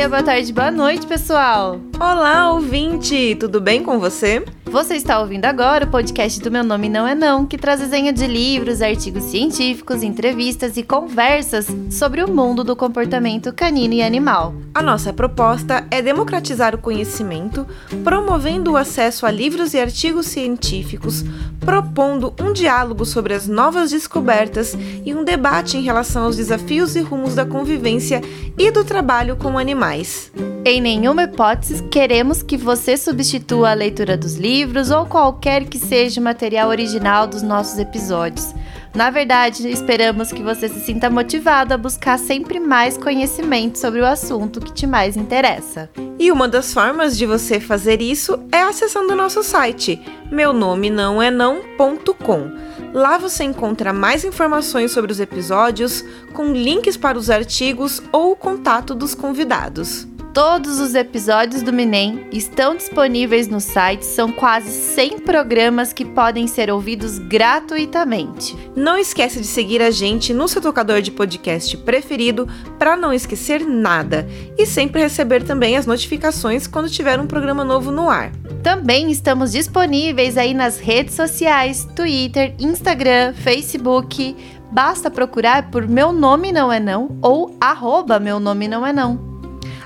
dia, 0.00 0.08
boa 0.08 0.22
tarde, 0.22 0.50
boa 0.50 0.70
noite, 0.70 1.06
pessoal! 1.06 1.78
Olá, 2.00 2.54
ouvinte! 2.54 3.36
Tudo 3.38 3.60
bem 3.60 3.82
com 3.82 4.00
você? 4.00 4.42
Você 4.70 4.94
está 4.94 5.18
ouvindo 5.18 5.46
agora 5.46 5.84
o 5.84 5.90
podcast 5.90 6.40
do 6.40 6.48
Meu 6.48 6.62
Nome 6.62 6.88
Não 6.88 7.04
É 7.04 7.12
Não, 7.12 7.44
que 7.44 7.58
traz 7.58 7.80
desenho 7.80 8.12
de 8.12 8.24
livros, 8.24 8.80
artigos 8.80 9.24
científicos, 9.24 10.00
entrevistas 10.00 10.76
e 10.76 10.84
conversas 10.84 11.66
sobre 11.90 12.22
o 12.22 12.30
mundo 12.32 12.62
do 12.62 12.76
comportamento 12.76 13.52
canino 13.52 13.94
e 13.94 14.00
animal. 14.00 14.54
A 14.72 14.80
nossa 14.80 15.12
proposta 15.12 15.84
é 15.90 16.00
democratizar 16.00 16.72
o 16.72 16.78
conhecimento, 16.78 17.66
promovendo 18.04 18.70
o 18.70 18.76
acesso 18.76 19.26
a 19.26 19.30
livros 19.32 19.74
e 19.74 19.80
artigos 19.80 20.26
científicos, 20.26 21.24
propondo 21.58 22.32
um 22.40 22.52
diálogo 22.52 23.04
sobre 23.04 23.34
as 23.34 23.48
novas 23.48 23.90
descobertas 23.90 24.78
e 25.04 25.12
um 25.12 25.24
debate 25.24 25.78
em 25.78 25.82
relação 25.82 26.26
aos 26.26 26.36
desafios 26.36 26.94
e 26.94 27.00
rumos 27.00 27.34
da 27.34 27.44
convivência 27.44 28.22
e 28.56 28.70
do 28.70 28.84
trabalho 28.84 29.34
com 29.34 29.58
animais. 29.58 30.30
Em 30.64 30.80
nenhuma 30.80 31.24
hipótese 31.24 31.82
queremos 31.84 32.40
que 32.40 32.56
você 32.56 32.96
substitua 32.96 33.70
a 33.70 33.74
leitura 33.74 34.16
dos 34.16 34.36
livros 34.36 34.59
ou 34.64 35.06
qualquer 35.06 35.64
que 35.64 35.78
seja 35.78 36.20
o 36.20 36.24
material 36.24 36.68
original 36.68 37.26
dos 37.26 37.42
nossos 37.42 37.78
episódios. 37.78 38.54
Na 38.94 39.08
verdade, 39.08 39.68
esperamos 39.68 40.32
que 40.32 40.42
você 40.42 40.68
se 40.68 40.80
sinta 40.80 41.08
motivado 41.08 41.72
a 41.72 41.78
buscar 41.78 42.18
sempre 42.18 42.58
mais 42.58 42.98
conhecimento 42.98 43.78
sobre 43.78 44.00
o 44.00 44.06
assunto 44.06 44.60
que 44.60 44.72
te 44.72 44.86
mais 44.86 45.16
interessa. 45.16 45.88
E 46.18 46.32
uma 46.32 46.48
das 46.48 46.74
formas 46.74 47.16
de 47.16 47.24
você 47.24 47.60
fazer 47.60 48.02
isso 48.02 48.38
é 48.50 48.62
acessando 48.62 49.12
o 49.12 49.16
nosso 49.16 49.42
site, 49.42 50.00
meu 50.30 50.52
nome 50.52 50.90
não 50.90 51.22
é 51.22 51.30
não.com. 51.30 52.50
Lá 52.92 53.16
você 53.16 53.44
encontra 53.44 53.92
mais 53.92 54.24
informações 54.24 54.90
sobre 54.90 55.12
os 55.12 55.20
episódios, 55.20 56.04
com 56.32 56.52
links 56.52 56.96
para 56.96 57.16
os 57.16 57.30
artigos 57.30 58.02
ou 58.10 58.32
o 58.32 58.36
contato 58.36 58.94
dos 58.94 59.14
convidados. 59.14 60.09
Todos 60.32 60.78
os 60.78 60.94
episódios 60.94 61.60
do 61.60 61.72
Minem 61.72 62.28
estão 62.30 62.76
disponíveis 62.76 63.48
no 63.48 63.60
site, 63.60 64.06
são 64.06 64.30
quase 64.30 64.70
100 64.70 65.20
programas 65.20 65.92
que 65.92 66.04
podem 66.04 66.46
ser 66.46 66.70
ouvidos 66.70 67.18
gratuitamente. 67.18 68.56
Não 68.76 68.96
esquece 68.96 69.40
de 69.40 69.46
seguir 69.46 69.82
a 69.82 69.90
gente 69.90 70.32
no 70.32 70.46
seu 70.46 70.62
tocador 70.62 71.02
de 71.02 71.10
podcast 71.10 71.76
preferido 71.78 72.48
para 72.78 72.96
não 72.96 73.12
esquecer 73.12 73.66
nada 73.66 74.24
e 74.56 74.64
sempre 74.66 75.02
receber 75.02 75.42
também 75.42 75.76
as 75.76 75.84
notificações 75.84 76.68
quando 76.68 76.88
tiver 76.88 77.18
um 77.18 77.26
programa 77.26 77.64
novo 77.64 77.90
no 77.90 78.08
ar. 78.08 78.30
Também 78.62 79.10
estamos 79.10 79.50
disponíveis 79.50 80.36
aí 80.36 80.54
nas 80.54 80.78
redes 80.78 81.14
sociais, 81.14 81.88
Twitter, 81.96 82.54
Instagram, 82.56 83.34
Facebook. 83.34 84.36
Basta 84.70 85.10
procurar 85.10 85.72
por 85.72 85.88
Meu 85.88 86.12
Nome 86.12 86.52
Não 86.52 86.72
É 86.72 86.78
Não 86.78 87.18
ou 87.20 87.56
arroba 87.60 88.20
Meu 88.20 88.38
Nome 88.38 88.68
Não 88.68 88.86
É 88.86 88.92
Não. 88.92 89.29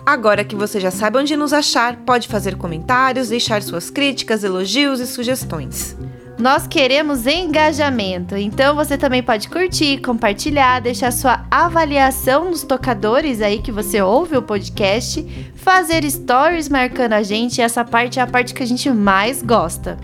Agora 0.06 0.44
que 0.44 0.54
você 0.54 0.78
já 0.78 0.90
sabe 0.90 1.18
onde 1.18 1.34
nos 1.36 1.52
achar, 1.52 1.96
pode 1.96 2.28
fazer 2.28 2.56
comentários, 2.56 3.30
deixar 3.30 3.62
suas 3.62 3.88
críticas, 3.88 4.44
elogios 4.44 5.00
e 5.00 5.06
sugestões. 5.06 5.96
Nós 6.38 6.66
queremos 6.66 7.26
engajamento, 7.26 8.36
então 8.36 8.74
você 8.74 8.98
também 8.98 9.22
pode 9.22 9.48
curtir, 9.48 9.98
compartilhar, 9.98 10.80
deixar 10.80 11.12
sua 11.12 11.46
avaliação 11.48 12.50
nos 12.50 12.64
tocadores 12.64 13.40
aí 13.40 13.62
que 13.62 13.70
você 13.70 14.02
ouve 14.02 14.36
o 14.36 14.42
podcast, 14.42 15.24
fazer 15.54 16.08
stories 16.10 16.68
marcando 16.68 17.12
a 17.12 17.22
gente, 17.22 17.62
essa 17.62 17.84
parte 17.84 18.18
é 18.18 18.22
a 18.22 18.26
parte 18.26 18.52
que 18.52 18.62
a 18.62 18.66
gente 18.66 18.90
mais 18.90 19.42
gosta. 19.42 19.96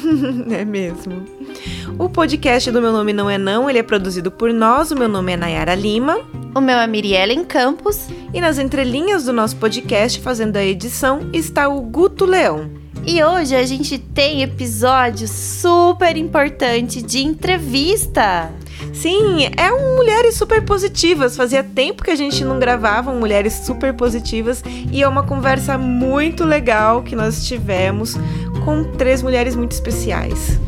é 0.50 0.64
mesmo. 0.64 1.22
O 1.98 2.08
podcast 2.08 2.72
do 2.72 2.80
Meu 2.80 2.90
Nome 2.90 3.12
Não 3.12 3.28
É 3.28 3.36
Não, 3.36 3.68
ele 3.68 3.78
é 3.78 3.82
produzido 3.82 4.32
por 4.32 4.52
nós, 4.52 4.90
o 4.90 4.96
meu 4.96 5.08
nome 5.08 5.32
é 5.32 5.36
Nayara 5.36 5.74
Lima. 5.74 6.43
O 6.54 6.60
meu 6.60 6.78
é 6.78 6.86
Miriellen 6.86 7.44
Campos. 7.44 8.08
E 8.32 8.40
nas 8.40 8.58
entrelinhas 8.58 9.24
do 9.24 9.32
nosso 9.32 9.56
podcast, 9.56 10.20
fazendo 10.20 10.56
a 10.56 10.64
edição, 10.64 11.28
está 11.32 11.68
o 11.68 11.80
Guto 11.80 12.24
Leão. 12.24 12.70
E 13.04 13.22
hoje 13.22 13.56
a 13.56 13.64
gente 13.64 13.98
tem 13.98 14.42
episódio 14.42 15.26
super 15.26 16.16
importante 16.16 17.02
de 17.02 17.24
entrevista. 17.24 18.52
Sim, 18.92 19.48
é 19.56 19.72
um 19.72 19.96
Mulheres 19.96 20.36
Super 20.36 20.64
Positivas. 20.64 21.36
Fazia 21.36 21.64
tempo 21.64 22.04
que 22.04 22.12
a 22.12 22.16
gente 22.16 22.44
não 22.44 22.60
gravava 22.60 23.10
um 23.10 23.18
Mulheres 23.18 23.52
Super 23.52 23.92
Positivas 23.92 24.62
e 24.92 25.02
é 25.02 25.08
uma 25.08 25.24
conversa 25.24 25.76
muito 25.76 26.44
legal 26.44 27.02
que 27.02 27.16
nós 27.16 27.46
tivemos 27.46 28.16
com 28.64 28.84
três 28.96 29.22
mulheres 29.22 29.56
muito 29.56 29.72
especiais. 29.72 30.58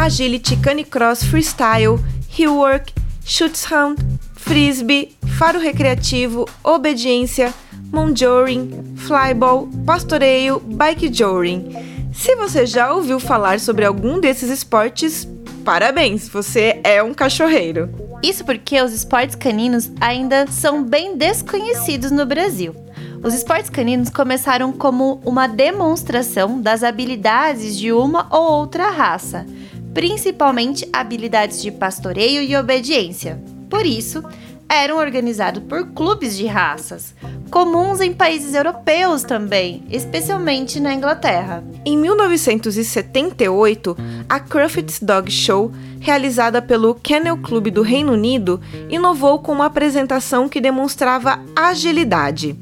Agility, 0.00 0.56
canicross, 0.56 1.22
freestyle, 1.22 1.98
hillwork, 2.26 2.90
schutzhand, 3.22 3.98
frisbee, 4.34 5.14
faro 5.38 5.58
recreativo, 5.60 6.48
obediência, 6.64 7.52
monjoring, 7.92 8.94
flyball, 8.96 9.68
pastoreio, 9.84 10.58
bike 10.58 11.12
joring. 11.12 12.10
Se 12.14 12.34
você 12.34 12.64
já 12.64 12.94
ouviu 12.94 13.20
falar 13.20 13.60
sobre 13.60 13.84
algum 13.84 14.18
desses 14.18 14.48
esportes, 14.48 15.28
parabéns, 15.66 16.30
você 16.30 16.80
é 16.82 17.02
um 17.02 17.12
cachorreiro. 17.12 17.90
Isso 18.22 18.42
porque 18.42 18.80
os 18.80 18.94
esportes 18.94 19.36
caninos 19.36 19.90
ainda 20.00 20.46
são 20.46 20.82
bem 20.82 21.14
desconhecidos 21.14 22.10
no 22.10 22.24
Brasil. 22.24 22.74
Os 23.22 23.34
esportes 23.34 23.68
caninos 23.68 24.08
começaram 24.08 24.72
como 24.72 25.20
uma 25.26 25.46
demonstração 25.46 26.58
das 26.58 26.82
habilidades 26.82 27.76
de 27.76 27.92
uma 27.92 28.26
ou 28.30 28.52
outra 28.52 28.88
raça, 28.88 29.44
principalmente 29.92 30.88
habilidades 30.92 31.62
de 31.62 31.70
pastoreio 31.70 32.42
e 32.42 32.56
obediência. 32.56 33.40
Por 33.68 33.86
isso, 33.86 34.22
eram 34.68 34.98
organizados 34.98 35.62
por 35.64 35.86
clubes 35.88 36.36
de 36.36 36.46
raças, 36.46 37.14
comuns 37.50 38.00
em 38.00 38.12
países 38.12 38.54
europeus 38.54 39.24
também, 39.24 39.82
especialmente 39.90 40.78
na 40.78 40.94
Inglaterra. 40.94 41.64
Em 41.84 41.96
1978, 41.96 43.96
a 44.28 44.38
Crufts 44.38 45.00
Dog 45.00 45.28
Show, 45.28 45.72
realizada 45.98 46.62
pelo 46.62 46.94
Kennel 46.94 47.38
Club 47.38 47.70
do 47.70 47.82
Reino 47.82 48.12
Unido, 48.12 48.60
inovou 48.88 49.40
com 49.40 49.50
uma 49.50 49.66
apresentação 49.66 50.48
que 50.48 50.60
demonstrava 50.60 51.40
agilidade. 51.56 52.56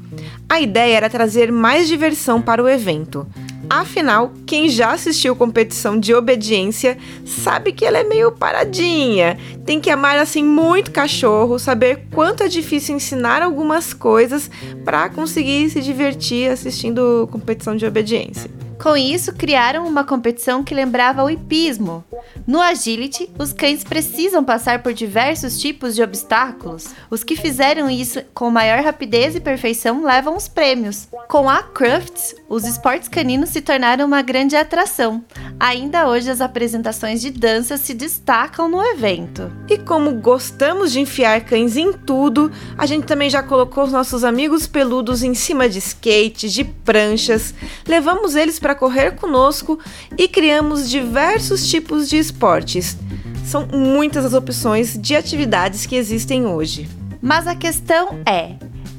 A 0.49 0.59
ideia 0.59 0.97
era 0.97 1.09
trazer 1.11 1.51
mais 1.51 1.87
diversão 1.87 2.41
para 2.41 2.63
o 2.63 2.67
evento. 2.67 3.27
Afinal, 3.69 4.33
quem 4.47 4.67
já 4.67 4.93
assistiu 4.93 5.35
competição 5.35 5.99
de 5.99 6.11
obediência 6.11 6.97
sabe 7.23 7.71
que 7.71 7.85
ela 7.85 7.99
é 7.99 8.03
meio 8.03 8.31
paradinha. 8.31 9.37
Tem 9.63 9.79
que 9.79 9.91
amar 9.91 10.17
assim 10.17 10.43
muito 10.43 10.89
cachorro, 10.89 11.59
saber 11.59 12.07
quanto 12.11 12.41
é 12.41 12.47
difícil 12.47 12.95
ensinar 12.95 13.43
algumas 13.43 13.93
coisas 13.93 14.49
para 14.83 15.07
conseguir 15.09 15.69
se 15.69 15.81
divertir 15.81 16.49
assistindo 16.49 17.29
competição 17.31 17.75
de 17.75 17.85
obediência. 17.85 18.49
Com 18.81 18.95
isso, 18.95 19.33
criaram 19.33 19.85
uma 19.85 20.03
competição 20.03 20.63
que 20.63 20.73
lembrava 20.73 21.23
o 21.23 21.29
hipismo. 21.29 22.03
No 22.47 22.61
agility, 22.61 23.29
os 23.37 23.51
cães 23.51 23.83
precisam 23.83 24.43
passar 24.43 24.81
por 24.81 24.93
diversos 24.93 25.59
tipos 25.59 25.95
de 25.95 26.01
obstáculos. 26.01 26.87
Os 27.09 27.23
que 27.23 27.35
fizeram 27.35 27.89
isso 27.89 28.21
com 28.33 28.49
maior 28.49 28.81
rapidez 28.83 29.35
e 29.35 29.39
perfeição 29.39 30.03
levam 30.03 30.35
os 30.35 30.47
prêmios. 30.47 31.07
Com 31.27 31.49
a 31.49 31.61
Crufts, 31.61 32.35
os 32.47 32.65
esportes 32.65 33.09
caninos 33.09 33.49
se 33.49 33.61
tornaram 33.61 34.05
uma 34.05 34.21
grande 34.21 34.55
atração. 34.55 35.23
Ainda 35.59 36.07
hoje, 36.07 36.31
as 36.31 36.39
apresentações 36.39 37.19
de 37.19 37.31
dança 37.31 37.77
se 37.77 37.93
destacam 37.93 38.69
no 38.69 38.81
evento. 38.81 39.51
E 39.69 39.77
como 39.77 40.13
gostamos 40.13 40.91
de 40.91 41.01
enfiar 41.01 41.41
cães 41.41 41.75
em 41.75 41.91
tudo, 41.91 42.51
a 42.77 42.85
gente 42.85 43.05
também 43.05 43.29
já 43.29 43.43
colocou 43.43 43.83
os 43.83 43.91
nossos 43.91 44.23
amigos 44.23 44.67
peludos 44.67 45.21
em 45.21 45.33
cima 45.33 45.67
de 45.67 45.79
skate, 45.79 46.49
de 46.49 46.63
pranchas, 46.63 47.53
levamos 47.85 48.35
eles 48.35 48.57
para 48.59 48.68
para 48.69 48.75
correr 48.75 49.15
conosco 49.15 49.79
e 50.15 50.27
criamos 50.27 50.87
diversos 50.87 51.67
tipos 51.67 52.07
de 52.07 52.17
esportes. 52.19 52.95
São 53.43 53.65
muitas 53.65 54.23
as 54.23 54.33
opções 54.35 54.95
de 54.95 55.15
atividades 55.15 55.87
que 55.87 55.95
existem 55.95 56.45
hoje. 56.45 56.87
Mas 57.19 57.47
a 57.47 57.55
questão 57.55 58.19
é: 58.27 58.51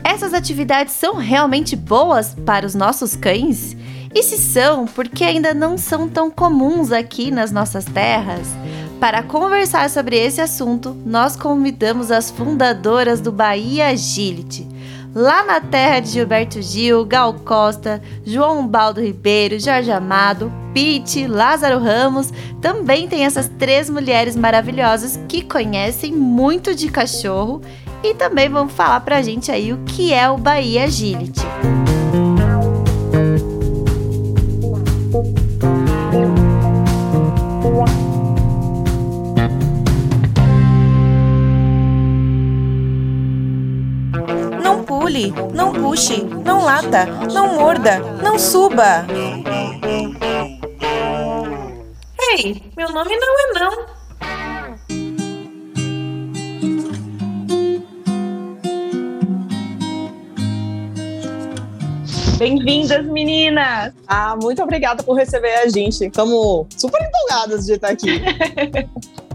essas 0.02 0.34
atividades 0.34 0.94
são 0.94 1.14
realmente 1.14 1.76
boas 1.76 2.34
para 2.44 2.66
os 2.66 2.74
nossos 2.74 3.14
cães? 3.14 3.76
E 4.12 4.24
se 4.24 4.38
são, 4.38 4.86
porque 4.86 5.22
ainda 5.22 5.54
não 5.54 5.78
são 5.78 6.08
tão 6.08 6.32
comuns 6.32 6.90
aqui 6.90 7.30
nas 7.30 7.52
nossas 7.52 7.84
terras? 7.84 8.48
Para 8.98 9.22
conversar 9.22 9.88
sobre 9.88 10.16
esse 10.16 10.40
assunto, 10.40 10.96
nós 11.06 11.36
convidamos 11.36 12.10
as 12.10 12.28
fundadoras 12.28 13.20
do 13.20 13.30
Bahia 13.30 13.86
Agility 13.86 14.66
lá 15.14 15.44
na 15.44 15.60
terra 15.60 16.00
de 16.00 16.10
Gilberto 16.10 16.62
Gil, 16.62 17.04
Gal 17.04 17.34
Costa, 17.34 18.00
João 18.24 18.66
Baldo 18.66 19.00
Ribeiro, 19.00 19.58
Jorge 19.58 19.90
Amado, 19.90 20.52
Pete, 20.72 21.26
Lázaro 21.26 21.78
Ramos, 21.78 22.32
também 22.60 23.08
tem 23.08 23.24
essas 23.24 23.48
três 23.58 23.90
mulheres 23.90 24.36
maravilhosas 24.36 25.18
que 25.28 25.42
conhecem 25.42 26.12
muito 26.12 26.74
de 26.74 26.88
cachorro 26.88 27.60
e 28.02 28.14
também 28.14 28.48
vão 28.48 28.68
falar 28.68 29.00
pra 29.00 29.22
gente 29.22 29.50
aí 29.50 29.72
o 29.72 29.78
que 29.84 30.12
é 30.12 30.30
o 30.30 30.38
Bahia 30.38 30.84
Agility. 30.84 31.42
Não 45.54 45.72
puxe, 45.72 46.22
não 46.22 46.64
lata, 46.64 47.06
não 47.32 47.54
morda, 47.54 47.98
não 48.22 48.38
suba. 48.38 49.06
Ei, 52.32 52.62
meu 52.76 52.90
nome 52.92 53.16
não 53.16 53.38
é 53.38 53.58
não. 53.58 54.00
Bem-vindas, 62.38 63.04
meninas! 63.04 63.92
Ah, 64.08 64.34
muito 64.40 64.62
obrigada 64.62 65.02
por 65.02 65.14
receber 65.14 65.52
a 65.56 65.68
gente. 65.68 66.06
Estamos 66.06 66.66
super 66.78 66.98
empolgadas 67.02 67.66
de 67.66 67.74
estar 67.74 67.90
aqui. 67.90 68.22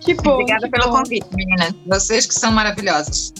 que 0.00 0.14
bom. 0.14 0.34
Obrigada 0.34 0.66
que 0.66 0.70
pelo 0.70 0.90
bom. 0.90 0.98
convite, 0.98 1.26
meninas. 1.34 1.74
Vocês 1.86 2.26
que 2.26 2.34
são 2.34 2.52
maravilhosas. 2.52 3.32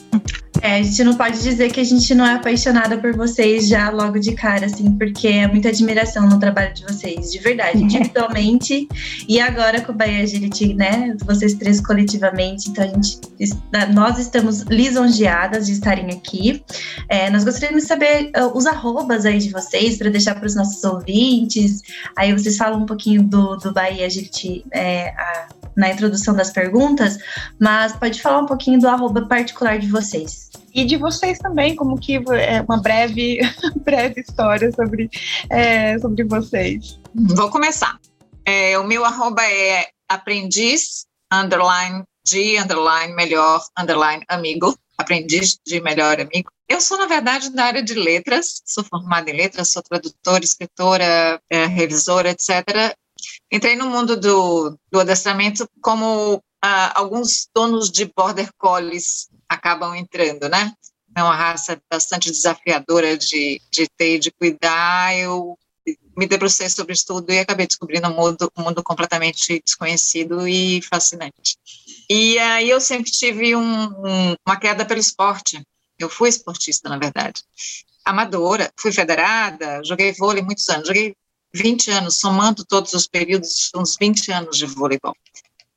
É, 0.62 0.76
a 0.76 0.82
gente 0.82 1.02
não 1.02 1.16
pode 1.16 1.42
dizer 1.42 1.72
que 1.72 1.80
a 1.80 1.84
gente 1.84 2.14
não 2.14 2.24
é 2.24 2.34
apaixonada 2.34 2.96
por 2.96 3.16
vocês 3.16 3.66
já 3.66 3.90
logo 3.90 4.20
de 4.20 4.32
cara, 4.32 4.66
assim, 4.66 4.96
porque 4.96 5.26
é 5.26 5.48
muita 5.48 5.70
admiração 5.70 6.28
no 6.28 6.38
trabalho 6.38 6.72
de 6.72 6.84
vocês, 6.84 7.32
de 7.32 7.40
verdade, 7.40 7.78
individualmente 7.82 8.86
e 9.28 9.40
agora 9.40 9.80
com 9.80 9.90
o 9.90 9.94
Bahia 9.94 10.22
Agility, 10.22 10.72
né? 10.74 11.16
Vocês 11.24 11.54
três 11.54 11.80
coletivamente. 11.80 12.70
Então 12.70 12.84
a 12.84 12.86
gente, 12.86 13.18
nós 13.92 14.20
estamos 14.20 14.60
lisonjeadas 14.60 15.66
de 15.66 15.72
estarem 15.72 16.12
aqui. 16.12 16.62
É, 17.08 17.28
nós 17.28 17.42
gostaríamos 17.42 17.82
de 17.82 17.88
saber 17.88 18.30
uh, 18.36 18.56
os 18.56 18.64
arrobas 18.64 19.26
aí 19.26 19.38
de 19.38 19.50
vocês 19.50 19.98
para 19.98 20.10
deixar 20.10 20.36
para 20.36 20.46
os 20.46 20.54
nossos 20.54 20.84
ouvintes. 20.84 21.82
Aí 22.14 22.32
vocês 22.32 22.56
falam 22.56 22.82
um 22.82 22.86
pouquinho 22.86 23.24
do, 23.24 23.56
do 23.56 23.72
Bahia 23.72 24.06
Agility 24.06 24.64
é, 24.70 25.08
a, 25.08 25.48
na 25.76 25.90
introdução 25.90 26.34
das 26.34 26.50
perguntas, 26.50 27.18
mas 27.58 27.92
pode 27.94 28.20
falar 28.20 28.40
um 28.40 28.46
pouquinho 28.46 28.78
do 28.80 28.88
arroba 28.88 29.26
particular 29.26 29.78
de 29.78 29.88
vocês 29.88 30.50
e 30.74 30.84
de 30.84 30.96
vocês 30.96 31.38
também, 31.38 31.76
como 31.76 31.98
que 31.98 32.16
é 32.16 32.62
uma 32.62 32.80
breve, 32.80 33.40
breve 33.84 34.20
história 34.20 34.70
sobre, 34.72 35.10
é, 35.50 35.98
sobre 35.98 36.24
vocês. 36.24 36.98
Vou 37.14 37.50
começar. 37.50 37.98
É, 38.44 38.78
o 38.78 38.84
meu 38.84 39.04
arroba 39.04 39.42
é 39.44 39.88
aprendiz, 40.08 41.06
underline, 41.30 42.04
de, 42.26 42.58
underline, 42.58 43.14
melhor, 43.14 43.62
underline, 43.78 44.24
amigo, 44.28 44.76
aprendiz 44.96 45.58
de 45.66 45.80
melhor 45.80 46.20
amigo. 46.20 46.50
Eu 46.68 46.80
sou, 46.80 46.96
na 46.96 47.06
verdade, 47.06 47.50
da 47.50 47.64
área 47.64 47.82
de 47.82 47.94
letras, 47.94 48.62
sou 48.64 48.82
formada 48.82 49.30
em 49.30 49.36
letras, 49.36 49.68
sou 49.68 49.82
tradutora, 49.82 50.42
escritora, 50.42 51.40
é, 51.50 51.66
revisora, 51.66 52.30
etc. 52.30 52.96
Entrei 53.52 53.76
no 53.76 53.90
mundo 53.90 54.16
do, 54.16 54.76
do 54.90 55.00
adestramento 55.00 55.68
como 55.80 56.42
Uh, 56.64 56.94
alguns 56.94 57.48
donos 57.52 57.90
de 57.90 58.04
border 58.04 58.48
collies 58.56 59.28
acabam 59.48 59.96
entrando, 59.96 60.48
né? 60.48 60.72
É 61.16 61.20
uma 61.20 61.34
raça 61.34 61.76
bastante 61.90 62.30
desafiadora 62.30 63.18
de, 63.18 63.60
de 63.68 63.88
ter 63.96 64.14
e 64.14 64.18
de 64.20 64.30
cuidar. 64.30 65.16
Eu 65.16 65.58
me 66.16 66.24
debrucei 66.24 66.70
sobre 66.70 66.92
isso 66.92 67.04
tudo 67.04 67.32
e 67.32 67.40
acabei 67.40 67.66
descobrindo 67.66 68.06
um 68.06 68.14
mundo, 68.14 68.48
um 68.56 68.62
mundo 68.62 68.80
completamente 68.80 69.60
desconhecido 69.64 70.46
e 70.46 70.80
fascinante. 70.82 71.58
E 72.08 72.38
aí 72.38 72.70
eu 72.70 72.80
sempre 72.80 73.10
tive 73.10 73.56
um, 73.56 74.36
uma 74.46 74.56
queda 74.56 74.84
pelo 74.84 75.00
esporte. 75.00 75.60
Eu 75.98 76.08
fui 76.08 76.28
esportista, 76.28 76.88
na 76.88 76.96
verdade. 76.96 77.42
Amadora, 78.04 78.70
fui 78.78 78.92
federada, 78.92 79.82
joguei 79.84 80.12
vôlei 80.12 80.44
muitos 80.44 80.68
anos. 80.68 80.86
Joguei 80.86 81.16
20 81.54 81.90
anos, 81.90 82.18
somando 82.18 82.64
todos 82.64 82.92
os 82.94 83.06
períodos, 83.06 83.70
uns 83.74 83.96
20 84.00 84.32
anos 84.32 84.56
de 84.56 84.66
voleibol. 84.66 85.14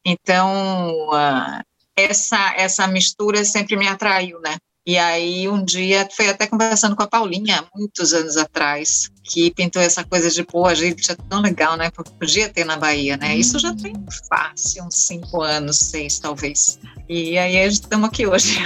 Então, 0.06 1.10
uh, 1.10 1.63
essa, 1.95 2.54
essa 2.56 2.88
mistura 2.88 3.44
sempre 3.44 3.75
me 3.75 3.88
atraiu, 3.88 4.39
né? 4.39 4.57
E 4.88 5.00
aí, 5.00 5.50
um 5.50 5.66
dia, 5.66 6.07
foi 6.16 6.30
até 6.30 6.45
conversando 6.45 6.95
com 6.95 7.01
a 7.01 7.07
Paulinha, 7.07 7.66
muitos 7.75 8.13
anos 8.13 8.38
atrás, 8.38 9.10
que 9.24 9.50
pintou 9.50 9.81
essa 9.81 10.04
coisa 10.04 10.30
de, 10.30 10.44
pô, 10.44 10.68
a 10.68 10.75
gente 10.75 11.12
é 11.12 11.16
tão 11.27 11.42
legal, 11.42 11.75
né? 11.75 11.89
Podia 11.89 12.50
ter 12.50 12.66
na 12.66 12.77
Bahia, 12.77 13.18
né? 13.18 13.36
Isso 13.36 13.57
já 13.57 13.75
tem 13.75 13.95
fácil, 14.30 14.86
uns 14.86 14.95
cinco 15.07 15.42
anos, 15.42 15.77
seis, 15.77 16.19
talvez. 16.19 16.77
E 17.10 17.36
aí, 17.36 17.57
estamos 17.68 18.10
aqui 18.10 18.27
hoje. 18.27 18.60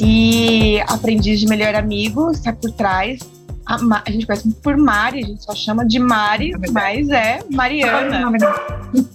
E 0.00 0.80
aprendiz 0.86 1.40
de 1.40 1.46
melhor 1.46 1.74
amigo, 1.74 2.30
está 2.30 2.52
por 2.52 2.70
trás 2.72 3.18
a, 3.66 3.78
Ma, 3.82 4.02
a, 4.06 4.10
gente 4.10 4.26
conhece 4.26 4.48
por 4.62 4.76
Mari, 4.76 5.24
a 5.24 5.26
gente 5.26 5.42
só 5.42 5.54
chama 5.54 5.84
de 5.84 5.98
Mari, 5.98 6.52
mas 6.72 7.08
é 7.08 7.40
Mariana. 7.50 8.30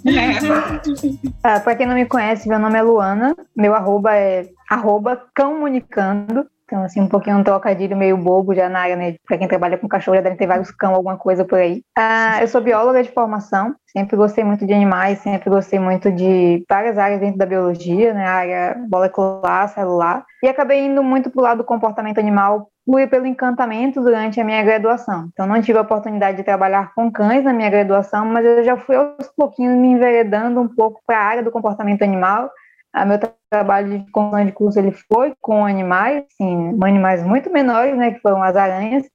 é. 0.06 1.32
Ah, 1.42 1.60
para 1.60 1.76
quem 1.76 1.88
não 1.88 1.96
me 1.96 2.06
conhece, 2.06 2.50
meu 2.50 2.60
nome 2.60 2.78
é 2.78 2.82
Luana, 2.82 3.36
meu 3.56 3.74
arroba 3.74 4.14
é 4.16 4.50
arroba 4.70 5.22
cãomunicando. 5.34 6.46
Então, 6.72 6.86
assim, 6.86 7.02
um 7.02 7.08
pouquinho 7.08 7.38
um 7.38 7.44
trocadilho 7.44 7.98
meio 7.98 8.16
bobo 8.16 8.56
já 8.56 8.70
na 8.70 8.80
área, 8.80 8.96
né? 8.96 9.16
Pra 9.28 9.38
quem 9.38 9.46
trabalha 9.46 9.78
com 9.78 9.90
cachorro, 9.90 10.16
já 10.16 10.22
deve 10.22 10.38
ter 10.38 10.48
vários 10.48 10.72
cão, 10.72 10.96
alguma 10.96 11.18
coisa 11.18 11.44
por 11.44 11.60
aí. 11.60 11.84
Ah, 11.98 12.38
eu 12.40 12.48
sou 12.48 12.62
bióloga 12.62 13.04
de 13.04 13.12
formação, 13.12 13.76
sempre 13.92 14.16
gostei 14.16 14.46
muito 14.46 14.66
de 14.66 14.74
animais, 14.74 15.20
sempre 15.20 15.50
gostei 15.50 15.80
muito 15.80 16.10
de 16.10 16.64
várias 16.70 16.98
áreas 16.98 17.20
dentro 17.20 17.38
da 17.38 17.46
biologia, 17.46 18.14
né? 18.14 18.26
A 18.26 18.32
área 18.32 18.78
molecular, 18.90 19.68
celular. 19.68 20.24
E 20.42 20.48
acabei 20.48 20.86
indo 20.86 21.04
muito 21.04 21.30
pro 21.30 21.42
lado 21.42 21.58
do 21.58 21.66
comportamento 21.66 22.20
animal 22.20 22.70
fui 22.86 23.06
pelo 23.08 23.26
encantamento 23.26 24.02
durante 24.02 24.40
a 24.42 24.44
minha 24.44 24.64
graduação. 24.64 25.30
Então, 25.32 25.46
não 25.46 25.62
tive 25.62 25.78
a 25.78 25.82
oportunidade 25.82 26.38
de 26.38 26.44
trabalhar 26.44 26.94
com 26.94 27.12
cães 27.12 27.44
na 27.44 27.54
minha 27.54 27.70
graduação, 27.70 28.26
mas 28.26 28.44
eu 28.44 28.64
já 28.64 28.76
fui 28.76 28.96
aos 28.96 29.28
pouquinhos 29.38 29.78
me 29.78 29.90
enveredando 29.90 30.60
um 30.60 30.68
pouco 30.68 31.00
para 31.06 31.18
a 31.18 31.24
área 31.24 31.44
do 31.44 31.52
comportamento 31.52 32.02
animal. 32.02 32.50
A 32.94 33.06
meu 33.06 33.20
trabalho 33.50 34.00
de 34.00 34.12
conclusão 34.12 34.46
de 34.46 34.52
curso 34.52 34.80
ele 34.80 34.92
foi 34.92 35.34
com 35.40 35.66
animais, 35.66 36.24
sim, 36.38 36.78
animais 36.84 37.24
muito 37.24 37.50
menores, 37.50 37.98
né, 37.98 38.12
que 38.12 38.20
foram 38.20 38.44
as 38.44 38.56
aranhas, 38.56 39.06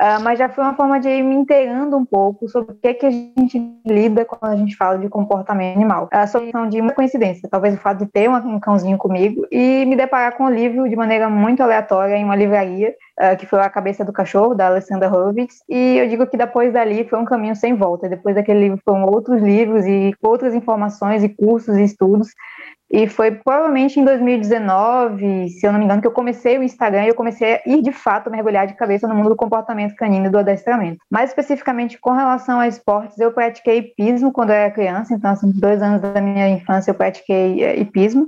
Uh, 0.00 0.18
mas 0.22 0.38
já 0.38 0.48
foi 0.48 0.64
uma 0.64 0.74
forma 0.74 0.98
de 0.98 1.08
ir 1.08 1.22
me 1.22 1.34
inteirando 1.34 1.96
um 1.96 2.04
pouco 2.04 2.48
sobre 2.48 2.72
o 2.72 2.74
que, 2.74 2.88
é 2.88 2.94
que 2.94 3.06
a 3.06 3.10
gente 3.10 3.60
lida 3.86 4.24
quando 4.24 4.50
a 4.50 4.56
gente 4.56 4.74
fala 4.74 4.98
de 4.98 5.08
comportamento 5.08 5.76
animal. 5.76 6.08
A 6.10 6.26
solução 6.26 6.66
de 6.66 6.80
uma 6.80 6.92
coincidência, 6.92 7.48
talvez 7.48 7.74
o 7.74 7.78
fato 7.78 7.98
de 7.98 8.06
ter 8.06 8.28
um 8.28 8.58
cãozinho 8.58 8.96
comigo 8.96 9.46
e 9.52 9.84
me 9.84 9.94
deparar 9.94 10.36
com 10.36 10.44
o 10.44 10.50
livro 10.50 10.88
de 10.88 10.96
maneira 10.96 11.28
muito 11.28 11.62
aleatória 11.62 12.16
em 12.16 12.24
uma 12.24 12.34
livraria, 12.34 12.94
uh, 13.20 13.36
que 13.36 13.44
foi 13.44 13.60
A 13.60 13.68
Cabeça 13.68 14.02
do 14.04 14.12
Cachorro, 14.12 14.54
da 14.54 14.66
Alessandra 14.66 15.08
Horowitz, 15.08 15.62
e 15.68 15.98
eu 15.98 16.08
digo 16.08 16.26
que 16.26 16.38
depois 16.38 16.72
dali 16.72 17.04
foi 17.04 17.18
um 17.18 17.24
caminho 17.26 17.54
sem 17.54 17.76
volta. 17.76 18.08
Depois 18.08 18.34
daquele 18.34 18.60
livro 18.60 18.80
foram 18.84 19.04
outros 19.04 19.42
livros 19.42 19.86
e 19.86 20.12
outras 20.22 20.54
informações 20.54 21.22
e 21.22 21.28
cursos 21.28 21.76
e 21.76 21.84
estudos 21.84 22.28
e 22.92 23.08
foi 23.08 23.30
provavelmente 23.30 23.98
em 23.98 24.04
2019, 24.04 25.48
se 25.48 25.66
eu 25.66 25.72
não 25.72 25.78
me 25.78 25.86
engano, 25.86 26.02
que 26.02 26.06
eu 26.06 26.12
comecei 26.12 26.58
o 26.58 26.62
Instagram 26.62 27.04
e 27.04 27.08
eu 27.08 27.14
comecei 27.14 27.54
a 27.54 27.62
ir 27.64 27.80
de 27.80 27.90
fato 27.90 28.30
mergulhar 28.30 28.66
de 28.66 28.74
cabeça 28.74 29.08
no 29.08 29.14
mundo 29.14 29.30
do 29.30 29.36
comportamento 29.36 29.96
canino 29.96 30.26
e 30.26 30.28
do 30.28 30.38
adestramento. 30.38 30.98
Mais 31.10 31.30
especificamente 31.30 31.98
com 31.98 32.10
relação 32.10 32.60
a 32.60 32.68
esportes, 32.68 33.18
eu 33.18 33.32
pratiquei 33.32 33.78
hipismo 33.78 34.30
quando 34.30 34.50
eu 34.50 34.56
era 34.56 34.70
criança, 34.70 35.14
então, 35.14 35.30
assim, 35.30 35.50
dois 35.52 35.80
anos 35.80 36.02
da 36.02 36.20
minha 36.20 36.50
infância 36.50 36.90
eu 36.90 36.94
pratiquei 36.94 37.64
é, 37.64 37.78
hipismo. 37.78 38.24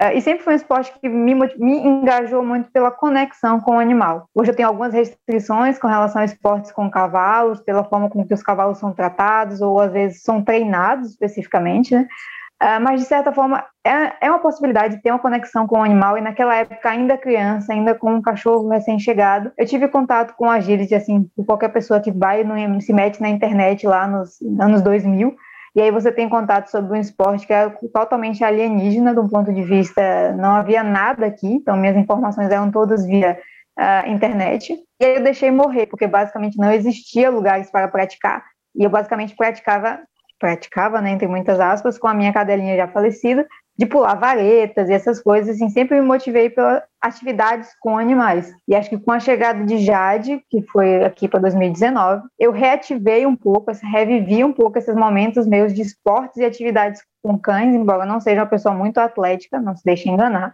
Uh, 0.00 0.16
e 0.16 0.20
sempre 0.20 0.44
foi 0.44 0.52
um 0.52 0.56
esporte 0.56 0.92
que 1.00 1.08
me, 1.08 1.34
me, 1.34 1.78
engajou 1.78 2.44
muito 2.44 2.70
pela 2.70 2.92
conexão 2.92 3.60
com 3.60 3.76
o 3.76 3.80
animal. 3.80 4.28
Hoje 4.32 4.52
eu 4.52 4.56
tenho 4.56 4.68
algumas 4.68 4.92
restrições 4.92 5.76
com 5.78 5.88
relação 5.88 6.22
a 6.22 6.24
esportes 6.24 6.70
com 6.70 6.88
cavalos, 6.88 7.60
pela 7.60 7.82
forma 7.82 8.08
como 8.08 8.26
que 8.26 8.34
os 8.34 8.42
cavalos 8.42 8.78
são 8.78 8.92
tratados, 8.92 9.60
ou 9.60 9.80
às 9.80 9.92
vezes 9.92 10.22
são 10.22 10.42
treinados 10.42 11.10
especificamente, 11.10 11.94
né? 11.94 12.06
Uh, 12.64 12.80
mas, 12.80 12.98
de 12.98 13.06
certa 13.06 13.30
forma, 13.30 13.62
é, 13.84 14.26
é 14.26 14.30
uma 14.30 14.38
possibilidade 14.38 14.96
de 14.96 15.02
ter 15.02 15.10
uma 15.10 15.18
conexão 15.18 15.66
com 15.66 15.80
o 15.80 15.82
animal. 15.82 16.16
E 16.16 16.22
naquela 16.22 16.56
época, 16.56 16.88
ainda 16.88 17.18
criança, 17.18 17.74
ainda 17.74 17.94
com 17.94 18.14
um 18.14 18.22
cachorro 18.22 18.70
recém-chegado, 18.70 19.52
eu 19.58 19.66
tive 19.66 19.86
contato 19.86 20.34
com 20.34 20.48
agility, 20.48 20.94
assim, 20.94 21.28
por 21.36 21.44
qualquer 21.44 21.68
pessoa 21.68 22.00
que 22.00 22.10
vai 22.10 22.42
no, 22.42 22.80
se 22.80 22.90
mete 22.94 23.20
na 23.20 23.28
internet 23.28 23.86
lá 23.86 24.06
nos 24.06 24.40
anos 24.58 24.80
2000. 24.80 25.36
E 25.76 25.82
aí 25.82 25.90
você 25.90 26.10
tem 26.10 26.26
contato 26.26 26.68
sobre 26.68 26.96
um 26.96 27.00
esporte 27.00 27.46
que 27.46 27.52
é 27.52 27.68
totalmente 27.92 28.42
alienígena, 28.42 29.12
do 29.12 29.28
ponto 29.28 29.52
de 29.52 29.62
vista, 29.62 30.32
não 30.32 30.52
havia 30.52 30.82
nada 30.82 31.26
aqui, 31.26 31.48
então 31.48 31.76
minhas 31.76 31.96
informações 31.96 32.48
eram 32.48 32.70
todas 32.70 33.04
via 33.04 33.38
uh, 33.78 34.08
internet. 34.08 34.72
E 34.98 35.04
aí 35.04 35.16
eu 35.16 35.22
deixei 35.22 35.50
morrer, 35.50 35.86
porque 35.86 36.06
basicamente 36.06 36.56
não 36.56 36.72
existia 36.72 37.28
lugares 37.28 37.70
para 37.70 37.88
praticar. 37.88 38.42
E 38.74 38.84
eu 38.84 38.88
basicamente 38.88 39.36
praticava 39.36 40.00
praticava, 40.44 41.00
né, 41.00 41.10
entre 41.10 41.26
muitas 41.26 41.58
aspas, 41.58 41.96
com 41.96 42.06
a 42.06 42.12
minha 42.12 42.30
cadelinha 42.30 42.76
já 42.76 42.86
falecida, 42.86 43.46
de 43.78 43.86
pular 43.86 44.14
varetas 44.14 44.90
e 44.90 44.92
essas 44.92 45.18
coisas, 45.18 45.56
assim, 45.56 45.70
sempre 45.70 45.98
me 45.98 46.06
motivei 46.06 46.50
pelas 46.50 46.82
atividades 47.00 47.70
com 47.80 47.96
animais. 47.96 48.52
E 48.68 48.74
acho 48.74 48.90
que 48.90 48.98
com 48.98 49.10
a 49.10 49.18
chegada 49.18 49.64
de 49.64 49.78
Jade, 49.78 50.44
que 50.50 50.62
foi 50.70 51.02
aqui 51.02 51.26
para 51.26 51.40
2019, 51.40 52.24
eu 52.38 52.52
reativei 52.52 53.24
um 53.24 53.34
pouco, 53.34 53.72
revivi 53.90 54.44
um 54.44 54.52
pouco 54.52 54.78
esses 54.78 54.94
momentos 54.94 55.46
meus 55.46 55.72
de 55.72 55.80
esportes 55.80 56.36
e 56.36 56.44
atividades 56.44 57.02
com 57.22 57.38
cães, 57.38 57.74
embora 57.74 58.04
não 58.04 58.20
seja 58.20 58.42
uma 58.42 58.46
pessoa 58.46 58.74
muito 58.74 58.98
atlética, 58.98 59.58
não 59.58 59.74
se 59.74 59.82
deixe 59.82 60.10
enganar, 60.10 60.52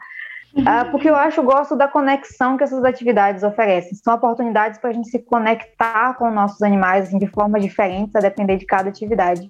Uh, 0.52 0.90
porque 0.90 1.08
eu 1.08 1.14
acho, 1.14 1.42
gosto 1.44 1.76
da 1.76 1.86
conexão 1.86 2.56
que 2.56 2.64
essas 2.64 2.82
atividades 2.82 3.44
oferecem. 3.44 3.94
São 3.94 4.14
oportunidades 4.14 4.80
para 4.80 4.90
a 4.90 4.92
gente 4.92 5.08
se 5.08 5.20
conectar 5.20 6.14
com 6.14 6.28
nossos 6.30 6.60
animais 6.62 7.06
assim, 7.06 7.18
de 7.18 7.28
forma 7.28 7.60
diferente, 7.60 8.16
a 8.16 8.20
depender 8.20 8.56
de 8.56 8.66
cada 8.66 8.88
atividade. 8.88 9.48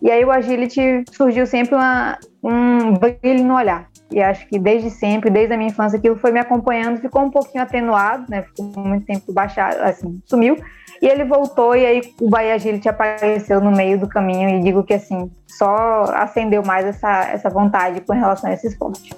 E 0.00 0.10
aí 0.10 0.24
o 0.24 0.30
agility 0.30 1.04
surgiu 1.10 1.46
sempre 1.46 1.74
uma, 1.74 2.18
um 2.42 2.94
brilho 2.94 3.44
no 3.44 3.54
olhar. 3.54 3.88
E 4.10 4.22
acho 4.22 4.46
que 4.46 4.58
desde 4.58 4.90
sempre, 4.90 5.28
desde 5.28 5.52
a 5.52 5.56
minha 5.56 5.68
infância, 5.68 5.98
aquilo 5.98 6.16
foi 6.16 6.32
me 6.32 6.40
acompanhando, 6.40 7.00
ficou 7.00 7.22
um 7.22 7.30
pouquinho 7.30 7.62
atenuado, 7.62 8.24
né? 8.28 8.42
Ficou 8.42 8.66
muito 8.82 9.04
tempo 9.04 9.32
baixado, 9.32 9.76
assim, 9.82 10.20
sumiu. 10.24 10.56
E 11.02 11.06
ele 11.06 11.24
voltou 11.24 11.76
e 11.76 11.84
aí 11.84 12.00
o 12.20 12.28
Bahia 12.28 12.54
Agility 12.54 12.88
apareceu 12.88 13.60
no 13.60 13.70
meio 13.70 14.00
do 14.00 14.08
caminho 14.08 14.48
e 14.48 14.60
digo 14.60 14.82
que 14.82 14.94
assim, 14.94 15.30
só 15.46 16.04
acendeu 16.14 16.62
mais 16.64 16.86
essa, 16.86 17.28
essa 17.28 17.50
vontade 17.50 18.00
com 18.00 18.14
relação 18.14 18.50
a 18.50 18.54
esse 18.54 18.66
esporte. 18.66 19.14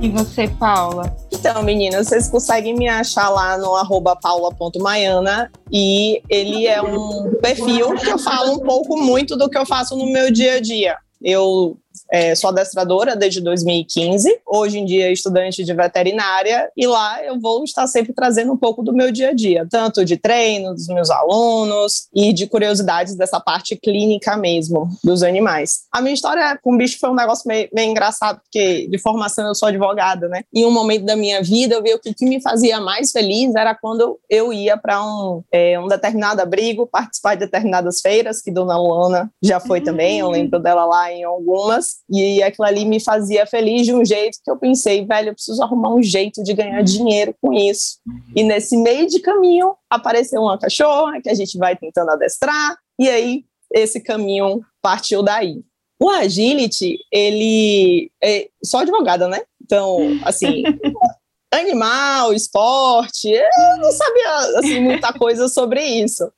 E 0.00 0.08
você, 0.10 0.46
Paula? 0.48 1.12
Então, 1.38 1.62
meninas, 1.62 2.08
vocês 2.08 2.28
conseguem 2.28 2.74
me 2.74 2.88
achar 2.88 3.28
lá 3.28 3.56
no 3.56 3.76
arroba 3.76 4.16
paula.maiana 4.16 5.50
e 5.72 6.20
ele 6.28 6.66
é 6.66 6.82
um 6.82 7.32
perfil 7.40 7.94
que 7.94 8.10
eu 8.10 8.18
falo 8.18 8.54
um 8.54 8.58
pouco 8.58 9.00
muito 9.00 9.36
do 9.36 9.48
que 9.48 9.56
eu 9.56 9.64
faço 9.64 9.96
no 9.96 10.12
meu 10.12 10.32
dia 10.32 10.54
a 10.54 10.60
dia. 10.60 10.96
Eu 11.22 11.78
é, 12.10 12.34
sou 12.34 12.50
adestradora 12.50 13.14
desde 13.14 13.40
2015, 13.40 14.40
hoje 14.46 14.78
em 14.78 14.84
dia 14.84 15.10
estudante 15.10 15.64
de 15.64 15.74
veterinária, 15.74 16.70
e 16.76 16.86
lá 16.86 17.22
eu 17.24 17.38
vou 17.38 17.64
estar 17.64 17.86
sempre 17.86 18.12
trazendo 18.12 18.52
um 18.52 18.56
pouco 18.56 18.82
do 18.82 18.92
meu 18.92 19.10
dia 19.12 19.30
a 19.30 19.34
dia, 19.34 19.66
tanto 19.70 20.04
de 20.04 20.16
treino 20.16 20.74
dos 20.74 20.88
meus 20.88 21.10
alunos 21.10 22.08
e 22.14 22.32
de 22.32 22.46
curiosidades 22.46 23.14
dessa 23.14 23.40
parte 23.40 23.76
clínica 23.76 24.36
mesmo 24.36 24.88
dos 25.04 25.22
animais. 25.22 25.80
A 25.92 26.00
minha 26.00 26.14
história 26.14 26.58
com 26.62 26.76
bicho 26.76 26.98
foi 26.98 27.10
um 27.10 27.14
negócio 27.14 27.46
meio, 27.46 27.68
meio 27.72 27.90
engraçado, 27.90 28.40
porque 28.40 28.88
de 28.88 28.98
formação 28.98 29.46
eu 29.46 29.54
sou 29.54 29.68
advogada, 29.68 30.28
né? 30.28 30.42
Em 30.54 30.64
um 30.64 30.70
momento 30.70 31.04
da 31.04 31.16
minha 31.16 31.42
vida 31.42 31.74
eu 31.74 31.82
vi 31.82 31.92
o 31.94 31.98
que, 31.98 32.14
que 32.14 32.24
me 32.24 32.40
fazia 32.40 32.80
mais 32.80 33.10
feliz 33.10 33.54
era 33.54 33.74
quando 33.74 34.18
eu 34.28 34.52
ia 34.52 34.76
para 34.76 35.04
um, 35.04 35.42
é, 35.52 35.78
um 35.78 35.86
determinado 35.86 36.40
abrigo, 36.40 36.86
participar 36.86 37.34
de 37.34 37.40
determinadas 37.40 38.00
feiras, 38.00 38.40
que 38.40 38.50
Dona 38.50 38.76
Luana 38.76 39.30
já 39.42 39.60
foi 39.60 39.80
uhum. 39.80 39.84
também, 39.84 40.20
eu 40.20 40.30
lembro 40.30 40.58
dela 40.58 40.84
lá 40.84 41.12
em 41.12 41.24
algumas, 41.24 41.97
e 42.08 42.42
aquilo 42.42 42.66
ali 42.66 42.84
me 42.84 43.00
fazia 43.00 43.46
feliz 43.46 43.86
de 43.86 43.94
um 43.94 44.04
jeito 44.04 44.38
que 44.42 44.50
eu 44.50 44.56
pensei, 44.56 45.04
velho, 45.04 45.30
eu 45.30 45.34
preciso 45.34 45.62
arrumar 45.62 45.94
um 45.94 46.02
jeito 46.02 46.42
de 46.42 46.54
ganhar 46.54 46.82
dinheiro 46.82 47.34
com 47.40 47.52
isso. 47.52 47.98
E 48.34 48.42
nesse 48.42 48.76
meio 48.76 49.06
de 49.06 49.20
caminho 49.20 49.74
apareceu 49.90 50.42
uma 50.42 50.58
cachorra 50.58 51.20
que 51.20 51.28
a 51.28 51.34
gente 51.34 51.56
vai 51.58 51.76
tentando 51.76 52.10
adestrar, 52.10 52.76
e 52.98 53.08
aí 53.08 53.44
esse 53.72 54.00
caminho 54.00 54.60
partiu 54.82 55.22
daí. 55.22 55.62
O 56.00 56.08
agility, 56.10 56.96
ele 57.10 58.10
é 58.22 58.48
só 58.64 58.78
advogada, 58.78 59.26
né? 59.26 59.42
Então, 59.60 59.98
assim, 60.24 60.62
animal, 61.52 62.32
esporte, 62.32 63.28
eu 63.28 63.76
não 63.78 63.90
sabia 63.90 64.58
assim 64.58 64.80
muita 64.80 65.12
coisa 65.12 65.48
sobre 65.48 65.82
isso. 65.82 66.30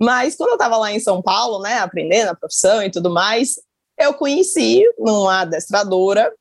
Mas 0.00 0.36
quando 0.36 0.50
eu 0.50 0.54
estava 0.54 0.76
lá 0.76 0.92
em 0.92 1.00
São 1.00 1.20
Paulo, 1.20 1.60
né, 1.60 1.78
aprendendo 1.78 2.28
a 2.28 2.34
profissão 2.34 2.82
e 2.82 2.90
tudo 2.90 3.10
mais, 3.10 3.56
eu 3.98 4.14
conheci 4.14 4.82
uma 4.98 5.40
adestradora 5.40 6.32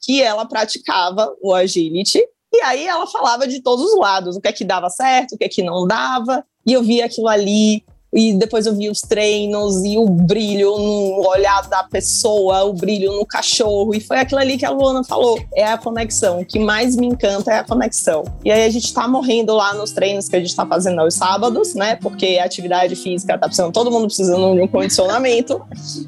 que 0.00 0.22
ela 0.22 0.44
praticava 0.46 1.34
o 1.40 1.54
agility 1.54 2.22
e 2.52 2.60
aí 2.62 2.86
ela 2.86 3.06
falava 3.06 3.46
de 3.48 3.60
todos 3.62 3.84
os 3.84 3.98
lados, 3.98 4.36
o 4.36 4.40
que 4.40 4.48
é 4.48 4.52
que 4.52 4.64
dava 4.64 4.88
certo, 4.88 5.34
o 5.34 5.38
que 5.38 5.44
é 5.44 5.48
que 5.48 5.62
não 5.62 5.86
dava, 5.86 6.44
e 6.66 6.72
eu 6.72 6.82
via 6.82 7.06
aquilo 7.06 7.28
ali 7.28 7.84
e 8.14 8.32
depois 8.32 8.64
eu 8.66 8.74
vi 8.74 8.88
os 8.88 9.00
treinos 9.00 9.84
e 9.84 9.98
o 9.98 10.06
brilho 10.06 10.78
no 10.78 11.28
olhar 11.28 11.68
da 11.68 11.82
pessoa, 11.82 12.64
o 12.64 12.72
brilho 12.72 13.12
no 13.12 13.26
cachorro, 13.26 13.94
e 13.94 14.00
foi 14.00 14.18
aquilo 14.18 14.40
ali 14.40 14.56
que 14.56 14.64
a 14.64 14.70
Luana 14.70 15.02
falou, 15.02 15.38
é 15.54 15.64
a 15.64 15.76
conexão, 15.76 16.40
o 16.40 16.44
que 16.44 16.58
mais 16.58 16.94
me 16.94 17.06
encanta 17.06 17.52
é 17.52 17.58
a 17.58 17.64
conexão. 17.64 18.24
E 18.44 18.52
aí 18.52 18.64
a 18.64 18.70
gente 18.70 18.94
tá 18.94 19.08
morrendo 19.08 19.54
lá 19.54 19.74
nos 19.74 19.90
treinos 19.90 20.28
que 20.28 20.36
a 20.36 20.40
gente 20.40 20.54
tá 20.54 20.64
fazendo 20.64 21.00
aos 21.00 21.14
sábados, 21.14 21.74
né, 21.74 21.96
porque 21.96 22.38
a 22.40 22.44
atividade 22.44 22.94
física 22.94 23.36
tá 23.36 23.46
precisando, 23.46 23.72
todo 23.72 23.90
mundo 23.90 24.06
precisando 24.06 24.54
de 24.54 24.62
um 24.62 24.68
condicionamento, 24.68 25.60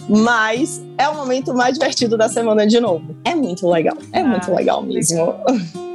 mas 0.08 0.80
é 0.96 1.08
o 1.08 1.16
momento 1.16 1.52
mais 1.52 1.74
divertido 1.74 2.16
da 2.16 2.28
semana 2.28 2.66
de 2.66 2.78
novo. 2.78 3.16
É 3.24 3.34
muito 3.34 3.68
legal, 3.68 3.96
é 4.12 4.20
ah, 4.20 4.24
muito 4.24 4.54
legal 4.54 4.82
mesmo. 4.82 5.18
Legal. 5.18 5.44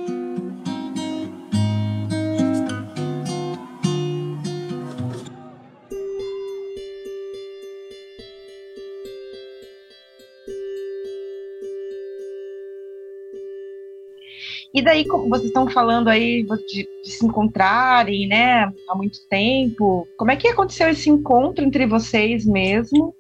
E 14.82 14.84
daí, 14.84 15.06
como 15.06 15.30
vocês 15.30 15.50
estão 15.50 15.70
falando 15.70 16.08
aí 16.08 16.42
de, 16.42 16.88
de, 17.04 17.12
se 17.12 17.24
encontrarem, 17.24 18.28
né, 18.28 18.64
há 18.90 18.96
muito 18.96 19.20
tempo, 19.30 20.08
como 20.18 20.32
é 20.32 20.36
que 20.36 20.48
aconteceu 20.48 20.90
esse 20.90 21.08
encontro 21.08 21.64
entre 21.64 21.86
vocês 21.86 22.48
mesmo 22.48 23.14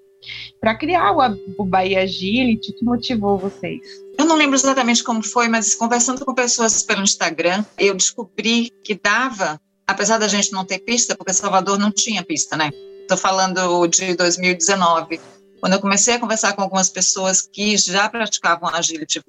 para 0.59 0.73
criar 0.73 1.11
o, 1.11 1.19
o 1.59 1.63
Bahia 1.63 2.01
Agility? 2.01 2.71
O 2.71 2.73
que 2.73 2.83
motivou 2.83 3.37
vocês? 3.37 3.79
Eu 4.17 4.25
não 4.25 4.37
lembro 4.37 4.55
exatamente 4.55 5.03
como 5.03 5.21
foi, 5.21 5.47
mas 5.47 5.75
conversando 5.75 6.25
com 6.25 6.33
pessoas 6.33 6.81
pelo 6.81 7.03
Instagram, 7.03 7.63
eu 7.77 7.93
descobri 7.93 8.71
que 8.83 8.95
dava, 8.95 9.61
apesar 9.85 10.17
da 10.17 10.27
gente 10.27 10.51
não 10.51 10.65
ter 10.65 10.79
pista, 10.79 11.15
porque 11.15 11.31
Salvador 11.31 11.77
não 11.77 11.91
tinha 11.91 12.23
pista, 12.23 12.57
né? 12.57 12.71
Estou 13.01 13.17
falando 13.17 13.85
de 13.85 14.15
2019. 14.15 15.21
Quando 15.59 15.73
eu 15.73 15.79
comecei 15.79 16.15
a 16.15 16.19
conversar 16.19 16.53
com 16.53 16.63
algumas 16.63 16.89
pessoas 16.89 17.43
que 17.43 17.77
já 17.77 18.09
praticavam 18.09 18.67
agility 18.67 19.21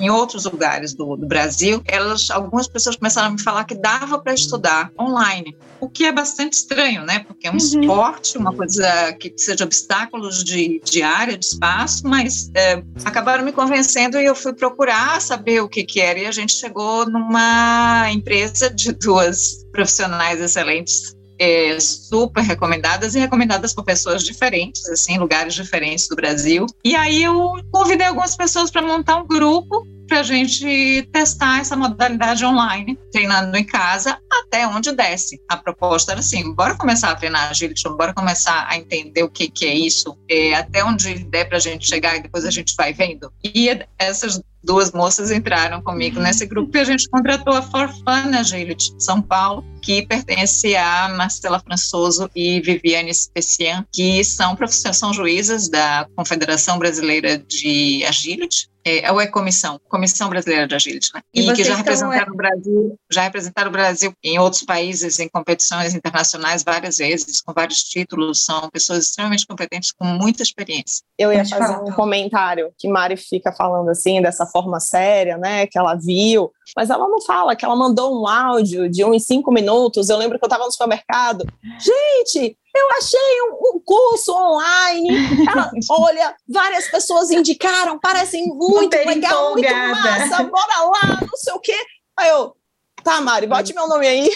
em 0.00 0.10
outros 0.10 0.44
lugares 0.44 0.94
do, 0.94 1.16
do, 1.16 1.26
Brasil, 1.26 1.82
elas, 1.86 2.30
algumas 2.30 2.68
pessoas 2.68 2.96
começaram 2.96 3.28
a 3.28 3.30
me 3.30 3.40
falar 3.40 3.64
que 3.64 3.74
dava 3.74 4.18
para 4.18 4.34
estudar 4.34 4.90
online, 4.98 5.56
o 5.80 5.88
que 5.88 6.04
é 6.04 6.12
bastante 6.12 6.54
estranho, 6.54 7.04
né? 7.04 7.20
Porque 7.20 7.46
é 7.46 7.50
um 7.50 7.54
uhum. 7.54 7.58
esporte, 7.58 8.38
uma 8.38 8.52
coisa 8.52 9.12
que 9.14 9.30
precisa 9.30 9.56
de 9.56 9.62
obstáculos 9.62 10.44
de, 10.44 10.80
de 10.84 11.02
área, 11.02 11.36
de 11.36 11.44
espaço, 11.44 12.06
mas 12.06 12.50
é, 12.54 12.82
acabaram 13.04 13.44
me 13.44 13.52
convencendo 13.52 14.18
e 14.18 14.24
eu 14.24 14.34
fui 14.34 14.52
procurar 14.52 15.20
saber 15.20 15.60
o 15.60 15.68
que, 15.68 15.84
que 15.84 16.00
era 16.00 16.18
e 16.18 16.26
a 16.26 16.32
gente 16.32 16.52
chegou 16.52 17.08
numa 17.08 18.10
empresa 18.10 18.70
de 18.70 18.92
duas 18.92 19.64
profissionais 19.72 20.40
excelentes 20.40 21.15
é, 21.38 21.78
super 21.80 22.42
recomendadas 22.42 23.14
e 23.14 23.18
recomendadas 23.18 23.74
por 23.74 23.84
pessoas 23.84 24.22
diferentes, 24.22 24.88
assim, 24.88 25.18
lugares 25.18 25.54
diferentes 25.54 26.08
do 26.08 26.16
Brasil. 26.16 26.66
E 26.84 26.94
aí 26.94 27.22
eu 27.22 27.54
convidei 27.70 28.06
algumas 28.06 28.36
pessoas 28.36 28.70
para 28.70 28.82
montar 28.82 29.16
um 29.16 29.26
grupo 29.26 29.86
para 30.06 30.20
a 30.20 30.22
gente 30.22 31.08
testar 31.12 31.60
essa 31.60 31.76
modalidade 31.76 32.44
online, 32.44 32.98
treinando 33.12 33.56
em 33.56 33.64
casa 33.64 34.18
até 34.30 34.66
onde 34.66 34.92
desce. 34.92 35.40
A 35.48 35.56
proposta 35.56 36.12
era 36.12 36.20
assim: 36.20 36.54
bora 36.54 36.76
começar 36.76 37.10
a 37.10 37.16
treinar 37.16 37.50
agility, 37.50 37.82
bora 37.88 38.14
começar 38.14 38.66
a 38.68 38.76
entender 38.76 39.22
o 39.22 39.30
que, 39.30 39.48
que 39.48 39.66
é 39.66 39.74
isso, 39.74 40.16
é, 40.28 40.54
até 40.54 40.84
onde 40.84 41.24
der 41.24 41.46
para 41.46 41.58
a 41.58 41.60
gente 41.60 41.86
chegar 41.86 42.16
e 42.16 42.22
depois 42.22 42.44
a 42.44 42.50
gente 42.50 42.74
vai 42.76 42.92
vendo. 42.92 43.32
E 43.44 43.68
essas 43.98 44.40
duas 44.66 44.90
moças 44.90 45.30
entraram 45.30 45.80
comigo 45.80 46.20
nesse 46.20 46.44
grupo 46.44 46.76
e 46.76 46.80
a 46.80 46.84
gente 46.84 47.08
contratou 47.08 47.54
a 47.54 47.62
For 47.62 47.88
Fun 47.88 48.36
Agility 48.36 48.96
de 48.96 49.04
São 49.04 49.22
Paulo, 49.22 49.64
que 49.80 50.04
pertence 50.04 50.74
a 50.74 51.08
Marcela 51.10 51.60
Françoso 51.60 52.28
e 52.34 52.60
Viviane 52.60 53.14
Specian, 53.14 53.86
que 53.92 54.24
são 54.24 54.56
professores, 54.56 54.98
são 54.98 55.14
juízas 55.14 55.68
da 55.68 56.06
Confederação 56.16 56.78
Brasileira 56.78 57.38
de 57.38 58.04
Agility, 58.04 58.68
é, 58.86 59.10
ou 59.10 59.20
é 59.20 59.26
comissão, 59.26 59.80
Comissão 59.88 60.28
Brasileira 60.28 60.68
de 60.68 60.74
Agility, 60.76 61.10
né? 61.12 61.20
E, 61.34 61.50
e 61.50 61.52
que 61.52 61.64
já 61.64 61.74
representaram 61.74 62.30
é... 62.30 62.32
o 62.32 62.36
Brasil, 62.36 62.98
já 63.10 63.22
representaram 63.22 63.68
o 63.68 63.72
Brasil 63.72 64.12
em 64.22 64.38
outros 64.38 64.62
países, 64.62 65.18
em 65.18 65.28
competições 65.28 65.92
internacionais 65.92 66.62
várias 66.62 66.98
vezes, 66.98 67.40
com 67.40 67.52
vários 67.52 67.82
títulos, 67.82 68.44
são 68.44 68.70
pessoas 68.70 69.06
extremamente 69.06 69.44
competentes, 69.44 69.90
com 69.90 70.04
muita 70.04 70.44
experiência. 70.44 71.02
Eu 71.18 71.32
ia 71.32 71.44
fazer 71.44 71.76
um 71.78 71.92
comentário 71.92 72.72
que 72.78 72.88
Mari 72.88 73.16
fica 73.16 73.50
falando 73.50 73.90
assim, 73.90 74.22
dessa 74.22 74.46
forma 74.46 74.78
séria, 74.78 75.36
né, 75.36 75.66
que 75.66 75.76
ela 75.76 75.96
viu, 75.96 76.52
mas 76.76 76.88
ela 76.88 77.08
não 77.08 77.20
fala 77.22 77.56
que 77.56 77.64
ela 77.64 77.74
mandou 77.74 78.22
um 78.22 78.28
áudio 78.28 78.88
de 78.88 79.04
uns 79.04 79.24
cinco 79.24 79.50
minutos, 79.50 80.08
eu 80.08 80.16
lembro 80.16 80.38
que 80.38 80.44
eu 80.44 80.48
estava 80.48 80.64
no 80.64 80.70
supermercado, 80.70 81.44
gente, 81.80 82.56
eu 82.76 82.90
achei 82.98 83.42
um, 83.42 83.76
um 83.76 83.80
curso 83.84 84.32
online. 84.32 85.08
Olha, 85.90 86.34
várias 86.48 86.88
pessoas 86.88 87.30
indicaram, 87.30 87.98
parecem 87.98 88.46
muito 88.46 88.96
legal, 88.96 89.52
muito 89.52 89.74
massa, 89.74 90.42
bora 90.44 90.82
lá, 90.82 91.20
não 91.20 91.36
sei 91.36 91.52
o 91.52 91.60
quê. 91.60 91.76
Aí 92.18 92.28
eu, 92.28 92.54
tá, 93.02 93.20
Mari, 93.20 93.46
bote 93.46 93.74
meu 93.74 93.88
nome 93.88 94.06
aí. 94.06 94.30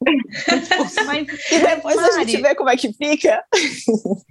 Mas, 1.06 1.26
e 1.50 1.58
depois 1.58 1.96
Mari, 1.96 2.08
a 2.08 2.24
gente 2.24 2.40
vê 2.40 2.54
como 2.54 2.70
é 2.70 2.76
que 2.76 2.92
fica. 2.92 3.42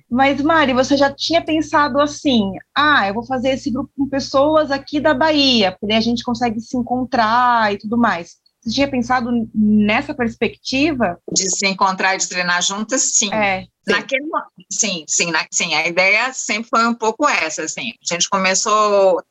Mas, 0.09 0.41
Mari, 0.41 0.73
você 0.73 0.95
já 0.95 1.13
tinha 1.13 1.43
pensado 1.43 1.99
assim: 1.99 2.53
ah, 2.73 3.07
eu 3.07 3.13
vou 3.13 3.25
fazer 3.25 3.49
esse 3.49 3.69
grupo 3.69 3.91
com 3.97 4.07
pessoas 4.07 4.71
aqui 4.71 4.99
da 4.99 5.13
Bahia, 5.13 5.75
porque 5.77 5.93
a 5.93 6.01
gente 6.01 6.23
consegue 6.23 6.59
se 6.61 6.77
encontrar 6.77 7.73
e 7.73 7.77
tudo 7.77 7.97
mais. 7.97 8.37
Você 8.67 8.73
tinha 8.73 8.87
pensado 8.89 9.31
nessa 9.55 10.13
perspectiva? 10.13 11.17
De 11.31 11.49
se 11.49 11.65
encontrar 11.65 12.15
e 12.15 12.17
de 12.17 12.27
treinar 12.27 12.61
juntas, 12.61 13.11
sim. 13.13 13.33
É, 13.33 13.61
sim. 13.61 13.67
Naquele, 13.87 14.25
sim, 14.69 15.05
sim, 15.07 15.31
na, 15.31 15.47
sim, 15.49 15.73
a 15.73 15.87
ideia 15.87 16.33
sempre 16.33 16.69
foi 16.69 16.85
um 16.85 16.93
pouco 16.93 17.27
essa, 17.29 17.63
assim, 17.63 17.91
a 17.91 18.13
gente 18.13 18.29
começou 18.29 19.23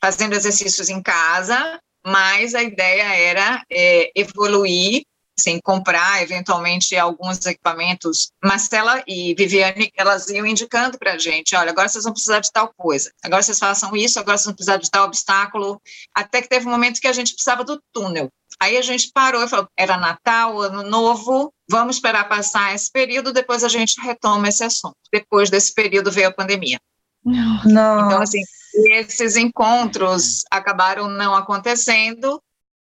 fazendo 0.00 0.32
exercícios 0.32 0.88
em 0.88 1.02
casa, 1.02 1.78
mas 2.06 2.54
a 2.54 2.62
ideia 2.62 3.14
era 3.14 3.62
é, 3.70 4.10
evoluir 4.14 5.02
sem 5.38 5.60
comprar, 5.60 6.22
eventualmente, 6.22 6.96
alguns 6.96 7.44
equipamentos. 7.46 8.30
Marcela 8.42 9.02
e 9.06 9.34
Viviane, 9.34 9.90
elas 9.96 10.28
iam 10.28 10.46
indicando 10.46 10.98
para 10.98 11.14
a 11.14 11.18
gente, 11.18 11.54
olha, 11.54 11.70
agora 11.70 11.88
vocês 11.88 12.04
vão 12.04 12.12
precisar 12.12 12.40
de 12.40 12.50
tal 12.50 12.72
coisa, 12.74 13.12
agora 13.22 13.42
vocês 13.42 13.58
façam 13.58 13.94
isso, 13.96 14.18
agora 14.18 14.38
vocês 14.38 14.46
vão 14.46 14.54
precisar 14.54 14.76
de 14.78 14.90
tal 14.90 15.06
obstáculo, 15.06 15.80
até 16.14 16.40
que 16.40 16.48
teve 16.48 16.66
um 16.66 16.70
momento 16.70 17.00
que 17.00 17.08
a 17.08 17.12
gente 17.12 17.32
precisava 17.32 17.64
do 17.64 17.82
túnel. 17.92 18.30
Aí 18.60 18.76
a 18.76 18.82
gente 18.82 19.10
parou 19.12 19.42
e 19.42 19.48
falou, 19.48 19.66
era 19.74 19.96
Natal, 19.96 20.60
Ano 20.60 20.82
Novo, 20.82 21.52
vamos 21.68 21.96
esperar 21.96 22.28
passar 22.28 22.74
esse 22.74 22.92
período, 22.92 23.32
depois 23.32 23.64
a 23.64 23.68
gente 23.68 23.98
retoma 24.00 24.48
esse 24.48 24.62
assunto. 24.62 24.96
Depois 25.10 25.48
desse 25.48 25.72
período 25.74 26.10
veio 26.10 26.28
a 26.28 26.32
pandemia. 26.32 26.78
Nossa. 27.24 27.68
Então, 27.68 28.22
assim, 28.22 28.42
esses 28.90 29.36
encontros 29.36 30.42
acabaram 30.50 31.08
não 31.08 31.34
acontecendo, 31.34 32.40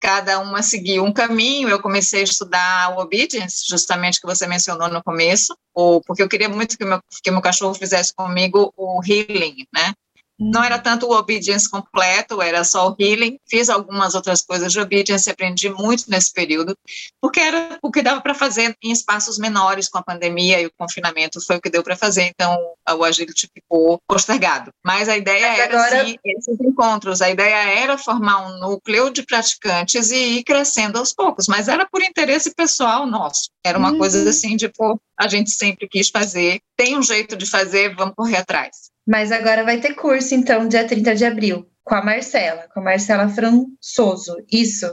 cada 0.00 0.38
uma 0.38 0.62
seguiu 0.62 1.04
um 1.04 1.12
caminho. 1.12 1.68
Eu 1.68 1.80
comecei 1.80 2.22
a 2.22 2.24
estudar 2.24 2.96
o 2.96 3.00
obedience, 3.00 3.64
justamente 3.68 4.20
que 4.20 4.26
você 4.26 4.46
mencionou 4.46 4.88
no 4.88 5.02
começo, 5.02 5.54
ou 5.74 6.02
porque 6.02 6.22
eu 6.22 6.28
queria 6.28 6.48
muito 6.48 6.76
que 6.76 6.84
meu, 6.84 7.00
que 7.22 7.30
meu 7.30 7.42
cachorro 7.42 7.74
fizesse 7.74 8.14
comigo 8.14 8.72
o 8.76 9.00
healing, 9.04 9.66
né? 9.72 9.92
Não 10.40 10.64
era 10.64 10.78
tanto 10.78 11.06
o 11.06 11.14
obedience 11.14 11.68
completo, 11.68 12.40
era 12.40 12.64
só 12.64 12.88
o 12.88 12.96
healing. 12.98 13.38
Fiz 13.46 13.68
algumas 13.68 14.14
outras 14.14 14.40
coisas 14.42 14.72
de 14.72 14.80
obedience, 14.80 15.28
aprendi 15.28 15.68
muito 15.68 16.04
nesse 16.08 16.32
período, 16.32 16.74
porque 17.20 17.40
era 17.40 17.78
o 17.82 17.90
que 17.90 18.00
dava 18.00 18.22
para 18.22 18.34
fazer 18.34 18.74
em 18.82 18.90
espaços 18.90 19.38
menores 19.38 19.88
com 19.88 19.98
a 19.98 20.02
pandemia 20.02 20.60
e 20.60 20.66
o 20.66 20.72
confinamento 20.78 21.44
foi 21.44 21.56
o 21.56 21.60
que 21.60 21.68
deu 21.68 21.82
para 21.82 21.96
fazer. 21.96 22.22
Então, 22.22 22.56
o 22.90 23.04
agility 23.04 23.48
ficou 23.52 24.00
postergado. 24.08 24.70
Mas 24.84 25.08
a 25.08 25.16
ideia 25.16 25.48
Mas 25.48 25.58
era 25.58 25.78
agora... 25.78 26.06
sim, 26.06 26.16
esses 26.24 26.60
encontros. 26.60 27.20
A 27.20 27.28
ideia 27.28 27.82
era 27.82 27.98
formar 27.98 28.46
um 28.48 28.58
núcleo 28.58 29.10
de 29.10 29.22
praticantes 29.22 30.10
e 30.10 30.38
ir 30.38 30.44
crescendo 30.44 30.98
aos 30.98 31.12
poucos. 31.12 31.46
Mas 31.48 31.68
era 31.68 31.86
por 31.86 32.02
interesse 32.02 32.54
pessoal 32.54 33.06
nosso. 33.06 33.50
Era 33.64 33.78
uma 33.78 33.92
uhum. 33.92 33.98
coisa 33.98 34.28
assim, 34.28 34.56
tipo, 34.56 35.00
a 35.18 35.28
gente 35.28 35.50
sempre 35.50 35.86
quis 35.88 36.08
fazer. 36.08 36.60
Tem 36.76 36.96
um 36.96 37.02
jeito 37.02 37.36
de 37.36 37.44
fazer, 37.44 37.94
vamos 37.94 38.14
correr 38.14 38.38
atrás. 38.38 38.89
Mas 39.06 39.32
agora 39.32 39.64
vai 39.64 39.80
ter 39.80 39.94
curso, 39.94 40.34
então, 40.34 40.68
dia 40.68 40.86
30 40.86 41.14
de 41.14 41.24
abril, 41.24 41.66
com 41.84 41.94
a 41.94 42.04
Marcela, 42.04 42.68
com 42.72 42.80
a 42.80 42.84
Marcela 42.84 43.28
Françoso, 43.28 44.36
isso. 44.50 44.86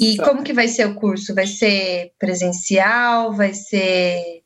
E 0.00 0.16
como 0.16 0.42
que 0.42 0.52
vai 0.52 0.68
ser 0.68 0.86
o 0.86 0.94
curso? 0.94 1.34
Vai 1.34 1.46
ser 1.46 2.12
presencial? 2.18 3.32
Vai 3.32 3.54
ser 3.54 4.42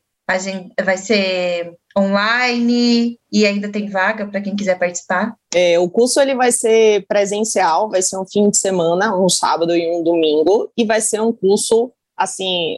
vai 0.83 0.97
ser 0.97 1.73
online 1.97 3.17
e 3.31 3.45
ainda 3.45 3.71
tem 3.71 3.89
vaga 3.89 4.27
para 4.27 4.41
quem 4.41 4.57
quiser 4.57 4.77
participar? 4.77 5.33
É, 5.55 5.79
o 5.79 5.89
curso 5.89 6.19
ele 6.19 6.35
vai 6.35 6.51
ser 6.51 7.05
presencial, 7.07 7.89
vai 7.89 8.01
ser 8.01 8.17
um 8.17 8.25
fim 8.25 8.49
de 8.49 8.57
semana, 8.57 9.17
um 9.17 9.29
sábado 9.29 9.73
e 9.73 9.89
um 9.89 10.03
domingo, 10.03 10.69
e 10.77 10.83
vai 10.83 10.99
ser 10.99 11.21
um 11.21 11.31
curso 11.31 11.93
assim, 12.17 12.77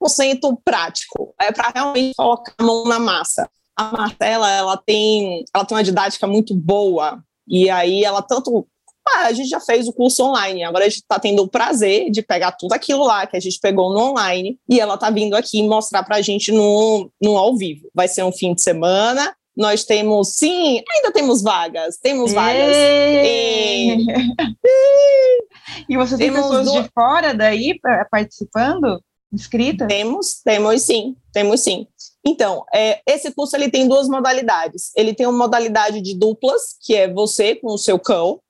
95% 0.00 0.58
prático. 0.64 1.34
É 1.40 1.50
para 1.50 1.72
realmente 1.74 2.14
colocar 2.14 2.54
a 2.56 2.62
mão 2.62 2.84
na 2.84 3.00
massa 3.00 3.50
a 3.80 3.92
Marcela, 3.92 4.50
ela 4.50 4.76
tem, 4.76 5.44
ela 5.54 5.64
tem 5.64 5.76
uma 5.76 5.84
didática 5.84 6.26
muito 6.26 6.54
boa, 6.54 7.22
e 7.48 7.70
aí 7.70 8.04
ela 8.04 8.22
tanto 8.22 8.66
ah, 9.08 9.26
a 9.26 9.32
gente 9.32 9.48
já 9.48 9.60
fez 9.60 9.88
o 9.88 9.92
curso 9.92 10.22
online, 10.22 10.62
agora 10.62 10.84
a 10.84 10.88
gente 10.88 10.98
está 10.98 11.18
tendo 11.18 11.42
o 11.42 11.48
prazer 11.48 12.10
de 12.10 12.22
pegar 12.22 12.52
tudo 12.52 12.72
aquilo 12.74 13.04
lá 13.04 13.26
que 13.26 13.36
a 13.36 13.40
gente 13.40 13.58
pegou 13.60 13.92
no 13.92 14.10
online 14.10 14.58
e 14.68 14.78
ela 14.78 14.94
está 14.94 15.10
vindo 15.10 15.34
aqui 15.34 15.62
mostrar 15.66 16.02
para 16.02 16.16
a 16.16 16.22
gente 16.22 16.52
no, 16.52 17.10
no 17.20 17.36
ao 17.36 17.56
vivo. 17.56 17.88
Vai 17.94 18.06
ser 18.06 18.22
um 18.22 18.32
fim 18.32 18.54
de 18.54 18.62
semana. 18.62 19.34
Nós 19.56 19.84
temos, 19.84 20.36
sim, 20.36 20.80
ainda 20.94 21.12
temos 21.12 21.42
vagas, 21.42 21.96
temos 21.96 22.32
vagas. 22.32 22.76
E, 22.76 24.06
e 25.88 25.96
você 25.96 26.16
tem 26.16 26.32
pessoas 26.32 26.66
do... 26.66 26.82
de 26.82 26.88
fora 26.94 27.34
daí 27.34 27.78
participando, 28.10 29.02
inscritas? 29.32 29.88
Temos, 29.88 30.40
temos 30.42 30.82
sim, 30.82 31.16
temos 31.32 31.60
sim. 31.60 31.86
Então, 32.24 32.64
é, 32.74 33.00
esse 33.06 33.32
curso 33.32 33.56
ele 33.56 33.70
tem 33.70 33.88
duas 33.88 34.08
modalidades. 34.08 34.92
Ele 34.94 35.14
tem 35.14 35.26
uma 35.26 35.38
modalidade 35.38 36.00
de 36.00 36.14
duplas, 36.14 36.76
que 36.80 36.94
é 36.94 37.10
você 37.10 37.54
com 37.54 37.68
o 37.68 37.78
seu 37.78 37.98
cão, 37.98 38.40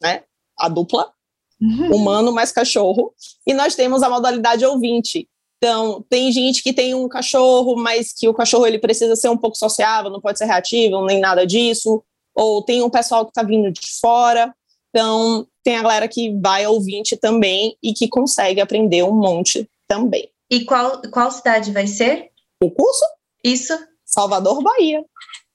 né? 0.00 0.22
A 0.56 0.68
dupla, 0.68 1.12
uhum. 1.60 1.96
humano 1.96 2.32
mais 2.32 2.52
cachorro. 2.52 3.12
E 3.46 3.52
nós 3.52 3.74
temos 3.74 4.02
a 4.02 4.10
modalidade 4.10 4.64
ouvinte. 4.64 5.28
Então, 5.56 6.04
tem 6.08 6.30
gente 6.30 6.62
que 6.62 6.72
tem 6.72 6.94
um 6.94 7.08
cachorro, 7.08 7.74
mas 7.76 8.12
que 8.12 8.28
o 8.28 8.34
cachorro 8.34 8.66
ele 8.66 8.78
precisa 8.78 9.16
ser 9.16 9.28
um 9.28 9.36
pouco 9.36 9.56
sociável, 9.56 10.10
não 10.10 10.20
pode 10.20 10.38
ser 10.38 10.44
reativo, 10.44 11.04
nem 11.04 11.18
nada 11.18 11.44
disso. 11.44 12.02
Ou 12.34 12.62
tem 12.62 12.82
um 12.82 12.90
pessoal 12.90 13.24
que 13.24 13.32
está 13.32 13.42
vindo 13.42 13.72
de 13.72 13.80
fora. 14.00 14.54
Então, 14.90 15.46
tem 15.64 15.76
a 15.76 15.82
galera 15.82 16.06
que 16.06 16.32
vai 16.40 16.64
ouvinte 16.66 17.16
também 17.16 17.76
e 17.82 17.92
que 17.92 18.08
consegue 18.08 18.60
aprender 18.60 19.02
um 19.02 19.14
monte 19.14 19.68
também. 19.88 20.30
E 20.50 20.64
qual, 20.64 21.02
qual 21.10 21.30
cidade 21.30 21.72
vai 21.72 21.86
ser? 21.86 22.30
O 22.62 22.70
curso? 22.70 23.04
Isso. 23.42 23.76
Salvador, 24.04 24.62
Bahia. 24.62 25.02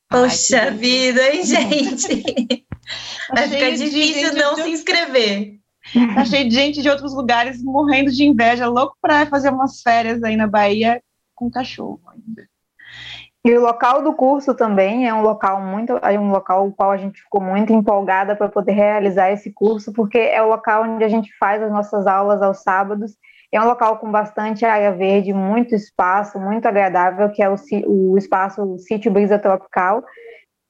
Poxa 0.10 0.64
Ai, 0.64 0.72
vida, 0.72 1.34
hein, 1.34 1.44
gente? 1.44 2.66
Vai 3.34 3.48
ficar 3.48 3.72
difícil 3.72 4.34
não 4.34 4.56
se 4.56 4.70
inscrever. 4.70 5.60
Tá 6.14 6.24
cheio 6.26 6.48
de 6.48 6.54
gente 6.54 6.82
de 6.82 6.90
outros 6.90 7.14
lugares 7.14 7.64
morrendo 7.64 8.12
de 8.12 8.24
inveja, 8.24 8.68
louco 8.68 8.96
para 9.02 9.26
fazer 9.26 9.50
umas 9.50 9.82
férias 9.82 10.24
aí 10.24 10.36
na 10.36 10.48
Bahia 10.48 11.02
com 11.36 11.50
cachorro 11.50 12.02
ainda. 12.08 12.48
E 13.46 13.58
o 13.58 13.62
local 13.62 14.02
do 14.02 14.14
curso 14.14 14.54
também 14.54 15.08
é 15.08 15.14
um 15.14 15.22
local 15.22 15.62
muito, 15.62 15.94
é 15.98 16.18
um 16.18 16.32
local 16.32 16.68
o 16.68 16.72
qual 16.72 16.92
a 16.92 16.98
gente 16.98 17.22
ficou 17.22 17.42
muito 17.42 17.74
empolgada 17.74 18.36
para 18.36 18.48
poder 18.48 18.72
realizar 18.72 19.32
esse 19.32 19.52
curso, 19.52 19.92
porque 19.92 20.18
é 20.18 20.42
o 20.42 20.48
local 20.48 20.84
onde 20.84 21.04
a 21.04 21.10
gente 21.10 21.36
faz 21.38 21.62
as 21.62 21.72
nossas 21.72 22.08
aulas 22.08 22.42
aos 22.42 22.62
sábados 22.62 23.18
é 23.56 23.62
um 23.62 23.66
local 23.66 23.98
com 23.98 24.12
bastante 24.12 24.66
área 24.66 24.92
verde, 24.92 25.34
muito 25.34 25.76
espaço, 25.76 26.40
muito 26.40 26.68
agradável, 26.68 27.30
que 27.30 27.42
é 27.44 27.50
o, 27.50 27.56
o 27.88 28.18
espaço 28.18 28.78
Sítio 28.80 29.12
Brisa 29.12 29.38
Tropical. 29.38 30.04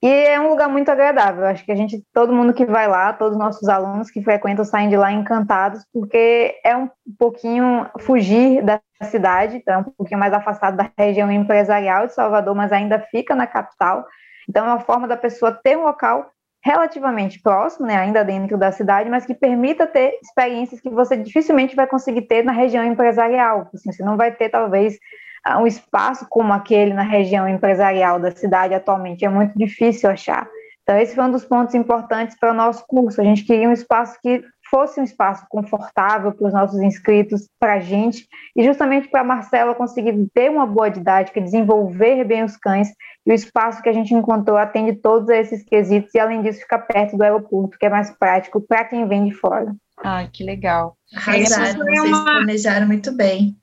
E 0.04 0.10
é 0.10 0.38
um 0.38 0.50
lugar 0.50 0.68
muito 0.68 0.90
agradável. 0.90 1.46
Acho 1.46 1.64
que 1.64 1.72
a 1.72 1.76
gente, 1.76 2.04
todo 2.14 2.34
mundo 2.34 2.54
que 2.54 2.66
vai 2.66 2.90
lá, 2.90 3.14
todos 3.14 3.38
os 3.38 3.40
nossos 3.40 3.70
alunos 3.70 4.12
que 4.12 4.22
frequentam 4.22 4.66
saem 4.66 4.90
de 4.90 4.98
lá 4.98 5.14
encantados, 5.14 5.86
porque 5.94 6.60
é 6.62 6.76
um 6.76 6.90
pouquinho 7.18 7.90
fugir 8.02 8.62
da 8.62 8.82
cidade, 9.02 9.56
então 9.56 9.76
é 9.76 9.78
um 9.78 9.84
pouquinho 9.84 10.20
mais 10.20 10.34
afastado 10.34 10.76
da 10.76 10.92
região 10.98 11.32
empresarial 11.32 12.06
de 12.06 12.14
Salvador, 12.14 12.54
mas 12.54 12.74
ainda 12.74 13.00
fica 13.00 13.34
na 13.34 13.48
capital. 13.48 14.06
Então 14.50 14.66
é 14.66 14.68
uma 14.68 14.82
forma 14.82 15.08
da 15.08 15.16
pessoa 15.16 15.58
ter 15.64 15.78
um 15.78 15.84
local 15.84 16.30
relativamente 16.64 17.42
próximo, 17.42 17.86
né, 17.86 17.98
ainda 17.98 18.24
dentro 18.24 18.58
da 18.58 18.72
cidade, 18.72 19.10
mas 19.10 19.26
que 19.26 19.34
permita 19.34 19.86
ter 19.86 20.18
experiências 20.22 20.80
que 20.80 20.90
você 20.90 21.18
dificilmente 21.18 21.76
vai 21.76 21.86
conseguir 21.86 22.22
ter 22.22 22.44
na 22.44 22.54
região 22.54 22.84
empresarial. 22.86 23.70
Assim, 23.74 23.92
você 23.92 24.04
não 24.04 24.16
vai 24.16 24.32
ter, 24.32 24.50
talvez, 24.50 24.98
ah, 25.44 25.60
um 25.60 25.68
espaço 25.68 26.26
como 26.30 26.54
aquele 26.54 26.94
na 26.94 27.04
região 27.04 27.48
empresarial 27.50 28.18
da 28.18 28.32
cidade 28.32 28.74
atualmente. 28.74 29.26
É 29.26 29.30
muito 29.30 29.58
difícil 29.58 30.10
achar. 30.10 30.48
Então, 30.84 30.98
esse 30.98 31.16
foi 31.16 31.24
um 31.24 31.32
dos 31.32 31.46
pontos 31.46 31.76
importantes 31.76 32.38
para 32.38 32.52
o 32.52 32.54
nosso 32.54 32.86
curso. 32.88 33.20
A 33.20 33.24
gente 33.24 33.44
queria 33.44 33.68
um 33.68 33.74
espaço 33.74 34.18
que 34.22 34.44
fosse 34.70 35.00
um 35.00 35.04
espaço 35.04 35.46
confortável 35.50 36.32
para 36.32 36.48
os 36.48 36.54
nossos 36.54 36.82
inscritos, 36.82 37.48
para 37.60 37.76
a 37.76 37.80
gente, 37.80 38.28
e 38.56 38.64
justamente 38.64 39.08
para 39.08 39.22
a 39.22 39.24
Marcela 39.24 39.76
conseguir 39.76 40.14
ter 40.34 40.50
uma 40.50 40.66
boa 40.66 40.90
didática, 40.90 41.40
desenvolver 41.40 42.24
bem 42.24 42.44
os 42.44 42.58
cães, 42.58 42.90
e 43.26 43.32
o 43.32 43.34
espaço 43.34 43.82
que 43.82 43.90
a 43.90 43.94
gente 43.94 44.14
encontrou 44.14 44.58
atende 44.58 44.94
todos 44.94 45.30
esses 45.30 45.64
quesitos, 45.64 46.14
e 46.14 46.20
além 46.20 46.42
disso 46.42 46.60
fica 46.60 46.78
perto 46.78 47.18
do 47.18 47.24
aeroporto, 47.24 47.78
que 47.78 47.86
é 47.86 47.90
mais 47.90 48.12
prático 48.12 48.62
para 48.62 48.86
quem 48.86 49.08
vem 49.08 49.26
de 49.26 49.34
fora. 49.34 49.74
Ah, 49.98 50.28
que 50.32 50.44
legal. 50.44 50.98
Arrasaram, 51.16 51.80
vocês 51.80 52.02
uma... 52.02 52.24
planejaram 52.24 52.88
muito 52.88 53.12
bem. 53.16 53.56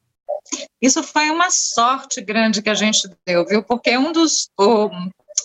Isso 0.80 1.02
foi 1.02 1.30
uma 1.30 1.50
sorte 1.50 2.22
grande 2.22 2.62
que 2.62 2.70
a 2.70 2.74
gente 2.74 3.08
deu, 3.26 3.44
viu? 3.44 3.62
Porque 3.62 3.96
um 3.98 4.10
dos, 4.12 4.48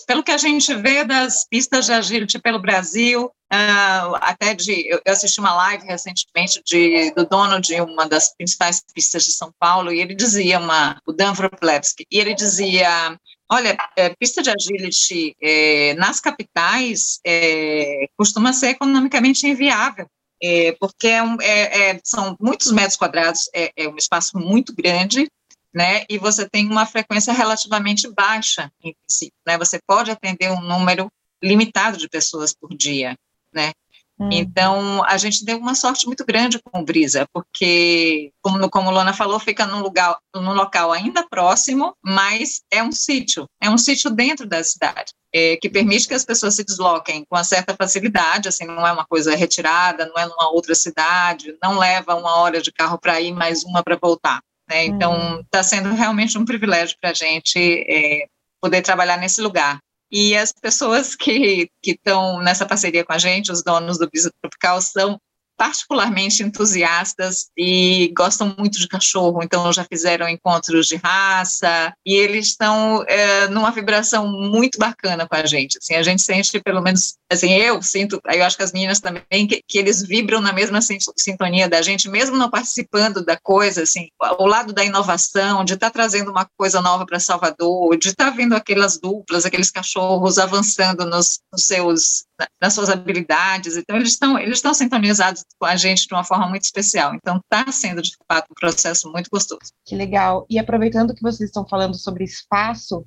pelo 0.06 0.22
que 0.22 0.30
a 0.30 0.38
gente 0.38 0.74
vê 0.74 1.04
das 1.04 1.46
pistas 1.48 1.86
de 1.86 1.92
agility 1.92 2.38
pelo 2.38 2.60
Brasil, 2.60 3.26
uh, 3.26 4.16
até 4.20 4.54
de, 4.54 4.88
eu 4.88 5.00
assisti 5.06 5.38
uma 5.38 5.54
live 5.54 5.86
recentemente 5.86 6.62
de, 6.64 7.12
do 7.12 7.26
dono 7.26 7.60
de 7.60 7.80
uma 7.80 8.08
das 8.08 8.34
principais 8.34 8.82
pistas 8.94 9.24
de 9.24 9.32
São 9.32 9.52
Paulo, 9.58 9.92
e 9.92 10.00
ele 10.00 10.14
dizia, 10.14 10.58
uma, 10.58 10.98
o 11.06 11.12
Dan 11.12 11.32
Wroblewski, 11.32 12.06
e 12.10 12.18
ele 12.18 12.34
dizia, 12.34 13.18
olha, 13.50 13.76
é, 13.96 14.10
pista 14.10 14.42
de 14.42 14.50
agility 14.50 15.36
é, 15.40 15.94
nas 15.94 16.20
capitais 16.20 17.20
é, 17.24 18.08
costuma 18.16 18.52
ser 18.52 18.68
economicamente 18.68 19.46
inviável, 19.46 20.08
é, 20.42 20.72
porque 20.72 21.08
é 21.08 21.22
um, 21.22 21.36
é, 21.40 22.00
são 22.04 22.36
muitos 22.40 22.70
metros 22.72 22.96
quadrados, 22.96 23.48
é, 23.54 23.72
é, 23.76 23.88
um 23.88 23.96
espaço 23.96 24.38
muito 24.38 24.74
grande, 24.74 25.30
né? 25.72 26.04
E 26.08 26.18
você 26.18 26.48
tem 26.48 26.66
uma 26.66 26.86
frequência 26.86 27.32
relativamente 27.32 28.08
baixa, 28.10 28.70
em 28.82 28.94
princípio, 28.94 29.38
né? 29.46 29.58
Você 29.58 29.78
pode 29.86 30.10
atender 30.10 30.50
um 30.50 30.60
número 30.60 31.10
limitado 31.42 31.98
de 31.98 32.08
pessoas 32.08 32.54
por 32.54 32.74
dia, 32.74 33.16
né? 33.52 33.72
Hum. 34.18 34.30
Então, 34.32 35.04
a 35.04 35.16
gente 35.18 35.44
deu 35.44 35.58
uma 35.58 35.74
sorte 35.74 36.06
muito 36.06 36.24
grande 36.24 36.58
com 36.58 36.80
o 36.80 36.84
Brisa, 36.84 37.26
porque, 37.32 38.32
como, 38.40 38.68
como 38.70 38.90
Lona 38.90 39.12
falou, 39.12 39.38
fica 39.38 39.66
num 39.66 39.80
lugar, 39.80 40.16
num 40.34 40.54
local 40.54 40.90
ainda 40.90 41.26
próximo, 41.28 41.94
mas 42.02 42.62
é 42.70 42.82
um 42.82 42.92
sítio, 42.92 43.46
é 43.60 43.68
um 43.68 43.76
sítio 43.76 44.10
dentro 44.10 44.46
da 44.46 44.62
cidade. 44.64 45.12
É, 45.34 45.56
que 45.56 45.68
permite 45.68 46.08
que 46.08 46.14
as 46.14 46.24
pessoas 46.24 46.54
se 46.54 46.64
desloquem 46.64 47.24
com 47.28 47.36
uma 47.36 47.44
certa 47.44 47.74
facilidade, 47.74 48.48
assim, 48.48 48.64
não 48.64 48.86
é 48.86 48.92
uma 48.92 49.04
coisa 49.04 49.36
retirada, 49.36 50.06
não 50.06 50.16
é 50.16 50.26
numa 50.26 50.50
outra 50.50 50.74
cidade, 50.74 51.54
não 51.62 51.78
leva 51.78 52.14
uma 52.14 52.36
hora 52.36 52.62
de 52.62 52.72
carro 52.72 52.98
para 52.98 53.20
ir, 53.20 53.32
mais 53.32 53.62
uma 53.62 53.82
para 53.82 53.98
voltar. 54.00 54.40
Né? 54.68 54.86
Então, 54.86 55.40
está 55.40 55.60
hum. 55.60 55.64
sendo 55.64 55.94
realmente 55.94 56.38
um 56.38 56.44
privilégio 56.44 56.96
para 56.98 57.10
a 57.10 57.14
gente 57.14 57.58
é, 57.58 58.26
poder 58.60 58.80
trabalhar 58.80 59.18
nesse 59.18 59.42
lugar. 59.42 59.78
E 60.10 60.36
as 60.36 60.52
pessoas 60.52 61.14
que 61.14 61.70
estão 61.84 62.40
nessa 62.40 62.66
parceria 62.66 63.04
com 63.04 63.12
a 63.12 63.18
gente, 63.18 63.50
os 63.50 63.62
donos 63.62 63.98
do 63.98 64.08
Bisa 64.10 64.30
Tropical, 64.40 64.80
são 64.80 65.20
particularmente 65.56 66.42
entusiastas 66.42 67.50
e 67.56 68.12
gostam 68.16 68.54
muito 68.58 68.78
de 68.78 68.86
cachorro, 68.86 69.42
então 69.42 69.72
já 69.72 69.84
fizeram 69.84 70.28
encontros 70.28 70.86
de 70.86 70.96
raça 70.96 71.94
e 72.04 72.14
eles 72.14 72.48
estão 72.48 73.02
é, 73.08 73.48
numa 73.48 73.70
vibração 73.70 74.28
muito 74.28 74.78
bacana 74.78 75.26
com 75.26 75.34
a 75.34 75.46
gente. 75.46 75.78
Assim, 75.78 75.94
a 75.94 76.02
gente 76.02 76.22
sente, 76.22 76.60
pelo 76.60 76.82
menos, 76.82 77.16
assim, 77.30 77.52
eu 77.52 77.82
sinto, 77.82 78.20
eu 78.24 78.44
acho 78.44 78.56
que 78.56 78.62
as 78.62 78.72
meninas 78.72 79.00
também, 79.00 79.46
que, 79.46 79.62
que 79.66 79.78
eles 79.78 80.02
vibram 80.02 80.40
na 80.40 80.52
mesma 80.52 80.80
sintonia 80.80 81.68
da 81.68 81.82
gente, 81.82 82.08
mesmo 82.08 82.36
não 82.36 82.50
participando 82.50 83.24
da 83.24 83.36
coisa, 83.36 83.82
assim, 83.82 84.08
o 84.38 84.46
lado 84.46 84.72
da 84.72 84.84
inovação, 84.84 85.64
de 85.64 85.74
estar 85.74 85.88
tá 85.88 85.92
trazendo 85.92 86.30
uma 86.30 86.48
coisa 86.56 86.80
nova 86.80 87.04
para 87.04 87.18
Salvador, 87.18 87.96
de 87.96 88.08
estar 88.08 88.26
tá 88.26 88.30
vendo 88.30 88.54
aquelas 88.54 88.98
duplas, 88.98 89.44
aqueles 89.44 89.70
cachorros 89.70 90.38
avançando 90.38 91.04
nos, 91.04 91.40
nos 91.52 91.66
seus 91.66 92.26
nas 92.60 92.74
suas 92.74 92.90
habilidades. 92.90 93.76
Então, 93.76 93.96
eles 93.96 94.10
estão 94.10 94.38
eles 94.38 94.58
estão 94.58 94.74
sintonizados 94.74 95.44
com 95.58 95.66
a 95.66 95.76
gente 95.76 96.06
de 96.06 96.14
uma 96.14 96.24
forma 96.24 96.46
muito 96.48 96.64
especial. 96.64 97.14
Então, 97.14 97.38
está 97.38 97.70
sendo, 97.72 98.02
de 98.02 98.12
fato, 98.28 98.48
um 98.50 98.54
processo 98.54 99.10
muito 99.10 99.30
gostoso. 99.30 99.72
Que 99.84 99.96
legal. 99.96 100.46
E 100.48 100.58
aproveitando 100.58 101.14
que 101.14 101.22
vocês 101.22 101.48
estão 101.48 101.66
falando 101.66 101.96
sobre 101.96 102.24
espaço, 102.24 103.06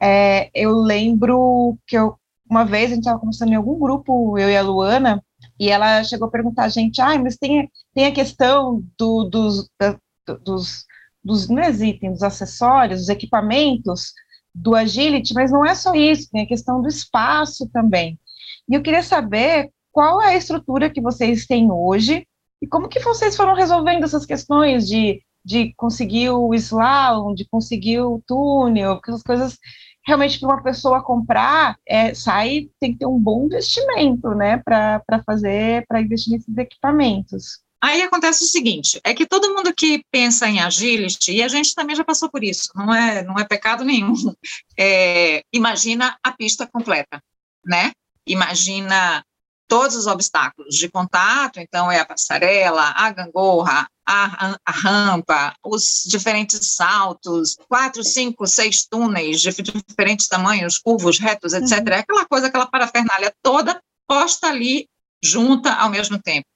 é, 0.00 0.50
eu 0.54 0.72
lembro 0.72 1.78
que 1.86 1.96
eu, 1.96 2.18
uma 2.50 2.64
vez 2.64 2.86
a 2.90 2.94
gente 2.94 3.04
estava 3.04 3.18
conversando 3.18 3.52
em 3.52 3.56
algum 3.56 3.78
grupo, 3.78 4.38
eu 4.38 4.50
e 4.50 4.56
a 4.56 4.62
Luana, 4.62 5.22
e 5.58 5.68
ela 5.68 6.02
chegou 6.04 6.28
a 6.28 6.30
perguntar 6.30 6.64
a 6.64 6.68
gente, 6.68 7.00
ah, 7.00 7.18
mas 7.18 7.36
tem, 7.36 7.70
tem 7.94 8.06
a 8.06 8.12
questão 8.12 8.82
do, 8.98 9.24
dos, 9.24 9.68
da, 9.78 9.98
dos, 10.44 10.84
dos, 11.22 11.48
não 11.48 11.62
é 11.62 11.70
itens, 11.70 12.14
dos 12.14 12.22
acessórios, 12.22 13.00
dos 13.00 13.08
equipamentos, 13.08 14.12
do 14.54 14.74
agility, 14.74 15.34
mas 15.34 15.50
não 15.50 15.64
é 15.64 15.74
só 15.74 15.94
isso, 15.94 16.30
tem 16.30 16.42
a 16.42 16.48
questão 16.48 16.80
do 16.80 16.88
espaço 16.88 17.68
também. 17.72 18.18
E 18.68 18.74
eu 18.74 18.82
queria 18.82 19.02
saber 19.02 19.70
qual 19.92 20.20
é 20.22 20.28
a 20.28 20.36
estrutura 20.36 20.90
que 20.90 21.00
vocês 21.00 21.46
têm 21.46 21.70
hoje 21.70 22.26
e 22.60 22.66
como 22.66 22.88
que 22.88 23.00
vocês 23.00 23.36
foram 23.36 23.54
resolvendo 23.54 24.04
essas 24.04 24.26
questões 24.26 24.86
de, 24.86 25.22
de 25.44 25.72
conseguir 25.76 26.30
o 26.30 26.52
slalom, 26.54 27.34
de 27.34 27.46
conseguir 27.48 28.00
o 28.00 28.22
túnel, 28.26 28.96
porque 28.96 29.10
as 29.10 29.22
coisas 29.22 29.58
realmente 30.06 30.38
para 30.38 30.48
uma 30.48 30.62
pessoa 30.62 31.02
comprar, 31.02 31.78
é, 31.86 32.14
sai, 32.14 32.68
tem 32.80 32.92
que 32.92 32.98
ter 33.00 33.06
um 33.06 33.18
bom 33.18 33.44
investimento, 33.44 34.30
né, 34.30 34.58
para 34.58 35.22
fazer, 35.24 35.84
para 35.86 36.00
investir 36.00 36.32
nesses 36.32 36.56
equipamentos. 36.56 37.60
Aí 37.80 38.02
acontece 38.02 38.42
o 38.42 38.48
seguinte, 38.48 39.00
é 39.04 39.14
que 39.14 39.26
todo 39.26 39.54
mundo 39.54 39.72
que 39.72 40.04
pensa 40.10 40.48
em 40.48 40.58
agility, 40.58 41.32
e 41.32 41.42
a 41.42 41.48
gente 41.48 41.74
também 41.74 41.94
já 41.94 42.04
passou 42.04 42.28
por 42.28 42.42
isso, 42.42 42.70
não 42.74 42.92
é, 42.92 43.22
não 43.22 43.38
é 43.38 43.44
pecado 43.44 43.84
nenhum, 43.84 44.14
é, 44.76 45.42
imagina 45.52 46.16
a 46.22 46.32
pista 46.32 46.66
completa, 46.66 47.22
né? 47.64 47.92
imagina 48.28 49.24
todos 49.66 49.96
os 49.96 50.06
obstáculos 50.06 50.74
de 50.74 50.88
contato, 50.88 51.60
então 51.60 51.90
é 51.90 52.00
a 52.00 52.06
passarela, 52.06 52.92
a 52.96 53.10
gangorra, 53.10 53.88
a, 54.10 54.58
a, 54.64 54.72
rampa, 54.72 55.54
os 55.62 56.02
diferentes 56.06 56.74
saltos, 56.74 57.56
quatro, 57.68 58.02
cinco, 58.02 58.46
seis 58.46 58.86
túneis 58.86 59.38
de 59.42 59.50
diferentes 59.50 60.26
tamanhos, 60.26 60.78
curvos, 60.78 61.18
retos, 61.18 61.52
etc. 61.52 61.78
Uhum. 61.78 61.92
É 61.92 61.98
aquela 61.98 62.24
coisa, 62.24 62.46
aquela 62.46 62.66
parafernália 62.66 63.34
toda 63.42 63.78
posta 64.06 64.46
ali 64.46 64.88
junta 65.22 65.74
ao 65.74 65.90
mesmo 65.90 66.18
tempo. 66.18 66.46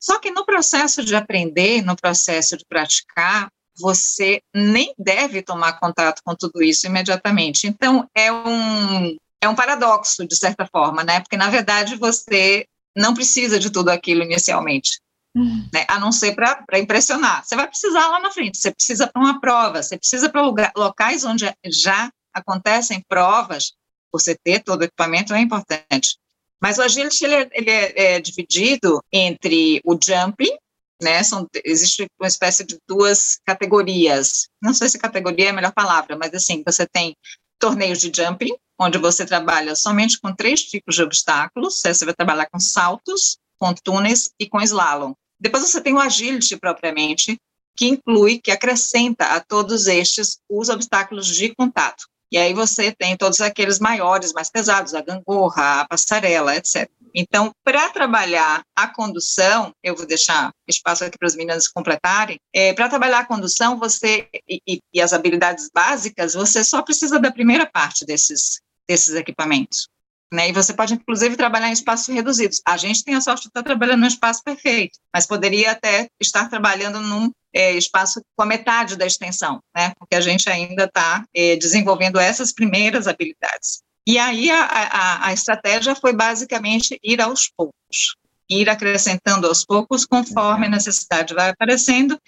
Só 0.00 0.18
que 0.18 0.32
no 0.32 0.44
processo 0.44 1.04
de 1.04 1.14
aprender, 1.14 1.80
no 1.82 1.94
processo 1.94 2.56
de 2.56 2.64
praticar, 2.68 3.48
você 3.78 4.42
nem 4.52 4.92
deve 4.98 5.42
tomar 5.42 5.78
contato 5.78 6.22
com 6.24 6.34
tudo 6.34 6.60
isso 6.60 6.86
imediatamente. 6.88 7.68
Então, 7.68 8.08
é 8.16 8.32
um, 8.32 9.16
é 9.40 9.48
um 9.48 9.54
paradoxo, 9.54 10.26
de 10.26 10.34
certa 10.34 10.66
forma, 10.66 11.04
né? 11.04 11.20
Porque, 11.20 11.36
na 11.36 11.50
verdade, 11.50 11.94
você 11.94 12.66
não 12.96 13.14
precisa 13.14 13.60
de 13.60 13.70
tudo 13.70 13.90
aquilo 13.90 14.22
inicialmente. 14.22 14.98
Uhum. 15.36 15.68
Né? 15.72 15.84
A 15.86 16.00
não 16.00 16.10
ser 16.10 16.34
para 16.34 16.78
impressionar. 16.78 17.44
Você 17.44 17.54
vai 17.54 17.68
precisar 17.68 18.08
lá 18.08 18.18
na 18.18 18.30
frente, 18.30 18.56
você 18.56 18.70
precisa 18.70 19.06
para 19.06 19.20
uma 19.20 19.38
prova, 19.38 19.82
você 19.82 19.98
precisa 19.98 20.30
para 20.30 20.72
locais 20.74 21.24
onde 21.24 21.44
já 21.66 22.10
acontecem 22.32 23.04
provas, 23.06 23.72
você 24.10 24.34
ter 24.34 24.62
todo 24.62 24.80
o 24.80 24.84
equipamento 24.84 25.34
é 25.34 25.40
importante. 25.40 26.16
Mas 26.60 26.78
o 26.78 26.82
agility 26.82 27.24
ele 27.24 27.34
é, 27.34 27.50
ele 27.52 27.70
é, 27.70 28.14
é 28.14 28.20
dividido 28.20 29.02
entre 29.12 29.80
o 29.84 29.98
jumping, 30.02 30.56
né? 31.02 31.22
São, 31.22 31.46
existe 31.62 32.06
uma 32.18 32.26
espécie 32.26 32.64
de 32.64 32.78
duas 32.88 33.38
categorias. 33.44 34.48
Não 34.62 34.72
sei 34.72 34.88
se 34.88 34.98
categoria 34.98 35.48
é 35.48 35.50
a 35.50 35.52
melhor 35.52 35.72
palavra, 35.72 36.16
mas 36.16 36.32
assim, 36.32 36.62
você 36.66 36.86
tem 36.86 37.14
torneios 37.58 37.98
de 37.98 38.10
jumping, 38.14 38.56
onde 38.78 38.96
você 38.96 39.26
trabalha 39.26 39.76
somente 39.76 40.18
com 40.18 40.34
três 40.34 40.62
tipos 40.62 40.94
de 40.94 41.02
obstáculos. 41.02 41.80
Você 41.80 42.04
vai 42.06 42.14
trabalhar 42.14 42.48
com 42.50 42.58
saltos, 42.58 43.38
com 43.58 43.74
túneis 43.74 44.30
e 44.38 44.48
com 44.48 44.60
slalom. 44.62 45.12
Depois 45.46 45.62
você 45.62 45.80
tem 45.80 45.94
o 45.94 46.00
agility 46.00 46.56
propriamente, 46.56 47.40
que 47.76 47.86
inclui, 47.86 48.40
que 48.40 48.50
acrescenta 48.50 49.26
a 49.26 49.40
todos 49.40 49.86
estes 49.86 50.40
os 50.50 50.68
obstáculos 50.68 51.28
de 51.28 51.54
contato. 51.54 52.08
E 52.32 52.36
aí 52.36 52.52
você 52.52 52.90
tem 52.90 53.16
todos 53.16 53.40
aqueles 53.40 53.78
maiores, 53.78 54.32
mais 54.32 54.50
pesados, 54.50 54.92
a 54.92 55.00
gangorra, 55.00 55.82
a 55.82 55.86
passarela, 55.86 56.56
etc. 56.56 56.90
Então, 57.14 57.52
para 57.62 57.88
trabalhar 57.90 58.64
a 58.74 58.88
condução, 58.88 59.72
eu 59.84 59.94
vou 59.94 60.04
deixar 60.04 60.52
espaço 60.66 61.04
aqui 61.04 61.16
para 61.16 61.28
as 61.28 61.36
meninas 61.36 61.68
completarem. 61.68 62.40
É, 62.52 62.72
para 62.72 62.88
trabalhar 62.88 63.20
a 63.20 63.24
condução, 63.24 63.78
você 63.78 64.28
e, 64.48 64.82
e, 64.92 65.00
as 65.00 65.12
habilidades 65.12 65.70
básicas, 65.72 66.34
você 66.34 66.64
só 66.64 66.82
precisa 66.82 67.20
da 67.20 67.30
primeira 67.30 67.66
parte 67.66 68.04
desses 68.04 68.60
desses 68.88 69.14
equipamentos. 69.14 69.88
Né? 70.32 70.48
E 70.48 70.52
você 70.52 70.74
pode, 70.74 70.94
inclusive, 70.94 71.36
trabalhar 71.36 71.68
em 71.68 71.72
espaços 71.72 72.12
reduzidos. 72.12 72.60
A 72.66 72.76
gente 72.76 73.04
tem 73.04 73.14
a 73.14 73.20
sorte 73.20 73.42
de 73.42 73.48
estar 73.48 73.62
trabalhando 73.62 74.00
num 74.00 74.06
espaço 74.06 74.42
perfeito, 74.42 74.98
mas 75.14 75.26
poderia 75.26 75.70
até 75.70 76.08
estar 76.20 76.48
trabalhando 76.48 77.00
num 77.00 77.30
é, 77.54 77.72
espaço 77.72 78.20
com 78.36 78.42
a 78.42 78.46
metade 78.46 78.96
da 78.96 79.06
extensão, 79.06 79.60
né? 79.74 79.92
porque 79.98 80.14
a 80.14 80.20
gente 80.20 80.48
ainda 80.50 80.84
está 80.84 81.24
é, 81.34 81.56
desenvolvendo 81.56 82.18
essas 82.18 82.52
primeiras 82.52 83.06
habilidades. 83.06 83.82
E 84.06 84.18
aí 84.18 84.50
a, 84.50 84.62
a, 84.62 85.26
a 85.28 85.32
estratégia 85.32 85.94
foi 85.94 86.12
basicamente 86.12 86.98
ir 87.02 87.20
aos 87.20 87.48
poucos, 87.48 88.16
ir 88.48 88.68
acrescentando 88.68 89.46
aos 89.46 89.64
poucos 89.64 90.04
conforme 90.04 90.66
a 90.66 90.70
necessidade 90.70 91.34
vai 91.34 91.50
aparecendo 91.50 92.20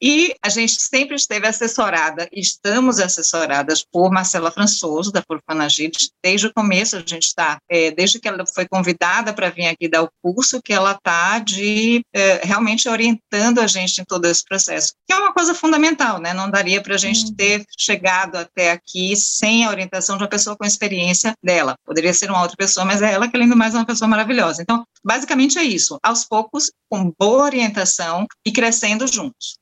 e 0.00 0.34
a 0.42 0.48
gente 0.48 0.80
sempre 0.80 1.16
esteve 1.16 1.46
assessorada, 1.46 2.28
estamos 2.32 2.98
assessoradas 2.98 3.84
por 3.84 4.10
Marcela 4.10 4.50
Françoso, 4.50 5.10
da 5.10 5.22
Forfanagite, 5.22 6.10
desde 6.22 6.46
o 6.46 6.52
começo 6.52 6.96
a 6.96 7.00
gente 7.00 7.24
está, 7.24 7.58
é, 7.68 7.90
desde 7.90 8.18
que 8.18 8.28
ela 8.28 8.44
foi 8.46 8.66
convidada 8.68 9.32
para 9.32 9.50
vir 9.50 9.66
aqui 9.66 9.88
dar 9.88 10.02
o 10.02 10.10
curso, 10.22 10.60
que 10.62 10.72
ela 10.72 10.92
está 10.92 11.38
de 11.38 12.02
é, 12.12 12.40
realmente 12.44 12.88
orientando 12.88 13.60
a 13.60 13.66
gente 13.66 14.00
em 14.00 14.04
todo 14.04 14.26
esse 14.26 14.44
processo, 14.44 14.92
que 15.06 15.12
é 15.12 15.16
uma 15.16 15.32
coisa 15.32 15.54
fundamental, 15.54 16.20
né? 16.20 16.34
Não 16.34 16.50
daria 16.50 16.82
para 16.82 16.94
a 16.94 16.98
gente 16.98 17.34
ter 17.34 17.64
chegado 17.78 18.36
até 18.36 18.72
aqui 18.72 19.16
sem 19.16 19.64
a 19.64 19.70
orientação 19.70 20.16
de 20.16 20.22
uma 20.22 20.28
pessoa 20.28 20.56
com 20.56 20.64
experiência 20.64 21.32
dela. 21.42 21.74
Poderia 21.84 22.12
ser 22.12 22.30
uma 22.30 22.42
outra 22.42 22.56
pessoa, 22.56 22.84
mas 22.84 23.02
é 23.02 23.12
ela 23.12 23.28
que, 23.28 23.36
além 23.36 23.48
do 23.48 23.56
mais, 23.56 23.74
é 23.74 23.78
uma 23.78 23.86
pessoa 23.86 24.08
maravilhosa. 24.08 24.62
Então, 24.62 24.84
basicamente 25.04 25.58
é 25.58 25.62
isso, 25.62 25.98
aos 26.02 26.24
poucos, 26.24 26.70
com 26.90 27.12
boa 27.18 27.44
orientação 27.44 28.26
e 28.44 28.52
crescendo 28.52 29.06
juntos. 29.06 29.56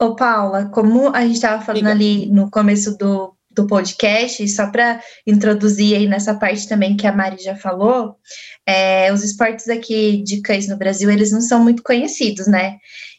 Ô, 0.00 0.14
Paula, 0.14 0.66
como 0.66 1.14
a 1.14 1.22
gente 1.22 1.34
estava 1.34 1.62
falando 1.62 1.82
Liga. 1.82 1.90
ali 1.90 2.26
no 2.26 2.50
começo 2.50 2.96
do, 2.96 3.34
do 3.50 3.66
podcast, 3.66 4.46
só 4.48 4.70
para 4.70 5.02
introduzir 5.26 5.96
aí 5.96 6.06
nessa 6.06 6.34
parte 6.34 6.68
também 6.68 6.96
que 6.96 7.06
a 7.06 7.12
Mari 7.12 7.42
já 7.42 7.56
falou, 7.56 8.16
é, 8.66 9.12
os 9.12 9.24
esportes 9.24 9.68
aqui 9.68 10.22
de 10.22 10.40
cães 10.40 10.68
no 10.68 10.76
Brasil, 10.76 11.10
eles 11.10 11.32
não 11.32 11.40
são 11.40 11.62
muito 11.62 11.82
conhecidos, 11.82 12.46
né? 12.46 12.76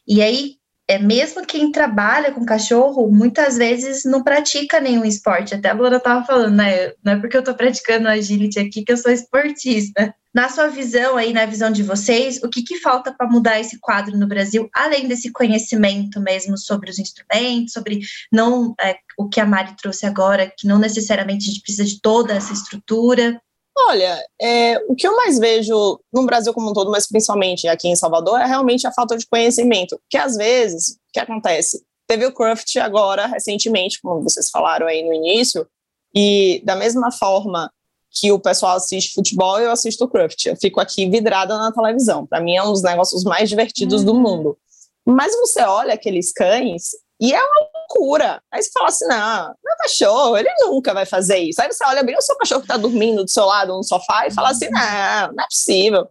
E 0.07 0.21
aí, 0.21 0.59
é 0.87 0.97
mesmo 0.97 1.45
quem 1.45 1.71
trabalha 1.71 2.31
com 2.31 2.43
cachorro, 2.43 3.11
muitas 3.11 3.57
vezes 3.57 4.03
não 4.05 4.23
pratica 4.23 4.79
nenhum 4.79 5.05
esporte. 5.05 5.53
Até 5.53 5.69
a 5.69 5.73
Laura 5.73 5.97
estava 5.97 6.25
falando, 6.25 6.55
né? 6.55 6.93
Não 7.03 7.13
é 7.13 7.19
porque 7.19 7.37
eu 7.37 7.41
estou 7.41 7.53
praticando 7.53 8.07
agility 8.07 8.59
aqui 8.59 8.83
que 8.83 8.91
eu 8.91 8.97
sou 8.97 9.11
esportista. 9.11 10.15
Na 10.33 10.47
sua 10.47 10.67
visão 10.67 11.17
aí, 11.17 11.33
na 11.33 11.45
visão 11.47 11.71
de 11.71 11.81
vocês, 11.81 12.41
o 12.43 12.49
que, 12.49 12.61
que 12.61 12.77
falta 12.77 13.11
para 13.11 13.27
mudar 13.27 13.59
esse 13.59 13.79
quadro 13.79 14.15
no 14.15 14.27
Brasil, 14.27 14.69
além 14.75 15.07
desse 15.07 15.31
conhecimento 15.31 16.19
mesmo 16.19 16.55
sobre 16.55 16.91
os 16.91 16.99
instrumentos, 16.99 17.73
sobre 17.73 18.01
não 18.31 18.75
é, 18.79 18.97
o 19.17 19.27
que 19.27 19.39
a 19.39 19.45
Mari 19.45 19.75
trouxe 19.75 20.05
agora, 20.05 20.51
que 20.55 20.67
não 20.67 20.77
necessariamente 20.77 21.45
a 21.45 21.51
gente 21.51 21.61
precisa 21.61 21.83
de 21.83 21.99
toda 21.99 22.33
essa 22.33 22.53
estrutura? 22.53 23.41
Olha, 23.75 24.23
é, 24.39 24.77
o 24.87 24.95
que 24.95 25.07
eu 25.07 25.15
mais 25.15 25.39
vejo 25.39 25.99
no 26.13 26.25
Brasil 26.25 26.53
como 26.53 26.69
um 26.69 26.73
todo, 26.73 26.91
mas 26.91 27.07
principalmente 27.07 27.67
aqui 27.67 27.87
em 27.87 27.95
Salvador, 27.95 28.39
é 28.39 28.45
realmente 28.45 28.85
a 28.85 28.91
falta 28.91 29.17
de 29.17 29.25
conhecimento. 29.25 29.99
Que 30.09 30.17
às 30.17 30.35
vezes, 30.35 30.91
o 30.91 31.13
que 31.13 31.19
acontece? 31.19 31.83
Teve 32.07 32.25
o 32.25 32.33
Craft 32.33 32.75
agora, 32.77 33.25
recentemente, 33.25 33.99
como 34.01 34.21
vocês 34.21 34.49
falaram 34.49 34.85
aí 34.85 35.03
no 35.03 35.13
início, 35.13 35.65
e 36.13 36.61
da 36.65 36.75
mesma 36.75 37.11
forma 37.11 37.71
que 38.19 38.31
o 38.31 38.39
pessoal 38.39 38.75
assiste 38.75 39.13
futebol, 39.13 39.59
eu 39.59 39.71
assisto 39.71 40.03
o 40.03 40.07
Craft. 40.07 40.45
Eu 40.45 40.55
fico 40.55 40.79
aqui 40.79 41.09
vidrada 41.09 41.57
na 41.57 41.71
televisão. 41.71 42.25
Para 42.25 42.41
mim 42.41 42.55
é 42.55 42.63
um 42.63 42.71
dos 42.71 42.83
negócios 42.83 43.23
mais 43.23 43.49
divertidos 43.49 44.01
uhum. 44.01 44.05
do 44.05 44.15
mundo. 44.15 44.57
Mas 45.05 45.35
você 45.35 45.61
olha 45.61 45.93
aqueles 45.93 46.31
cães 46.31 46.91
e 47.19 47.33
é 47.33 47.39
uma 47.39 47.69
loucura. 47.73 48.41
Aí 48.51 48.61
você 48.61 48.69
fala 48.71 48.87
assim: 48.87 49.05
não, 49.07 49.47
meu 49.63 49.77
cachorro, 49.77 50.37
ele 50.37 50.49
nunca 50.59 50.93
vai 50.93 51.05
fazer 51.05 51.37
isso. 51.37 51.61
Aí 51.61 51.71
você 51.71 51.83
olha 51.85 52.03
bem 52.03 52.17
o 52.17 52.21
seu 52.21 52.35
cachorro 52.35 52.61
que 52.61 52.65
está 52.65 52.77
dormindo 52.77 53.23
do 53.23 53.29
seu 53.29 53.45
lado 53.45 53.75
no 53.75 53.83
sofá 53.83 54.27
e 54.27 54.31
fala 54.31 54.49
assim: 54.49 54.69
não, 54.69 55.33
não 55.33 55.43
é 55.43 55.47
possível. 55.47 56.07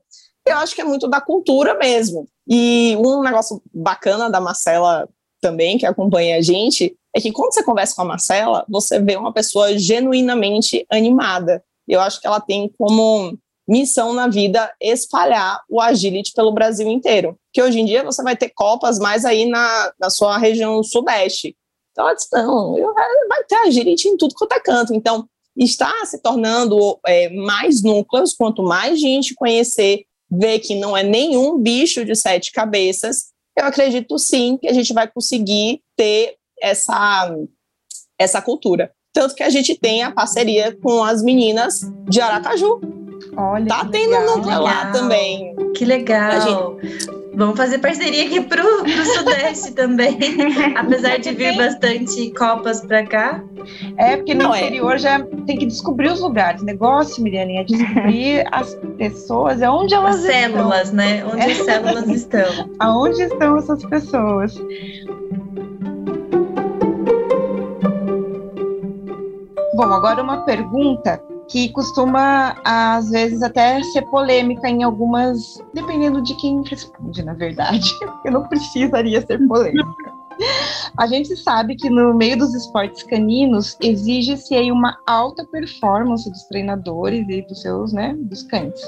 Eu 0.47 0.57
acho 0.57 0.75
que 0.75 0.81
é 0.81 0.85
muito 0.85 1.07
da 1.09 1.21
cultura 1.21 1.75
mesmo. 1.75 2.27
E 2.49 2.97
um 2.97 3.23
negócio 3.23 3.63
bacana 3.73 4.31
da 4.31 4.41
Marcela 4.41 5.09
também, 5.41 5.79
que 5.79 5.87
acompanha 5.87 6.39
a 6.39 6.41
gente, 6.41 6.97
é 7.15 7.21
que 7.21 7.33
quando 7.33 7.53
você 7.53 7.63
conversa 7.63 7.95
com 7.95 8.03
a 8.03 8.07
Marcela, 8.07 8.65
você 8.69 8.99
vê 8.99 9.17
uma 9.17 9.33
pessoa 9.33 9.77
genuinamente 9.79 10.87
animada. 10.91 11.63
Eu 11.89 12.01
acho 12.01 12.21
que 12.21 12.27
ela 12.27 12.41
tem 12.41 12.73
como 12.79 13.37
missão 13.67 14.13
na 14.13 14.29
vida 14.29 14.73
espalhar 14.81 15.63
o 15.69 15.81
agility 15.81 16.33
pelo 16.35 16.53
Brasil 16.53 16.89
inteiro. 16.89 17.39
Que 17.53 17.63
hoje 17.63 17.81
em 17.81 17.85
dia 17.85 18.03
você 18.03 18.23
vai 18.23 18.37
ter 18.37 18.51
copas 18.51 18.99
mais 18.99 19.25
aí 19.25 19.47
na, 19.47 19.93
na 20.01 20.11
sua 20.11 20.39
região 20.39 20.83
sudeste. 20.83 21.57
Então 21.93 22.07
ela 22.07 22.15
disse, 22.15 22.29
não, 22.33 22.77
vai 23.29 23.45
ter 23.45 23.57
agility 23.57 24.09
em 24.09 24.17
tudo 24.17 24.35
quanto 24.35 24.53
é 24.53 24.61
canto. 24.61 24.95
Então, 24.95 25.29
está 25.57 25.93
se 26.07 26.19
tornando 26.23 26.99
é, 27.05 27.29
mais 27.31 27.83
núcleos, 27.83 28.33
quanto 28.33 28.63
mais 28.63 29.01
gente 29.01 29.35
conhecer, 29.35 30.05
ver 30.31 30.61
que 30.61 30.77
não 30.77 30.97
é 30.97 31.03
nenhum 31.03 31.59
bicho 31.59 32.05
de 32.05 32.15
sete 32.15 32.53
cabeças, 32.53 33.33
eu 33.59 33.65
acredito 33.65 34.19
sim 34.19 34.57
que 34.57 34.69
a 34.69 34.73
gente 34.73 34.93
vai 34.93 35.09
conseguir 35.09 35.83
ter 35.97 36.37
essa, 36.61 37.35
essa 38.17 38.41
cultura. 38.41 38.93
Tanto 39.13 39.35
que 39.35 39.43
a 39.43 39.51
gente 39.51 39.79
tem 39.79 40.03
a 40.03 40.11
parceria 40.11 40.77
com 40.83 41.03
as 41.03 41.23
meninas 41.23 41.81
de 42.09 42.21
Aracaju, 42.21 42.81
Olha, 43.37 43.67
tá 43.67 43.85
tendo 43.85 44.11
legal, 44.11 44.37
núcleo 44.37 44.63
lá 44.63 44.91
também. 44.91 45.55
Que 45.75 45.85
legal. 45.85 46.77
Gente... 46.81 47.19
Vamos 47.39 47.57
fazer 47.57 47.79
parceria 47.79 48.25
aqui 48.25 48.41
pro, 48.41 48.83
pro 48.83 49.07
Sudeste 49.07 49.71
também. 49.71 50.19
Apesar 50.77 51.19
de 51.19 51.31
vir 51.31 51.57
bastante 51.57 52.33
copas 52.33 52.81
para 52.81 53.07
cá. 53.07 53.45
É, 53.97 54.17
porque 54.17 54.35
no 54.35 54.45
Não, 54.45 54.55
é. 54.55 54.63
interior 54.63 54.95
é. 54.95 54.99
já 54.99 55.21
tem 55.47 55.57
que 55.57 55.67
descobrir 55.67 56.11
os 56.11 56.21
lugares. 56.21 56.63
O 56.63 56.65
negócio, 56.65 57.23
Miriane, 57.23 57.59
é 57.59 57.65
descobrir 57.65 58.45
as 58.51 58.75
pessoas, 58.97 59.63
é 59.63 59.71
onde 59.71 59.95
elas 59.95 60.17
as 60.17 60.25
estão. 60.25 60.33
células, 60.35 60.93
né? 60.93 61.25
Onde 61.25 61.43
é. 61.43 61.53
as 61.53 61.59
células 61.59 62.09
estão. 62.11 62.71
Aonde 62.81 63.23
estão 63.23 63.57
essas 63.57 63.85
pessoas. 63.85 64.55
Bom, 69.79 69.93
agora 69.93 70.21
uma 70.21 70.39
pergunta 70.39 71.23
que 71.47 71.69
costuma, 71.69 72.57
às 72.65 73.11
vezes, 73.11 73.41
até 73.45 73.81
ser 73.85 74.03
polêmica 74.11 74.69
em 74.69 74.83
algumas, 74.83 75.63
dependendo 75.73 76.21
de 76.21 76.35
quem 76.35 76.65
responde, 76.65 77.25
na 77.25 77.33
verdade. 77.33 77.89
Eu 78.27 78.33
não 78.33 78.49
precisaria 78.49 79.25
ser 79.25 79.39
polêmica. 79.47 79.89
A 80.97 81.07
gente 81.07 81.37
sabe 81.37 81.77
que 81.77 81.89
no 81.89 82.13
meio 82.13 82.37
dos 82.37 82.53
esportes 82.57 83.05
caninos 83.05 83.77
exige-se 83.81 84.57
aí 84.57 84.73
uma 84.73 84.99
alta 85.07 85.45
performance 85.45 86.29
dos 86.29 86.43
treinadores 86.49 87.25
e 87.29 87.43
dos 87.43 87.63
seus, 87.63 87.93
né, 87.93 88.17
dos 88.19 88.43
cães. 88.43 88.81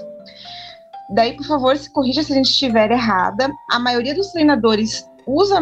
Daí, 1.14 1.36
por 1.36 1.46
favor, 1.46 1.76
se 1.76 1.88
corrija 1.92 2.24
se 2.24 2.32
a 2.32 2.34
gente 2.34 2.50
estiver 2.50 2.90
errada. 2.90 3.48
A 3.70 3.78
maioria 3.78 4.12
dos 4.16 4.32
treinadores 4.32 5.08
usa, 5.24 5.60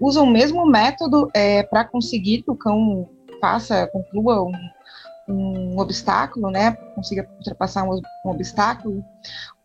usa 0.00 0.20
o 0.20 0.26
mesmo 0.26 0.66
método 0.66 1.30
é, 1.34 1.62
para 1.62 1.84
conseguir 1.84 2.42
que 2.42 2.50
o 2.50 2.56
cão 2.56 3.08
faça, 3.40 3.88
conclua 3.88 4.42
um, 4.42 4.52
um 5.28 5.78
obstáculo, 5.78 6.50
né? 6.50 6.72
Consiga 6.94 7.28
ultrapassar 7.38 7.84
um, 7.84 8.00
um 8.24 8.30
obstáculo? 8.30 9.04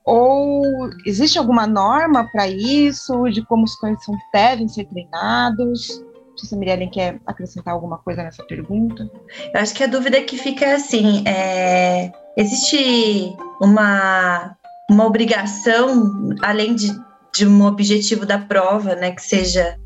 Ou 0.03 0.63
existe 1.05 1.39
alguma 1.39 1.65
norma 1.65 2.29
para 2.31 2.47
isso, 2.47 3.27
de 3.29 3.43
como 3.43 3.63
os 3.63 3.75
cães 3.75 4.03
são, 4.03 4.15
devem 4.31 4.67
ser 4.67 4.85
treinados? 4.85 5.99
Não 6.29 6.37
sei 6.37 6.59
se 6.59 6.69
a 6.69 6.89
quer 6.89 7.19
acrescentar 7.25 7.73
alguma 7.73 7.97
coisa 7.97 8.21
nessa 8.21 8.43
pergunta. 8.43 9.09
Eu 9.53 9.59
acho 9.59 9.73
que 9.73 9.83
a 9.83 9.87
dúvida 9.87 10.21
que 10.21 10.37
fica 10.37 10.65
é 10.65 10.75
assim: 10.75 11.23
é, 11.25 12.11
existe 12.37 13.35
uma, 13.61 14.55
uma 14.89 15.05
obrigação, 15.05 16.35
além 16.43 16.75
de, 16.75 16.91
de 17.33 17.47
um 17.47 17.65
objetivo 17.65 18.25
da 18.25 18.37
prova, 18.37 18.95
né, 18.95 19.11
que 19.11 19.23
seja 19.23 19.79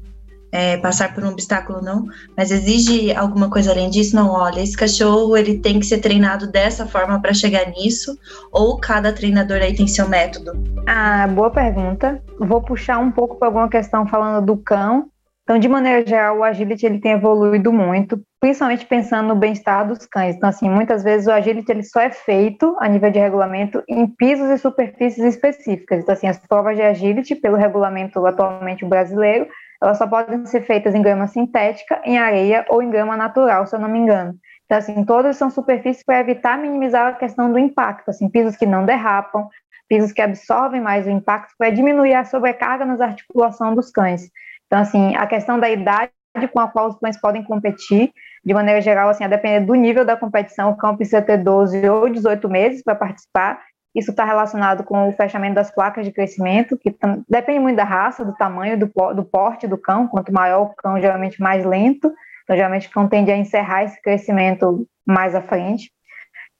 é, 0.51 0.77
passar 0.77 1.13
por 1.13 1.23
um 1.23 1.29
obstáculo 1.29 1.81
não, 1.81 2.05
mas 2.35 2.51
exige 2.51 3.13
alguma 3.13 3.49
coisa 3.49 3.71
além 3.71 3.89
disso? 3.89 4.15
Não, 4.15 4.29
olha, 4.29 4.61
esse 4.61 4.75
cachorro 4.75 5.35
ele 5.37 5.59
tem 5.59 5.79
que 5.79 5.85
ser 5.85 5.99
treinado 5.99 6.51
dessa 6.51 6.85
forma 6.85 7.21
para 7.21 7.33
chegar 7.33 7.67
nisso, 7.67 8.17
ou 8.51 8.79
cada 8.79 9.13
treinador 9.13 9.57
aí 9.57 9.75
tem 9.75 9.87
seu 9.87 10.07
método? 10.07 10.53
Ah, 10.87 11.27
boa 11.27 11.51
pergunta. 11.51 12.21
Vou 12.39 12.61
puxar 12.61 12.97
um 12.99 13.11
pouco 13.11 13.35
para 13.35 13.47
alguma 13.47 13.69
questão 13.69 14.07
falando 14.07 14.45
do 14.45 14.57
cão. 14.57 15.09
Então, 15.43 15.57
de 15.57 15.67
maneira 15.67 16.05
geral, 16.07 16.37
o 16.37 16.43
agility 16.43 16.85
ele 16.85 16.99
tem 16.99 17.13
evoluído 17.13 17.73
muito, 17.73 18.21
principalmente 18.39 18.85
pensando 18.85 19.29
no 19.29 19.35
bem-estar 19.35 19.87
dos 19.87 20.05
cães. 20.05 20.35
Então, 20.35 20.47
assim, 20.47 20.69
muitas 20.69 21.03
vezes 21.03 21.25
o 21.25 21.31
agility 21.31 21.71
ele 21.71 21.81
só 21.81 22.01
é 22.01 22.11
feito 22.11 22.77
a 22.79 22.87
nível 22.87 23.09
de 23.09 23.17
regulamento 23.17 23.83
em 23.89 24.05
pisos 24.05 24.47
e 24.51 24.59
superfícies 24.59 25.23
específicas. 25.23 26.03
Então, 26.03 26.13
assim, 26.13 26.27
as 26.27 26.37
provas 26.37 26.75
de 26.75 26.83
agility 26.83 27.33
pelo 27.33 27.57
regulamento 27.57 28.23
atualmente 28.27 28.85
brasileiro 28.85 29.47
elas 29.81 29.97
só 29.97 30.07
podem 30.07 30.45
ser 30.45 30.61
feitas 30.61 30.93
em 30.93 31.01
grama 31.01 31.27
sintética, 31.27 32.01
em 32.03 32.17
areia 32.17 32.65
ou 32.69 32.81
em 32.81 32.89
grama 32.89 33.15
natural, 33.15 33.65
se 33.65 33.75
eu 33.75 33.79
não 33.79 33.87
me 33.87 33.99
engano. 33.99 34.35
Então, 34.65 34.77
assim, 34.77 35.03
todas 35.03 35.37
são 35.37 35.49
superfícies 35.49 36.03
para 36.03 36.19
evitar 36.19 36.57
minimizar 36.57 37.07
a 37.07 37.13
questão 37.13 37.51
do 37.51 37.57
impacto, 37.57 38.09
assim, 38.09 38.29
pisos 38.29 38.55
que 38.55 38.65
não 38.65 38.85
derrapam, 38.85 39.47
pisos 39.87 40.11
que 40.11 40.21
absorvem 40.21 40.79
mais 40.79 41.07
o 41.07 41.09
impacto 41.09 41.55
para 41.57 41.71
diminuir 41.71 42.13
a 42.13 42.23
sobrecarga 42.23 42.85
nas 42.85 43.01
articulações 43.01 43.75
dos 43.75 43.89
cães. 43.89 44.29
Então, 44.67 44.79
assim, 44.79 45.15
a 45.15 45.25
questão 45.25 45.59
da 45.59 45.69
idade 45.69 46.11
com 46.53 46.59
a 46.59 46.67
qual 46.67 46.89
os 46.89 46.99
cães 46.99 47.19
podem 47.19 47.43
competir, 47.43 48.11
de 48.45 48.53
maneira 48.53 48.79
geral, 48.81 49.09
assim, 49.09 49.23
a 49.23 49.27
depender 49.27 49.65
do 49.65 49.73
nível 49.73 50.05
da 50.05 50.15
competição, 50.15 50.71
o 50.71 50.77
cão 50.77 50.95
precisa 50.95 51.21
ter 51.21 51.37
12 51.37 51.89
ou 51.89 52.07
18 52.07 52.47
meses 52.47 52.83
para 52.83 52.95
participar, 52.95 53.59
isso 53.99 54.11
está 54.11 54.25
relacionado 54.25 54.83
com 54.83 55.09
o 55.09 55.11
fechamento 55.11 55.55
das 55.55 55.69
placas 55.69 56.05
de 56.05 56.11
crescimento, 56.11 56.77
que 56.77 56.95
depende 57.27 57.59
muito 57.59 57.75
da 57.75 57.83
raça, 57.83 58.25
do 58.25 58.33
tamanho, 58.35 58.79
do, 58.79 58.87
do 59.13 59.23
porte 59.23 59.67
do 59.67 59.77
cão. 59.77 60.07
Quanto 60.07 60.33
maior 60.33 60.61
o 60.63 60.75
cão, 60.75 60.99
geralmente 60.99 61.41
mais 61.41 61.65
lento. 61.65 62.11
Então, 62.43 62.55
geralmente 62.55 62.87
o 62.87 62.91
cão 62.91 63.07
tende 63.07 63.31
a 63.31 63.37
encerrar 63.37 63.83
esse 63.83 64.01
crescimento 64.01 64.87
mais 65.05 65.35
à 65.35 65.41
frente. 65.41 65.91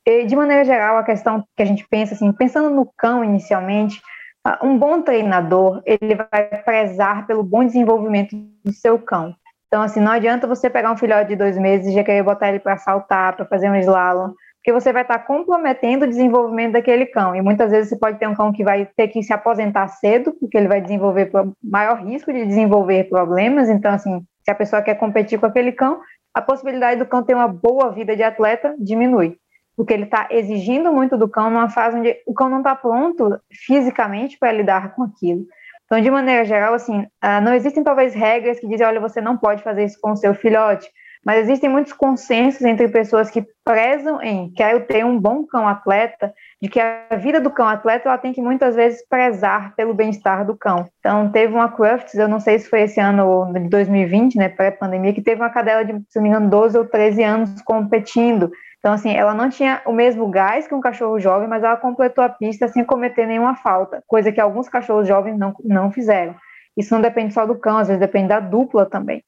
E, 0.05 0.25
de 0.25 0.35
maneira 0.35 0.63
geral, 0.63 0.97
a 0.97 1.03
questão 1.03 1.43
que 1.55 1.63
a 1.63 1.65
gente 1.65 1.87
pensa, 1.89 2.13
assim, 2.13 2.31
pensando 2.31 2.69
no 2.69 2.89
cão 2.97 3.23
inicialmente, 3.23 4.01
ah, 4.45 4.59
um 4.63 4.77
bom 4.77 5.01
treinador, 5.01 5.81
ele 5.85 6.15
vai 6.15 6.45
prezar 6.63 7.25
pelo 7.27 7.43
bom 7.43 7.65
desenvolvimento 7.65 8.35
do 8.63 8.71
seu 8.71 8.99
cão. 8.99 9.35
Então, 9.67 9.81
assim, 9.81 9.99
não 9.99 10.11
adianta 10.11 10.47
você 10.47 10.69
pegar 10.69 10.91
um 10.91 10.97
filhote 10.97 11.29
de 11.29 11.35
dois 11.35 11.57
meses 11.57 11.87
e 11.87 11.93
já 11.93 12.03
querer 12.03 12.23
botar 12.23 12.49
ele 12.49 12.59
para 12.59 12.77
saltar, 12.77 13.35
para 13.35 13.45
fazer 13.45 13.69
um 13.69 13.75
slalom, 13.75 14.33
porque 14.69 14.71
você 14.71 14.93
vai 14.93 15.01
estar 15.01 15.17
comprometendo 15.19 16.03
o 16.03 16.07
desenvolvimento 16.07 16.73
daquele 16.73 17.07
cão. 17.07 17.35
E 17.35 17.41
muitas 17.41 17.71
vezes 17.71 17.89
você 17.89 17.97
pode 17.97 18.19
ter 18.19 18.27
um 18.27 18.35
cão 18.35 18.53
que 18.53 18.63
vai 18.63 18.85
ter 18.85 19.07
que 19.07 19.23
se 19.23 19.33
aposentar 19.33 19.87
cedo, 19.87 20.31
porque 20.39 20.55
ele 20.55 20.67
vai 20.67 20.79
desenvolver 20.79 21.31
maior 21.63 22.03
risco 22.05 22.31
de 22.31 22.45
desenvolver 22.45 23.05
problemas. 23.05 23.67
Então, 23.67 23.91
assim, 23.91 24.21
se 24.43 24.51
a 24.51 24.55
pessoa 24.55 24.81
quer 24.83 24.93
competir 24.93 25.39
com 25.39 25.47
aquele 25.47 25.71
cão, 25.71 25.99
a 26.33 26.41
possibilidade 26.41 26.99
do 26.99 27.05
cão 27.07 27.23
ter 27.23 27.33
uma 27.33 27.47
boa 27.47 27.91
vida 27.91 28.15
de 28.15 28.21
atleta 28.21 28.75
diminui. 28.77 29.37
Porque 29.75 29.91
ele 29.91 30.03
está 30.03 30.27
exigindo 30.29 30.93
muito 30.93 31.17
do 31.17 31.27
cão 31.27 31.49
numa 31.49 31.69
fase 31.69 31.97
onde 31.97 32.15
o 32.27 32.33
cão 32.33 32.47
não 32.47 32.59
está 32.59 32.75
pronto 32.75 33.39
fisicamente 33.51 34.37
para 34.37 34.51
lidar 34.51 34.93
com 34.93 35.01
aquilo. 35.03 35.45
Então, 35.85 35.99
de 35.99 36.11
maneira 36.11 36.45
geral, 36.45 36.75
assim, 36.75 37.07
ah, 37.19 37.41
não 37.41 37.55
existem 37.55 37.83
talvez 37.83 38.13
regras 38.13 38.59
que 38.59 38.67
dizem, 38.67 38.85
olha, 38.85 38.99
você 38.99 39.19
não 39.19 39.35
pode 39.35 39.63
fazer 39.63 39.85
isso 39.85 39.97
com 39.99 40.11
o 40.11 40.15
seu 40.15 40.35
filhote, 40.35 40.87
mas 41.25 41.41
existem 41.41 41.69
muitos 41.69 41.93
consensos 41.93 42.61
entre 42.61 42.87
pessoas 42.87 43.29
que 43.29 43.45
prezam 43.63 44.21
em 44.21 44.51
quero 44.53 44.85
ter 44.85 45.05
um 45.05 45.19
bom 45.19 45.45
cão 45.45 45.67
atleta, 45.67 46.33
de 46.61 46.69
que 46.69 46.79
a 46.79 47.15
vida 47.17 47.39
do 47.39 47.51
cão 47.51 47.67
atleta 47.67 48.07
ela 48.07 48.17
tem 48.17 48.33
que 48.33 48.41
muitas 48.41 48.75
vezes 48.75 49.05
prezar 49.07 49.75
pelo 49.75 49.93
bem-estar 49.93 50.45
do 50.45 50.55
cão. 50.55 50.87
Então, 50.99 51.29
teve 51.31 51.53
uma 51.53 51.69
Crufts, 51.69 52.15
eu 52.15 52.27
não 52.27 52.39
sei 52.39 52.59
se 52.59 52.69
foi 52.69 52.81
esse 52.81 52.99
ano 52.99 53.51
de 53.53 53.69
2020, 53.69 54.37
né, 54.37 54.49
pré-pandemia, 54.49 55.13
que 55.13 55.21
teve 55.21 55.41
uma 55.41 55.49
cadela 55.49 55.83
de, 55.83 55.93
se 56.09 56.15
não 56.15 56.23
me 56.23 56.29
engano, 56.29 56.49
12 56.49 56.77
ou 56.77 56.85
13 56.85 57.23
anos 57.23 57.61
competindo. 57.61 58.49
Então, 58.79 58.93
assim, 58.93 59.13
ela 59.13 59.33
não 59.33 59.49
tinha 59.49 59.81
o 59.85 59.91
mesmo 59.91 60.27
gás 60.29 60.67
que 60.67 60.73
um 60.73 60.81
cachorro 60.81 61.19
jovem, 61.19 61.49
mas 61.49 61.63
ela 61.63 61.75
completou 61.75 62.23
a 62.23 62.29
pista 62.29 62.67
sem 62.69 62.83
cometer 62.85 63.27
nenhuma 63.27 63.55
falta, 63.55 64.01
coisa 64.07 64.31
que 64.31 64.39
alguns 64.39 64.69
cachorros 64.69 65.07
jovens 65.07 65.37
não, 65.37 65.53
não 65.63 65.91
fizeram. 65.91 66.33
Isso 66.77 66.93
não 66.93 67.01
depende 67.01 67.33
só 67.33 67.45
do 67.45 67.59
cão, 67.59 67.77
às 67.77 67.89
vezes 67.89 67.99
depende 67.99 68.29
da 68.29 68.39
dupla 68.39 68.85
também. 68.85 69.21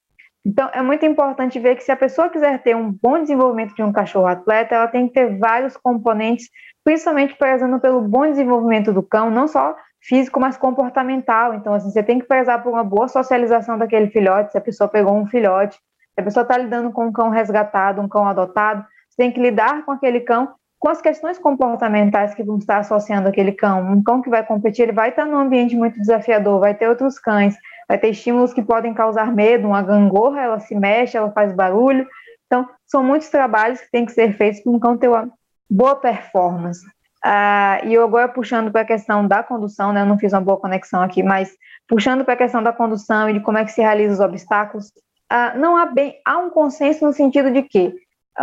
Então, 0.46 0.70
é 0.74 0.82
muito 0.82 1.06
importante 1.06 1.60
ver 1.60 1.76
que 1.76 1.84
se 1.84 1.92
a 1.92 1.96
pessoa 1.96 2.30
quiser 2.30 2.62
ter 2.64 2.76
um 2.76 2.92
bom 2.92 3.20
desenvolvimento 3.22 3.76
de 3.76 3.84
um 3.84 3.92
cachorro 3.92 4.28
atleta, 4.28 4.74
ela 4.74 4.88
tem 4.88 5.08
que 5.08 5.14
ter 5.14 5.38
vários 5.38 5.78
componentes, 5.78 6.50
principalmente 6.84 7.36
prezando 7.36 7.80
pelo 7.80 8.02
bom 8.02 8.26
desenvolvimento 8.28 8.92
do 8.92 9.04
cão, 9.04 9.30
não 9.30 9.48
só 9.48 9.76
físico, 10.02 10.40
mas 10.40 10.58
comportamental. 10.58 11.54
Então, 11.54 11.74
assim, 11.74 11.92
você 11.92 12.02
tem 12.02 12.20
que 12.20 12.26
prezar 12.26 12.64
por 12.64 12.72
uma 12.72 12.84
boa 12.84 13.08
socialização 13.08 13.78
daquele 13.78 14.08
filhote, 14.08 14.52
se 14.52 14.58
a 14.58 14.62
pessoa 14.62 14.88
pegou 14.88 15.16
um 15.16 15.28
filhote, 15.28 15.76
se 15.76 16.20
a 16.20 16.24
pessoa 16.24 16.42
está 16.42 16.58
lidando 16.58 16.92
com 16.92 17.06
um 17.06 17.12
cão 17.12 17.30
resgatado, 17.30 18.02
um 18.02 18.10
cão 18.10 18.28
adotado, 18.28 18.84
você 19.10 19.18
tem 19.18 19.32
que 19.32 19.40
lidar 19.40 19.86
com 19.86 19.92
aquele 19.92 20.22
cão 20.22 20.56
com 20.80 20.90
as 20.90 21.00
questões 21.00 21.38
comportamentais 21.38 22.34
que 22.34 22.44
vão 22.44 22.58
estar 22.58 22.80
associando 22.80 23.30
aquele 23.30 23.52
cão. 23.52 23.84
Um 23.92 24.02
cão 24.02 24.20
que 24.20 24.32
vai 24.32 24.44
competir, 24.44 24.82
ele 24.82 24.92
vai 24.92 25.10
estar 25.10 25.28
num 25.28 25.38
ambiente 25.38 25.76
muito 25.76 26.00
desafiador, 26.00 26.60
vai 26.60 26.74
ter 26.74 26.88
outros 26.88 27.20
cães, 27.20 27.56
vai 27.92 27.98
ter 27.98 28.08
estímulos 28.08 28.54
que 28.54 28.62
podem 28.62 28.94
causar 28.94 29.36
medo, 29.36 29.68
uma 29.68 29.82
gangorra, 29.82 30.42
ela 30.42 30.60
se 30.62 30.74
mexe, 30.74 31.18
ela 31.18 31.30
faz 31.30 31.52
barulho. 31.52 32.08
Então, 32.46 32.66
são 32.88 33.04
muitos 33.04 33.28
trabalhos 33.28 33.82
que 33.82 33.92
têm 33.92 34.06
que 34.06 34.14
ser 34.14 34.32
feitos 34.38 34.62
para 34.62 34.72
um 34.72 34.80
cão 34.80 34.98
ter 34.98 35.10
uma 35.10 35.30
boa 35.70 35.98
performance. 35.98 36.80
Ah, 37.22 37.82
e 37.84 37.94
eu 37.94 38.02
agora 38.06 38.30
puxando 38.30 38.72
para 38.72 38.82
a 38.82 38.86
questão 38.86 39.28
da 39.28 39.44
condução, 39.44 39.92
né, 39.92 40.04
eu 40.04 40.06
não 40.06 40.18
fiz 40.18 40.32
uma 40.32 40.40
boa 40.40 40.58
conexão 40.58 41.02
aqui, 41.02 41.22
mas 41.22 41.52
puxando 41.86 42.24
para 42.24 42.34
a 42.34 42.38
questão 42.38 42.64
da 42.64 42.72
condução 42.72 43.30
e 43.30 43.34
de 43.34 43.42
como 43.42 43.58
é 43.58 43.66
que 43.66 43.74
se 43.74 43.82
realiza 43.82 44.14
os 44.14 44.20
obstáculos, 44.22 44.94
ah, 45.30 45.54
não 45.56 45.76
há 45.76 45.86
bem, 45.86 46.16
há 46.26 46.38
um 46.38 46.50
consenso 46.50 47.06
no 47.06 47.12
sentido 47.12 47.52
de 47.52 47.62
que 47.62 47.94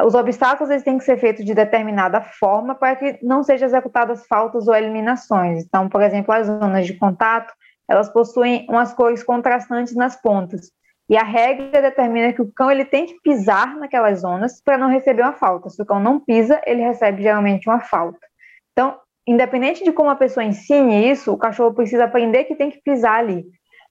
os 0.04 0.14
obstáculos 0.14 0.70
eles 0.70 0.82
têm 0.82 0.98
que 0.98 1.04
ser 1.04 1.16
feitos 1.16 1.42
de 1.42 1.54
determinada 1.54 2.20
forma 2.20 2.74
para 2.74 2.96
que 2.96 3.18
não 3.22 3.42
sejam 3.42 3.66
executadas 3.66 4.26
faltas 4.26 4.68
ou 4.68 4.74
eliminações. 4.74 5.64
Então, 5.64 5.88
por 5.88 6.02
exemplo, 6.02 6.34
as 6.34 6.46
zonas 6.46 6.86
de 6.86 6.92
contato, 6.92 7.50
elas 7.88 8.08
possuem 8.08 8.66
umas 8.68 8.92
cores 8.92 9.22
contrastantes 9.22 9.94
nas 9.94 10.20
pontas. 10.20 10.70
E 11.08 11.16
a 11.16 11.22
regra 11.22 11.80
determina 11.80 12.32
que 12.32 12.42
o 12.42 12.52
cão 12.52 12.70
ele 12.70 12.84
tem 12.84 13.06
que 13.06 13.18
pisar 13.22 13.76
naquelas 13.76 14.20
zonas 14.20 14.60
para 14.62 14.76
não 14.76 14.88
receber 14.88 15.22
uma 15.22 15.32
falta. 15.32 15.70
Se 15.70 15.80
o 15.80 15.86
cão 15.86 15.98
não 15.98 16.20
pisa, 16.20 16.60
ele 16.66 16.82
recebe 16.82 17.22
geralmente 17.22 17.68
uma 17.68 17.80
falta. 17.80 18.18
Então, 18.72 18.98
independente 19.26 19.82
de 19.82 19.92
como 19.92 20.10
a 20.10 20.16
pessoa 20.16 20.44
ensine 20.44 21.10
isso, 21.10 21.32
o 21.32 21.38
cachorro 21.38 21.74
precisa 21.74 22.04
aprender 22.04 22.44
que 22.44 22.54
tem 22.54 22.70
que 22.70 22.82
pisar 22.82 23.18
ali 23.18 23.46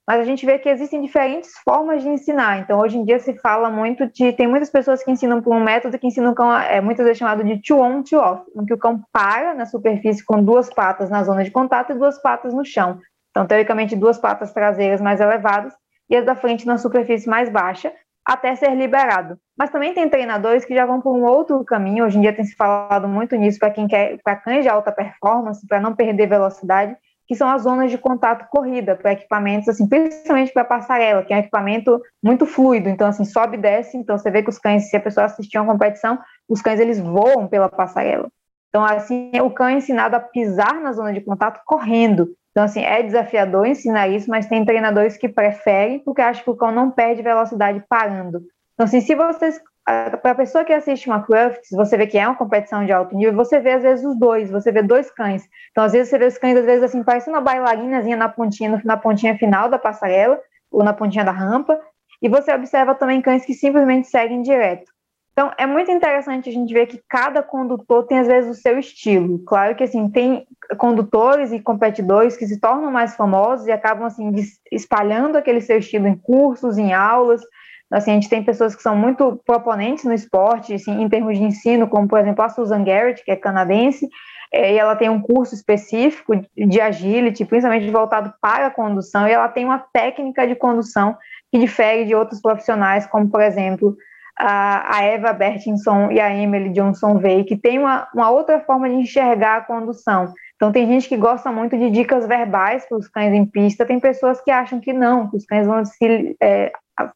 mas 0.07 0.21
a 0.21 0.23
gente 0.23 0.45
vê 0.45 0.57
que 0.57 0.69
existem 0.69 1.01
diferentes 1.01 1.51
formas 1.65 2.01
de 2.01 2.07
ensinar. 2.07 2.59
Então, 2.59 2.79
hoje 2.79 2.97
em 2.97 3.03
dia 3.03 3.19
se 3.19 3.33
fala 3.39 3.69
muito 3.69 4.07
de. 4.07 4.31
Tem 4.31 4.47
muitas 4.47 4.69
pessoas 4.69 5.03
que 5.03 5.11
ensinam 5.11 5.41
por 5.41 5.53
um 5.53 5.61
método 5.61 5.99
que 5.99 6.07
ensinam 6.07 6.31
o 6.31 6.35
cão, 6.35 6.55
é 6.55 6.79
muitas 6.79 7.03
vezes 7.03 7.19
chamado 7.19 7.43
de 7.43 7.61
to 7.61 7.77
on, 7.77 8.01
to 8.03 8.15
off, 8.15 8.41
em 8.55 8.65
que 8.65 8.73
o 8.73 8.77
cão 8.77 9.03
para 9.11 9.53
na 9.53 9.65
superfície 9.65 10.23
com 10.23 10.41
duas 10.41 10.69
patas 10.69 11.09
na 11.09 11.25
zona 11.25 11.43
de 11.43 11.51
contato 11.51 11.91
e 11.91 11.95
duas 11.95 12.21
patas 12.21 12.53
no 12.53 12.63
chão. 12.63 12.99
Então, 13.37 13.45
teoricamente, 13.45 13.95
duas 13.95 14.17
patas 14.17 14.51
traseiras 14.51 14.99
mais 14.99 15.21
elevadas 15.21 15.71
e 16.09 16.15
as 16.15 16.25
da 16.25 16.33
frente 16.33 16.65
na 16.65 16.79
superfície 16.79 17.29
mais 17.29 17.51
baixa, 17.51 17.93
até 18.25 18.55
ser 18.55 18.73
liberado. 18.73 19.37
Mas 19.55 19.69
também 19.69 19.93
tem 19.93 20.09
treinadores 20.09 20.65
que 20.65 20.73
já 20.73 20.87
vão 20.87 20.99
por 20.99 21.15
um 21.15 21.23
outro 21.23 21.63
caminho. 21.63 22.03
Hoje 22.03 22.17
em 22.17 22.21
dia 22.21 22.33
tem 22.33 22.43
se 22.43 22.55
falado 22.55 23.07
muito 23.07 23.35
nisso 23.35 23.59
para 23.59 23.69
quem 23.69 23.87
quer, 23.87 24.17
para 24.23 24.37
cães 24.37 24.63
de 24.63 24.69
alta 24.69 24.91
performance, 24.91 25.67
para 25.67 25.79
não 25.79 25.95
perder 25.95 26.25
velocidade 26.25 26.97
que 27.27 27.35
são 27.35 27.47
as 27.49 27.63
zonas 27.63 27.91
de 27.91 27.97
contato 27.97 28.47
corrida 28.49 28.95
para 28.95 29.11
equipamentos, 29.11 29.67
assim, 29.67 29.85
principalmente 29.85 30.53
para 30.53 30.63
passarela, 30.63 31.21
que 31.23 31.33
é 31.33 31.35
um 31.35 31.39
equipamento 31.41 32.01
muito 32.23 32.45
fluido, 32.45 32.87
então 32.87 33.05
assim, 33.05 33.25
sobe 33.25 33.57
e 33.57 33.59
desce, 33.59 33.97
então 33.97 34.17
você 34.17 34.31
vê 34.31 34.41
que 34.41 34.49
os 34.49 34.57
cães, 34.57 34.89
se 34.89 34.95
a 34.95 34.99
pessoa 35.01 35.25
assistir 35.25 35.57
uma 35.57 35.73
competição, 35.73 36.17
os 36.47 36.61
cães 36.61 36.79
eles 36.79 37.01
voam 37.01 37.45
pela 37.45 37.67
passarela. 37.67 38.29
Então 38.69 38.81
assim, 38.81 39.29
o 39.41 39.51
cão 39.51 39.67
é 39.67 39.73
ensinado 39.73 40.15
a 40.15 40.21
pisar 40.21 40.79
na 40.79 40.93
zona 40.93 41.11
de 41.11 41.19
contato 41.19 41.59
correndo. 41.65 42.29
Então 42.57 42.65
assim, 42.65 42.81
é 42.81 43.03
desafiador 43.03 43.67
ensinar 43.67 44.07
isso, 44.07 44.27
mas 44.31 44.47
tem 44.47 44.65
treinadores 44.65 45.15
que 45.15 45.29
preferem 45.29 45.99
porque 45.99 46.23
acham 46.23 46.43
que 46.43 46.49
o 46.49 46.55
cão 46.55 46.71
não 46.71 46.89
perde 46.89 47.21
velocidade 47.21 47.83
parando. 47.87 48.41
Então 48.73 48.85
assim, 48.85 48.99
se 48.99 49.13
vocês 49.13 49.61
para 49.85 50.31
a 50.31 50.35
pessoa 50.35 50.65
que 50.65 50.73
assiste 50.73 51.05
uma 51.05 51.21
Crufts, 51.21 51.69
você 51.71 51.95
vê 51.95 52.07
que 52.07 52.17
é 52.17 52.27
uma 52.27 52.35
competição 52.35 52.83
de 52.83 52.91
alto 52.91 53.15
nível, 53.15 53.35
você 53.35 53.59
vê 53.59 53.73
às 53.73 53.83
vezes 53.83 54.03
os 54.03 54.17
dois, 54.17 54.49
você 54.49 54.71
vê 54.71 54.81
dois 54.81 55.11
cães. 55.11 55.43
Então, 55.71 55.83
às 55.83 55.93
vezes, 55.93 56.09
você 56.09 56.17
vê 56.17 56.25
os 56.25 56.37
cães, 56.37 56.57
às 56.57 56.65
vezes, 56.65 56.83
assim, 56.83 57.01
parecendo 57.03 57.37
uma 57.37 57.41
bailarinazinha 57.41 58.17
na 58.17 58.27
pontinha, 58.27 58.81
na 58.83 58.97
pontinha 58.97 59.37
final 59.37 59.69
da 59.69 59.79
passarela, 59.79 60.37
ou 60.69 60.83
na 60.83 60.91
pontinha 60.91 61.23
da 61.23 61.31
rampa, 61.31 61.79
e 62.21 62.27
você 62.27 62.53
observa 62.53 62.95
também 62.95 63.21
cães 63.21 63.45
que 63.45 63.53
simplesmente 63.53 64.09
seguem 64.09 64.41
direto. 64.41 64.91
Então, 65.37 65.51
é 65.55 65.67
muito 65.67 65.91
interessante 65.91 66.49
a 66.49 66.51
gente 66.51 66.73
ver 66.73 66.87
que 66.87 66.99
cada 67.07 67.43
condutor 67.43 68.07
tem, 68.07 68.17
às 68.17 68.25
vezes, 68.25 68.57
o 68.57 68.59
seu 68.59 68.79
estilo. 68.79 69.37
Claro 69.45 69.75
que, 69.75 69.83
assim, 69.83 70.09
tem 70.09 70.47
condutores 70.79 71.51
e 71.51 71.59
competidores 71.59 72.35
que 72.35 72.47
se 72.47 72.59
tornam 72.59 72.89
mais 72.89 73.15
famosos 73.15 73.67
e 73.67 73.71
acabam, 73.71 74.07
assim, 74.07 74.33
espalhando 74.71 75.37
aquele 75.37 75.61
seu 75.61 75.77
estilo 75.77 76.07
em 76.07 76.15
cursos, 76.15 76.79
em 76.79 76.91
aulas, 76.91 77.43
Assim, 77.89 78.11
a 78.11 78.13
gente 78.15 78.27
tem 78.27 78.43
pessoas 78.43 78.75
que 78.75 78.83
são 78.83 78.97
muito 78.97 79.41
proponentes 79.45 80.03
no 80.03 80.13
esporte, 80.13 80.73
assim, 80.73 81.01
em 81.01 81.07
termos 81.07 81.37
de 81.37 81.43
ensino, 81.45 81.87
como, 81.87 82.05
por 82.05 82.19
exemplo, 82.19 82.43
a 82.43 82.49
Susan 82.49 82.83
Garrett, 82.83 83.23
que 83.23 83.31
é 83.31 83.35
canadense, 83.37 84.09
é, 84.51 84.73
e 84.73 84.77
ela 84.77 84.93
tem 84.93 85.09
um 85.09 85.21
curso 85.21 85.55
específico 85.55 86.33
de 86.35 86.81
agility, 86.81 87.45
principalmente 87.45 87.89
voltado 87.89 88.33
para 88.41 88.67
a 88.67 88.71
condução, 88.71 89.25
e 89.25 89.31
ela 89.31 89.47
tem 89.47 89.63
uma 89.63 89.79
técnica 89.79 90.45
de 90.45 90.53
condução 90.53 91.15
que 91.49 91.57
difere 91.57 92.03
de 92.03 92.13
outros 92.13 92.41
profissionais, 92.41 93.07
como, 93.07 93.29
por 93.29 93.41
exemplo, 93.41 93.95
a, 94.39 95.03
Eva 95.03 95.33
Bertinson 95.33 96.11
e 96.11 96.19
a 96.19 96.33
Emily 96.35 96.69
Johnson 96.69 97.17
Vey, 97.17 97.43
que 97.43 97.57
tem 97.57 97.79
uma, 97.79 98.07
uma 98.13 98.29
outra 98.29 98.59
forma 98.59 98.87
de 98.87 98.95
enxergar 98.95 99.57
a 99.57 99.61
condução. 99.61 100.33
Então, 100.55 100.71
tem 100.71 100.87
gente 100.87 101.09
que 101.09 101.17
gosta 101.17 101.51
muito 101.51 101.77
de 101.77 101.89
dicas 101.89 102.27
verbais 102.27 102.85
para 102.87 102.97
os 102.97 103.07
cães 103.07 103.33
em 103.33 103.45
pista, 103.45 103.85
tem 103.85 103.99
pessoas 103.99 104.41
que 104.41 104.51
acham 104.51 104.79
que 104.79 104.93
não, 104.93 105.29
que 105.29 105.37
os 105.37 105.45
cães 105.45 105.65
vão, 105.65 105.83
se, 105.85 106.35
é, 106.41 106.71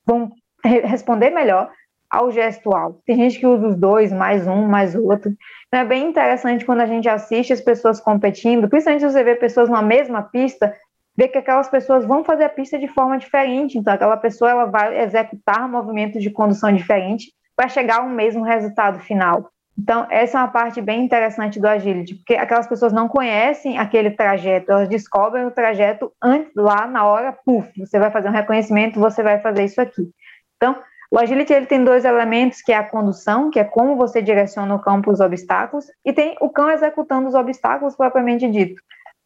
vão 0.06 0.32
responder 0.64 1.30
melhor 1.30 1.72
ao 2.10 2.30
gestual. 2.30 3.00
Tem 3.06 3.16
gente 3.16 3.40
que 3.40 3.48
usa 3.48 3.68
os 3.68 3.76
dois, 3.76 4.12
mais 4.12 4.46
um, 4.46 4.68
mais 4.68 4.96
outro. 4.96 5.32
Então 5.68 5.80
é 5.80 5.86
bem 5.86 6.10
interessante 6.10 6.66
quando 6.66 6.82
a 6.82 6.86
gente 6.86 7.08
assiste 7.08 7.54
as 7.54 7.62
pessoas 7.62 8.02
competindo, 8.02 8.68
principalmente 8.68 9.10
você 9.10 9.24
vê 9.24 9.36
pessoas 9.36 9.70
na 9.70 9.82
mesma 9.82 10.22
pista, 10.22 10.76
ver 11.22 11.28
que 11.28 11.38
aquelas 11.38 11.70
pessoas 11.70 12.04
vão 12.04 12.24
fazer 12.24 12.46
a 12.46 12.50
pista 12.50 12.80
de 12.80 12.88
forma 12.88 13.18
diferente. 13.18 13.78
Então 13.78 13.94
aquela 13.94 14.18
pessoa 14.18 14.50
ela 14.50 14.66
vai 14.66 15.00
executar 15.02 15.70
movimentos 15.70 16.24
de 16.24 16.32
condução 16.32 16.74
diferente 16.74 17.32
para 17.56 17.68
chegar 17.68 18.00
ao 18.00 18.10
mesmo 18.10 18.44
resultado 18.44 19.00
final. 19.00 19.50
Então, 19.78 20.06
essa 20.10 20.38
é 20.38 20.42
uma 20.42 20.48
parte 20.50 20.82
bem 20.82 21.04
interessante 21.04 21.60
do 21.60 21.66
agility, 21.66 22.16
porque 22.16 22.36
aquelas 22.36 22.68
pessoas 22.68 22.92
não 22.92 23.08
conhecem 23.08 23.78
aquele 23.78 24.12
trajeto, 24.12 24.70
elas 24.70 24.90
descobrem 24.90 25.46
o 25.46 25.52
trajeto 25.52 26.12
antes, 26.22 26.52
lá 26.56 26.86
na 26.86 27.06
hora, 27.06 27.32
puf, 27.46 27.68
você 27.80 27.98
vai 27.98 28.12
fazer 28.12 28.28
um 28.28 28.34
reconhecimento, 28.34 29.00
você 29.00 29.24
vai 29.24 29.40
fazer 29.40 29.64
isso 29.64 29.80
aqui. 29.80 30.12
Então, 30.58 30.76
o 31.10 31.18
agility 31.18 31.54
ele 31.54 31.66
tem 31.66 31.84
dois 31.84 32.04
elementos, 32.04 32.62
que 32.62 32.74
é 32.74 32.78
a 32.78 32.84
condução, 32.84 33.50
que 33.50 33.60
é 33.60 33.64
como 33.64 33.96
você 33.96 34.22
direciona 34.22 34.76
o 34.76 34.80
cão 34.80 35.02
para 35.02 35.12
os 35.12 35.22
obstáculos, 35.22 35.86
e 36.06 36.12
tem 36.12 36.36
o 36.42 36.50
cão 36.50 36.70
executando 36.70 37.30
os 37.30 37.34
obstáculos 37.34 37.96
propriamente 37.96 38.48
dito, 38.52 38.82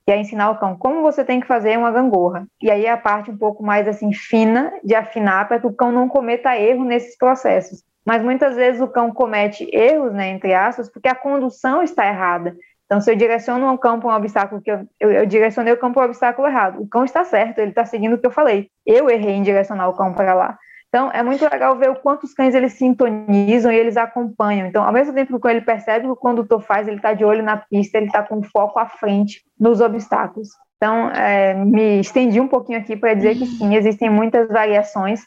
que 0.06 0.12
é 0.12 0.20
ensinar 0.20 0.52
o 0.52 0.60
cão 0.60 0.78
como 0.78 1.02
você 1.02 1.26
tem 1.26 1.39
que 1.39 1.48
fazer 1.48 1.78
uma 1.78 1.91
gangorra. 1.91 2.46
E 2.62 2.70
aí 2.70 2.86
é 2.86 2.91
a 2.91 2.98
parte 2.98 3.32
um 3.32 3.38
pouco 3.38 3.63
mais 3.63 3.88
assim 3.88 4.13
fina 4.13 4.72
de 4.84 4.94
afinar 4.94 5.48
para 5.48 5.60
que 5.60 5.68
o 5.68 5.74
cão 5.74 5.91
não 5.91 6.08
cometa 6.08 6.56
erro 6.56 6.86
nesses 6.86 7.18
processos. 7.18 7.84
Mas 8.06 8.22
muitas 8.22 8.56
vezes 8.56 8.80
o 8.80 8.88
cão 8.88 9.12
comete 9.12 9.68
erros, 9.74 10.13
né, 10.13 10.30
entre 10.30 10.54
aspas, 10.54 10.88
porque 10.89 11.08
a 11.08 11.15
condução 11.15 11.82
está 11.82 12.06
errada. 12.06 12.56
Então, 12.86 13.02
se 13.02 13.12
eu 13.12 13.15
direciono 13.15 13.74
o 13.74 13.80
cão 13.80 14.00
para 14.00 14.10
um 14.10 14.15
obstáculo 14.15 14.62
que 14.62 14.70
eu, 14.70 14.88
eu, 15.00 15.12
eu 15.12 15.26
direcionei 15.26 15.74
o 15.74 15.78
cão 15.78 15.91
para 15.91 16.04
o 16.04 16.06
obstáculo 16.06 16.48
errado, 16.48 16.84
o 16.84 16.88
cão 16.88 17.04
está 17.04 17.24
certo, 17.24 17.58
ele 17.58 17.72
está 17.72 17.84
seguindo 17.84 18.13
o 18.13 18.18
que 18.20 18.28
eu 18.28 18.32
falei. 18.32 18.70
Eu 18.86 19.10
errei 19.10 19.34
em 19.34 19.41
direcionar 19.41 19.89
o 19.89 19.98
cão 19.98 20.13
para 20.13 20.36
lá. 20.36 20.56
Então, 20.95 21.12
é 21.12 21.21
muito 21.21 21.43
legal 21.43 21.77
ver 21.77 21.89
o 21.89 21.95
quanto 21.97 22.23
os 22.23 22.34
cães 22.34 22.55
eles 22.55 22.71
sintonizam 22.71 23.69
e 23.69 23.75
eles 23.75 23.97
acompanham. 23.97 24.65
Então, 24.65 24.81
ao 24.81 24.93
mesmo 24.93 25.13
tempo 25.13 25.38
que 25.38 25.47
ele 25.49 25.60
percebe 25.60 26.05
que 26.05 26.12
o 26.12 26.15
condutor 26.15 26.62
faz, 26.62 26.88
ele 26.88 26.95
está 26.95 27.12
de 27.13 27.25
olho 27.25 27.43
na 27.43 27.58
pista, 27.58 27.97
ele 27.97 28.05
está 28.05 28.23
com 28.23 28.41
foco 28.41 28.79
à 28.79 28.86
frente 28.86 29.43
nos 29.60 29.81
obstáculos. 29.81 30.47
Então, 30.77 31.10
é, 31.10 31.53
me 31.53 31.99
estendi 31.99 32.39
um 32.39 32.47
pouquinho 32.47 32.79
aqui 32.79 32.95
para 32.95 33.13
dizer 33.13 33.36
que 33.36 33.45
sim, 33.45 33.75
existem 33.75 34.10
muitas 34.10 34.47
variações, 34.47 35.19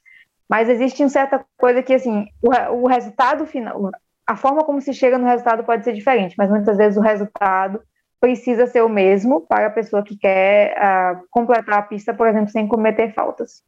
mas 0.49 0.71
existe 0.71 1.03
uma 1.03 1.11
certa 1.11 1.45
coisa 1.59 1.83
que, 1.83 1.93
assim, 1.93 2.25
o, 2.43 2.85
o 2.85 2.87
resultado 2.87 3.45
final, 3.45 3.91
a 4.27 4.37
forma 4.37 4.65
como 4.65 4.81
se 4.81 4.95
chega 4.95 5.19
no 5.19 5.27
resultado 5.27 5.65
pode 5.65 5.85
ser 5.85 5.93
diferente, 5.93 6.35
mas 6.39 6.49
muitas 6.49 6.79
vezes 6.79 6.97
o 6.97 7.03
resultado 7.03 7.83
precisa 8.19 8.67
ser 8.67 8.83
o 8.83 8.89
mesmo 8.89 9.43
para 9.43 9.67
a 9.67 9.71
pessoa 9.71 10.03
que 10.03 10.17
quer 10.17 10.75
uh, 10.79 11.21
completar 11.31 11.81
a 11.81 11.83
pista, 11.83 12.15
por 12.15 12.27
exemplo, 12.27 12.49
sem 12.49 12.67
cometer 12.67 13.13
faltas. 13.13 13.63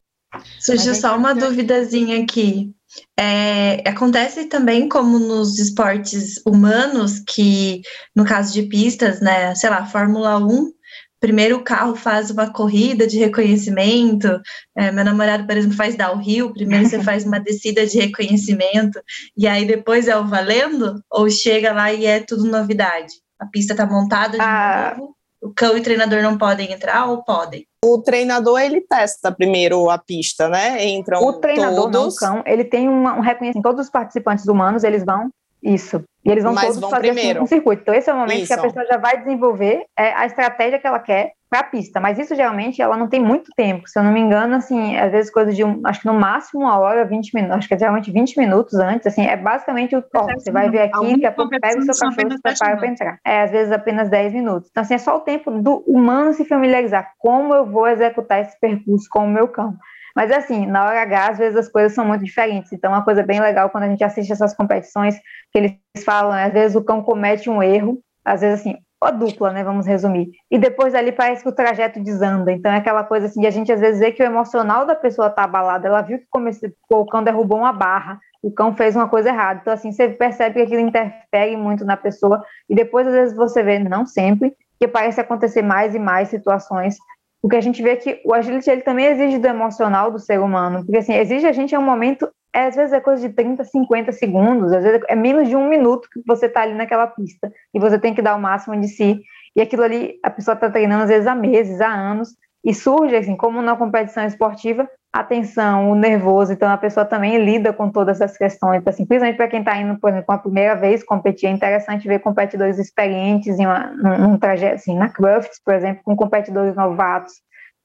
Surgiu 0.59 0.95
só 0.95 1.17
uma 1.17 1.33
duvidazinha 1.33 2.23
aqui. 2.23 2.73
É, 3.17 3.87
acontece 3.87 4.45
também 4.45 4.89
como 4.89 5.17
nos 5.17 5.57
esportes 5.59 6.41
humanos, 6.45 7.19
que 7.19 7.81
no 8.15 8.25
caso 8.25 8.53
de 8.53 8.63
pistas, 8.63 9.21
né, 9.21 9.55
sei 9.55 9.69
lá, 9.69 9.85
Fórmula 9.85 10.37
1, 10.37 10.71
primeiro 11.19 11.57
o 11.57 11.63
carro 11.63 11.95
faz 11.95 12.31
uma 12.31 12.51
corrida 12.51 13.07
de 13.07 13.17
reconhecimento, 13.17 14.27
é, 14.75 14.91
meu 14.91 15.05
namorado, 15.05 15.45
por 15.45 15.55
exemplo, 15.55 15.77
faz 15.77 15.95
downhill, 15.95 16.51
primeiro 16.51 16.89
você 16.89 16.99
faz 17.03 17.23
uma 17.23 17.39
descida 17.39 17.85
de 17.85 17.99
reconhecimento, 17.99 18.99
e 19.37 19.47
aí 19.47 19.65
depois 19.65 20.07
é 20.07 20.17
o 20.17 20.27
valendo, 20.27 21.01
ou 21.09 21.29
chega 21.29 21.71
lá 21.71 21.93
e 21.93 22.05
é 22.05 22.19
tudo 22.19 22.45
novidade? 22.45 23.13
A 23.39 23.45
pista 23.45 23.73
está 23.73 23.85
montada 23.85 24.37
de 24.37 24.43
ah, 24.43 24.95
novo? 24.97 25.15
O 25.41 25.51
cão 25.51 25.75
e 25.75 25.79
o 25.79 25.83
treinador 25.83 26.21
não 26.21 26.37
podem 26.37 26.71
entrar 26.71 27.05
ou 27.07 27.23
podem? 27.23 27.65
O 27.83 27.99
treinador, 27.99 28.59
ele 28.61 28.79
testa 28.81 29.31
primeiro 29.31 29.89
a 29.89 29.97
pista, 29.97 30.47
né? 30.47 30.85
Entram 30.85 31.19
O 31.23 31.33
treinador, 31.33 31.89
não 31.89 32.01
o 32.01 32.03
todos, 32.03 32.15
cão, 32.17 32.43
ele 32.45 32.63
tem 32.63 32.87
uma- 32.87 33.15
um 33.15 33.21
reconhecimento. 33.21 33.63
Todos 33.63 33.85
os 33.87 33.91
participantes 33.91 34.45
humanos, 34.47 34.83
eles 34.83 35.03
vão. 35.03 35.29
Isso. 35.63 36.03
E 36.23 36.29
eles 36.31 36.43
vão 36.43 36.53
Mas 36.53 36.65
todos 36.65 36.79
vão 36.79 36.89
fazer 36.91 37.09
assim, 37.09 37.15
primeiro. 37.15 37.43
um 37.43 37.47
circuito. 37.47 37.81
Então, 37.81 37.93
esse 37.95 38.09
é 38.09 38.13
o 38.13 38.17
momento 38.17 38.45
que 38.45 38.53
a 38.53 38.55
Isso. 38.55 38.65
pessoa 38.67 38.85
já 38.85 38.97
vai 38.97 39.17
desenvolver 39.17 39.83
é, 39.97 40.13
a 40.13 40.25
estratégia 40.27 40.77
que 40.79 40.85
ela 40.85 40.99
quer 40.99 41.31
para 41.51 41.59
a 41.59 41.63
pista. 41.63 41.99
Mas 41.99 42.17
isso 42.17 42.33
geralmente 42.33 42.81
ela 42.81 42.95
não 42.95 43.09
tem 43.09 43.19
muito 43.19 43.51
tempo. 43.57 43.85
Se 43.85 43.99
eu 43.99 44.03
não 44.03 44.13
me 44.13 44.21
engano, 44.21 44.55
assim, 44.55 44.95
às 44.97 45.11
vezes 45.11 45.29
coisa 45.29 45.51
de 45.51 45.65
um, 45.65 45.81
acho 45.85 45.99
que 45.99 46.07
no 46.07 46.13
máximo 46.13 46.61
uma 46.61 46.79
hora, 46.79 47.03
20 47.03 47.33
minutos, 47.33 47.57
acho 47.57 47.67
que 47.67 47.73
é 47.73 47.79
geralmente 47.79 48.09
20 48.09 48.37
minutos 48.37 48.73
antes, 48.75 49.05
assim, 49.05 49.25
é 49.25 49.35
basicamente 49.35 49.93
o 49.93 50.03
ó, 50.15 50.27
você 50.33 50.49
vai 50.49 50.69
ver 50.69 50.83
aqui, 50.83 51.11
daqui 51.11 51.25
a 51.25 51.31
pouco 51.31 51.59
pega 51.59 51.79
o 51.79 51.81
seu 51.83 51.93
cachorro 51.93 52.11
e 52.11 52.15
se 52.15 52.21
apenas 52.21 52.41
10 52.41 52.57
prepara 52.57 52.77
para 52.77 52.87
entrar. 52.87 53.19
É, 53.25 53.41
às 53.41 53.51
vezes 53.51 53.71
apenas 53.73 54.09
10 54.09 54.33
minutos. 54.33 54.69
Então, 54.71 54.81
assim, 54.81 54.93
é 54.93 54.97
só 54.97 55.17
o 55.17 55.19
tempo 55.19 55.51
do 55.51 55.83
humano 55.85 56.31
se 56.31 56.45
familiarizar. 56.45 57.11
Como 57.19 57.53
eu 57.53 57.65
vou 57.65 57.85
executar 57.87 58.41
esse 58.41 58.57
percurso 58.57 59.07
com 59.11 59.25
o 59.25 59.29
meu 59.29 59.49
cão? 59.49 59.75
Mas 60.15 60.31
assim, 60.31 60.65
na 60.65 60.85
hora 60.85 61.01
H, 61.01 61.29
às 61.31 61.37
vezes 61.37 61.57
as 61.57 61.69
coisas 61.69 61.93
são 61.93 62.05
muito 62.05 62.23
diferentes. 62.23 62.71
Então, 62.71 62.91
uma 62.91 63.03
coisa 63.03 63.23
bem 63.23 63.41
legal 63.41 63.69
quando 63.69 63.85
a 63.85 63.89
gente 63.89 64.03
assiste 64.03 64.31
essas 64.31 64.53
competições, 64.53 65.17
que 65.51 65.57
eles 65.57 65.75
falam, 66.05 66.31
às 66.31 66.53
vezes 66.53 66.75
o 66.75 66.83
cão 66.83 67.01
comete 67.01 67.49
um 67.49 67.61
erro, 67.61 67.99
às 68.23 68.41
vezes 68.41 68.61
assim, 68.61 68.77
a 69.05 69.11
dupla, 69.11 69.51
né? 69.51 69.63
Vamos 69.63 69.85
resumir. 69.85 70.31
E 70.49 70.57
depois 70.57 70.93
ali 70.93 71.11
parece 71.11 71.43
que 71.43 71.49
o 71.49 71.55
trajeto 71.55 71.99
desanda. 71.99 72.51
Então 72.51 72.71
é 72.71 72.77
aquela 72.77 73.03
coisa 73.03 73.25
assim, 73.25 73.41
de 73.41 73.47
a 73.47 73.51
gente 73.51 73.71
às 73.71 73.79
vezes 73.79 73.99
vê 73.99 74.11
que 74.11 74.21
o 74.21 74.25
emocional 74.25 74.85
da 74.85 74.95
pessoa 74.95 75.29
tá 75.29 75.43
abalado. 75.43 75.87
Ela 75.87 76.01
viu 76.01 76.19
que 76.19 76.27
comece- 76.29 76.73
o 76.89 77.05
cão 77.05 77.23
derrubou 77.23 77.59
uma 77.59 77.73
barra, 77.73 78.19
o 78.41 78.51
cão 78.51 78.75
fez 78.75 78.95
uma 78.95 79.07
coisa 79.07 79.29
errada. 79.29 79.59
Então, 79.61 79.73
assim, 79.73 79.91
você 79.91 80.09
percebe 80.09 80.55
que 80.55 80.61
aquilo 80.61 80.81
interfere 80.81 81.55
muito 81.57 81.83
na 81.85 81.97
pessoa. 81.97 82.43
E 82.69 82.75
depois, 82.75 83.07
às 83.07 83.13
vezes, 83.13 83.35
você 83.35 83.63
vê, 83.63 83.79
não 83.79 84.05
sempre, 84.05 84.53
que 84.79 84.87
parece 84.87 85.19
acontecer 85.21 85.61
mais 85.61 85.93
e 85.95 85.99
mais 85.99 86.29
situações 86.29 86.97
porque 87.41 87.55
a 87.55 87.61
gente 87.61 87.81
vê 87.81 87.95
que 87.95 88.21
o 88.23 88.33
agility 88.33 88.69
ele 88.69 88.81
também 88.81 89.07
exige 89.07 89.39
do 89.39 89.47
emocional 89.47 90.11
do 90.11 90.19
ser 90.19 90.39
humano, 90.39 90.85
porque 90.85 90.97
assim, 90.97 91.15
exige 91.15 91.47
a 91.47 91.51
gente 91.51 91.73
em 91.73 91.77
um 91.77 91.81
momento, 91.81 92.29
é, 92.53 92.65
às 92.65 92.75
vezes 92.75 92.93
é 92.93 92.99
coisa 92.99 93.27
de 93.27 93.33
30, 93.33 93.63
50 93.63 94.11
segundos, 94.11 94.71
às 94.73 94.83
vezes 94.83 95.01
é 95.07 95.15
menos 95.15 95.47
de 95.47 95.55
um 95.55 95.67
minuto 95.67 96.09
que 96.11 96.21
você 96.25 96.47
está 96.47 96.61
ali 96.61 96.73
naquela 96.73 97.07
pista, 97.07 97.51
e 97.73 97.79
você 97.79 97.97
tem 97.97 98.13
que 98.13 98.21
dar 98.21 98.35
o 98.35 98.41
máximo 98.41 98.79
de 98.79 98.87
si, 98.87 99.21
e 99.55 99.61
aquilo 99.61 99.83
ali, 99.83 100.19
a 100.23 100.29
pessoa 100.29 100.55
está 100.55 100.69
treinando 100.69 101.03
às 101.03 101.09
vezes 101.09 101.27
há 101.27 101.35
meses, 101.35 101.81
há 101.81 101.87
anos, 101.87 102.29
e 102.63 102.73
surge, 102.73 103.15
assim, 103.15 103.35
como 103.35 103.61
na 103.61 103.75
competição 103.75 104.25
esportiva, 104.25 104.87
a 105.13 105.23
tensão, 105.23 105.91
o 105.91 105.95
nervoso, 105.95 106.53
então 106.53 106.69
a 106.69 106.77
pessoa 106.77 107.05
também 107.05 107.43
lida 107.43 107.73
com 107.73 107.89
todas 107.89 108.21
essas 108.21 108.37
questões, 108.37 108.81
assim, 108.85 109.05
principalmente 109.05 109.35
para 109.35 109.47
quem 109.47 109.59
está 109.59 109.75
indo, 109.77 109.99
por 109.99 110.09
exemplo, 110.09 110.33
a 110.33 110.37
primeira 110.37 110.75
vez 110.75 111.03
competir, 111.03 111.47
é 111.47 111.49
interessante 111.49 112.07
ver 112.07 112.19
competidores 112.19 112.79
experientes 112.79 113.59
em 113.59 113.65
uma, 113.65 114.37
trajeto, 114.39 114.75
assim, 114.75 114.95
na 114.95 115.09
Crufts, 115.09 115.59
por 115.63 115.73
exemplo, 115.73 116.01
com 116.05 116.15
competidores 116.15 116.75
novatos, 116.75 117.33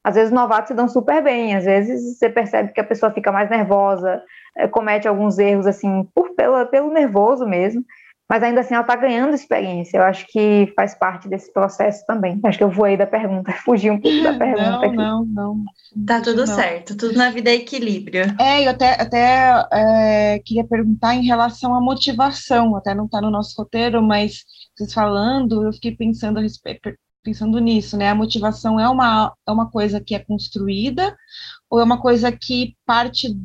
às 0.07 0.15
vezes 0.15 0.31
os 0.31 0.37
novatos 0.37 0.69
se 0.69 0.75
dão 0.75 0.87
super 0.87 1.21
bem, 1.21 1.57
às 1.57 1.65
vezes 1.65 2.17
você 2.17 2.31
percebe 2.31 2.73
que 2.73 2.81
a 2.81 2.85
pessoa 2.85 3.11
fica 3.13 3.33
mais 3.33 3.51
nervosa, 3.51 4.23
eh, 4.57 4.69
comete 4.69 5.09
alguns 5.09 5.37
erros, 5.37 5.67
assim, 5.67 6.09
por, 6.15 6.31
pela, 6.37 6.65
pelo 6.65 6.93
nervoso 6.93 7.45
mesmo, 7.45 7.85
mas 8.31 8.41
ainda 8.41 8.61
assim 8.61 8.75
ela 8.75 8.85
está 8.85 8.95
ganhando 8.95 9.35
experiência, 9.35 9.99
eu 9.99 10.05
acho 10.05 10.25
que 10.29 10.73
faz 10.77 10.95
parte 10.95 11.29
desse 11.29 11.53
processo 11.53 12.07
também, 12.07 12.39
acho 12.45 12.57
que 12.57 12.63
eu 12.63 12.71
voei 12.71 12.97
da 12.97 13.05
pergunta, 13.05 13.51
fugi 13.65 13.91
um 13.91 13.99
pouco 14.01 14.23
da 14.23 14.33
pergunta 14.33 14.63
Não, 14.63 14.85
aqui. 14.85 14.97
não, 14.97 15.25
não. 15.27 15.65
Tá 16.07 16.21
tudo 16.21 16.47
Não. 16.47 16.55
certo, 16.55 16.97
tudo 16.97 17.19
na 17.19 17.31
vida 17.31 17.51
é 17.51 17.55
equilíbrio. 17.55 18.27
É, 18.41 18.65
eu 18.65 18.71
até, 18.71 18.93
até 19.03 19.65
é, 19.73 20.39
queria 20.45 20.65
perguntar 20.65 21.17
em 21.17 21.27
relação 21.27 21.75
à 21.75 21.81
motivação, 21.81 22.77
até 22.77 22.95
não 22.95 23.07
está 23.07 23.21
no 23.21 23.31
nosso 23.31 23.61
roteiro, 23.61 24.01
mas 24.01 24.45
vocês 24.77 24.93
falando, 24.95 25.65
eu 25.65 25.73
fiquei 25.73 25.97
pensando 25.97 26.39
a 26.39 26.43
respeito, 26.43 26.93
pensando 27.27 27.59
nisso, 27.59 27.97
né? 27.97 28.09
A 28.09 28.15
motivação 28.15 28.79
é 28.79 28.89
uma, 28.89 29.35
é 29.47 29.51
uma 29.51 29.69
coisa 29.69 30.01
que 30.01 30.15
é 30.15 30.19
construída 30.21 31.17
ou 31.69 31.81
é 31.81 31.85
uma 31.85 32.01
coisa 32.01 32.31
que 32.31 32.77
parte, 32.87 33.37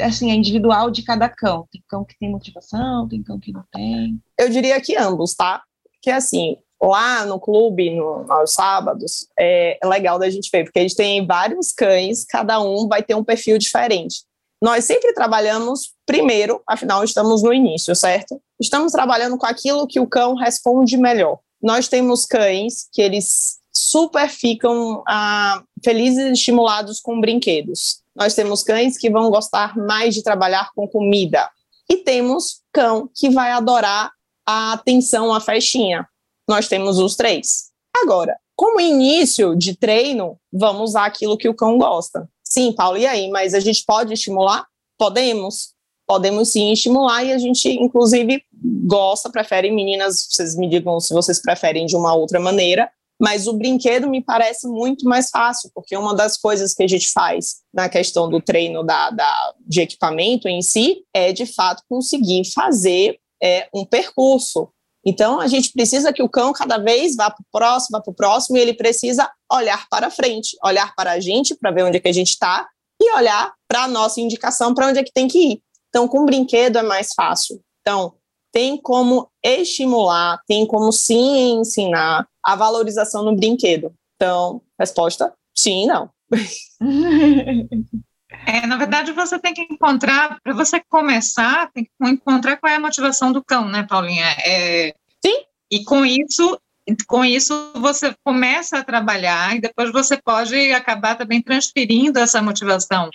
assim, 0.00 0.30
é 0.30 0.34
individual 0.34 0.90
de 0.90 1.02
cada 1.02 1.28
cão? 1.28 1.68
Tem 1.70 1.82
cão 1.86 2.02
que 2.02 2.18
tem 2.18 2.30
motivação, 2.30 3.06
tem 3.06 3.22
cão 3.22 3.38
que 3.38 3.52
não 3.52 3.62
tem. 3.70 4.18
Eu 4.38 4.48
diria 4.48 4.80
que 4.80 4.96
ambos, 4.96 5.34
tá? 5.34 5.62
Porque 5.92 6.10
assim, 6.10 6.56
lá 6.82 7.26
no 7.26 7.38
clube, 7.38 7.90
no- 7.94 8.24
aos 8.32 8.54
sábados, 8.54 9.26
é, 9.38 9.78
é 9.82 9.86
legal 9.86 10.18
da 10.18 10.30
gente 10.30 10.48
ver, 10.50 10.64
porque 10.64 10.78
a 10.78 10.82
gente 10.82 10.96
tem 10.96 11.26
vários 11.26 11.72
cães, 11.72 12.24
cada 12.24 12.58
um 12.58 12.88
vai 12.88 13.02
ter 13.02 13.14
um 13.14 13.22
perfil 13.24 13.58
diferente. 13.58 14.24
Nós 14.62 14.86
sempre 14.86 15.12
trabalhamos 15.12 15.92
primeiro, 16.06 16.62
afinal 16.66 17.04
estamos 17.04 17.42
no 17.42 17.52
início, 17.52 17.94
certo? 17.94 18.40
Estamos 18.58 18.92
trabalhando 18.92 19.36
com 19.36 19.46
aquilo 19.46 19.86
que 19.86 20.00
o 20.00 20.06
cão 20.06 20.34
responde 20.34 20.96
melhor. 20.96 21.38
Nós 21.62 21.88
temos 21.88 22.24
cães 22.24 22.88
que 22.92 23.02
eles 23.02 23.58
super 23.72 24.28
ficam 24.28 25.02
ah, 25.06 25.62
felizes 25.84 26.24
e 26.24 26.32
estimulados 26.32 27.00
com 27.00 27.20
brinquedos. 27.20 28.02
Nós 28.14 28.34
temos 28.34 28.62
cães 28.62 28.98
que 28.98 29.10
vão 29.10 29.30
gostar 29.30 29.76
mais 29.76 30.14
de 30.14 30.22
trabalhar 30.22 30.70
com 30.74 30.86
comida. 30.88 31.48
E 31.88 31.98
temos 31.98 32.62
cão 32.72 33.08
que 33.14 33.30
vai 33.30 33.50
adorar 33.50 34.12
a 34.46 34.72
atenção 34.72 35.32
à 35.32 35.40
festinha. 35.40 36.06
Nós 36.48 36.68
temos 36.68 36.98
os 36.98 37.16
três. 37.16 37.70
Agora, 37.96 38.36
como 38.56 38.80
início 38.80 39.56
de 39.56 39.74
treino, 39.74 40.38
vamos 40.52 40.90
usar 40.90 41.06
aquilo 41.06 41.38
que 41.38 41.48
o 41.48 41.54
cão 41.54 41.78
gosta. 41.78 42.28
Sim, 42.44 42.72
Paulo, 42.72 42.98
e 42.98 43.06
aí? 43.06 43.30
Mas 43.30 43.54
a 43.54 43.60
gente 43.60 43.84
pode 43.86 44.12
estimular? 44.12 44.66
Podemos. 44.98 45.74
Podemos 46.10 46.48
sim 46.48 46.72
estimular 46.72 47.22
e 47.22 47.32
a 47.32 47.38
gente, 47.38 47.68
inclusive, 47.68 48.42
gosta, 48.84 49.30
prefere 49.30 49.70
meninas, 49.70 50.26
vocês 50.28 50.56
me 50.56 50.68
digam 50.68 50.98
se 50.98 51.14
vocês 51.14 51.40
preferem 51.40 51.86
de 51.86 51.94
uma 51.94 52.12
outra 52.12 52.40
maneira, 52.40 52.90
mas 53.22 53.46
o 53.46 53.52
brinquedo 53.52 54.08
me 54.08 54.20
parece 54.20 54.66
muito 54.66 55.04
mais 55.04 55.30
fácil, 55.30 55.70
porque 55.72 55.96
uma 55.96 56.12
das 56.12 56.36
coisas 56.36 56.74
que 56.74 56.82
a 56.82 56.88
gente 56.88 57.12
faz 57.12 57.58
na 57.72 57.88
questão 57.88 58.28
do 58.28 58.40
treino 58.42 58.82
da, 58.82 59.10
da- 59.10 59.54
de 59.64 59.82
equipamento 59.82 60.48
em 60.48 60.60
si 60.62 61.04
é, 61.14 61.32
de 61.32 61.46
fato, 61.46 61.84
conseguir 61.88 62.42
fazer 62.52 63.16
é, 63.40 63.68
um 63.72 63.84
percurso. 63.84 64.68
Então, 65.06 65.38
a 65.38 65.46
gente 65.46 65.70
precisa 65.72 66.12
que 66.12 66.24
o 66.24 66.28
cão 66.28 66.52
cada 66.52 66.76
vez 66.78 67.14
vá 67.14 67.30
para 67.30 67.40
o 67.40 67.46
próximo, 67.52 67.96
vá 67.96 68.00
para 68.02 68.10
o 68.10 68.14
próximo, 68.16 68.56
e 68.56 68.60
ele 68.60 68.74
precisa 68.74 69.30
olhar 69.52 69.86
para 69.88 70.10
frente, 70.10 70.56
olhar 70.64 70.92
para 70.96 71.12
a 71.12 71.20
gente, 71.20 71.54
para 71.54 71.70
ver 71.70 71.84
onde 71.84 71.98
é 71.98 72.00
que 72.00 72.08
a 72.08 72.12
gente 72.12 72.30
está, 72.30 72.66
e 73.00 73.16
olhar 73.16 73.54
para 73.68 73.84
a 73.84 73.88
nossa 73.88 74.20
indicação, 74.20 74.74
para 74.74 74.88
onde 74.88 74.98
é 74.98 75.04
que 75.04 75.12
tem 75.12 75.28
que 75.28 75.38
ir. 75.38 75.62
Então, 75.90 76.08
com 76.08 76.24
brinquedo 76.24 76.78
é 76.78 76.82
mais 76.82 77.12
fácil. 77.14 77.60
Então, 77.82 78.14
tem 78.50 78.80
como 78.80 79.28
estimular, 79.44 80.40
tem 80.46 80.66
como 80.66 80.90
sim 80.90 81.58
ensinar 81.60 82.26
a 82.42 82.56
valorização 82.56 83.22
no 83.22 83.36
brinquedo. 83.36 83.92
Então, 84.16 84.62
resposta: 84.78 85.32
sim 85.54 85.84
e 85.84 85.86
não. 85.86 86.10
É, 88.46 88.64
na 88.64 88.76
verdade, 88.76 89.12
você 89.12 89.38
tem 89.40 89.52
que 89.52 89.60
encontrar, 89.62 90.38
para 90.42 90.54
você 90.54 90.80
começar, 90.88 91.70
tem 91.72 91.84
que 91.84 91.90
encontrar 92.08 92.56
qual 92.56 92.72
é 92.72 92.76
a 92.76 92.80
motivação 92.80 93.32
do 93.32 93.44
cão, 93.44 93.68
né, 93.68 93.82
Paulinha? 93.82 94.24
É, 94.44 94.94
Sim. 95.24 95.44
E 95.70 95.84
com 95.84 96.04
isso, 96.04 96.58
com 97.06 97.24
isso 97.24 97.72
você 97.76 98.14
começa 98.24 98.78
a 98.78 98.84
trabalhar 98.84 99.56
e 99.56 99.60
depois 99.60 99.92
você 99.92 100.16
pode 100.16 100.72
acabar 100.72 101.16
também 101.16 101.40
transferindo 101.40 102.18
essa 102.18 102.42
motivação 102.42 103.10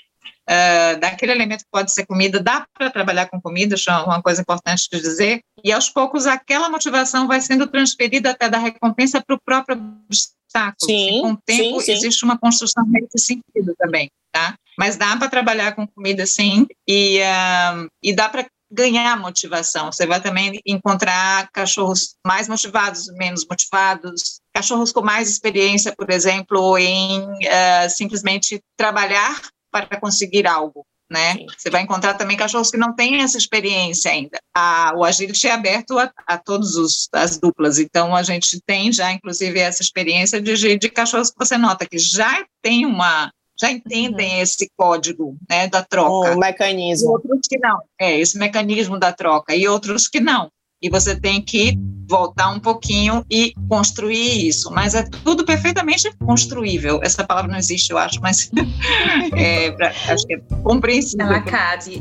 ah, 0.47 0.95
daquele 0.99 1.31
elemento 1.31 1.63
que 1.63 1.71
pode 1.71 1.91
ser 1.91 2.05
comida, 2.05 2.39
dá 2.39 2.65
para 2.73 2.91
trabalhar 2.91 3.27
com 3.27 3.41
comida, 3.41 3.75
é 3.75 3.91
uma 3.91 4.21
coisa 4.21 4.41
importante 4.41 4.87
de 4.91 5.01
dizer, 5.01 5.41
e 5.63 5.71
aos 5.71 5.89
poucos 5.89 6.27
aquela 6.27 6.69
motivação 6.69 7.27
vai 7.27 7.41
sendo 7.41 7.67
transferida 7.67 8.31
até 8.31 8.49
da 8.49 8.59
recompensa 8.59 9.23
para 9.25 9.35
o 9.35 9.41
próprio 9.43 9.77
obstáculo. 10.05 10.75
Sim, 10.85 11.17
E 11.17 11.21
com 11.21 11.31
o 11.31 11.37
tempo 11.37 11.79
sim, 11.79 11.85
sim. 11.85 11.91
existe 11.91 12.23
uma 12.23 12.37
construção 12.37 12.83
nesse 12.87 13.17
sentido 13.17 13.75
também, 13.77 14.09
tá? 14.31 14.55
Mas 14.77 14.97
dá 14.97 15.15
para 15.17 15.29
trabalhar 15.29 15.73
com 15.73 15.87
comida 15.87 16.25
sim, 16.25 16.67
e, 16.87 17.21
ah, 17.23 17.87
e 18.03 18.13
dá 18.13 18.29
para 18.29 18.45
ganhar 18.71 19.17
motivação. 19.17 19.91
Você 19.91 20.05
vai 20.05 20.21
também 20.21 20.59
encontrar 20.65 21.49
cachorros 21.51 22.15
mais 22.25 22.47
motivados, 22.47 23.07
menos 23.15 23.45
motivados, 23.49 24.39
cachorros 24.53 24.91
com 24.91 25.01
mais 25.01 25.29
experiência, 25.29 25.93
por 25.95 26.11
exemplo, 26.11 26.77
em 26.77 27.25
ah, 27.47 27.89
simplesmente 27.89 28.59
trabalhar 28.77 29.41
para 29.83 29.99
conseguir 29.99 30.47
algo. 30.47 30.85
Né? 31.07 31.33
Sim. 31.33 31.45
Você 31.55 31.69
vai 31.69 31.83
encontrar 31.83 32.15
também 32.15 32.35
cachorros 32.35 32.71
que 32.71 32.77
não 32.77 32.95
têm 32.95 33.21
essa 33.21 33.37
experiência 33.37 34.09
ainda. 34.09 34.39
A, 34.55 34.91
o 34.95 35.03
agility 35.03 35.47
é 35.47 35.51
aberto 35.51 35.99
a, 35.99 36.11
a 36.25 36.35
todas 36.35 37.07
as 37.13 37.37
duplas, 37.37 37.77
então 37.77 38.15
a 38.15 38.23
gente 38.23 38.59
tem 38.65 38.91
já, 38.91 39.11
inclusive, 39.11 39.59
essa 39.59 39.83
experiência 39.83 40.41
de, 40.41 40.77
de 40.77 40.89
cachorros 40.89 41.29
que 41.29 41.37
você 41.37 41.59
nota 41.59 41.85
que 41.85 41.99
já 41.99 42.43
tem 42.59 42.87
uma, 42.87 43.31
já 43.59 43.71
entendem 43.71 44.39
esse 44.41 44.69
código 44.75 45.37
né, 45.49 45.67
da 45.67 45.83
troca. 45.83 46.31
O 46.31 46.33
E 46.33 46.37
mecanismo. 46.37 47.11
outros 47.11 47.41
que 47.47 47.57
não. 47.57 47.79
É, 47.99 48.19
esse 48.19 48.37
mecanismo 48.37 48.99
da 48.99 49.13
troca. 49.13 49.55
E 49.55 49.67
outros 49.67 50.07
que 50.07 50.19
não. 50.19 50.49
E 50.81 50.89
você 50.89 51.19
tem 51.19 51.41
que 51.41 51.77
voltar 52.07 52.51
um 52.51 52.59
pouquinho 52.59 53.25
e 53.31 53.53
construir 53.69 54.47
isso. 54.47 54.69
Mas 54.71 54.93
é 54.93 55.03
tudo 55.23 55.45
perfeitamente 55.45 56.11
construível. 56.25 56.99
Essa 57.01 57.23
palavra 57.23 57.51
não 57.51 57.57
existe, 57.57 57.91
eu 57.91 57.97
acho, 57.97 58.19
mas 58.21 58.51
é, 59.35 59.71
pra- 59.71 59.93
acho 60.09 60.27
que 60.27 60.35
é 60.35 60.39
compreensível. 60.63 61.25
Ela 61.27 61.41
cabe. 61.41 61.99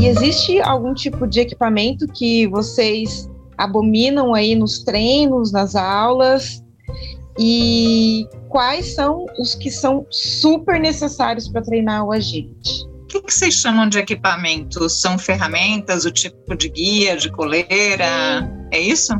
E 0.00 0.06
existe 0.06 0.60
algum 0.60 0.94
tipo 0.94 1.26
de 1.26 1.40
equipamento 1.40 2.06
que 2.06 2.46
vocês 2.48 3.28
abominam 3.56 4.34
aí 4.34 4.54
nos 4.54 4.82
treinos, 4.82 5.52
nas 5.52 5.74
aulas? 5.76 6.62
E 7.38 8.26
quais 8.48 8.94
são 8.94 9.26
os 9.38 9.54
que 9.54 9.70
são 9.70 10.06
super 10.10 10.80
necessários 10.80 11.48
para 11.48 11.62
treinar 11.62 12.04
o 12.04 12.12
agility? 12.12 12.86
O 13.08 13.10
que, 13.10 13.22
que, 13.22 13.32
vocês 13.32 13.54
chamam 13.54 13.88
de 13.88 13.98
equipamentos? 13.98 15.00
São 15.00 15.18
ferramentas, 15.18 16.04
o 16.04 16.10
tipo 16.10 16.54
de 16.54 16.68
guia, 16.68 17.16
de 17.16 17.32
coleira? 17.32 18.04
É 18.70 18.78
isso? 18.78 19.14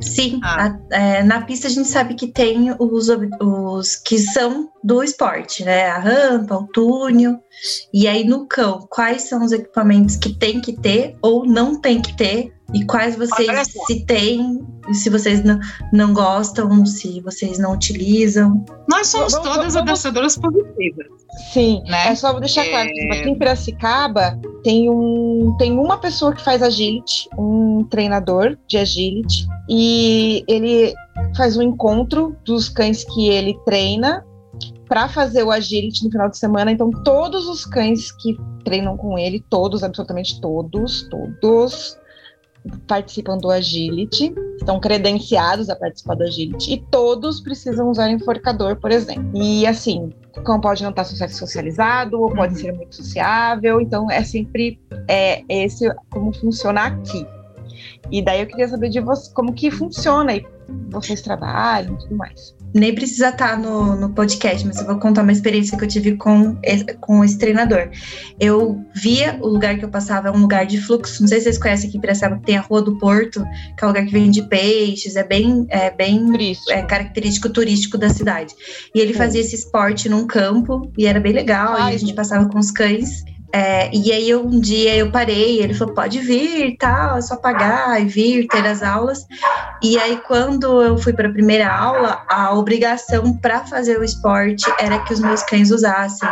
Sim, 0.00 0.40
ah. 0.42 0.74
a, 0.90 0.96
é, 0.96 1.22
na 1.22 1.42
pista 1.42 1.66
a 1.66 1.70
gente 1.70 1.86
sabe 1.86 2.14
que 2.14 2.28
tem 2.28 2.74
os, 2.78 3.08
os 3.38 3.96
que 3.96 4.18
são 4.18 4.70
do 4.82 5.02
esporte, 5.02 5.62
né? 5.62 5.90
A 5.90 5.98
rampa, 5.98 6.54
o 6.54 6.66
túnel. 6.68 7.38
E 7.92 8.06
aí 8.06 8.24
no 8.24 8.46
cão, 8.46 8.86
quais 8.90 9.22
são 9.22 9.44
os 9.44 9.52
equipamentos 9.52 10.16
que 10.16 10.32
tem 10.32 10.60
que 10.60 10.72
ter 10.72 11.16
ou 11.22 11.44
não 11.44 11.80
tem 11.80 12.00
que 12.00 12.16
ter? 12.16 12.52
E 12.72 12.84
quais 12.84 13.16
vocês 13.16 13.68
se 13.86 14.06
têm, 14.06 14.64
e 14.88 14.94
se 14.94 15.10
vocês 15.10 15.42
não, 15.42 15.58
não 15.92 16.14
gostam, 16.14 16.86
se 16.86 17.20
vocês 17.20 17.58
não 17.58 17.72
utilizam? 17.72 18.64
Nós 18.88 19.08
somos 19.08 19.32
vamos, 19.32 19.48
todas 19.48 19.74
vamos, 19.74 20.36
positivas. 20.36 21.06
Sim, 21.52 21.82
né? 21.86 22.08
é 22.08 22.14
só 22.14 22.30
vou 22.30 22.40
deixar 22.40 22.68
claro 22.68 22.88
que 22.88 23.00
é. 23.00 23.20
aqui 23.20 23.30
em 23.30 23.38
Piracicaba 23.38 24.38
tem, 24.62 24.88
um, 24.88 25.54
tem 25.58 25.78
uma 25.78 25.98
pessoa 25.98 26.32
que 26.32 26.42
faz 26.44 26.62
agility, 26.62 27.28
um 27.36 27.84
treinador 27.90 28.56
de 28.68 28.78
agility, 28.78 29.46
e 29.68 30.44
ele 30.46 30.94
faz 31.36 31.56
um 31.56 31.62
encontro 31.62 32.36
dos 32.44 32.68
cães 32.68 33.04
que 33.04 33.28
ele 33.28 33.58
treina 33.64 34.24
para 34.90 35.08
fazer 35.08 35.44
o 35.44 35.52
agility 35.52 36.04
no 36.04 36.10
final 36.10 36.28
de 36.28 36.36
semana. 36.36 36.72
Então, 36.72 36.90
todos 36.90 37.46
os 37.46 37.64
cães 37.64 38.10
que 38.10 38.36
treinam 38.64 38.96
com 38.96 39.16
ele, 39.16 39.38
todos, 39.48 39.84
absolutamente 39.84 40.40
todos, 40.40 41.08
todos, 41.40 41.96
participam 42.88 43.38
do 43.38 43.52
agility, 43.52 44.34
estão 44.58 44.80
credenciados 44.80 45.70
a 45.70 45.76
participar 45.76 46.16
do 46.16 46.24
agility, 46.24 46.72
e 46.74 46.84
todos 46.90 47.40
precisam 47.40 47.88
usar 47.88 48.10
enforcador, 48.10 48.80
por 48.80 48.90
exemplo. 48.90 49.30
E 49.32 49.64
assim, 49.64 50.12
o 50.36 50.42
cão 50.42 50.60
pode 50.60 50.82
não 50.82 50.90
estar 50.90 51.04
socializado, 51.04 52.20
ou 52.20 52.34
pode 52.34 52.54
uhum. 52.54 52.60
ser 52.60 52.72
muito 52.72 52.96
sociável, 52.96 53.80
então 53.80 54.10
é 54.10 54.24
sempre 54.24 54.80
é, 55.06 55.44
esse 55.48 55.88
como 56.10 56.34
funciona 56.34 56.86
aqui. 56.86 57.24
E 58.10 58.20
daí 58.20 58.40
eu 58.40 58.46
queria 58.48 58.66
saber 58.66 58.88
de 58.88 58.98
você 58.98 59.32
como 59.32 59.52
que 59.52 59.70
funciona 59.70 60.34
e 60.34 60.44
vocês 60.88 61.22
trabalham 61.22 61.94
e 61.94 61.98
tudo 61.98 62.16
mais 62.16 62.58
nem 62.74 62.94
precisa 62.94 63.28
estar 63.28 63.58
no, 63.58 63.96
no 63.96 64.10
podcast, 64.10 64.66
mas 64.66 64.78
eu 64.78 64.86
vou 64.86 64.98
contar 64.98 65.22
uma 65.22 65.32
experiência 65.32 65.76
que 65.76 65.84
eu 65.84 65.88
tive 65.88 66.16
com 66.16 66.56
esse, 66.62 66.84
com 67.00 67.24
esse 67.24 67.38
treinador. 67.38 67.90
Eu 68.38 68.84
via 68.94 69.38
o 69.40 69.48
lugar 69.48 69.78
que 69.78 69.84
eu 69.84 69.88
passava, 69.88 70.28
é 70.28 70.30
um 70.30 70.40
lugar 70.40 70.66
de 70.66 70.80
fluxo. 70.80 71.20
Não 71.20 71.28
sei 71.28 71.38
se 71.38 71.44
vocês 71.44 71.58
conhecem 71.58 71.88
aqui 71.88 71.98
em 71.98 72.00
Piracicaba, 72.00 72.40
tem 72.44 72.56
a 72.56 72.60
Rua 72.60 72.82
do 72.82 72.98
Porto, 72.98 73.44
que 73.76 73.84
é 73.84 73.86
um 73.86 73.90
lugar 73.90 74.04
que 74.04 74.12
vende 74.12 74.42
peixes, 74.42 75.16
é 75.16 75.24
bem, 75.24 75.66
é 75.68 75.90
bem 75.90 76.24
turístico. 76.26 76.72
É, 76.72 76.82
característico 76.82 77.48
turístico 77.50 77.98
da 77.98 78.08
cidade. 78.08 78.54
E 78.94 79.00
ele 79.00 79.14
fazia 79.14 79.40
esse 79.40 79.54
esporte 79.54 80.08
num 80.08 80.26
campo, 80.26 80.92
e 80.96 81.06
era 81.06 81.20
bem 81.20 81.32
legal, 81.32 81.74
Ai, 81.76 81.92
e 81.92 81.94
a 81.96 81.98
gente 81.98 82.14
passava 82.14 82.48
com 82.48 82.58
os 82.58 82.70
cães. 82.70 83.24
É, 83.52 83.90
e 83.92 84.12
aí 84.12 84.34
um 84.34 84.60
dia 84.60 84.94
eu 84.94 85.10
parei, 85.10 85.60
ele 85.60 85.74
falou, 85.74 85.92
pode 85.92 86.20
vir, 86.20 86.76
tal, 86.78 87.18
é 87.18 87.20
só 87.20 87.36
pagar 87.36 88.00
e 88.00 88.04
vir, 88.04 88.46
ter 88.46 88.64
as 88.64 88.82
aulas. 88.82 89.26
E 89.82 89.98
aí 89.98 90.20
quando 90.26 90.80
eu 90.80 90.96
fui 90.96 91.12
para 91.12 91.28
a 91.28 91.32
primeira 91.32 91.68
aula, 91.68 92.22
a 92.28 92.54
obrigação 92.54 93.36
para 93.38 93.64
fazer 93.64 93.98
o 93.98 94.04
esporte 94.04 94.64
era 94.78 95.00
que 95.00 95.12
os 95.12 95.20
meus 95.20 95.42
cães 95.42 95.70
usassem 95.70 96.28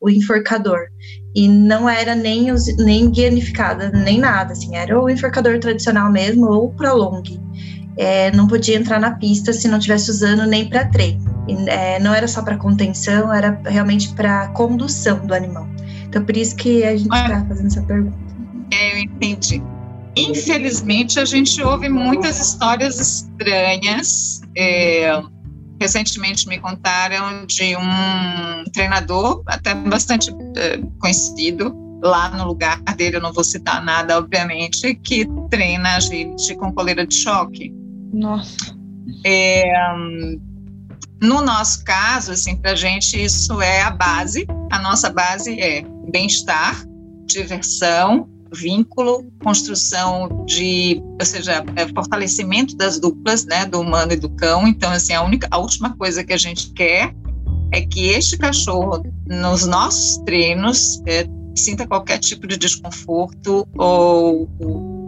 o 0.00 0.08
enforcador. 0.08 0.86
E 1.34 1.48
não 1.48 1.88
era 1.88 2.14
nem, 2.14 2.46
nem 2.78 3.10
guianificada, 3.10 3.90
nem 3.90 4.18
nada, 4.18 4.52
assim, 4.52 4.74
era 4.76 4.98
o 5.00 5.08
enforcador 5.08 5.58
tradicional 5.58 6.10
mesmo 6.10 6.46
ou 6.46 6.66
o 6.66 6.74
prolong. 6.74 7.22
É, 7.98 8.30
não 8.32 8.46
podia 8.46 8.76
entrar 8.76 8.98
na 8.98 9.12
pista 9.12 9.52
se 9.52 9.68
não 9.68 9.76
estivesse 9.76 10.10
usando 10.10 10.46
nem 10.46 10.68
para 10.68 10.86
treino. 10.86 11.22
É, 11.66 11.98
não 11.98 12.14
era 12.14 12.26
só 12.26 12.42
para 12.42 12.56
contenção, 12.56 13.32
era 13.32 13.60
realmente 13.66 14.14
para 14.14 14.48
condução 14.48 15.26
do 15.26 15.34
animal. 15.34 15.66
Então, 16.12 16.26
por 16.26 16.36
isso 16.36 16.54
que 16.56 16.84
a 16.84 16.94
gente 16.94 17.04
está 17.04 17.42
fazendo 17.46 17.66
essa 17.68 17.82
pergunta. 17.84 18.18
É, 18.70 18.92
eu 18.92 18.98
entendi. 18.98 19.62
Infelizmente, 20.14 21.18
a 21.18 21.24
gente 21.24 21.62
ouve 21.62 21.88
muitas 21.88 22.38
histórias 22.38 23.00
estranhas. 23.00 24.42
É, 24.54 25.22
recentemente 25.80 26.46
me 26.46 26.58
contaram 26.58 27.46
de 27.46 27.74
um 27.74 28.64
treinador, 28.74 29.42
até 29.46 29.74
bastante 29.74 30.30
é, 30.54 30.82
conhecido, 31.00 31.74
lá 32.02 32.28
no 32.28 32.44
lugar 32.44 32.82
dele, 32.94 33.16
eu 33.16 33.22
não 33.22 33.32
vou 33.32 33.42
citar 33.42 33.82
nada, 33.82 34.18
obviamente, 34.18 34.94
que 34.96 35.26
treina 35.48 35.96
a 35.96 36.00
gente 36.00 36.54
com 36.56 36.70
coleira 36.74 37.06
de 37.06 37.14
choque. 37.14 37.72
Nossa. 38.12 38.76
É, 39.24 39.62
no 41.22 41.40
nosso 41.40 41.84
caso, 41.84 42.32
assim, 42.32 42.56
para 42.56 42.72
a 42.72 42.74
gente 42.74 43.22
isso 43.22 43.62
é 43.62 43.80
a 43.82 43.90
base. 43.90 44.44
A 44.72 44.80
nossa 44.80 45.08
base 45.08 45.58
é 45.60 45.84
bem-estar, 46.10 46.84
diversão, 47.26 48.28
vínculo, 48.52 49.24
construção 49.40 50.44
de, 50.46 51.00
ou 51.18 51.24
seja, 51.24 51.64
é, 51.76 51.86
fortalecimento 51.86 52.76
das 52.76 52.98
duplas, 52.98 53.46
né, 53.46 53.64
do 53.64 53.80
humano 53.80 54.12
e 54.12 54.16
do 54.16 54.28
cão. 54.30 54.66
Então, 54.66 54.90
assim, 54.90 55.14
a 55.14 55.22
única, 55.22 55.46
a 55.48 55.58
última 55.58 55.96
coisa 55.96 56.24
que 56.24 56.32
a 56.32 56.36
gente 56.36 56.72
quer 56.72 57.14
é 57.70 57.80
que 57.82 58.08
este 58.08 58.36
cachorro, 58.36 59.04
nos 59.24 59.64
nossos 59.64 60.18
treinos, 60.24 61.00
é, 61.06 61.24
sinta 61.54 61.86
qualquer 61.86 62.18
tipo 62.18 62.48
de 62.48 62.56
desconforto 62.56 63.66
ou, 63.78 64.50
ou 64.58 65.01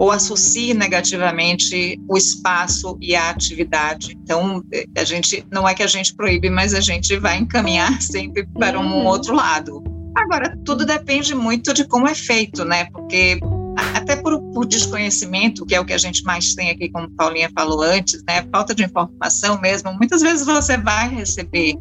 ou 0.00 0.10
associe 0.10 0.72
negativamente 0.72 2.00
o 2.08 2.16
espaço 2.16 2.96
e 3.02 3.14
a 3.14 3.28
atividade. 3.28 4.18
Então, 4.22 4.64
a 4.96 5.04
gente 5.04 5.46
não 5.52 5.68
é 5.68 5.74
que 5.74 5.82
a 5.82 5.86
gente 5.86 6.14
proíbe, 6.14 6.48
mas 6.48 6.72
a 6.72 6.80
gente 6.80 7.14
vai 7.18 7.36
encaminhar 7.36 7.92
sempre 8.00 8.48
para 8.58 8.80
um 8.80 9.04
outro 9.04 9.34
lado. 9.34 9.84
Agora, 10.16 10.56
tudo 10.64 10.86
depende 10.86 11.34
muito 11.34 11.74
de 11.74 11.84
como 11.86 12.08
é 12.08 12.14
feito, 12.14 12.64
né? 12.64 12.86
Porque 12.86 13.38
até 13.94 14.16
por, 14.16 14.40
por, 14.54 14.64
desconhecimento, 14.64 15.66
que 15.66 15.74
é 15.74 15.80
o 15.80 15.84
que 15.84 15.92
a 15.92 15.98
gente 15.98 16.24
mais 16.24 16.54
tem 16.54 16.70
aqui, 16.70 16.88
como 16.88 17.10
Paulinha 17.10 17.50
falou 17.54 17.82
antes, 17.82 18.22
né? 18.26 18.42
Falta 18.50 18.74
de 18.74 18.82
informação 18.82 19.60
mesmo. 19.60 19.92
Muitas 19.92 20.22
vezes 20.22 20.46
você 20.46 20.78
vai 20.78 21.10
receber 21.10 21.74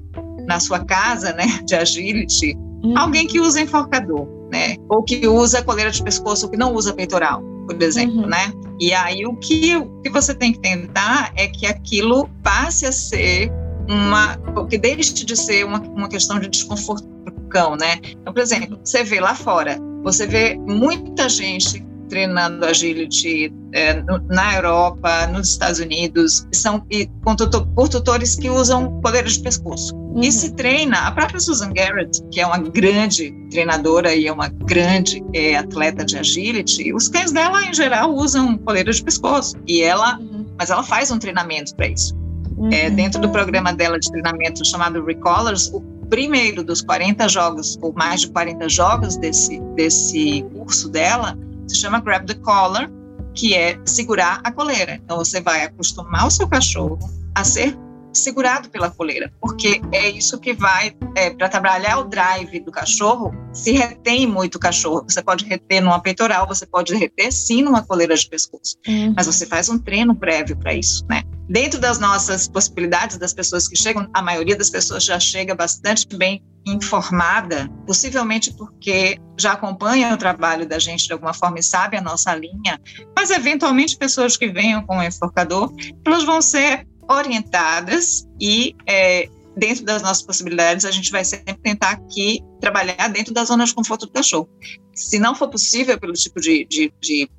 na 0.46 0.60
sua 0.60 0.84
casa, 0.84 1.32
né, 1.32 1.46
de 1.66 1.74
agility, 1.74 2.54
uhum. 2.84 2.98
alguém 2.98 3.26
que 3.26 3.40
usa 3.40 3.62
enforcador, 3.62 4.28
né? 4.52 4.76
Ou 4.90 5.04
que 5.04 5.26
usa 5.26 5.64
coleira 5.64 5.90
de 5.90 6.04
pescoço, 6.04 6.48
ou 6.48 6.52
que 6.52 6.58
não 6.58 6.74
usa 6.74 6.94
peitoral 6.94 7.59
por 7.76 7.84
exemplo, 7.84 8.22
uhum. 8.22 8.28
né? 8.28 8.52
E 8.80 8.94
aí 8.94 9.26
o 9.26 9.36
que, 9.36 9.76
o 9.76 10.02
que 10.02 10.10
você 10.10 10.34
tem 10.34 10.54
que 10.54 10.60
tentar 10.60 11.32
é 11.36 11.48
que 11.48 11.66
aquilo 11.66 12.30
passe 12.42 12.86
a 12.86 12.92
ser 12.92 13.52
uma, 13.88 14.38
que 14.68 14.78
deixe 14.78 15.26
de 15.26 15.36
ser 15.36 15.66
uma, 15.66 15.80
uma 15.80 16.10
questão 16.10 16.40
de 16.40 16.48
desconforto 16.48 17.08
para 17.24 17.34
o 17.34 17.42
cão, 17.50 17.76
né? 17.76 18.00
Então, 18.04 18.34
por 18.34 18.42
exemplo, 18.42 18.80
você 18.84 19.04
vê 19.04 19.20
lá 19.20 19.36
fora, 19.36 19.78
você 20.04 20.26
vê 20.26 20.58
muita 20.58 21.30
gente 21.30 21.86
treinando 22.10 22.66
agility 22.66 23.54
é, 23.72 24.02
no, 24.02 24.18
na 24.28 24.56
Europa, 24.56 25.28
nos 25.28 25.50
Estados 25.50 25.80
Unidos, 25.80 26.48
são 26.52 26.84
e, 26.90 27.08
com 27.24 27.36
tutor, 27.36 27.68
por 27.76 27.88
tutores 27.88 28.36
que 28.36 28.50
usam 28.50 29.00
coleira 29.02 29.28
de 29.28 29.40
pescoço. 29.40 29.94
Uhum. 30.10 30.22
E 30.22 30.32
se 30.32 30.54
treina, 30.54 31.08
a 31.08 31.12
própria 31.12 31.40
Susan 31.40 31.72
Garrett, 31.72 32.24
que 32.32 32.42
é 32.42 32.46
uma 32.46 32.58
grande 32.58 33.32
treinadora 33.52 34.14
e 34.16 34.28
é 34.28 34.32
uma 34.32 34.48
grande 34.48 35.24
é, 35.34 35.56
atleta 35.56 36.04
de 36.04 36.18
agility, 36.18 36.94
os 36.94 37.08
cães 37.08 37.32
dela, 37.32 37.64
em 37.64 37.74
geral, 37.74 38.14
usam 38.14 38.58
coleira 38.58 38.92
de 38.92 39.04
pescoço. 39.04 39.56
E 39.68 39.82
ela, 39.82 40.18
uhum. 40.18 40.46
mas 40.58 40.70
ela 40.70 40.84
faz 40.84 41.12
um 41.12 41.20
treinamento 41.20 41.76
para 41.76 41.88
isso. 41.88 42.16
Uhum. 42.58 42.70
É, 42.74 42.90
dentro 42.90 43.22
do 43.22 43.30
programa 43.30 43.72
dela 43.72 44.00
de 44.00 44.10
treinamento 44.10 44.66
chamado 44.66 45.04
Recallers, 45.06 45.70
o 45.72 45.82
primeiro 46.10 46.64
dos 46.64 46.82
40 46.82 47.30
jogos, 47.30 47.78
ou 47.82 47.94
mais 47.94 48.22
de 48.22 48.30
40 48.32 48.68
jogos 48.68 49.16
desse, 49.18 49.60
desse 49.76 50.44
curso 50.56 50.90
dela, 50.90 51.38
se 51.68 51.76
chama 51.78 52.00
Grab 52.00 52.26
the 52.26 52.34
Collar, 52.34 52.90
que 53.36 53.54
é 53.54 53.80
segurar 53.86 54.42
a 54.44 54.52
coleira. 54.52 55.00
Então 55.04 55.18
você 55.18 55.40
vai 55.40 55.64
acostumar 55.64 56.26
o 56.26 56.32
seu 56.32 56.48
cachorro 56.48 56.98
a 57.36 57.44
ser 57.44 57.78
segurado 58.14 58.70
pela 58.70 58.90
coleira, 58.90 59.32
porque 59.40 59.82
é 59.92 60.10
isso 60.10 60.40
que 60.40 60.54
vai 60.54 60.96
é, 61.16 61.30
para 61.30 61.50
trabalhar 61.50 62.00
o 62.00 62.06
drive 62.06 62.60
do 62.60 62.72
cachorro. 62.72 63.34
Se 63.54 63.72
retém 63.72 64.28
muito 64.28 64.56
o 64.56 64.60
cachorro, 64.60 65.06
você 65.08 65.22
pode 65.22 65.46
reter 65.46 65.82
numa 65.82 66.02
peitoral, 66.02 66.48
você 66.48 66.66
pode 66.66 66.96
reter 66.96 67.32
sim 67.32 67.62
numa 67.62 67.84
coleira 67.84 68.16
de 68.16 68.28
pescoço, 68.28 68.76
uhum. 68.88 69.14
mas 69.16 69.26
você 69.26 69.46
faz 69.46 69.70
um 69.70 69.78
treino 69.78 70.16
prévio 70.16 70.58
para 70.58 70.74
isso, 70.74 71.06
né? 71.10 71.24
Dentro 71.50 71.80
das 71.80 71.98
nossas 71.98 72.48
possibilidades, 72.48 73.18
das 73.18 73.34
pessoas 73.34 73.68
que 73.68 73.76
chegam, 73.76 74.08
a 74.14 74.22
maioria 74.22 74.56
das 74.56 74.70
pessoas 74.70 75.04
já 75.04 75.20
chega 75.20 75.56
bastante 75.56 76.06
bem 76.16 76.44
informada, 76.66 77.68
possivelmente 77.88 78.54
porque 78.54 79.18
já 79.40 79.54
acompanha 79.54 80.14
o 80.14 80.18
trabalho 80.18 80.68
da 80.68 80.78
gente 80.78 81.08
de 81.08 81.14
alguma 81.14 81.34
forma 81.34 81.60
e 81.60 81.64
sabe 81.64 81.98
a 81.98 82.02
nossa 82.02 82.36
linha, 82.36 82.80
mas 83.16 83.32
eventualmente 83.32 83.98
pessoas 83.98 84.38
que 84.38 84.50
venham 84.50 84.86
com 84.86 84.98
o 84.98 85.04
enforcador, 85.04 85.74
elas 86.06 86.24
vão 86.24 86.42
ser 86.42 86.86
orientadas 87.10 88.28
e 88.40 88.76
é, 88.86 89.28
dentro 89.58 89.84
das 89.84 90.02
nossas 90.02 90.24
possibilidades 90.24 90.86
a 90.86 90.92
gente 90.92 91.12
vai 91.12 91.26
sempre 91.26 91.56
tentar 91.56 91.92
aqui 91.92 92.42
trabalhar 92.62 93.08
dentro 93.10 93.34
da 93.34 93.44
zona 93.44 93.66
de 93.66 93.74
conforto 93.74 94.06
do 94.06 94.12
cachorro. 94.12 94.50
Se 94.94 95.20
não 95.20 95.36
for 95.36 95.50
possível 95.50 96.00
pelo 96.00 96.14
tipo 96.14 96.40
de, 96.40 96.66
de, 96.66 96.94
de 97.02 97.30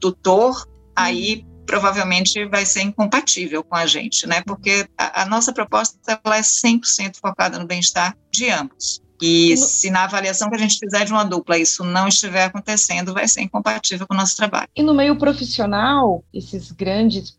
tutor, 0.00 0.66
aí 0.96 1.44
provavelmente 1.66 2.44
vai 2.46 2.66
ser 2.66 2.82
incompatível 2.82 3.62
com 3.62 3.76
a 3.76 3.86
gente, 3.86 4.26
né? 4.26 4.42
Porque 4.44 4.88
a, 4.98 5.22
a 5.22 5.26
nossa 5.26 5.52
proposta 5.52 6.20
ela 6.24 6.36
é 6.36 6.40
100% 6.40 7.16
focada 7.20 7.58
no 7.58 7.66
bem-estar 7.66 8.16
de 8.32 8.50
ambos. 8.50 9.00
E 9.20 9.56
se 9.56 9.90
na 9.90 10.04
avaliação 10.04 10.48
que 10.48 10.56
a 10.56 10.58
gente 10.58 10.78
fizer 10.78 11.04
de 11.04 11.12
uma 11.12 11.24
dupla 11.24 11.58
isso 11.58 11.84
não 11.84 12.08
estiver 12.08 12.44
acontecendo, 12.44 13.12
vai 13.12 13.28
ser 13.28 13.42
incompatível 13.42 14.06
com 14.06 14.14
o 14.14 14.16
nosso 14.16 14.36
trabalho. 14.36 14.68
E 14.74 14.82
no 14.82 14.94
meio 14.94 15.16
profissional, 15.16 16.24
esses 16.32 16.72
grandes 16.72 17.38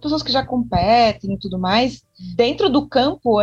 pessoas 0.00 0.22
que 0.22 0.32
já 0.32 0.44
competem 0.44 1.34
e 1.34 1.38
tudo 1.38 1.58
mais, 1.58 2.02
dentro 2.34 2.68
do 2.68 2.88
campo 2.88 3.38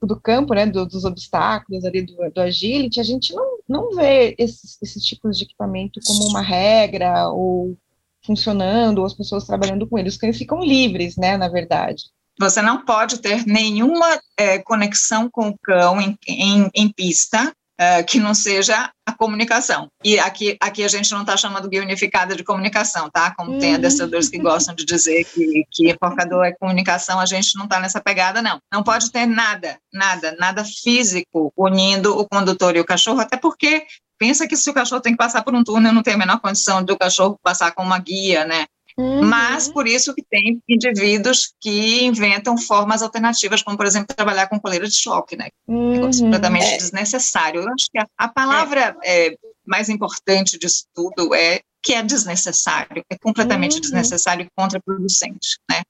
do, 0.00 0.06
do 0.06 0.20
campo, 0.20 0.54
né, 0.54 0.66
do, 0.66 0.86
dos 0.86 1.04
obstáculos 1.04 1.84
ali 1.84 2.02
do, 2.02 2.16
do, 2.30 2.40
agility, 2.40 2.98
a 2.98 3.04
gente 3.04 3.34
não, 3.34 3.58
não 3.68 3.94
vê 3.94 4.34
esses, 4.38 4.78
esses 4.82 5.04
tipos 5.04 5.36
de 5.36 5.44
equipamento 5.44 6.00
como 6.06 6.28
uma 6.28 6.40
regra 6.40 7.28
ou 7.28 7.76
funcionando, 8.22 8.98
ou 8.98 9.04
as 9.04 9.14
pessoas 9.14 9.46
trabalhando 9.46 9.86
com 9.86 9.98
eles. 9.98 10.14
Os 10.14 10.20
cães 10.20 10.36
ficam 10.36 10.62
livres, 10.62 11.16
né, 11.16 11.36
na 11.36 11.48
verdade. 11.48 12.04
Você 12.40 12.62
não 12.62 12.82
pode 12.86 13.18
ter 13.18 13.46
nenhuma 13.46 14.18
é, 14.34 14.58
conexão 14.60 15.28
com 15.30 15.50
o 15.50 15.58
cão 15.62 16.00
em, 16.00 16.16
em, 16.26 16.70
em 16.74 16.88
pista 16.90 17.52
é, 17.78 18.02
que 18.02 18.18
não 18.18 18.32
seja 18.32 18.90
a 19.06 19.12
comunicação. 19.12 19.88
E 20.02 20.18
aqui, 20.18 20.56
aqui 20.58 20.82
a 20.82 20.88
gente 20.88 21.10
não 21.12 21.20
está 21.20 21.36
chamando 21.36 21.68
guia 21.68 21.82
unificada 21.82 22.34
de 22.34 22.42
comunicação, 22.42 23.10
tá? 23.10 23.34
Como 23.34 23.52
uhum. 23.52 23.58
tem 23.58 23.74
adestradores 23.74 24.30
que 24.30 24.38
gostam 24.38 24.74
de 24.74 24.86
dizer 24.86 25.24
que, 25.24 25.64
que 25.70 25.90
é 25.90 26.52
comunicação, 26.58 27.20
a 27.20 27.26
gente 27.26 27.56
não 27.56 27.64
está 27.64 27.78
nessa 27.78 28.00
pegada, 28.00 28.40
não. 28.40 28.58
Não 28.72 28.82
pode 28.82 29.10
ter 29.10 29.26
nada, 29.26 29.78
nada, 29.92 30.34
nada 30.38 30.64
físico 30.64 31.52
unindo 31.54 32.18
o 32.18 32.26
condutor 32.26 32.74
e 32.74 32.80
o 32.80 32.86
cachorro, 32.86 33.20
até 33.20 33.36
porque 33.36 33.86
pensa 34.18 34.46
que 34.48 34.56
se 34.56 34.68
o 34.68 34.74
cachorro 34.74 35.00
tem 35.02 35.12
que 35.12 35.18
passar 35.18 35.42
por 35.42 35.54
um 35.54 35.64
túnel, 35.64 35.92
não 35.92 36.02
tem 36.02 36.14
a 36.14 36.18
menor 36.18 36.40
condição 36.40 36.82
do 36.82 36.96
cachorro 36.96 37.38
passar 37.42 37.72
com 37.72 37.82
uma 37.82 37.98
guia, 37.98 38.44
né? 38.44 38.66
Uhum. 39.00 39.22
Mas 39.22 39.66
por 39.66 39.88
isso 39.88 40.14
que 40.14 40.22
tem 40.22 40.60
indivíduos 40.68 41.54
que 41.58 42.04
inventam 42.04 42.58
formas 42.58 43.02
alternativas, 43.02 43.62
como 43.62 43.74
por 43.74 43.86
exemplo 43.86 44.14
trabalhar 44.14 44.46
com 44.46 44.60
coleira 44.60 44.86
de 44.86 44.94
choque, 44.94 45.36
né? 45.36 45.48
Uhum. 45.66 45.94
É 45.94 46.00
completamente 46.00 46.66
é. 46.66 46.76
desnecessário. 46.76 47.62
Eu 47.62 47.68
acho 47.72 47.86
que 47.90 47.98
a, 47.98 48.06
a 48.18 48.28
palavra 48.28 48.94
é. 49.02 49.28
É, 49.28 49.36
mais 49.66 49.88
importante 49.88 50.58
disso 50.58 50.84
tudo 50.94 51.34
é 51.34 51.60
que 51.82 51.94
é 51.94 52.02
desnecessário, 52.02 53.02
é 53.08 53.16
completamente 53.16 53.76
uhum. 53.76 53.80
desnecessário 53.80 54.44
e 54.44 54.50
contraproducente, 54.54 55.58
né? 55.70 55.80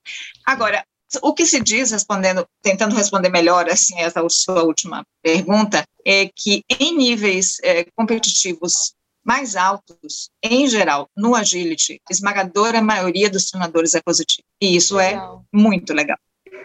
Agora, 0.47 0.85
o 1.21 1.35
que 1.35 1.45
se 1.45 1.61
diz, 1.61 1.91
respondendo, 1.91 2.47
tentando 2.63 2.95
responder 2.95 3.29
melhor 3.29 3.69
assim 3.69 3.99
essa 3.99 4.21
sua 4.29 4.63
última 4.63 5.03
pergunta, 5.21 5.83
é 6.07 6.31
que 6.33 6.63
em 6.79 6.97
níveis 6.97 7.59
é, 7.65 7.85
competitivos 7.97 8.95
mais 9.25 9.57
altos, 9.57 10.31
em 10.43 10.69
geral, 10.69 11.09
no 11.17 11.35
agility, 11.35 12.01
esmagadora 12.11 12.81
maioria 12.81 13.31
dos 13.31 13.47
treinadores 13.47 13.95
é 13.95 14.01
positivo. 14.01 14.47
E 14.61 14.77
isso 14.77 14.99
é 14.99 15.11
legal. 15.11 15.45
é 15.53 15.57
muito 15.57 15.93
legal. 15.93 16.19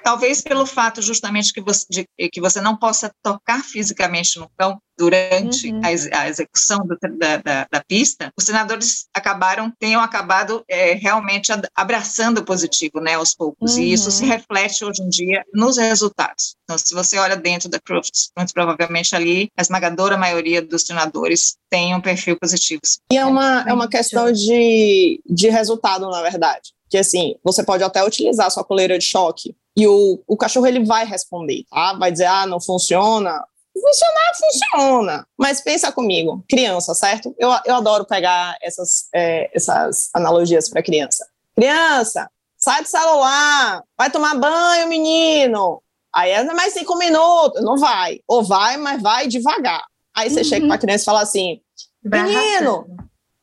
Talvez 0.05 0.39
pelo 0.39 0.67
fato 0.67 1.01
justamente 1.01 1.51
que 1.51 1.59
você, 1.59 1.83
de, 1.89 2.07
que 2.29 2.39
você 2.39 2.61
não 2.61 2.77
possa 2.77 3.11
tocar 3.23 3.63
fisicamente 3.63 4.37
no 4.37 4.47
cão 4.55 4.79
durante 4.95 5.71
uhum. 5.71 5.81
a, 5.83 6.19
a, 6.19 6.29
execução 6.29 6.85
do, 6.85 6.95
da, 7.17 7.37
da, 7.37 7.67
da, 7.71 7.83
pista, 7.83 8.31
os 8.37 8.45
treinadores 8.45 9.07
acabaram, 9.11 9.73
tenham 9.79 9.99
acabado 9.99 10.63
é, 10.69 10.93
realmente 10.93 11.51
abraçando 11.75 12.37
o 12.37 12.45
positivo, 12.45 12.99
né, 13.01 13.15
aos 13.15 13.33
poucos, 13.33 13.73
uhum. 13.73 13.81
e 13.81 13.93
isso 13.93 14.11
se 14.11 14.23
uhum. 14.23 14.29
reflete 14.29 14.85
hoje 14.85 15.01
em 15.01 15.09
dia 15.09 15.43
nos 15.51 15.77
resultados. 15.77 16.55
Então, 16.63 16.77
se 16.77 16.93
você 16.93 17.17
olha 17.17 17.35
dentro 17.35 17.67
da 17.67 17.79
Crofts, 17.79 18.29
muito 18.37 18.53
provavelmente 18.53 19.15
ali, 19.15 19.49
a 19.57 19.61
esmagadora 19.63 20.17
maioria 20.17 20.61
dos 20.61 20.83
treinadores 20.83 21.57
tem 21.67 21.95
um 21.95 22.01
perfil 22.01 22.37
positivo. 22.39 22.81
E 23.11 23.17
é 23.17 23.25
uma, 23.25 23.65
é 23.67 23.73
uma 23.73 23.89
questão 23.89 24.31
de, 24.31 25.19
de 25.25 25.49
resultado, 25.49 26.07
na 26.11 26.21
verdade. 26.21 26.74
Que 26.95 26.99
assim, 26.99 27.35
você 27.43 27.61
pode 27.61 27.83
até 27.83 28.01
utilizar 28.05 28.49
sua 28.49 28.63
coleira 28.63 28.97
de 28.97 29.03
choque 29.03 29.53
e 29.75 29.85
o, 29.85 30.23
o 30.25 30.37
cachorro 30.37 30.65
ele 30.65 30.85
vai 30.85 31.05
responder, 31.05 31.65
tá? 31.69 31.91
Vai 31.91 32.09
dizer, 32.09 32.23
ah, 32.23 32.47
não 32.47 32.61
funciona. 32.61 33.37
Funcionar, 33.73 34.31
funciona. 34.39 35.27
Mas 35.37 35.59
pensa 35.59 35.91
comigo, 35.91 36.41
criança, 36.47 36.93
certo? 36.93 37.35
Eu, 37.37 37.49
eu 37.65 37.75
adoro 37.75 38.05
pegar 38.05 38.55
essas, 38.61 39.09
é, 39.13 39.51
essas 39.53 40.09
analogias 40.13 40.69
para 40.69 40.81
criança. 40.81 41.27
Criança, 41.53 42.29
sai 42.57 42.81
do 42.81 42.87
celular, 42.87 43.83
vai 43.97 44.09
tomar 44.09 44.35
banho, 44.35 44.87
menino. 44.87 45.83
Aí 46.15 46.31
é 46.31 46.45
mais 46.53 46.71
cinco 46.71 46.97
minutos, 46.97 47.61
não 47.61 47.75
vai. 47.75 48.21
Ou 48.25 48.41
vai, 48.41 48.77
mas 48.77 49.01
vai 49.01 49.27
devagar. 49.27 49.83
Aí 50.15 50.29
você 50.29 50.39
uhum. 50.39 50.45
chega 50.45 50.65
para 50.65 50.75
a 50.75 50.79
criança 50.79 51.03
e 51.03 51.05
fala 51.05 51.21
assim: 51.23 51.59
menino, 52.01 52.87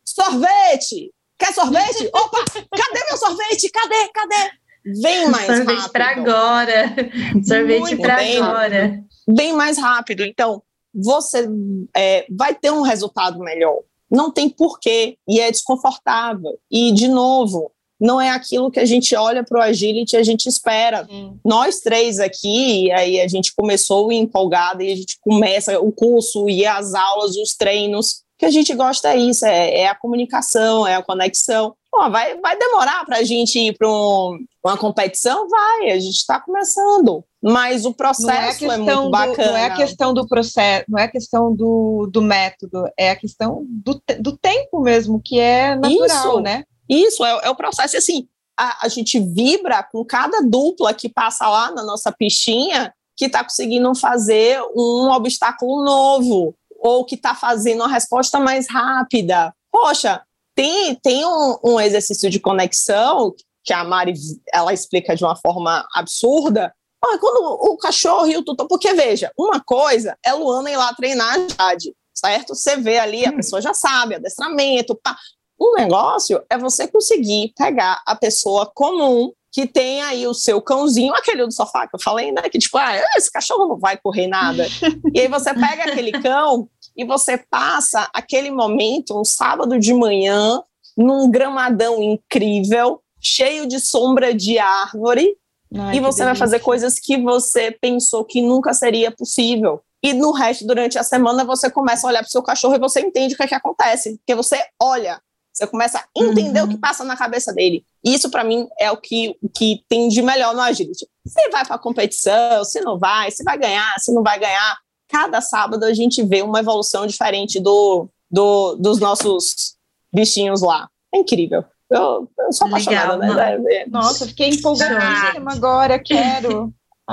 sorvete, 0.02 1.12
quer 1.42 1.52
sorvete? 1.52 2.08
Opa, 2.14 2.44
cadê 2.44 3.04
meu 3.08 3.18
sorvete? 3.18 3.68
Cadê? 3.70 4.08
Cadê? 4.14 4.50
Vem 4.84 5.28
mais 5.28 5.46
sorvete 5.46 5.76
rápido. 5.76 5.92
para 5.92 6.10
agora. 6.10 6.96
Sorvete 7.44 7.96
para 7.96 8.16
agora. 8.16 9.04
Bem 9.28 9.52
mais 9.52 9.78
rápido. 9.78 10.24
Então, 10.24 10.62
você 10.94 11.48
é, 11.96 12.26
vai 12.30 12.54
ter 12.54 12.70
um 12.70 12.82
resultado 12.82 13.38
melhor. 13.40 13.80
Não 14.10 14.30
tem 14.30 14.48
porquê. 14.48 15.16
E 15.28 15.40
é 15.40 15.50
desconfortável. 15.50 16.58
E, 16.70 16.92
de 16.92 17.08
novo, 17.08 17.72
não 18.00 18.20
é 18.20 18.30
aquilo 18.30 18.70
que 18.70 18.80
a 18.80 18.84
gente 18.84 19.14
olha 19.14 19.44
para 19.44 19.60
o 19.60 19.62
agility 19.62 20.16
e 20.16 20.18
a 20.18 20.22
gente 20.22 20.48
espera. 20.48 21.06
Nós 21.44 21.78
três 21.80 22.18
aqui, 22.18 22.90
aí 22.90 23.20
a 23.20 23.28
gente 23.28 23.54
começou 23.54 24.10
empolgada 24.12 24.82
e 24.82 24.92
a 24.92 24.96
gente 24.96 25.18
começa 25.20 25.78
o 25.80 25.92
curso 25.92 26.48
e 26.48 26.66
as 26.66 26.94
aulas, 26.94 27.36
os 27.36 27.54
treinos. 27.54 28.21
Que 28.42 28.46
a 28.46 28.50
gente 28.50 28.74
gosta 28.74 29.10
é 29.10 29.16
isso, 29.16 29.46
é, 29.46 29.82
é 29.82 29.86
a 29.86 29.94
comunicação, 29.94 30.84
é 30.84 30.96
a 30.96 31.02
conexão. 31.02 31.76
Pô, 31.88 32.10
vai, 32.10 32.36
vai 32.40 32.58
demorar 32.58 33.06
para 33.06 33.18
a 33.18 33.22
gente 33.22 33.56
ir 33.56 33.78
para 33.78 33.88
um, 33.88 34.36
uma 34.64 34.76
competição? 34.76 35.48
Vai, 35.48 35.92
a 35.92 36.00
gente 36.00 36.16
está 36.16 36.40
começando. 36.40 37.24
Mas 37.40 37.84
o 37.84 37.94
processo 37.94 38.68
é, 38.68 38.74
é, 38.74 38.76
muito 38.78 39.10
bacana. 39.10 39.36
Do, 39.36 39.52
não 39.52 39.56
é 39.56 39.66
a 39.66 39.76
questão 39.76 40.12
do 40.12 40.26
processo, 40.26 40.84
não 40.88 40.98
é 40.98 41.04
a 41.04 41.08
questão 41.08 41.54
do, 41.54 42.10
do 42.12 42.20
método, 42.20 42.82
é 42.98 43.12
a 43.12 43.16
questão 43.16 43.64
do, 43.68 44.02
do 44.18 44.36
tempo 44.36 44.80
mesmo, 44.80 45.22
que 45.24 45.38
é 45.38 45.76
natural, 45.76 46.06
isso, 46.06 46.40
né? 46.40 46.64
Isso, 46.90 47.24
é, 47.24 47.42
é 47.44 47.48
o 47.48 47.54
processo. 47.54 47.96
Assim, 47.96 48.26
a, 48.58 48.86
a 48.86 48.88
gente 48.88 49.20
vibra 49.20 49.84
com 49.84 50.04
cada 50.04 50.42
dupla 50.42 50.92
que 50.92 51.08
passa 51.08 51.48
lá 51.48 51.70
na 51.70 51.84
nossa 51.84 52.10
pistinha 52.10 52.92
que 53.16 53.26
está 53.26 53.44
conseguindo 53.44 53.94
fazer 53.94 54.60
um 54.74 55.12
obstáculo 55.12 55.84
novo 55.84 56.56
ou 56.82 57.04
que 57.04 57.14
está 57.14 57.32
fazendo 57.34 57.80
uma 57.80 57.88
resposta 57.88 58.40
mais 58.40 58.68
rápida. 58.68 59.54
Poxa, 59.70 60.20
tem, 60.54 60.96
tem 60.96 61.24
um, 61.24 61.58
um, 61.64 61.80
exercício 61.80 62.28
de 62.28 62.40
conexão 62.40 63.32
que 63.64 63.72
a 63.72 63.84
Mari 63.84 64.14
ela 64.52 64.72
explica 64.72 65.14
de 65.14 65.24
uma 65.24 65.36
forma 65.36 65.86
absurda. 65.94 66.74
Ah, 67.02 67.18
quando 67.18 67.72
o 67.72 67.76
cachorro 67.76 68.26
e 68.26 68.36
o 68.36 68.44
tutor, 68.44 68.66
porque 68.66 68.92
veja, 68.94 69.30
uma 69.38 69.60
coisa 69.60 70.18
é 70.24 70.32
Luana 70.32 70.70
ir 70.70 70.76
lá 70.76 70.92
treinar 70.94 71.36
a 71.56 71.68
Jade, 71.68 71.94
certo? 72.12 72.54
Você 72.54 72.76
vê 72.76 72.98
ali, 72.98 73.24
a 73.24 73.30
hum. 73.30 73.36
pessoa 73.36 73.62
já 73.62 73.72
sabe, 73.72 74.16
adestramento, 74.16 74.98
pá. 75.02 75.16
Um 75.60 75.74
negócio 75.76 76.42
é 76.50 76.58
você 76.58 76.88
conseguir 76.88 77.52
pegar 77.56 78.02
a 78.04 78.16
pessoa 78.16 78.70
comum 78.74 79.32
que 79.52 79.66
tem 79.66 80.00
aí 80.00 80.26
o 80.26 80.32
seu 80.32 80.62
cãozinho, 80.62 81.14
aquele 81.14 81.44
do 81.44 81.52
sofá 81.52 81.86
que 81.86 81.94
eu 81.94 82.00
falei, 82.00 82.32
né? 82.32 82.42
Que 82.50 82.58
tipo, 82.58 82.78
ah, 82.78 82.96
esse 83.14 83.30
cachorro 83.30 83.68
não 83.68 83.78
vai 83.78 83.98
correr 83.98 84.26
nada. 84.26 84.66
e 85.14 85.20
aí 85.20 85.28
você 85.28 85.52
pega 85.52 85.84
aquele 85.84 86.10
cão 86.22 86.68
e 86.96 87.04
você 87.04 87.36
passa 87.36 88.08
aquele 88.14 88.50
momento, 88.50 89.18
um 89.18 89.24
sábado 89.24 89.78
de 89.78 89.92
manhã, 89.92 90.62
num 90.96 91.30
gramadão 91.30 92.02
incrível, 92.02 93.02
cheio 93.20 93.66
de 93.66 93.78
sombra 93.78 94.34
de 94.34 94.58
árvore, 94.58 95.36
Ai, 95.74 95.96
e 95.96 96.00
você 96.00 96.24
vai 96.24 96.34
fazer 96.34 96.60
coisas 96.60 96.98
que 96.98 97.18
você 97.18 97.70
pensou 97.70 98.24
que 98.24 98.40
nunca 98.40 98.72
seria 98.72 99.10
possível. 99.10 99.82
E 100.02 100.12
no 100.12 100.32
resto, 100.32 100.66
durante 100.66 100.98
a 100.98 101.02
semana, 101.02 101.44
você 101.44 101.70
começa 101.70 102.06
a 102.06 102.10
olhar 102.10 102.20
para 102.20 102.28
o 102.28 102.30
seu 102.30 102.42
cachorro 102.42 102.74
e 102.74 102.78
você 102.78 103.00
entende 103.00 103.34
o 103.34 103.36
que 103.36 103.42
é 103.42 103.46
que 103.46 103.54
acontece. 103.54 104.16
Porque 104.18 104.34
você 104.34 104.58
olha, 104.80 105.20
você 105.62 105.66
começa 105.66 105.98
a 105.98 106.04
entender 106.16 106.60
uhum. 106.60 106.66
o 106.66 106.68
que 106.70 106.76
passa 106.76 107.04
na 107.04 107.16
cabeça 107.16 107.52
dele. 107.52 107.84
E 108.04 108.14
isso, 108.14 108.30
para 108.30 108.44
mim, 108.44 108.68
é 108.78 108.90
o 108.90 108.96
que, 108.96 109.36
o 109.42 109.48
que 109.48 109.84
tem 109.88 110.08
de 110.08 110.20
melhor 110.22 110.54
no 110.54 110.60
agility. 110.60 111.06
Se 111.26 111.50
vai 111.50 111.64
para 111.64 111.76
a 111.76 111.78
competição, 111.78 112.64
se 112.64 112.80
não 112.80 112.98
vai, 112.98 113.30
se 113.30 113.44
vai 113.44 113.56
ganhar, 113.56 113.94
se 113.98 114.12
não 114.12 114.22
vai 114.22 114.38
ganhar 114.38 114.76
cada 115.08 115.40
sábado 115.42 115.84
a 115.84 115.92
gente 115.92 116.24
vê 116.24 116.40
uma 116.40 116.60
evolução 116.60 117.06
diferente 117.06 117.60
do, 117.60 118.08
do 118.30 118.76
dos 118.76 118.98
nossos 118.98 119.76
bichinhos 120.12 120.62
lá. 120.62 120.88
É 121.14 121.18
incrível. 121.18 121.62
Eu, 121.90 122.26
eu 122.38 122.52
sou 122.52 122.66
apaixonada, 122.66 123.16
Legal, 123.16 123.36
né? 123.36 123.74
É, 123.74 123.86
Nossa, 123.86 124.26
fiquei 124.26 124.48
empolgadíssima 124.48 125.52
agora, 125.52 125.98
quero. 125.98 126.72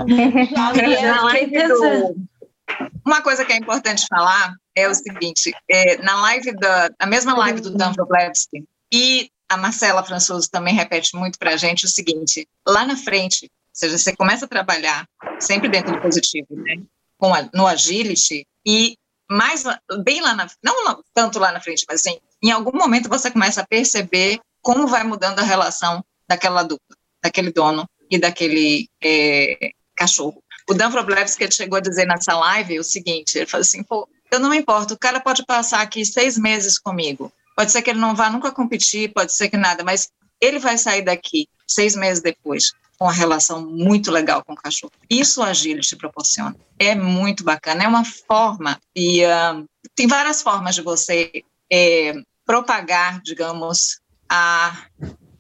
Uma 3.06 3.22
coisa 3.22 3.44
que 3.44 3.52
é 3.52 3.58
importante 3.58 4.06
falar 4.08 4.54
é 4.80 4.90
o 4.90 4.96
seguinte: 4.96 5.54
é, 5.70 5.98
na 5.98 6.22
live 6.22 6.52
da, 6.54 6.90
a 7.00 7.06
mesma 7.06 7.36
live 7.38 7.62
do 7.62 7.72
Dan 7.72 7.92
Wroblewski, 7.92 8.66
e 8.92 9.30
a 9.48 9.58
Marcela 9.58 10.04
Françoso 10.04 10.50
também 10.50 10.74
repete 10.74 11.16
muito 11.16 11.40
para 11.40 11.52
a 11.52 11.58
gente 11.58 11.86
o 11.86 11.90
seguinte: 11.90 12.48
lá 12.68 12.86
na 12.86 12.96
frente, 12.96 13.46
ou 13.46 13.50
seja, 13.74 13.98
você 13.98 14.16
começa 14.16 14.46
a 14.46 14.50
trabalhar 14.50 15.08
sempre 15.40 15.70
dentro 15.70 15.94
do 15.94 16.02
positivo, 16.02 16.48
né? 16.52 16.78
com 17.20 17.34
a, 17.34 17.48
no 17.54 17.68
agility 17.68 18.48
e 18.66 18.98
mais 19.30 19.64
bem 20.04 20.22
lá 20.22 20.34
na 20.34 20.50
não 20.64 21.04
tanto 21.14 21.38
lá 21.38 21.52
na 21.52 21.62
frente, 21.62 21.86
mas 21.88 22.00
assim, 22.00 22.18
em 22.42 22.50
algum 22.50 22.76
momento 22.76 23.10
você 23.10 23.30
começa 23.30 23.62
a 23.62 23.68
perceber 23.68 24.40
como 24.62 24.88
vai 24.88 25.04
mudando 25.04 25.40
a 25.40 25.44
relação 25.44 26.04
daquela 26.28 26.64
dupla, 26.64 26.96
daquele 27.22 27.52
dono 27.52 27.88
e 28.10 28.18
daquele 28.18 28.90
é, 29.04 29.72
cachorro. 29.96 30.42
O 30.68 30.74
Dan 30.74 30.90
Wroblewski 30.90 31.52
chegou 31.52 31.78
a 31.78 31.82
dizer 31.82 32.06
nessa 32.06 32.36
live 32.38 32.80
o 32.80 32.84
seguinte, 32.84 33.38
ele 33.38 33.46
falou 33.46 33.62
assim, 33.62 33.84
pô, 33.84 34.08
eu 34.32 34.40
não 34.40 34.50
me 34.50 34.58
importo, 34.58 34.94
o 34.94 35.00
cara 35.00 35.20
pode 35.20 35.46
passar 35.46 35.82
aqui 35.82 36.06
seis 36.06 36.38
meses 36.38 36.78
comigo, 36.78 37.32
pode 37.56 37.72
ser 37.72 37.82
que 37.82 37.90
ele 37.90 38.00
não 38.00 38.16
vá 38.16 38.30
nunca 38.30 38.52
competir, 38.52 39.14
pode 39.14 39.34
ser 39.34 39.50
que 39.50 39.58
nada, 39.58 39.84
mas 39.84 40.10
ele 40.40 40.60
vai 40.60 40.78
sair 40.78 41.02
daqui 41.02 41.48
seis 41.68 41.96
meses 41.96 42.22
depois 42.22 42.72
com 42.98 43.06
uma 43.06 43.14
relação 43.14 43.66
muito 43.66 44.12
legal 44.12 44.44
com 44.44 44.54
o 44.54 44.58
cachorro. 44.58 44.92
Isso 45.10 45.42
a 45.42 45.48
Agility 45.48 45.96
proporciona. 45.96 46.56
É 46.78 46.94
muito 46.96 47.44
bacana, 47.44 47.84
é 47.86 47.88
uma 47.88 48.04
forma, 48.04 48.80
e 48.96 49.24
uh, 49.24 49.66
tem 49.96 50.06
várias 50.06 50.42
formas 50.42 50.76
de 50.76 50.82
você 50.82 51.44
é, 51.72 52.14
propagar, 52.46 53.22
digamos, 53.22 54.00
a, 54.28 54.86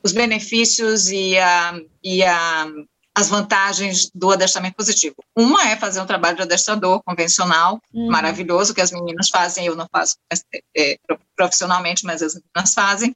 os 0.03 0.11
benefícios 0.11 1.09
e, 1.09 1.37
a, 1.37 1.79
e 2.03 2.23
a, 2.23 2.67
as 3.19 3.29
vantagens 3.29 4.09
do 4.15 4.31
adestramento 4.31 4.75
positivo. 4.75 5.15
Uma 5.35 5.69
é 5.69 5.75
fazer 5.75 5.99
um 5.99 6.05
trabalho 6.05 6.37
de 6.37 6.43
adestrador 6.43 7.03
convencional, 7.03 7.79
uhum. 7.93 8.09
maravilhoso, 8.09 8.73
que 8.73 8.81
as 8.81 8.91
meninas 8.91 9.29
fazem, 9.29 9.65
eu 9.65 9.75
não 9.75 9.87
faço 9.91 10.15
é, 10.75 10.97
profissionalmente, 11.35 12.05
mas 12.05 12.21
as 12.21 12.35
meninas 12.35 12.73
fazem. 12.73 13.15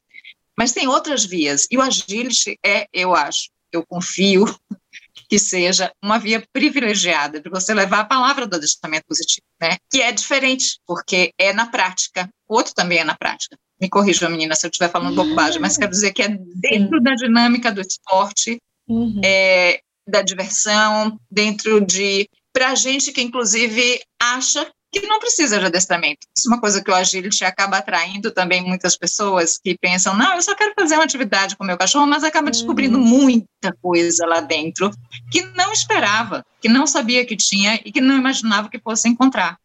Mas 0.58 0.74
tem 0.74 0.88
outras 0.88 1.26
vias, 1.26 1.68
e 1.72 1.78
o 1.78 1.82
Agility 1.82 2.60
é, 2.64 2.88
eu 2.94 3.16
acho, 3.16 3.50
eu 3.72 3.84
confio 3.86 4.46
que 5.30 5.40
seja 5.40 5.92
uma 6.04 6.20
via 6.20 6.44
privilegiada 6.52 7.40
de 7.40 7.50
você 7.50 7.74
levar 7.74 8.02
a 8.02 8.06
palavra 8.06 8.46
do 8.46 8.56
adestramento 8.56 9.06
positivo, 9.08 9.46
né? 9.60 9.78
Que 9.90 10.02
é 10.02 10.12
diferente, 10.12 10.80
porque 10.86 11.32
é 11.40 11.54
na 11.54 11.66
prática. 11.68 12.30
O 12.48 12.56
outro 12.56 12.74
também 12.76 13.00
é 13.00 13.04
na 13.04 13.16
prática. 13.16 13.58
Me 13.82 13.90
corrija, 13.90 14.30
menina, 14.30 14.56
se 14.56 14.66
eu 14.66 14.70
estiver 14.70 14.92
falando 14.92 15.16
bobagem, 15.16 15.60
mas 15.60 15.78
quero 15.78 15.92
dizer 15.92 16.12
que 16.12 16.22
é 16.22 16.28
dentro 16.28 17.02
da 17.02 17.16
dinâmica 17.16 17.72
do 17.72 17.82
esporte, 17.82 18.60
uhum. 18.88 19.20
é, 19.24 19.82
da 20.08 20.22
diversão, 20.22 21.20
dentro 21.30 21.82
de. 21.82 22.30
Para 22.52 22.76
gente 22.76 23.12
que, 23.12 23.22
inclusive, 23.22 24.02
acha 24.22 24.72
que 24.92 25.08
não 25.08 25.20
precisa 25.20 25.58
de 25.58 25.66
adestramento. 25.66 26.28
Isso 26.38 26.48
é 26.48 26.54
uma 26.54 26.62
coisa 26.62 26.84
que 26.84 26.92
o 26.92 26.94
Agility 26.94 27.44
acaba 27.44 27.78
atraindo 27.78 28.30
também 28.30 28.62
muitas 28.62 28.96
pessoas 28.96 29.58
que 29.58 29.76
pensam, 29.76 30.16
não, 30.16 30.36
eu 30.36 30.42
só 30.42 30.54
quero 30.54 30.74
fazer 30.80 30.94
uma 30.96 31.04
atividade 31.04 31.56
com 31.56 31.64
meu 31.64 31.78
cachorro, 31.78 32.06
mas 32.06 32.24
acaba 32.24 32.52
descobrindo 32.52 33.00
uhum. 33.00 33.04
muita 33.04 33.74
coisa 33.82 34.24
lá 34.28 34.40
dentro 34.40 34.92
que 35.32 35.42
não 35.56 35.74
esperava, 35.74 36.46
que 36.62 36.70
não 36.70 36.86
sabia 36.86 37.26
que 37.26 37.36
tinha 37.36 37.82
e 37.84 37.92
que 37.92 38.00
não 38.00 38.16
imaginava 38.16 38.70
que 38.70 38.80
fosse 38.80 39.10
encontrar. 39.10 39.58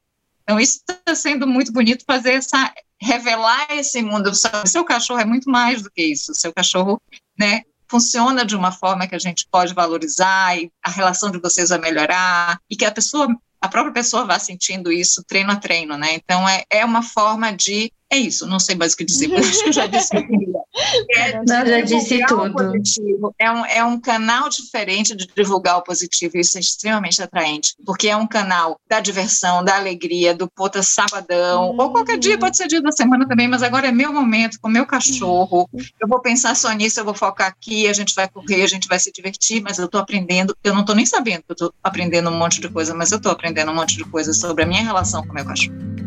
Então, 0.44 0.58
isso 0.58 0.80
está 0.88 1.14
sendo 1.14 1.46
muito 1.46 1.70
bonito 1.74 2.04
fazer 2.06 2.32
essa, 2.32 2.72
revelar 2.98 3.66
esse 3.72 4.00
mundo. 4.00 4.32
Seu 4.66 4.82
cachorro 4.82 5.20
é 5.20 5.26
muito 5.26 5.50
mais 5.50 5.82
do 5.82 5.90
que 5.90 6.02
isso. 6.02 6.34
Seu 6.34 6.54
cachorro, 6.54 6.98
né, 7.38 7.64
funciona 7.90 8.44
de 8.44 8.54
uma 8.54 8.70
forma 8.72 9.06
que 9.06 9.14
a 9.14 9.18
gente 9.18 9.46
pode 9.50 9.74
valorizar 9.74 10.56
e 10.56 10.70
a 10.82 10.90
relação 10.90 11.30
de 11.30 11.38
vocês 11.38 11.70
vai 11.70 11.78
melhorar 11.78 12.60
e 12.70 12.76
que 12.76 12.84
a 12.84 12.92
pessoa 12.92 13.28
a 13.60 13.68
própria 13.68 13.92
pessoa 13.92 14.24
vá 14.24 14.38
sentindo 14.38 14.92
isso 14.92 15.24
treino 15.24 15.50
a 15.50 15.56
treino, 15.56 15.96
né? 15.98 16.14
Então 16.14 16.48
é, 16.48 16.62
é 16.70 16.84
uma 16.84 17.02
forma 17.02 17.52
de 17.52 17.92
é 18.10 18.16
isso, 18.16 18.46
não 18.46 18.58
sei 18.58 18.74
mais 18.74 18.94
o 18.94 18.96
que 18.96 19.04
dizer, 19.04 19.34
acho 19.34 19.62
que 19.62 19.68
eu 19.68 19.72
já 19.72 19.86
disse 19.86 20.16
é 21.10 21.42
não, 21.46 21.66
já 21.66 21.80
disse 21.82 22.24
tudo. 22.26 22.52
Positivo. 22.52 23.34
É 23.38 23.50
um, 23.50 23.66
é 23.66 23.84
um 23.84 24.00
canal 24.00 24.48
diferente 24.48 25.14
de 25.14 25.26
divulgar 25.26 25.76
o 25.76 25.82
positivo, 25.82 26.38
isso 26.38 26.56
é 26.56 26.60
extremamente 26.60 27.22
atraente, 27.22 27.74
porque 27.84 28.08
é 28.08 28.16
um 28.16 28.26
canal 28.26 28.80
da 28.88 29.00
diversão, 29.00 29.62
da 29.62 29.76
alegria, 29.76 30.34
do 30.34 30.48
puta 30.48 30.82
sabadão, 30.82 31.76
ou 31.76 31.90
qualquer 31.90 32.18
dia, 32.18 32.34
uhum. 32.34 32.40
pode 32.40 32.56
ser 32.56 32.66
dia 32.66 32.80
da 32.80 32.92
semana 32.92 33.26
também, 33.28 33.46
mas 33.46 33.62
agora 33.62 33.88
é 33.88 33.92
meu 33.92 34.12
momento 34.12 34.58
com 34.60 34.68
meu 34.68 34.86
cachorro, 34.86 35.68
eu 36.00 36.08
vou 36.08 36.20
pensar 36.20 36.54
só 36.56 36.72
nisso, 36.72 37.00
eu 37.00 37.04
vou 37.04 37.14
focar 37.14 37.48
aqui, 37.48 37.88
a 37.88 37.92
gente 37.92 38.14
vai 38.14 38.28
correr, 38.28 38.62
a 38.62 38.68
gente 38.68 38.88
vai 38.88 38.98
se 38.98 39.12
divertir, 39.12 39.60
mas 39.60 39.78
eu 39.78 39.84
estou 39.84 40.00
aprendendo, 40.00 40.56
eu 40.64 40.72
não 40.72 40.80
estou 40.80 40.94
nem 40.94 41.04
sabendo 41.04 41.42
que 41.42 41.50
eu 41.50 41.54
estou 41.54 41.74
aprendendo 41.82 42.30
um 42.30 42.38
monte 42.38 42.60
de 42.60 42.68
coisa, 42.68 42.94
mas 42.94 43.12
eu 43.12 43.18
estou 43.18 43.32
aprendendo 43.32 43.70
um 43.70 43.74
monte 43.74 43.96
de 43.96 44.04
coisa 44.04 44.32
sobre 44.32 44.64
a 44.64 44.66
minha 44.66 44.82
relação 44.82 45.26
com 45.26 45.34
meu 45.34 45.44
cachorro 45.44 45.97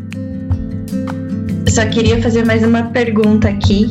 só 1.72 1.86
queria 1.86 2.20
fazer 2.20 2.44
mais 2.44 2.62
uma 2.62 2.82
pergunta 2.90 3.48
aqui, 3.48 3.86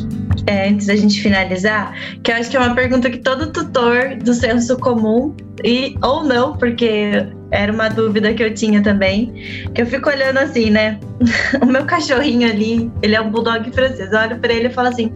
é, 0.46 0.68
antes 0.68 0.86
da 0.86 0.94
gente 0.94 1.20
finalizar, 1.20 1.92
que 2.22 2.30
eu 2.30 2.36
acho 2.36 2.48
que 2.48 2.56
é 2.56 2.60
uma 2.60 2.76
pergunta 2.76 3.10
que 3.10 3.18
todo 3.18 3.50
tutor 3.50 4.14
do 4.22 4.32
senso 4.32 4.76
comum, 4.76 5.34
e 5.64 5.96
ou 6.00 6.22
não, 6.22 6.56
porque 6.56 7.26
era 7.50 7.72
uma 7.72 7.88
dúvida 7.88 8.32
que 8.34 8.40
eu 8.40 8.54
tinha 8.54 8.80
também, 8.80 9.32
que 9.74 9.82
eu 9.82 9.86
fico 9.86 10.08
olhando 10.08 10.38
assim, 10.38 10.70
né? 10.70 11.00
o 11.60 11.66
meu 11.66 11.84
cachorrinho 11.84 12.48
ali, 12.48 12.88
ele 13.02 13.16
é 13.16 13.20
um 13.20 13.32
bulldog 13.32 13.68
francês, 13.72 14.12
eu 14.12 14.18
olho 14.20 14.38
para 14.38 14.52
ele 14.52 14.68
e 14.68 14.72
falo 14.72 14.86
assim, 14.86 15.12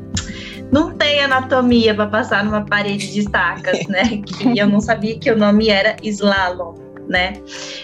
não 0.72 0.90
tem 0.90 1.20
anatomia 1.20 1.94
para 1.94 2.08
passar 2.08 2.44
numa 2.44 2.64
parede 2.64 3.12
de 3.12 3.20
estacas, 3.20 3.86
né? 3.86 4.22
Que 4.26 4.58
eu 4.58 4.66
não 4.66 4.80
sabia 4.80 5.16
que 5.16 5.30
o 5.30 5.38
nome 5.38 5.68
era 5.68 5.94
slalom 6.02 6.85
né? 7.08 7.34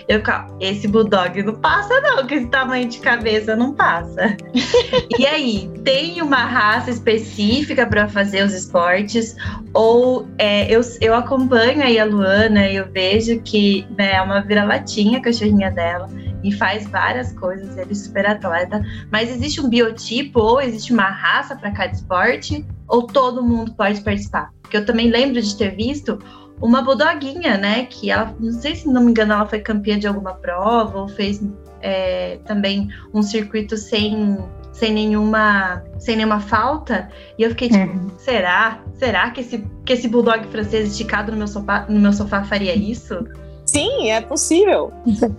Eu 0.09 0.23
esse 0.61 0.89
bulldog 0.89 1.43
não 1.43 1.55
passa 1.55 2.01
não, 2.01 2.27
que 2.27 2.35
esse 2.35 2.47
tamanho 2.49 2.89
de 2.89 2.99
cabeça 2.99 3.57
não 3.57 3.75
passa. 3.75 4.37
e 5.19 5.27
aí, 5.27 5.71
tem 5.85 6.23
uma 6.23 6.45
raça 6.45 6.91
específica 6.91 7.87
para 7.87 8.09
fazer 8.09 8.45
os 8.45 8.53
esportes? 8.53 9.37
Ou 9.75 10.29
é, 10.39 10.73
eu, 10.75 10.81
eu 11.01 11.15
acompanho 11.15 11.83
aí 11.83 11.99
a 11.99 12.05
Luana 12.05 12.69
e 12.69 12.77
eu 12.77 12.91
vejo 12.91 13.41
que 13.41 13.87
né, 13.97 14.15
é 14.15 14.23
uma 14.23 14.41
vira-latinha 14.41 15.19
a 15.19 15.23
cachorrinha 15.23 15.71
dela 15.71 16.09
e 16.43 16.53
faz 16.53 16.87
várias 16.89 17.33
coisas, 17.33 17.77
ele 17.77 17.93
é 17.93 17.95
super 17.95 18.27
atleta. 18.27 18.85
Mas 19.11 19.31
existe 19.31 19.61
um 19.61 19.69
biotipo 19.69 20.41
ou 20.41 20.61
existe 20.61 20.93
uma 20.93 21.09
raça 21.09 21.57
para 21.57 21.71
cada 21.71 21.93
esporte? 21.93 22.67
Ou 22.89 23.07
todo 23.07 23.43
mundo 23.43 23.73
pode 23.75 24.01
participar? 24.03 24.51
Porque 24.61 24.77
eu 24.77 24.85
também 24.85 25.11
lembro 25.11 25.41
de 25.41 25.57
ter 25.57 25.75
visto 25.75 26.19
uma 26.63 26.81
bulldoguinha, 26.81 27.59
né? 27.59 27.87
Que 27.87 28.11
ela, 28.11 28.35
não 28.39 28.53
sei 28.53 28.77
se 28.77 28.89
não 28.89 29.03
me 29.03 29.11
engano, 29.11 29.33
ela 29.33 29.47
foi 29.47 29.59
campeã 29.59 29.99
de 29.99 30.07
alguma 30.07 30.35
prova 30.35 31.01
ou 31.01 31.09
fez 31.09 31.43
é, 31.81 32.39
também 32.47 32.89
um 33.13 33.21
circuito 33.21 33.77
sem, 33.77 34.39
sem 34.73 34.93
nenhuma 34.93 35.83
sem 35.99 36.17
nenhuma 36.17 36.41
falta. 36.41 37.11
E 37.37 37.43
eu 37.43 37.51
fiquei 37.51 37.69
tipo, 37.69 37.85
uhum. 37.85 38.11
será? 38.17 38.81
Será 38.95 39.31
que 39.31 39.41
esse, 39.41 39.67
que 39.85 39.93
esse 39.93 40.07
bulldog 40.07 40.47
francês 40.47 40.93
esticado 40.93 41.33
no 41.33 41.39
meu 41.39 41.49
sofá, 41.49 41.85
no 41.89 41.99
meu 41.99 42.13
sofá 42.13 42.45
faria 42.45 42.75
isso? 42.75 43.27
Sim, 43.65 44.11
é 44.11 44.21
possível. 44.21 44.93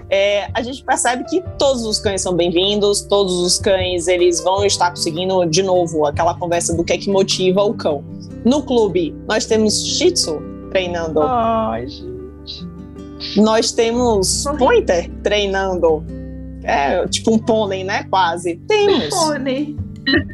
É, 0.09 0.49
a 0.53 0.61
gente 0.61 0.83
percebe 0.83 1.23
que 1.25 1.41
todos 1.57 1.83
os 1.85 1.99
cães 1.99 2.21
são 2.21 2.35
bem-vindos, 2.35 3.01
todos 3.01 3.33
os 3.33 3.57
cães 3.59 4.07
eles 4.07 4.41
vão 4.41 4.63
estar 4.63 4.89
conseguindo 4.91 5.45
de 5.45 5.63
novo 5.63 6.05
aquela 6.05 6.35
conversa 6.35 6.75
do 6.75 6.83
que 6.83 6.93
é 6.93 6.97
que 6.97 7.09
motiva 7.09 7.63
o 7.63 7.73
cão. 7.73 8.03
No 8.45 8.63
clube, 8.63 9.15
nós 9.27 9.45
temos 9.45 9.83
Shih 9.85 10.11
Tzu, 10.11 10.52
treinando. 10.73 11.21
Ai, 11.21 11.87
gente. 11.87 12.67
Nós 13.37 13.71
temos 13.71 14.43
Pointer 14.57 15.09
treinando. 15.21 16.03
É 16.63 17.07
tipo 17.07 17.33
um 17.33 17.37
pônei, 17.37 17.83
né? 17.83 18.03
Quase. 18.09 18.55
Temos. 18.67 19.09
Pônei. 19.09 19.77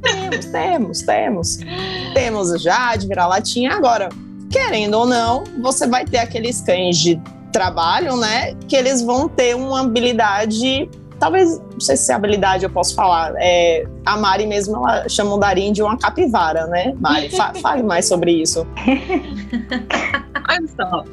Temos, 0.01 0.45
temos, 0.45 1.01
temos. 1.01 1.59
Temos 2.13 2.51
o 2.51 2.57
Jade, 2.57 3.07
vira-latinha. 3.07 3.73
Agora, 3.73 4.09
querendo 4.49 4.95
ou 4.95 5.05
não, 5.05 5.43
você 5.61 5.85
vai 5.85 6.05
ter 6.05 6.17
aqueles 6.17 6.61
cães 6.61 6.97
de 6.97 7.21
trabalho, 7.51 8.15
né? 8.15 8.55
Que 8.67 8.75
eles 8.75 9.01
vão 9.01 9.27
ter 9.27 9.55
uma 9.55 9.81
habilidade 9.81 10.89
talvez, 11.20 11.59
não 11.59 11.80
sei 11.80 11.97
se 11.97 12.11
é 12.11 12.15
habilidade 12.15 12.63
eu 12.63 12.70
posso 12.70 12.95
falar, 12.95 13.34
é, 13.38 13.86
a 14.05 14.17
Mari 14.17 14.47
mesmo, 14.47 14.76
ela 14.78 15.07
chama 15.07 15.36
o 15.36 15.38
Darim 15.38 15.72
de 15.72 15.84
uma 15.84 15.97
capivara, 15.97 16.65
né? 16.67 16.93
Mari, 16.99 17.30
fa 17.30 17.53
fale 17.61 17.84
mais 17.84 18.07
sobre 18.07 18.32
isso. 18.32 18.65
Olha 20.49 20.67
só, 20.76 21.03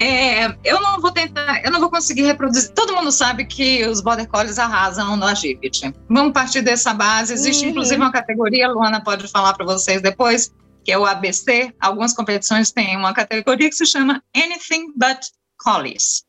é, 0.00 0.46
eu 0.64 0.80
não 0.80 1.00
vou 1.00 1.12
tentar, 1.12 1.62
eu 1.64 1.70
não 1.70 1.80
vou 1.80 1.90
conseguir 1.90 2.22
reproduzir. 2.22 2.72
Todo 2.72 2.94
mundo 2.94 3.12
sabe 3.12 3.44
que 3.44 3.86
os 3.86 4.00
border 4.00 4.28
collies 4.28 4.58
arrasam 4.58 5.16
no 5.16 5.24
agility. 5.24 5.94
Vamos 6.08 6.32
partir 6.32 6.62
dessa 6.62 6.92
base. 6.92 7.32
Existe 7.32 7.64
uhum. 7.64 7.70
inclusive 7.70 8.00
uma 8.00 8.12
categoria, 8.12 8.66
a 8.66 8.72
Luana 8.72 9.02
pode 9.02 9.26
falar 9.28 9.54
para 9.54 9.64
vocês 9.64 10.02
depois, 10.02 10.52
que 10.84 10.92
é 10.92 10.98
o 10.98 11.06
ABC. 11.06 11.72
Algumas 11.80 12.12
competições 12.12 12.70
têm 12.72 12.96
uma 12.96 13.14
categoria 13.14 13.68
que 13.68 13.76
se 13.76 13.86
chama 13.86 14.22
Anything 14.36 14.92
But 14.96 15.20
Collies. 15.58 16.24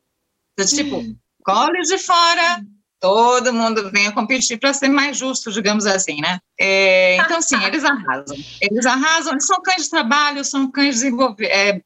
Então, 0.53 0.65
tipo, 0.65 0.95
uhum. 0.97 1.15
collies 1.43 1.89
de 1.89 1.97
fora, 1.97 2.63
todo 3.05 3.53
mundo 3.53 3.91
venha 3.91 4.11
competir 4.11 4.57
para 4.59 4.73
ser 4.73 4.89
mais 4.89 5.15
justo, 5.15 5.51
digamos 5.51 5.85
assim, 5.85 6.19
né? 6.21 6.39
É, 6.59 7.17
então, 7.17 7.39
sim, 7.39 7.55
eles 7.63 7.85
arrasam. 7.85 8.35
Eles 8.59 8.85
arrasam, 8.85 9.33
eles 9.33 9.45
são 9.45 9.61
cães 9.61 9.83
de 9.83 9.89
trabalho, 9.91 10.43
são 10.43 10.71
cães 10.71 10.95
desenvolvi 10.95 11.45
é, 11.45 11.79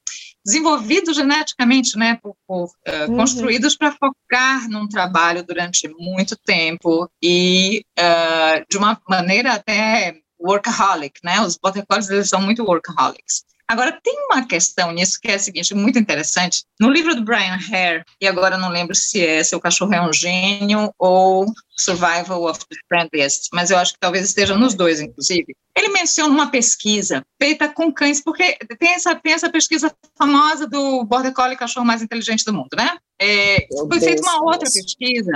desenvolvidos 0.46 1.18
geneticamente, 1.18 1.98
né, 1.98 2.18
por, 2.24 2.36
por 2.48 2.72
é, 2.86 3.06
uhum. 3.06 3.18
construídos 3.18 3.76
para 3.76 3.92
focar 3.92 4.70
num 4.70 4.88
trabalho 4.88 5.44
durante 5.44 5.90
muito 6.00 6.38
tempo 6.38 7.12
e 7.22 7.84
uh, 8.00 8.66
de 8.70 8.78
uma 8.78 8.98
maneira 9.10 9.54
até 9.54 10.16
workaholic, 10.40 11.20
né? 11.22 11.42
Os 11.42 11.58
border 11.58 11.86
collies 11.86 12.10
eles 12.10 12.30
são 12.30 12.42
muito 12.42 12.64
workaholics. 12.64 13.44
Agora, 13.70 14.00
tem 14.04 14.16
uma 14.26 14.48
questão 14.48 14.92
nisso 14.92 15.20
que 15.22 15.28
é 15.28 15.36
a 15.36 15.40
seguinte, 15.40 15.76
muito 15.76 16.00
interessante. 16.00 16.64
No 16.80 16.90
livro 16.90 17.14
do 17.14 17.24
Brian 17.24 17.54
Hare, 17.54 18.04
e 18.20 18.28
agora 18.28 18.58
não 18.58 18.70
lembro 18.70 18.96
se 18.96 19.24
é 19.24 19.44
Seu 19.44 19.60
Cachorro 19.60 19.94
é 19.94 20.02
um 20.02 20.12
Gênio 20.12 20.92
ou 20.98 21.46
Survival 21.78 22.50
of 22.50 22.60
the 22.68 22.76
Friendliest, 22.88 23.50
mas 23.54 23.70
eu 23.70 23.78
acho 23.78 23.94
que 23.94 24.00
talvez 24.00 24.26
esteja 24.26 24.58
nos 24.58 24.74
dois, 24.74 25.00
inclusive. 25.00 25.56
Ele 25.78 25.90
menciona 25.90 26.34
uma 26.34 26.50
pesquisa 26.50 27.24
feita 27.40 27.70
com 27.70 27.94
cães, 27.94 28.24
porque 28.24 28.58
tem 28.80 28.90
essa, 28.90 29.14
tem 29.14 29.34
essa 29.34 29.52
pesquisa 29.52 29.94
famosa 30.18 30.66
do 30.66 31.04
Border 31.06 31.32
Collie, 31.32 31.56
cachorro 31.56 31.86
mais 31.86 32.02
inteligente 32.02 32.44
do 32.44 32.54
mundo, 32.54 32.70
né? 32.76 32.98
É, 33.22 33.68
foi 33.88 34.00
feita 34.00 34.24
uma 34.24 34.46
outra 34.46 34.70
pesquisa 34.72 35.32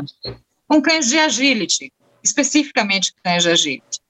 com 0.67 0.81
cães 0.81 1.07
de 1.07 1.19
agility, 1.19 1.93
especificamente 2.23 3.13
cães 3.23 3.43
de 3.43 3.49
agility. 3.51 4.03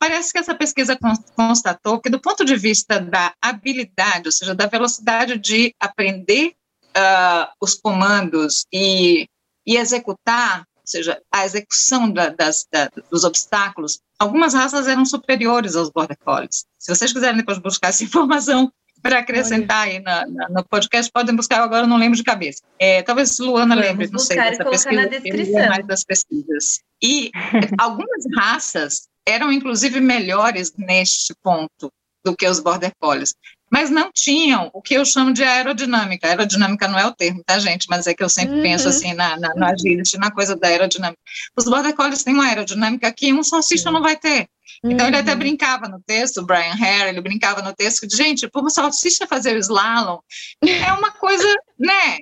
Parece 0.00 0.32
que 0.32 0.38
essa 0.38 0.54
pesquisa 0.54 0.98
constatou 1.36 2.00
que, 2.00 2.08
do 2.08 2.18
ponto 2.18 2.42
de 2.42 2.56
vista 2.56 2.98
da 2.98 3.34
habilidade, 3.38 4.28
ou 4.28 4.32
seja, 4.32 4.54
da 4.54 4.66
velocidade 4.66 5.36
de 5.36 5.74
aprender 5.78 6.54
uh, 6.96 7.52
os 7.60 7.74
comandos 7.74 8.64
e, 8.72 9.28
e 9.66 9.76
executar, 9.76 10.60
ou 10.74 10.86
seja, 10.86 11.20
a 11.30 11.44
execução 11.44 12.10
da, 12.10 12.30
das, 12.30 12.66
da, 12.72 12.90
dos 13.10 13.24
obstáculos, 13.24 14.00
algumas 14.18 14.54
raças 14.54 14.88
eram 14.88 15.04
superiores 15.04 15.76
aos 15.76 15.90
border 15.90 16.16
collies. 16.24 16.64
Se 16.78 16.94
vocês 16.94 17.12
quiserem 17.12 17.36
depois 17.36 17.58
buscar 17.58 17.88
essa 17.88 18.02
informação, 18.04 18.72
para 19.02 19.18
acrescentar 19.18 19.86
aí 19.86 19.98
na, 20.00 20.26
na, 20.26 20.48
no 20.48 20.64
podcast, 20.64 21.10
podem 21.12 21.34
buscar, 21.34 21.62
agora 21.62 21.84
eu 21.84 21.88
não 21.88 21.96
lembro 21.96 22.16
de 22.16 22.24
cabeça. 22.24 22.62
É, 22.78 23.02
talvez 23.02 23.38
Luana 23.38 23.74
Vamos 23.74 23.90
lembre, 23.90 24.10
não 24.10 24.18
sei, 24.18 24.36
dessa 24.36 24.64
pesquisa, 24.64 25.68
mais 25.68 25.86
das 25.86 26.04
pesquisas. 26.04 26.80
E 27.02 27.30
algumas 27.78 28.24
raças 28.36 29.08
eram 29.30 29.52
inclusive 29.52 30.00
melhores 30.00 30.72
neste 30.76 31.34
ponto 31.42 31.92
do 32.24 32.36
que 32.36 32.46
os 32.46 32.60
border 32.60 32.92
collies, 32.98 33.34
mas 33.70 33.88
não 33.88 34.10
tinham 34.12 34.68
o 34.74 34.82
que 34.82 34.94
eu 34.94 35.04
chamo 35.04 35.32
de 35.32 35.44
aerodinâmica. 35.44 36.26
Aerodinâmica 36.26 36.88
não 36.88 36.98
é 36.98 37.06
o 37.06 37.14
termo, 37.14 37.42
tá, 37.46 37.58
gente? 37.58 37.86
Mas 37.88 38.06
é 38.06 38.12
que 38.12 38.22
eu 38.22 38.28
sempre 38.28 38.56
uhum. 38.56 38.62
penso 38.62 38.88
assim 38.88 39.14
na, 39.14 39.38
na, 39.38 39.54
no 39.54 39.64
agility, 39.64 40.18
na 40.18 40.30
coisa 40.30 40.56
da 40.56 40.68
aerodinâmica. 40.68 41.20
Os 41.56 41.64
border 41.64 41.94
collies 41.94 42.24
têm 42.24 42.34
uma 42.34 42.46
aerodinâmica 42.46 43.10
que 43.12 43.32
um 43.32 43.44
salsicha 43.44 43.88
uhum. 43.88 43.94
não 43.94 44.02
vai 44.02 44.16
ter. 44.16 44.48
Então 44.82 45.06
ele 45.06 45.16
até 45.16 45.32
uhum. 45.32 45.38
brincava 45.38 45.88
no 45.88 46.00
texto, 46.00 46.38
o 46.38 46.46
Brian 46.46 46.72
Hare, 46.72 47.10
ele 47.10 47.20
brincava 47.20 47.62
no 47.62 47.72
texto 47.72 48.06
de 48.06 48.16
gente, 48.16 48.48
por 48.48 48.60
uma 48.60 48.70
salsicha 48.70 49.26
fazer 49.26 49.54
o 49.54 49.58
slamom 49.58 50.20
é 50.62 50.92
uma 50.92 51.10
coisa, 51.12 51.46
né? 51.78 52.18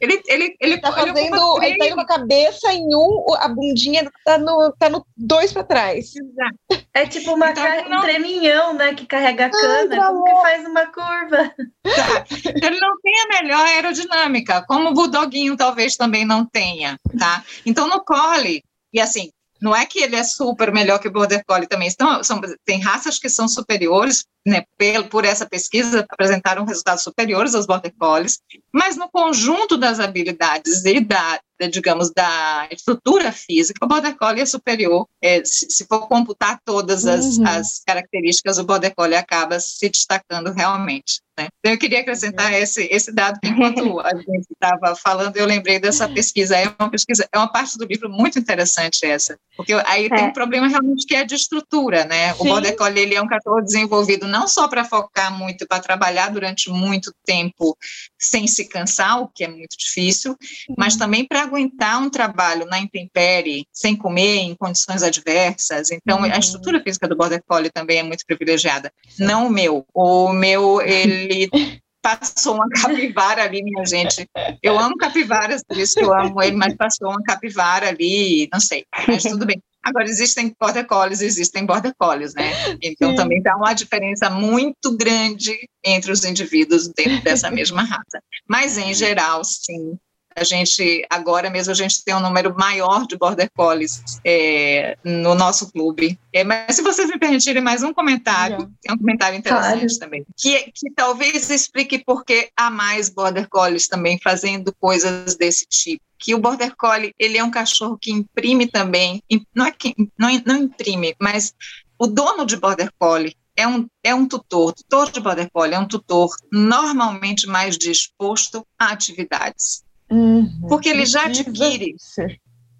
Ele, 0.00 0.22
ele, 0.26 0.56
ele 0.60 0.78
tá 0.78 0.92
fazendo, 0.92 1.16
ele, 1.16 1.66
ele 1.66 1.78
tá 1.78 1.86
indo 1.86 1.94
com 1.94 2.00
a 2.00 2.06
cabeça 2.06 2.72
em 2.72 2.86
um, 2.94 3.26
a 3.38 3.48
bundinha 3.48 4.10
tá 4.24 4.38
no, 4.38 4.72
tá 4.78 4.88
no 4.88 5.06
dois 5.16 5.52
para 5.52 5.64
trás. 5.64 6.12
Exato. 6.14 6.86
É 6.92 7.06
tipo 7.06 7.34
uma 7.34 7.50
então, 7.50 7.88
não... 7.88 7.98
um 7.98 8.02
treminhão, 8.02 8.74
né, 8.74 8.94
que 8.94 9.06
carrega 9.06 9.46
a 9.46 9.50
cana, 9.50 9.94
Ai, 9.94 10.06
como 10.06 10.24
que 10.24 10.30
faz 10.30 10.66
uma 10.66 10.86
curva. 10.86 11.54
Tá. 11.82 12.24
Então, 12.46 12.70
ele 12.70 12.80
não 12.80 13.00
tem 13.00 13.14
a 13.20 13.42
melhor 13.42 13.66
aerodinâmica, 13.66 14.64
como 14.66 14.90
o 14.90 14.94
bulldoguinho 14.94 15.56
talvez 15.56 15.96
também 15.96 16.24
não 16.24 16.44
tenha, 16.44 16.98
tá? 17.18 17.44
Então 17.66 17.88
no 17.88 18.04
cole, 18.04 18.62
e 18.92 19.00
assim, 19.00 19.30
não 19.60 19.74
é 19.74 19.86
que 19.86 20.00
ele 20.00 20.16
é 20.16 20.22
super 20.22 20.72
melhor 20.72 20.98
que 20.98 21.08
o 21.08 21.10
Border 21.10 21.42
Collie 21.46 21.66
também. 21.66 21.88
Então, 21.88 22.22
são, 22.22 22.40
tem 22.64 22.80
raças 22.80 23.18
que 23.18 23.28
são 23.28 23.48
superiores, 23.48 24.24
né, 24.46 24.64
por, 24.78 25.08
por 25.08 25.24
essa 25.24 25.46
pesquisa, 25.46 26.06
apresentaram 26.08 26.64
resultados 26.64 27.02
superiores 27.02 27.54
aos 27.54 27.66
Border 27.66 27.92
Collies, 27.98 28.38
mas 28.72 28.96
no 28.96 29.08
conjunto 29.08 29.76
das 29.76 30.00
habilidades 30.00 30.84
e 30.84 31.00
da, 31.00 31.40
digamos, 31.68 32.10
da 32.10 32.68
estrutura 32.70 33.32
física, 33.32 33.84
o 33.84 33.88
Border 33.88 34.16
Collie 34.16 34.42
é 34.42 34.46
superior. 34.46 35.06
É, 35.22 35.44
se, 35.44 35.70
se, 35.70 35.86
for 35.86 36.06
computar 36.08 36.58
todas 36.64 37.06
as, 37.06 37.38
uhum. 37.38 37.46
as 37.46 37.82
características, 37.86 38.58
o 38.58 38.64
Border 38.64 38.94
Collie 38.94 39.16
acaba 39.16 39.58
se 39.60 39.88
destacando 39.88 40.52
realmente. 40.52 41.20
Né? 41.38 41.48
Então, 41.58 41.72
eu 41.72 41.78
queria 41.78 42.00
acrescentar 42.00 42.52
uhum. 42.52 42.58
esse, 42.58 42.84
esse 42.90 43.12
dado 43.12 43.38
que, 43.40 43.48
enquanto 43.48 44.00
a 44.00 44.14
gente 44.14 44.46
estava 44.50 44.94
falando, 44.96 45.36
eu 45.36 45.46
lembrei 45.46 45.78
dessa 45.78 46.08
pesquisa. 46.08 46.56
É 46.56 46.72
uma 46.78 46.90
pesquisa, 46.90 47.26
é 47.32 47.38
uma 47.38 47.50
parte 47.50 47.76
do 47.78 47.84
livro 47.84 48.08
muito 48.08 48.38
interessante 48.38 49.04
essa, 49.04 49.38
porque 49.56 49.72
aí 49.86 50.06
é. 50.06 50.08
tem 50.08 50.24
um 50.26 50.32
problema 50.32 50.68
realmente 50.68 51.06
que 51.06 51.14
é 51.14 51.24
de 51.24 51.34
estrutura, 51.34 52.04
né? 52.04 52.32
Sim. 52.34 52.40
O 52.40 52.44
Border 52.44 52.76
Collie, 52.76 53.02
ele 53.02 53.14
é 53.14 53.22
um 53.22 53.26
cachorro 53.26 53.60
desenvolvido 53.60 54.26
não 54.34 54.48
só 54.48 54.66
para 54.66 54.84
focar 54.84 55.32
muito, 55.32 55.64
para 55.64 55.78
trabalhar 55.78 56.28
durante 56.28 56.68
muito 56.68 57.14
tempo 57.24 57.78
sem 58.18 58.48
se 58.48 58.68
cansar, 58.68 59.22
o 59.22 59.28
que 59.28 59.44
é 59.44 59.48
muito 59.48 59.76
difícil, 59.78 60.36
mas 60.76 60.96
também 60.96 61.24
para 61.24 61.42
aguentar 61.42 62.02
um 62.02 62.10
trabalho 62.10 62.66
na 62.66 62.80
intempérie, 62.80 63.64
sem 63.72 63.94
comer, 63.94 64.38
em 64.38 64.56
condições 64.56 65.04
adversas. 65.04 65.92
Então, 65.92 66.18
uhum. 66.18 66.24
a 66.24 66.38
estrutura 66.38 66.82
física 66.82 67.06
do 67.06 67.16
Border 67.16 67.40
Collie 67.46 67.70
também 67.70 67.98
é 67.98 68.02
muito 68.02 68.26
privilegiada. 68.26 68.92
Não 69.20 69.46
o 69.46 69.50
meu. 69.50 69.86
O 69.94 70.32
meu, 70.32 70.80
ele 70.80 71.48
passou 72.02 72.56
uma 72.56 72.68
capivara 72.68 73.44
ali, 73.44 73.62
minha 73.62 73.86
gente. 73.86 74.28
Eu 74.60 74.76
amo 74.80 74.96
capivaras, 74.96 75.62
por 75.62 75.78
isso 75.78 75.94
que 75.94 76.04
eu 76.04 76.12
amo 76.12 76.42
ele, 76.42 76.56
mas 76.56 76.74
passou 76.74 77.08
uma 77.08 77.22
capivara 77.22 77.88
ali, 77.88 78.48
não 78.52 78.58
sei, 78.58 78.84
mas 79.06 79.22
tudo 79.22 79.46
bem. 79.46 79.62
Agora, 79.84 80.08
existem 80.08 80.54
border 80.58 80.86
collies, 80.86 81.20
existem 81.20 81.66
border 81.66 81.92
collies, 81.98 82.34
né? 82.34 82.50
Então, 82.82 83.10
Sim. 83.10 83.16
também 83.16 83.42
dá 83.42 83.54
uma 83.56 83.74
diferença 83.74 84.30
muito 84.30 84.96
grande 84.96 85.54
entre 85.84 86.10
os 86.10 86.24
indivíduos 86.24 86.88
dentro 86.88 87.22
dessa 87.22 87.50
mesma 87.50 87.82
raça. 87.82 88.20
Mas, 88.48 88.78
em 88.78 88.94
geral, 88.94 89.44
sim, 89.44 89.98
a 90.36 90.44
gente, 90.44 91.06
agora 91.08 91.48
mesmo, 91.50 91.70
a 91.70 91.74
gente 91.74 92.04
tem 92.04 92.14
um 92.14 92.20
número 92.20 92.54
maior 92.56 93.06
de 93.06 93.16
border 93.16 93.50
collies 93.54 94.02
é, 94.24 94.96
no 95.04 95.34
nosso 95.34 95.70
clube. 95.70 96.18
É, 96.32 96.42
mas 96.42 96.76
se 96.76 96.82
vocês 96.82 97.08
me 97.08 97.18
permitirem 97.18 97.62
mais 97.62 97.82
um 97.82 97.92
comentário, 97.92 98.70
é 98.86 98.92
um 98.92 98.98
comentário 98.98 99.38
interessante 99.38 99.80
claro. 99.80 99.98
também, 99.98 100.26
que, 100.36 100.72
que 100.72 100.90
talvez 100.90 101.48
explique 101.50 102.04
por 102.04 102.24
que 102.24 102.50
há 102.56 102.70
mais 102.70 103.08
border 103.08 103.48
collies 103.48 103.86
também 103.86 104.18
fazendo 104.22 104.74
coisas 104.80 105.36
desse 105.36 105.66
tipo 105.66 106.02
que 106.16 106.34
o 106.34 106.38
border 106.38 106.74
collie 106.74 107.14
ele 107.18 107.36
é 107.36 107.44
um 107.44 107.50
cachorro 107.50 107.98
que 107.98 108.10
imprime 108.10 108.66
também, 108.66 109.22
não 109.54 109.66
é 109.66 109.70
que 109.70 109.94
não, 110.18 110.30
não 110.46 110.56
imprime, 110.56 111.14
mas 111.20 111.54
o 111.98 112.06
dono 112.06 112.46
de 112.46 112.56
border 112.56 112.90
collie 112.98 113.36
é 113.56 113.68
um, 113.68 113.86
é 114.02 114.14
um 114.14 114.26
tutor, 114.26 114.72
tutor 114.72 115.10
de 115.10 115.20
border 115.20 115.50
collie 115.52 115.74
é 115.74 115.78
um 115.78 115.86
tutor 115.86 116.34
normalmente 116.50 117.46
mais 117.46 117.78
disposto 117.78 118.66
a 118.78 118.90
atividades. 118.90 119.83
Uhum. 120.14 120.68
Porque 120.68 120.88
ele 120.88 121.04
já 121.04 121.24
adquire 121.24 121.96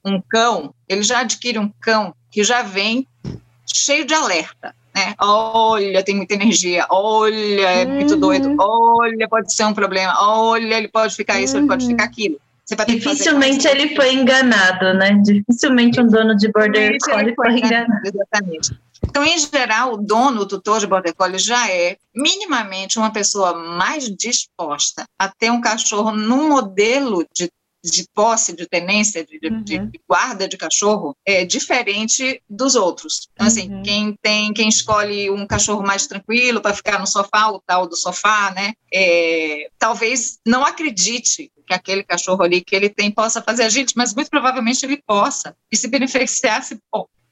um 0.04 0.20
cão, 0.20 0.72
ele 0.88 1.02
já 1.02 1.20
adquire 1.20 1.58
um 1.58 1.68
cão 1.80 2.14
que 2.30 2.44
já 2.44 2.62
vem 2.62 3.08
cheio 3.66 4.06
de 4.06 4.14
alerta. 4.14 4.74
Né? 4.94 5.14
Olha, 5.20 6.04
tem 6.04 6.14
muita 6.14 6.34
energia, 6.34 6.86
olha, 6.88 7.68
é 7.68 7.84
muito 7.84 8.14
uhum. 8.14 8.20
doido, 8.20 8.54
olha, 8.60 9.28
pode 9.28 9.52
ser 9.52 9.64
um 9.64 9.74
problema, 9.74 10.14
olha, 10.20 10.76
ele 10.76 10.86
pode 10.86 11.16
ficar 11.16 11.40
isso, 11.40 11.54
uhum. 11.54 11.62
ele 11.62 11.68
pode 11.68 11.86
ficar 11.86 12.04
aquilo. 12.04 12.38
Dificilmente 12.86 13.66
ele 13.66 13.94
foi 13.94 14.14
enganado, 14.14 14.94
né? 14.94 15.20
Dificilmente 15.22 16.00
um 16.00 16.06
dono 16.06 16.34
de 16.34 16.50
border 16.50 16.96
collie 17.04 17.34
foi 17.34 17.58
enganado. 17.58 18.00
Exatamente. 18.06 18.78
Então, 19.08 19.24
em 19.24 19.38
geral, 19.38 19.94
o 19.94 19.96
dono, 19.96 20.42
o 20.42 20.46
tutor 20.46 20.80
de 20.80 20.86
border 20.86 21.14
collie 21.14 21.38
já 21.38 21.70
é 21.70 21.96
minimamente 22.14 22.98
uma 22.98 23.12
pessoa 23.12 23.54
mais 23.54 24.08
disposta 24.08 25.04
a 25.18 25.28
ter 25.28 25.50
um 25.50 25.60
cachorro 25.60 26.10
num 26.12 26.48
modelo 26.48 27.26
de 27.34 27.50
de 27.84 28.08
posse, 28.14 28.56
de 28.56 28.66
tenência, 28.66 29.24
de, 29.24 29.38
uhum. 29.46 29.62
de, 29.62 30.00
guarda 30.08 30.48
de 30.48 30.56
cachorro 30.56 31.14
é 31.24 31.44
diferente 31.44 32.42
dos 32.48 32.74
outros. 32.74 33.28
Então, 33.34 33.46
assim, 33.46 33.70
uhum. 33.70 33.82
quem 33.82 34.18
tem, 34.22 34.54
quem 34.54 34.68
escolhe 34.68 35.30
um 35.30 35.46
cachorro 35.46 35.82
mais 35.82 36.06
tranquilo 36.06 36.62
para 36.62 36.74
ficar 36.74 36.98
no 36.98 37.06
sofá, 37.06 37.50
o 37.50 37.60
tal 37.60 37.86
do 37.86 37.94
sofá, 37.94 38.52
né? 38.56 38.72
É, 38.92 39.68
talvez 39.78 40.38
não 40.46 40.64
acredite 40.64 41.52
que 41.66 41.74
aquele 41.74 42.02
cachorro 42.02 42.42
ali 42.42 42.62
que 42.62 42.74
ele 42.74 42.88
tem 42.88 43.10
possa 43.10 43.42
fazer 43.42 43.64
a 43.64 43.68
gente, 43.68 43.94
mas 43.96 44.14
muito 44.14 44.30
provavelmente 44.30 44.84
ele 44.84 45.02
possa 45.06 45.54
e 45.70 45.76
se 45.76 45.88
beneficiasse 45.88 46.78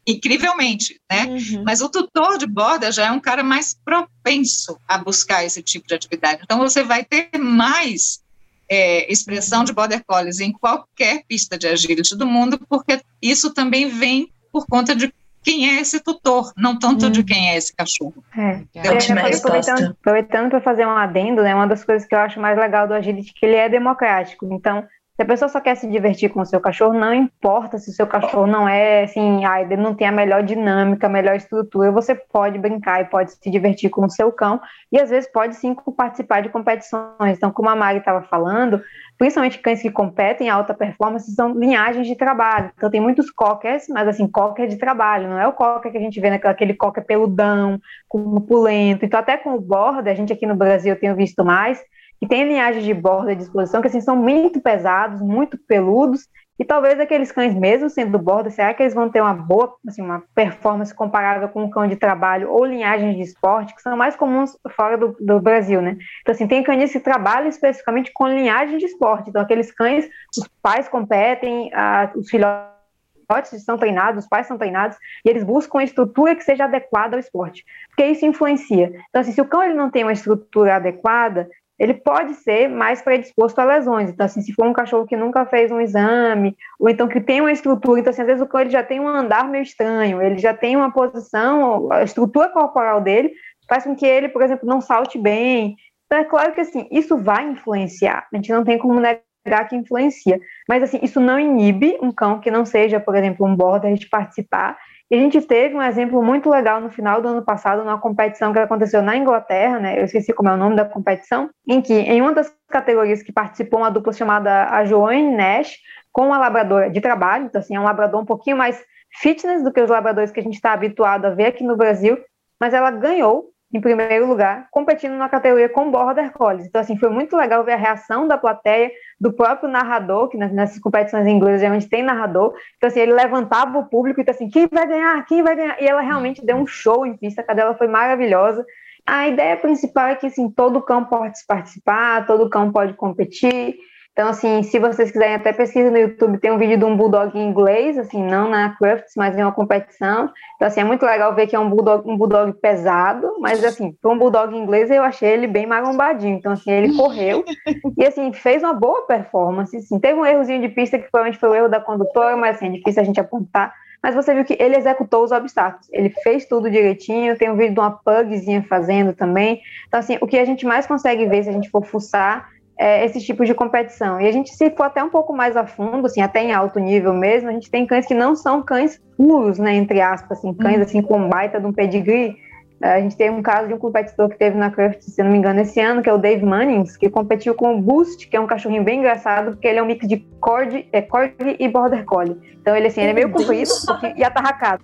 incrivelmente, 0.06 1.00
né? 1.10 1.26
Uhum. 1.26 1.62
Mas 1.64 1.80
o 1.80 1.88
tutor 1.88 2.38
de 2.38 2.46
borda 2.46 2.90
já 2.90 3.06
é 3.06 3.10
um 3.10 3.20
cara 3.20 3.42
mais 3.42 3.74
propenso 3.84 4.78
a 4.86 4.98
buscar 4.98 5.44
esse 5.44 5.62
tipo 5.62 5.86
de 5.86 5.94
atividade. 5.94 6.40
Então 6.42 6.58
você 6.58 6.82
vai 6.82 7.04
ter 7.04 7.30
mais 7.38 8.20
é, 8.68 9.10
expressão 9.10 9.64
de 9.64 9.72
border 9.72 10.02
collies 10.06 10.40
em 10.40 10.52
qualquer 10.52 11.22
pista 11.28 11.56
de 11.56 11.68
agility 11.68 12.16
do 12.16 12.26
mundo, 12.26 12.58
porque 12.68 13.00
isso 13.20 13.52
também 13.52 13.88
vem 13.88 14.30
por 14.50 14.66
conta 14.66 14.94
de 14.94 15.12
quem 15.42 15.68
é 15.68 15.80
esse 15.80 16.00
tutor, 16.00 16.52
não 16.56 16.78
tanto 16.78 17.06
hum. 17.06 17.10
de 17.10 17.24
quem 17.24 17.50
é 17.50 17.56
esse 17.56 17.74
cachorro. 17.74 18.24
É. 18.36 18.60
Eu, 18.74 18.96
aproveitando, 19.36 19.96
aproveitando 20.00 20.50
para 20.50 20.60
fazer 20.60 20.86
um 20.86 20.96
adendo, 20.96 21.42
né, 21.42 21.54
uma 21.54 21.66
das 21.66 21.84
coisas 21.84 22.06
que 22.06 22.14
eu 22.14 22.20
acho 22.20 22.40
mais 22.40 22.56
legal 22.56 22.86
do 22.86 22.94
agility 22.94 23.30
é 23.30 23.38
que 23.38 23.46
ele 23.46 23.56
é 23.56 23.68
democrático. 23.68 24.46
Então, 24.52 24.86
Se 25.14 25.22
a 25.22 25.26
pessoa 25.26 25.48
só 25.50 25.60
quer 25.60 25.74
se 25.76 25.86
divertir 25.86 26.30
com 26.30 26.40
o 26.40 26.46
seu 26.46 26.58
cachorro, 26.58 26.94
não 26.94 27.12
importa 27.12 27.76
se 27.76 27.90
o 27.90 27.92
seu 27.92 28.06
cachorro 28.06 28.46
não 28.46 28.66
é 28.66 29.02
assim, 29.02 29.44
ah, 29.44 29.60
ele 29.60 29.76
não 29.76 29.94
tem 29.94 30.06
a 30.06 30.12
melhor 30.12 30.42
dinâmica, 30.42 31.06
a 31.06 31.10
melhor 31.10 31.36
estrutura, 31.36 31.92
você 31.92 32.14
pode 32.14 32.58
brincar 32.58 33.02
e 33.02 33.04
pode 33.04 33.32
se 33.32 33.50
divertir 33.50 33.90
com 33.90 34.06
o 34.06 34.10
seu 34.10 34.32
cão 34.32 34.58
e 34.90 34.98
às 34.98 35.10
vezes 35.10 35.30
pode 35.30 35.54
sim 35.56 35.76
participar 35.94 36.40
de 36.40 36.48
competições. 36.48 37.36
Então, 37.36 37.50
como 37.52 37.68
a 37.68 37.76
Mari 37.76 37.98
estava 37.98 38.22
falando, 38.22 38.82
principalmente 39.18 39.58
cães 39.58 39.82
que 39.82 39.90
competem 39.90 40.46
em 40.46 40.50
alta 40.50 40.72
performance 40.72 41.30
são 41.34 41.52
linhagens 41.52 42.06
de 42.06 42.16
trabalho. 42.16 42.72
Então 42.74 42.90
tem 42.90 43.00
muitos 43.00 43.30
cockers, 43.30 43.88
mas 43.90 44.08
assim, 44.08 44.26
cocker 44.26 44.66
de 44.66 44.78
trabalho, 44.78 45.28
não 45.28 45.38
é 45.38 45.46
o 45.46 45.52
cocker 45.52 45.92
que 45.92 45.98
a 45.98 46.00
gente 46.00 46.18
vê 46.22 46.30
naquele 46.30 46.72
cocker 46.72 47.04
peludão, 47.04 47.78
com 48.08 48.40
pulento. 48.40 49.04
Então 49.04 49.20
até 49.20 49.36
com 49.36 49.54
o 49.54 49.60
border, 49.60 50.10
a 50.10 50.16
gente 50.16 50.32
aqui 50.32 50.46
no 50.46 50.56
Brasil 50.56 50.98
tenho 50.98 51.14
visto 51.14 51.44
mais, 51.44 51.78
que 52.22 52.28
tem 52.28 52.46
linhagens 52.46 52.84
de 52.84 52.94
borda 52.94 53.34
de 53.34 53.42
exposição 53.42 53.82
que 53.82 53.88
assim 53.88 54.00
são 54.00 54.14
muito 54.14 54.60
pesados, 54.60 55.20
muito 55.20 55.58
peludos, 55.58 56.28
e 56.56 56.64
talvez 56.64 57.00
aqueles 57.00 57.32
cães, 57.32 57.52
mesmo 57.52 57.90
sendo 57.90 58.16
borda, 58.16 58.48
será 58.48 58.72
que 58.72 58.80
eles 58.80 58.94
vão 58.94 59.10
ter 59.10 59.20
uma 59.20 59.34
boa, 59.34 59.74
assim, 59.88 60.00
uma 60.00 60.22
performance 60.32 60.94
comparável 60.94 61.48
com 61.48 61.64
um 61.64 61.68
cão 61.68 61.84
de 61.88 61.96
trabalho 61.96 62.48
ou 62.48 62.64
linhagens 62.64 63.16
de 63.16 63.22
esporte, 63.22 63.74
que 63.74 63.82
são 63.82 63.96
mais 63.96 64.14
comuns 64.14 64.56
fora 64.70 64.96
do, 64.96 65.16
do 65.18 65.40
Brasil, 65.40 65.82
né? 65.82 65.96
Então, 66.20 66.32
assim, 66.32 66.46
tem 66.46 66.62
cães 66.62 66.92
que 66.92 67.00
trabalham 67.00 67.48
especificamente 67.48 68.12
com 68.14 68.28
linhagem 68.28 68.78
de 68.78 68.86
esporte. 68.86 69.30
Então, 69.30 69.42
aqueles 69.42 69.72
cães, 69.72 70.08
os 70.38 70.48
pais 70.62 70.88
competem, 70.88 71.72
os 72.14 72.30
filhotes 72.30 73.52
estão 73.52 73.76
treinados, 73.76 74.22
os 74.22 74.28
pais 74.28 74.46
são 74.46 74.56
treinados, 74.56 74.96
e 75.24 75.28
eles 75.28 75.42
buscam 75.42 75.78
uma 75.78 75.84
estrutura 75.84 76.36
que 76.36 76.44
seja 76.44 76.66
adequada 76.66 77.16
ao 77.16 77.20
esporte, 77.20 77.64
porque 77.88 78.04
isso 78.04 78.24
influencia. 78.24 78.92
Então, 79.08 79.22
assim, 79.22 79.32
se 79.32 79.40
o 79.40 79.44
cão 79.44 79.64
ele 79.64 79.74
não 79.74 79.90
tem 79.90 80.04
uma 80.04 80.12
estrutura 80.12 80.76
adequada, 80.76 81.48
ele 81.78 81.94
pode 81.94 82.34
ser 82.34 82.68
mais 82.68 83.02
predisposto 83.02 83.60
a 83.60 83.64
lesões. 83.64 84.10
Então, 84.10 84.26
assim, 84.26 84.40
se 84.40 84.52
for 84.52 84.66
um 84.66 84.72
cachorro 84.72 85.06
que 85.06 85.16
nunca 85.16 85.44
fez 85.46 85.70
um 85.70 85.80
exame, 85.80 86.56
ou 86.78 86.88
então 86.88 87.08
que 87.08 87.20
tem 87.20 87.40
uma 87.40 87.52
estrutura, 87.52 88.00
então, 88.00 88.10
assim, 88.10 88.22
às 88.22 88.26
vezes 88.26 88.42
o 88.42 88.46
cão 88.46 88.60
ele 88.60 88.70
já 88.70 88.82
tem 88.82 89.00
um 89.00 89.08
andar 89.08 89.48
meio 89.48 89.62
estranho, 89.62 90.22
ele 90.22 90.38
já 90.38 90.54
tem 90.54 90.76
uma 90.76 90.92
posição, 90.92 91.90
a 91.90 92.02
estrutura 92.02 92.48
corporal 92.50 93.00
dele 93.00 93.32
faz 93.68 93.84
com 93.84 93.96
que 93.96 94.06
ele, 94.06 94.28
por 94.28 94.42
exemplo, 94.42 94.68
não 94.68 94.80
salte 94.80 95.18
bem. 95.18 95.76
Então, 96.06 96.18
é 96.18 96.24
claro 96.24 96.52
que, 96.52 96.60
assim, 96.60 96.86
isso 96.90 97.16
vai 97.16 97.44
influenciar. 97.48 98.26
A 98.32 98.36
gente 98.36 98.52
não 98.52 98.64
tem 98.64 98.78
como 98.78 99.00
negar 99.00 99.68
que 99.68 99.74
influencia. 99.74 100.38
Mas, 100.68 100.82
assim, 100.82 100.98
isso 101.02 101.18
não 101.20 101.40
inibe 101.40 101.98
um 102.02 102.12
cão 102.12 102.38
que 102.38 102.50
não 102.50 102.64
seja, 102.66 103.00
por 103.00 103.14
exemplo, 103.14 103.46
um 103.46 103.56
border 103.56 103.94
de 103.94 104.08
participar 104.08 104.76
e 105.12 105.14
a 105.14 105.18
gente 105.18 105.42
teve 105.42 105.74
um 105.74 105.82
exemplo 105.82 106.22
muito 106.22 106.48
legal 106.48 106.80
no 106.80 106.88
final 106.88 107.20
do 107.20 107.28
ano 107.28 107.42
passado, 107.42 107.84
numa 107.84 108.00
competição 108.00 108.50
que 108.50 108.58
aconteceu 108.58 109.02
na 109.02 109.14
Inglaterra, 109.14 109.78
né? 109.78 110.00
Eu 110.00 110.06
esqueci 110.06 110.32
como 110.32 110.48
é 110.48 110.54
o 110.54 110.56
nome 110.56 110.74
da 110.74 110.86
competição, 110.86 111.50
em 111.68 111.82
que, 111.82 111.92
em 111.92 112.22
uma 112.22 112.32
das 112.32 112.50
categorias 112.70 113.22
que 113.22 113.30
participou, 113.30 113.80
uma 113.80 113.90
dupla 113.90 114.14
chamada 114.14 114.70
a 114.70 114.86
Joanne 114.86 115.36
Nash, 115.36 115.76
com 116.10 116.28
uma 116.28 116.38
labradora 116.38 116.88
de 116.88 116.98
trabalho, 116.98 117.44
então, 117.44 117.60
assim, 117.60 117.76
é 117.76 117.80
um 117.80 117.84
labrador 117.84 118.22
um 118.22 118.24
pouquinho 118.24 118.56
mais 118.56 118.82
fitness 119.20 119.62
do 119.62 119.70
que 119.70 119.82
os 119.82 119.90
labradores 119.90 120.30
que 120.30 120.40
a 120.40 120.42
gente 120.42 120.54
está 120.54 120.72
habituado 120.72 121.26
a 121.26 121.30
ver 121.30 121.44
aqui 121.44 121.62
no 121.62 121.76
Brasil, 121.76 122.16
mas 122.58 122.72
ela 122.72 122.90
ganhou 122.90 123.52
em 123.70 123.82
primeiro 123.82 124.26
lugar, 124.26 124.66
competindo 124.70 125.12
na 125.12 125.28
categoria 125.28 125.68
com 125.68 125.90
Border 125.90 126.32
Collies. 126.32 126.66
Então, 126.66 126.80
assim, 126.80 126.96
foi 126.96 127.10
muito 127.10 127.36
legal 127.36 127.62
ver 127.64 127.72
a 127.72 127.76
reação 127.76 128.26
da 128.26 128.38
plateia, 128.38 128.90
do 129.22 129.32
próprio 129.32 129.70
narrador, 129.70 130.28
que 130.28 130.36
nessas 130.36 130.80
competições 130.80 131.28
inglês 131.28 131.60
geralmente 131.60 131.88
tem 131.88 132.02
narrador. 132.02 132.54
Então, 132.76 132.88
assim, 132.88 132.98
ele 132.98 133.12
levantava 133.12 133.78
o 133.78 133.86
público 133.86 134.18
e 134.18 134.22
então, 134.22 134.34
assim, 134.34 134.50
quem 134.50 134.66
vai 134.66 134.84
ganhar? 134.84 135.24
Quem 135.26 135.44
vai 135.44 135.54
ganhar? 135.54 135.80
E 135.80 135.86
ela 135.86 136.00
realmente 136.00 136.44
deu 136.44 136.56
um 136.56 136.66
show 136.66 137.06
em 137.06 137.16
pista, 137.16 137.40
a 137.40 137.44
cadela 137.44 137.72
foi 137.76 137.86
maravilhosa. 137.86 138.66
A 139.06 139.28
ideia 139.28 139.56
principal 139.56 140.08
é 140.08 140.16
que, 140.16 140.26
assim, 140.26 140.50
todo 140.50 140.82
cão 140.82 141.04
pode 141.04 141.38
participar, 141.46 142.26
todo 142.26 142.50
cão 142.50 142.72
pode 142.72 142.94
competir, 142.94 143.76
então, 144.12 144.28
assim, 144.28 144.62
se 144.62 144.78
vocês 144.78 145.10
quiserem 145.10 145.36
até 145.36 145.54
pesquisa 145.54 145.90
no 145.90 145.96
YouTube, 145.96 146.38
tem 146.38 146.52
um 146.52 146.58
vídeo 146.58 146.76
de 146.76 146.84
um 146.84 146.94
bulldog 146.94 147.34
em 147.34 147.48
inglês, 147.48 147.96
assim, 147.96 148.22
não 148.22 148.50
na 148.50 148.76
Crufts, 148.76 149.14
mas 149.16 149.38
em 149.38 149.42
uma 149.42 149.52
competição. 149.52 150.30
Então, 150.56 150.68
assim, 150.68 150.80
é 150.80 150.84
muito 150.84 151.06
legal 151.06 151.34
ver 151.34 151.46
que 151.46 151.56
é 151.56 151.58
um 151.58 151.70
bulldog, 151.70 152.06
um 152.06 152.18
bulldog 152.18 152.52
pesado, 152.60 153.36
mas, 153.40 153.64
assim, 153.64 153.90
para 153.92 154.10
um 154.10 154.18
bulldog 154.18 154.54
inglês, 154.54 154.90
eu 154.90 155.02
achei 155.02 155.30
ele 155.30 155.46
bem 155.46 155.66
marombadinho. 155.66 156.36
Então, 156.36 156.52
assim, 156.52 156.70
ele 156.70 156.94
correu 156.94 157.42
e, 157.96 158.04
assim, 158.04 158.30
fez 158.34 158.62
uma 158.62 158.74
boa 158.74 159.06
performance. 159.06 159.74
Assim, 159.74 159.98
teve 159.98 160.20
um 160.20 160.26
errozinho 160.26 160.60
de 160.60 160.68
pista 160.68 160.98
que 160.98 161.10
provavelmente 161.10 161.40
foi 161.40 161.48
o 161.48 161.54
erro 161.54 161.68
da 161.68 161.80
condutora, 161.80 162.36
mas, 162.36 162.56
assim, 162.56 162.66
é 162.66 162.70
difícil 162.72 163.00
a 163.00 163.06
gente 163.06 163.18
apontar. 163.18 163.72
Mas 164.02 164.14
você 164.14 164.34
viu 164.34 164.44
que 164.44 164.58
ele 164.60 164.76
executou 164.76 165.24
os 165.24 165.32
obstáculos, 165.32 165.88
ele 165.90 166.10
fez 166.10 166.44
tudo 166.44 166.70
direitinho. 166.70 167.38
Tem 167.38 167.50
um 167.50 167.56
vídeo 167.56 167.74
de 167.74 167.80
uma 167.80 167.92
pugzinha 167.92 168.62
fazendo 168.68 169.14
também. 169.14 169.62
Então, 169.88 170.00
assim, 170.00 170.18
o 170.20 170.26
que 170.26 170.36
a 170.36 170.44
gente 170.44 170.66
mais 170.66 170.86
consegue 170.86 171.24
ver 171.24 171.44
se 171.44 171.48
a 171.48 171.52
gente 171.52 171.70
for 171.70 171.82
fuçar 171.82 172.52
é, 172.82 173.04
esse 173.04 173.20
tipo 173.20 173.44
de 173.44 173.54
competição. 173.54 174.20
E 174.20 174.26
a 174.26 174.32
gente, 174.32 174.50
se 174.50 174.68
for 174.70 174.82
até 174.82 175.04
um 175.04 175.08
pouco 175.08 175.32
mais 175.32 175.56
a 175.56 175.64
fundo, 175.64 176.06
assim, 176.06 176.20
até 176.20 176.42
em 176.42 176.52
alto 176.52 176.80
nível 176.80 177.14
mesmo, 177.14 177.48
a 177.48 177.52
gente 177.52 177.70
tem 177.70 177.86
cães 177.86 178.06
que 178.06 178.14
não 178.14 178.34
são 178.34 178.60
cães 178.60 179.00
puros, 179.16 179.56
né, 179.56 179.72
entre 179.74 180.00
aspas, 180.00 180.38
assim, 180.38 180.52
cães 180.52 180.78
uhum. 180.78 180.82
assim 180.82 181.02
com 181.02 181.28
baita 181.28 181.60
de 181.60 181.66
um 181.66 181.72
pedigree, 181.72 182.36
a 182.82 183.00
gente 183.00 183.16
tem 183.16 183.30
um 183.30 183.40
caso 183.40 183.68
de 183.68 183.74
um 183.74 183.78
competidor 183.78 184.28
que 184.28 184.36
teve 184.36 184.58
na 184.58 184.70
Craft, 184.70 185.02
se 185.02 185.22
não 185.22 185.30
me 185.30 185.38
engano, 185.38 185.60
esse 185.60 185.80
ano, 185.80 186.02
que 186.02 186.08
é 186.08 186.12
o 186.12 186.18
Dave 186.18 186.44
Mannings, 186.44 186.96
que 186.96 187.08
competiu 187.08 187.54
com 187.54 187.76
o 187.76 187.80
Boost, 187.80 188.26
que 188.26 188.36
é 188.36 188.40
um 188.40 188.46
cachorrinho 188.46 188.82
bem 188.82 188.98
engraçado, 188.98 189.52
porque 189.52 189.68
ele 189.68 189.78
é 189.78 189.82
um 189.82 189.86
mix 189.86 190.06
de 190.06 190.16
Corgi, 190.40 190.88
é, 190.92 191.00
Corgi 191.00 191.56
e 191.58 191.68
Border 191.68 192.04
Collie. 192.04 192.36
Então 192.60 192.76
ele, 192.76 192.88
assim, 192.88 193.00
ele 193.00 193.10
é 193.10 193.14
meio 193.14 193.30
comprido 193.30 193.70
e 194.16 194.24
atarracado. 194.24 194.82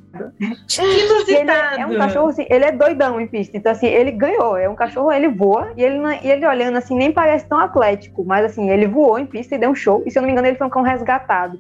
Que 1.27 1.33
ele 1.33 1.51
é, 1.51 1.81
é, 1.81 1.87
um 1.87 1.97
cachorro, 1.97 2.29
assim, 2.29 2.47
ele 2.49 2.65
é 2.65 2.73
doidão 2.73 3.21
em 3.21 3.27
pista. 3.27 3.57
Então, 3.57 3.73
assim, 3.73 3.87
ele 3.87 4.13
ganhou. 4.13 4.57
É 4.57 4.69
um 4.69 4.75
cachorro, 4.75 5.13
ele 5.13 5.29
voa 5.29 5.73
e 5.77 5.83
ele, 5.83 5.99
e 6.23 6.31
ele 6.31 6.47
olhando, 6.47 6.77
assim, 6.77 6.97
nem 6.97 7.13
parece 7.13 7.47
tão 7.49 7.59
atlético, 7.59 8.25
mas, 8.25 8.45
assim, 8.45 8.71
ele 8.71 8.87
voou 8.87 9.19
em 9.19 9.27
pista 9.27 9.55
e 9.55 9.59
deu 9.59 9.71
um 9.71 9.75
show. 9.75 10.03
E, 10.07 10.11
se 10.11 10.19
eu 10.19 10.23
não 10.23 10.27
me 10.27 10.33
engano, 10.33 10.49
ele 10.49 10.57
foi 10.57 10.67
um 10.67 10.71
cão 10.71 10.83
resgatado. 10.83 11.59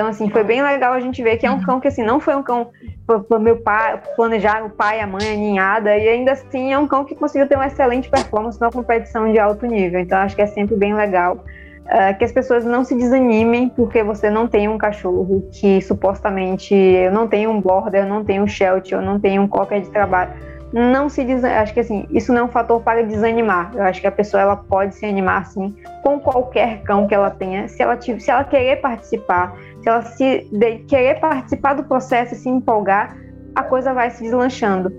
Então, 0.00 0.08
assim, 0.08 0.30
foi 0.30 0.42
bem 0.42 0.62
legal 0.62 0.94
a 0.94 1.00
gente 1.00 1.22
ver 1.22 1.36
que 1.36 1.44
é 1.44 1.50
um 1.50 1.56
uhum. 1.56 1.62
cão 1.62 1.78
que, 1.78 1.86
assim, 1.86 2.02
não 2.02 2.18
foi 2.18 2.34
um 2.34 2.42
cão 2.42 2.70
para 3.06 3.38
meu 3.38 3.56
pai, 3.56 4.00
planejar 4.16 4.64
o 4.64 4.70
pai, 4.70 4.98
a 4.98 5.06
mãe, 5.06 5.30
a 5.30 5.36
ninhada, 5.36 5.94
e 5.94 6.08
ainda 6.08 6.32
assim 6.32 6.72
é 6.72 6.78
um 6.78 6.88
cão 6.88 7.04
que 7.04 7.14
conseguiu 7.14 7.46
ter 7.46 7.56
uma 7.56 7.66
excelente 7.66 8.08
performance 8.08 8.58
na 8.58 8.70
competição 8.70 9.30
de 9.30 9.38
alto 9.38 9.66
nível. 9.66 10.00
Então, 10.00 10.16
acho 10.16 10.34
que 10.34 10.40
é 10.40 10.46
sempre 10.46 10.74
bem 10.74 10.94
legal 10.94 11.44
uh, 11.84 12.16
que 12.16 12.24
as 12.24 12.32
pessoas 12.32 12.64
não 12.64 12.82
se 12.82 12.94
desanimem 12.94 13.68
porque 13.68 14.02
você 14.02 14.30
não 14.30 14.46
tem 14.46 14.68
um 14.68 14.78
cachorro 14.78 15.46
que 15.52 15.82
supostamente 15.82 16.74
eu 16.74 17.12
não 17.12 17.28
tenho 17.28 17.50
um 17.50 17.60
border, 17.60 18.04
eu 18.04 18.08
não 18.08 18.24
tenho 18.24 18.44
um 18.44 18.48
shelter, 18.48 18.96
eu 18.96 19.02
não 19.02 19.20
tenho 19.20 19.42
um 19.42 19.46
qualquer 19.48 19.82
de 19.82 19.90
trabalho. 19.90 20.32
Não 20.72 21.08
se 21.08 21.24
des... 21.24 21.42
acho 21.42 21.74
que 21.74 21.80
assim, 21.80 22.06
isso 22.10 22.32
não 22.32 22.42
é 22.42 22.44
um 22.44 22.48
fator 22.48 22.80
para 22.80 23.02
desanimar. 23.02 23.72
Eu 23.74 23.82
acho 23.82 24.00
que 24.00 24.06
a 24.06 24.12
pessoa 24.12 24.40
ela 24.40 24.56
pode 24.56 24.94
se 24.94 25.04
animar 25.04 25.46
sim 25.46 25.74
com 26.02 26.20
qualquer 26.20 26.82
cão 26.82 27.06
que 27.06 27.14
ela 27.14 27.30
tenha, 27.30 27.68
se 27.68 27.82
ela 27.82 27.96
tiver, 27.96 28.20
se 28.20 28.30
ela 28.30 28.44
querer 28.44 28.76
participar, 28.76 29.52
se 29.82 29.88
ela 29.88 30.02
se 30.02 30.48
de, 30.52 30.78
querer 30.80 31.20
participar 31.20 31.74
do 31.74 31.84
processo 31.84 32.34
e 32.34 32.36
se 32.36 32.48
empolgar, 32.48 33.16
a 33.54 33.62
coisa 33.62 33.92
vai 33.92 34.10
se 34.10 34.22
deslanchando. 34.22 34.92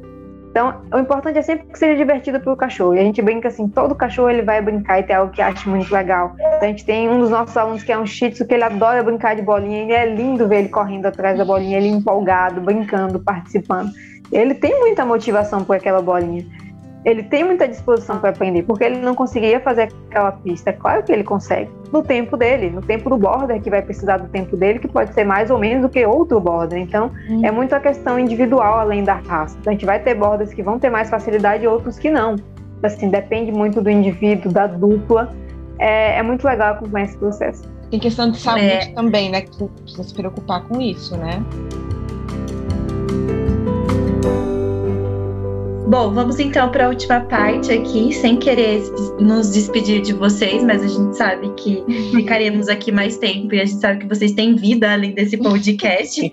Então, 0.50 0.82
o 0.94 1.00
importante 1.00 1.40
é 1.40 1.42
sempre 1.42 1.68
que 1.68 1.80
seja 1.80 1.96
divertido 1.96 2.38
para 2.42 2.52
o 2.52 2.58
cachorro. 2.58 2.94
E 2.94 3.00
a 3.00 3.04
gente 3.04 3.22
brinca 3.22 3.48
assim, 3.48 3.70
todo 3.70 3.96
cachorro 3.96 4.30
ele 4.30 4.42
vai 4.42 4.62
brincar 4.62 5.00
e 5.00 5.04
tem 5.04 5.16
algo 5.16 5.32
que 5.32 5.42
acha 5.42 5.70
muito 5.70 5.90
legal. 5.94 6.34
Então, 6.36 6.60
a 6.64 6.66
gente 6.66 6.86
tem 6.86 7.10
um 7.10 7.20
dos 7.20 7.30
nossos 7.30 7.56
alunos 7.56 7.84
que 7.84 7.92
é 7.92 7.98
um 7.98 8.06
shih 8.06 8.32
tzu, 8.32 8.46
que 8.46 8.54
ele 8.54 8.64
adora 8.64 9.02
brincar 9.02 9.34
de 9.34 9.42
bolinha. 9.42 9.86
E 9.86 9.92
é 9.94 10.14
lindo 10.14 10.50
ver 10.50 10.60
ele 10.60 10.70
correndo 10.70 11.06
atrás 11.06 11.38
da 11.38 11.46
bolinha, 11.46 11.78
ele 11.78 11.88
empolgado, 11.88 12.60
brincando, 12.60 13.18
participando. 13.18 13.92
Ele 14.30 14.54
tem 14.54 14.78
muita 14.78 15.06
motivação 15.06 15.64
por 15.64 15.78
aquela 15.78 16.02
bolinha 16.02 16.46
ele 17.04 17.24
tem 17.24 17.44
muita 17.44 17.68
disposição 17.68 18.20
para 18.20 18.30
aprender, 18.30 18.64
porque 18.64 18.84
ele 18.84 18.98
não 18.98 19.16
conseguiria 19.16 19.60
fazer 19.60 19.92
aquela 20.10 20.32
pista. 20.32 20.72
Claro 20.72 21.04
que 21.04 21.12
ele 21.12 21.24
consegue, 21.24 21.70
no 21.92 22.04
tempo 22.04 22.38
dele, 22.38 22.70
no 22.70 22.82
tempo 22.82 23.10
do 23.10 23.18
border, 23.18 23.60
que 23.62 23.70
vai 23.70 23.82
precisar 23.82 24.18
do 24.18 24.28
tempo 24.30 24.56
dele, 24.56 24.80
que 24.80 24.88
pode 24.88 25.14
ser 25.14 25.24
mais 25.24 25.50
ou 25.50 25.58
menos 25.58 25.82
do 25.82 25.90
que 25.90 26.06
outro 26.06 26.40
border. 26.40 26.78
Então, 26.78 27.12
hum. 27.30 27.42
é 27.44 27.52
muito 27.52 27.74
a 27.74 27.80
questão 27.80 28.20
individual 28.20 28.80
além 28.80 29.04
da 29.04 29.16
raça. 29.16 29.58
Então, 29.60 29.72
a 29.72 29.74
gente 29.74 29.86
vai 29.86 30.00
ter 30.00 30.14
borders 30.14 30.54
que 30.54 30.62
vão 30.62 30.78
ter 30.78 30.90
mais 30.90 31.10
facilidade 31.10 31.64
e 31.64 31.68
outros 31.68 31.98
que 31.98 32.10
não. 32.10 32.36
Assim, 32.84 33.10
depende 33.10 33.52
muito 33.52 33.82
do 33.82 33.90
indivíduo, 33.90 34.52
da 34.52 34.68
dupla. 34.68 35.34
É, 35.80 36.20
é 36.20 36.24
muito 36.24 36.46
legal 36.46 36.74
acompanhar 36.74 37.06
esse 37.06 37.18
processo. 37.18 37.64
Tem 37.90 38.00
questão 38.00 38.30
de 38.30 38.38
saúde 38.38 38.64
é. 38.64 38.94
também, 38.94 39.30
né? 39.30 39.42
Que 39.42 39.68
precisa 39.68 40.04
se 40.04 40.14
preocupar 40.14 40.64
com 40.64 40.80
isso, 40.80 41.18
né? 41.18 41.44
Bom, 45.92 46.14
vamos 46.14 46.40
então 46.40 46.72
para 46.72 46.86
a 46.86 46.88
última 46.88 47.20
parte 47.20 47.70
aqui, 47.70 48.14
sem 48.14 48.40
querer 48.40 48.82
nos 49.20 49.52
despedir 49.52 50.02
de 50.02 50.14
vocês, 50.14 50.64
mas 50.64 50.82
a 50.82 50.88
gente 50.88 51.18
sabe 51.18 51.54
que 51.56 51.84
ficaremos 52.16 52.70
aqui 52.70 52.94
mais 52.94 53.18
tempo 53.18 53.54
e 53.54 53.60
a 53.60 53.66
gente 53.66 53.82
sabe 53.82 54.00
que 54.00 54.08
vocês 54.08 54.32
têm 54.32 54.56
vida 54.56 54.90
além 54.90 55.14
desse 55.14 55.36
podcast. 55.36 56.32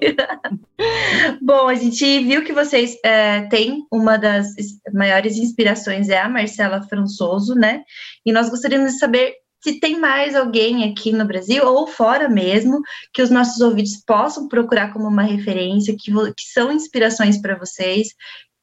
Bom, 1.43 1.67
a 1.67 1.75
gente 1.75 2.21
viu 2.21 2.45
que 2.45 2.53
vocês 2.53 2.97
é, 3.05 3.49
têm 3.49 3.83
uma 3.91 4.17
das 4.17 4.47
maiores 4.95 5.37
inspirações 5.37 6.09
é 6.09 6.21
a 6.21 6.29
Marcela 6.29 6.81
Françoso, 6.83 7.57
né? 7.57 7.83
E 8.25 8.33
nós 8.33 8.49
gostaríamos 8.49 8.93
de 8.93 8.99
saber 9.01 9.35
se 9.61 9.81
tem 9.81 9.99
mais 9.99 10.37
alguém 10.37 10.89
aqui 10.89 11.11
no 11.11 11.25
Brasil 11.25 11.67
ou 11.67 11.89
fora 11.89 12.29
mesmo 12.29 12.81
que 13.13 13.21
os 13.21 13.29
nossos 13.29 13.61
ouvintes 13.61 14.01
possam 14.05 14.47
procurar 14.47 14.93
como 14.93 15.09
uma 15.09 15.25
referência, 15.25 15.97
que, 15.99 16.13
que 16.13 16.45
são 16.53 16.71
inspirações 16.71 17.41
para 17.43 17.59
vocês, 17.59 18.11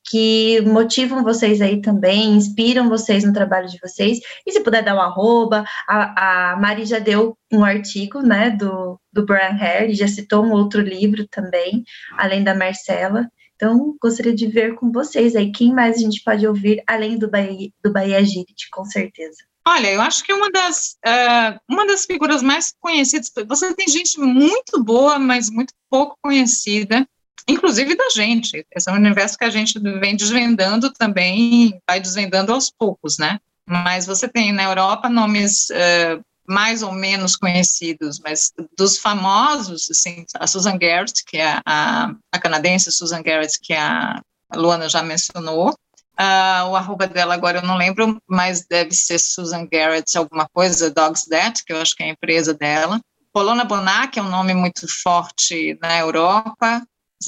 que 0.05 0.61
motivam 0.61 1.23
vocês 1.23 1.61
aí 1.61 1.81
também, 1.81 2.35
inspiram 2.35 2.87
vocês 2.87 3.23
no 3.23 3.33
trabalho 3.33 3.67
de 3.67 3.79
vocês. 3.79 4.19
E 4.45 4.51
se 4.51 4.59
puder 4.61 4.83
dar 4.83 4.95
um 4.95 5.01
arroba, 5.01 5.65
a, 5.87 6.51
a 6.51 6.55
Mari 6.57 6.85
já 6.85 6.99
deu 6.99 7.37
um 7.51 7.63
artigo, 7.63 8.21
né, 8.21 8.51
do, 8.51 8.99
do 9.11 9.25
Brian 9.25 9.57
Hare, 9.59 9.93
já 9.93 10.07
citou 10.07 10.45
um 10.45 10.51
outro 10.51 10.81
livro 10.81 11.27
também, 11.27 11.83
além 12.17 12.43
da 12.43 12.53
Marcela. 12.53 13.27
Então, 13.55 13.95
gostaria 14.01 14.35
de 14.35 14.47
ver 14.47 14.75
com 14.75 14.91
vocês 14.91 15.35
aí 15.35 15.51
quem 15.51 15.73
mais 15.73 15.95
a 15.97 15.99
gente 15.99 16.21
pode 16.23 16.45
ouvir, 16.45 16.83
além 16.85 17.17
do 17.17 17.29
Bahia, 17.29 17.69
do 17.83 17.91
Bahia 17.91 18.17
Agility, 18.17 18.69
com 18.69 18.85
certeza. 18.85 19.37
Olha, 19.67 19.91
eu 19.91 20.01
acho 20.01 20.23
que 20.23 20.31
uma 20.31 20.51
das, 20.51 20.95
uh, 21.03 21.59
uma 21.67 21.87
das 21.87 22.05
figuras 22.05 22.43
mais 22.43 22.71
conhecidas, 22.79 23.31
você 23.47 23.73
tem 23.73 23.87
gente 23.87 24.19
muito 24.19 24.83
boa, 24.83 25.17
mas 25.17 25.49
muito 25.49 25.73
pouco 25.89 26.15
conhecida, 26.21 27.07
inclusive 27.47 27.95
da 27.95 28.09
gente. 28.09 28.65
Esse 28.75 28.89
é 28.89 28.93
um 28.93 28.97
universo 28.97 29.37
que 29.37 29.45
a 29.45 29.49
gente 29.49 29.79
vem 29.79 30.15
desvendando 30.15 30.91
também, 30.91 31.79
vai 31.87 31.99
desvendando 31.99 32.53
aos 32.53 32.71
poucos, 32.71 33.17
né? 33.17 33.39
Mas 33.67 34.05
você 34.05 34.27
tem 34.27 34.51
na 34.51 34.63
Europa 34.63 35.09
nomes 35.09 35.69
uh, 35.69 36.23
mais 36.47 36.83
ou 36.83 36.91
menos 36.91 37.35
conhecidos, 37.35 38.19
mas 38.19 38.53
dos 38.77 38.99
famosos, 38.99 39.89
assim, 39.89 40.25
a 40.35 40.45
Susan 40.45 40.77
Garrett, 40.77 41.23
que 41.25 41.37
é 41.37 41.59
a, 41.65 42.13
a 42.31 42.39
canadense 42.39 42.91
Susan 42.91 43.21
Garrett, 43.23 43.59
que 43.59 43.73
a 43.73 44.21
Luana 44.53 44.87
já 44.87 45.01
mencionou, 45.01 45.71
uh, 45.71 46.69
o 46.69 46.75
arroba 46.75 47.07
dela 47.07 47.33
agora 47.33 47.59
eu 47.59 47.63
não 47.63 47.77
lembro, 47.77 48.21
mas 48.27 48.65
deve 48.65 48.93
ser 48.93 49.19
Susan 49.19 49.67
Garrett 49.71 50.17
alguma 50.17 50.47
coisa, 50.53 50.91
Dogs 50.91 51.27
That, 51.27 51.63
que 51.65 51.73
eu 51.73 51.81
acho 51.81 51.95
que 51.95 52.03
é 52.03 52.07
a 52.07 52.09
empresa 52.09 52.53
dela. 52.53 53.01
Polona 53.33 53.65
Bonac 53.65 54.17
é 54.17 54.21
um 54.21 54.29
nome 54.29 54.53
muito 54.53 54.87
forte 54.87 55.77
na 55.81 55.99
Europa, 55.99 56.81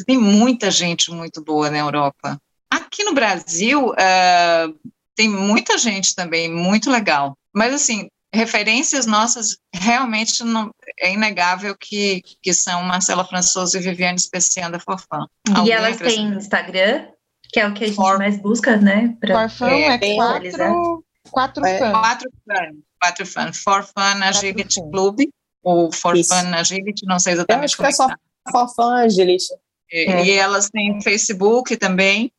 tem 0.06 0.18
muita 0.18 0.72
gente 0.72 1.12
muito 1.12 1.42
boa 1.42 1.70
na 1.70 1.78
Europa. 1.78 2.40
Aqui 2.70 3.04
no 3.04 3.14
Brasil, 3.14 3.90
uh, 3.90 4.92
tem 5.16 5.30
muita 5.30 5.78
gente 5.78 6.16
também 6.16 6.52
muito 6.52 6.92
legal. 6.92 7.38
Mas, 7.54 7.74
assim, 7.74 8.08
referências 8.34 9.06
nossas 9.06 9.58
realmente 9.74 10.44
não, 10.44 10.70
é 11.00 11.14
inegável 11.14 11.76
que, 11.76 12.22
que 12.42 12.54
são 12.54 12.84
Marcela 12.84 13.26
Françoso 13.26 13.78
e 13.78 13.82
Viviane 13.82 14.18
Especian 14.18 14.70
da 14.70 14.80
Forfã. 14.80 15.26
E 15.66 15.72
elas 15.72 15.98
têm 15.98 16.36
Instagram, 16.36 17.08
que 17.52 17.60
é 17.60 17.68
o 17.68 17.74
que 17.74 17.86
a 17.86 17.88
gente 17.88 17.96
For... 17.96 18.18
mais 18.18 18.40
busca, 18.40 18.78
né? 18.78 19.16
Pra 19.20 19.50
Forfã 19.50 19.70
é, 19.70 19.96
é 19.96 20.16
quatro, 20.16 21.04
quatro 21.32 21.66
é, 21.66 21.80
fãs. 21.80 21.92
Quatro 21.92 22.32
fãs. 22.46 22.76
Quatro 23.00 23.26
fãs. 23.26 23.58
Forfã 23.58 24.24
Agility 24.24 24.82
Club, 24.92 25.22
ou 25.64 25.92
Forfã 25.92 26.56
Agility, 26.56 27.06
não 27.06 27.20
sei 27.20 27.34
exatamente 27.34 27.60
Eu 27.60 27.66
acho 27.66 27.78
que 27.78 27.86
é 27.86 27.92
só 27.92 28.08
Forfã 28.52 28.96
Agility. 28.98 29.54
É. 29.92 30.26
E 30.26 30.32
elas 30.32 30.70
têm 30.70 31.02
Facebook 31.02 31.76
também, 31.78 32.32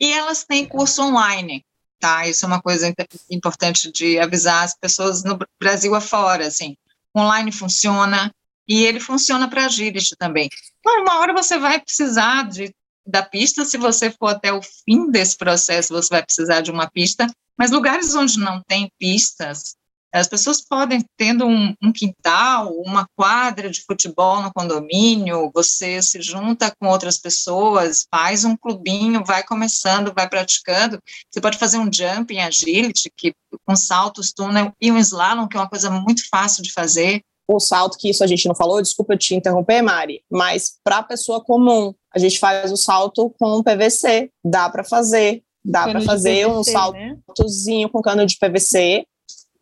e 0.00 0.12
elas 0.12 0.44
têm 0.44 0.64
curso 0.64 1.02
online 1.02 1.64
tá? 2.04 2.28
Isso 2.28 2.44
é 2.44 2.48
uma 2.48 2.60
coisa 2.60 2.92
importante 3.30 3.90
de 3.90 4.18
avisar 4.18 4.62
as 4.62 4.76
pessoas 4.76 5.24
no 5.24 5.38
Brasil 5.58 5.94
afora, 5.94 6.46
assim. 6.46 6.76
Online 7.16 7.50
funciona 7.50 8.30
e 8.68 8.84
ele 8.84 9.00
funciona 9.00 9.48
para 9.48 9.64
agility 9.64 10.14
também. 10.14 10.50
Uma 10.84 11.18
hora 11.18 11.32
você 11.32 11.58
vai 11.58 11.80
precisar 11.80 12.46
de, 12.46 12.74
da 13.06 13.22
pista, 13.22 13.64
se 13.64 13.78
você 13.78 14.10
for 14.10 14.28
até 14.28 14.52
o 14.52 14.60
fim 14.60 15.10
desse 15.10 15.34
processo, 15.34 15.94
você 15.94 16.10
vai 16.10 16.22
precisar 16.22 16.60
de 16.60 16.70
uma 16.70 16.90
pista, 16.90 17.26
mas 17.56 17.70
lugares 17.70 18.14
onde 18.14 18.38
não 18.38 18.62
tem 18.62 18.92
pistas, 18.98 19.74
as 20.20 20.28
pessoas 20.28 20.60
podem, 20.60 21.04
tendo 21.16 21.44
um, 21.44 21.74
um, 21.82 21.92
quintal, 21.92 22.72
uma 22.76 23.04
quadra 23.16 23.68
de 23.68 23.82
futebol 23.82 24.40
no 24.40 24.52
condomínio, 24.52 25.50
você 25.52 26.00
se 26.00 26.22
junta 26.22 26.72
com 26.78 26.86
outras 26.86 27.18
pessoas, 27.18 28.06
faz 28.08 28.44
um 28.44 28.56
clubinho, 28.56 29.24
vai 29.24 29.42
começando, 29.42 30.14
vai 30.14 30.28
praticando. 30.28 31.00
Você 31.28 31.40
pode 31.40 31.58
fazer 31.58 31.78
um 31.78 31.92
jump 31.92 32.32
em 32.32 32.42
agility, 32.42 33.10
que, 33.16 33.34
com 33.66 33.74
saltos, 33.74 34.32
túnel, 34.32 34.72
e 34.80 34.92
um 34.92 34.98
slalom, 34.98 35.48
que 35.48 35.56
é 35.56 35.60
uma 35.60 35.68
coisa 35.68 35.90
muito 35.90 36.28
fácil 36.28 36.62
de 36.62 36.72
fazer. 36.72 37.20
O 37.48 37.58
salto, 37.58 37.98
que 37.98 38.08
isso 38.08 38.22
a 38.22 38.26
gente 38.26 38.46
não 38.46 38.54
falou, 38.54 38.80
desculpa 38.80 39.16
te 39.16 39.34
interromper, 39.34 39.82
Mari, 39.82 40.22
mas 40.30 40.78
para 40.82 40.98
a 40.98 41.02
pessoa 41.02 41.44
comum, 41.44 41.92
a 42.14 42.18
gente 42.20 42.38
faz 42.38 42.70
o 42.70 42.76
salto 42.76 43.34
com 43.38 43.62
PVC, 43.62 44.30
dá 44.44 44.70
para 44.70 44.84
fazer. 44.84 45.42
Dá 45.66 45.88
para 45.88 46.00
fazer 46.02 46.46
PVC, 46.46 46.46
um 46.46 46.56
né? 46.58 47.16
saltozinho 47.26 47.86
né? 47.88 47.92
com 47.92 48.02
cano 48.02 48.24
de 48.26 48.36
PVC, 48.36 49.06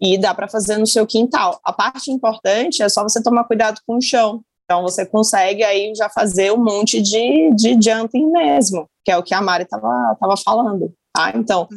e 0.03 0.18
dá 0.18 0.34
para 0.34 0.48
fazer 0.48 0.78
no 0.78 0.86
seu 0.86 1.07
quintal. 1.07 1.61
A 1.64 1.72
parte 1.72 2.11
importante 2.11 2.82
é 2.82 2.88
só 2.88 3.05
você 3.05 3.22
tomar 3.22 3.44
cuidado 3.44 3.80
com 3.86 3.98
o 3.98 4.03
chão. 4.03 4.42
Então 4.64 4.82
você 4.82 5.07
consegue 5.07 5.62
aí 5.62 5.94
já 5.94 6.09
fazer 6.09 6.53
um 6.53 6.57
monte 6.62 7.00
de, 7.00 7.55
de 7.55 7.78
jumping 7.80 8.26
mesmo, 8.32 8.88
que 9.05 9.12
é 9.12 9.16
o 9.16 9.22
que 9.22 9.32
a 9.32 9.40
Mari 9.40 9.62
estava 9.62 10.16
tava 10.18 10.36
falando. 10.36 10.92
Tá? 11.14 11.32
Então, 11.36 11.68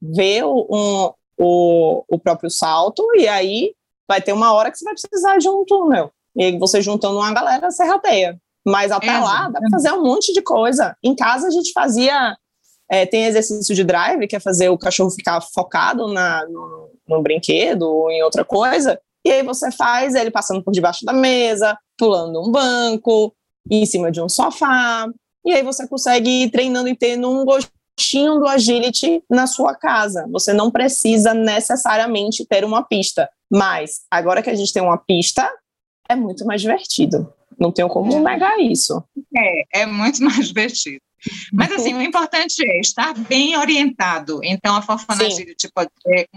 vê 0.00 0.42
o, 0.42 0.66
um, 0.70 1.12
o, 1.38 2.04
o 2.08 2.18
próprio 2.18 2.50
salto 2.50 3.06
e 3.14 3.28
aí 3.28 3.74
vai 4.08 4.20
ter 4.20 4.32
uma 4.32 4.52
hora 4.52 4.70
que 4.70 4.78
você 4.78 4.84
vai 4.84 4.94
precisar 4.94 5.38
de 5.38 5.48
um 5.48 5.64
túnel. 5.64 6.10
E 6.34 6.44
aí 6.44 6.58
você 6.58 6.82
juntando 6.82 7.18
uma 7.18 7.32
galera, 7.32 7.70
você 7.70 7.84
rateia. 7.84 8.40
Mas 8.66 8.90
até 8.90 9.08
é, 9.08 9.18
lá 9.18 9.48
dá 9.48 9.60
para 9.60 9.70
fazer 9.70 9.92
um 9.92 10.02
monte 10.02 10.32
de 10.32 10.42
coisa. 10.42 10.96
Em 11.02 11.14
casa 11.14 11.46
a 11.46 11.50
gente 11.50 11.72
fazia 11.72 12.36
é, 12.92 13.06
tem 13.06 13.24
exercício 13.24 13.74
de 13.74 13.84
drive, 13.84 14.28
que 14.28 14.36
é 14.36 14.40
fazer 14.40 14.68
o 14.68 14.76
cachorro 14.76 15.10
ficar 15.10 15.40
focado 15.40 16.08
na, 16.08 16.46
no, 16.46 16.90
no 17.08 17.22
brinquedo 17.22 17.84
ou 17.84 18.10
em 18.10 18.22
outra 18.22 18.44
coisa. 18.44 19.00
E 19.24 19.30
aí 19.30 19.42
você 19.42 19.72
faz 19.72 20.14
ele 20.14 20.30
passando 20.30 20.62
por 20.62 20.72
debaixo 20.72 21.02
da 21.02 21.12
mesa, 21.14 21.78
pulando 21.96 22.38
um 22.46 22.50
banco, 22.50 23.34
em 23.70 23.86
cima 23.86 24.12
de 24.12 24.20
um 24.20 24.28
sofá. 24.28 25.08
E 25.42 25.54
aí 25.54 25.62
você 25.62 25.88
consegue 25.88 26.42
ir 26.42 26.50
treinando 26.50 26.86
e 26.86 26.94
tendo 26.94 27.30
um 27.30 27.46
gostinho 27.46 28.38
do 28.38 28.46
agility 28.46 29.24
na 29.30 29.46
sua 29.46 29.74
casa. 29.74 30.26
Você 30.30 30.52
não 30.52 30.70
precisa 30.70 31.32
necessariamente 31.32 32.44
ter 32.44 32.62
uma 32.62 32.82
pista. 32.82 33.26
Mas 33.50 34.02
agora 34.10 34.42
que 34.42 34.50
a 34.50 34.54
gente 34.54 34.70
tem 34.70 34.82
uma 34.82 34.98
pista, 34.98 35.50
é 36.10 36.14
muito 36.14 36.44
mais 36.44 36.60
divertido. 36.60 37.32
Não 37.58 37.72
tenho 37.72 37.88
como 37.88 38.12
é. 38.12 38.20
negar 38.20 38.60
isso. 38.60 39.02
É, 39.34 39.82
é 39.82 39.86
muito 39.86 40.20
mais 40.24 40.48
divertido. 40.48 41.00
Mas, 41.52 41.72
assim, 41.72 41.94
o 41.94 42.02
importante 42.02 42.64
é 42.64 42.80
estar 42.80 43.14
bem 43.14 43.56
orientado. 43.56 44.40
Então, 44.42 44.76
a 44.76 44.82
Forfanagility 44.82 45.70
pode 45.74 45.90
ser 46.02 46.28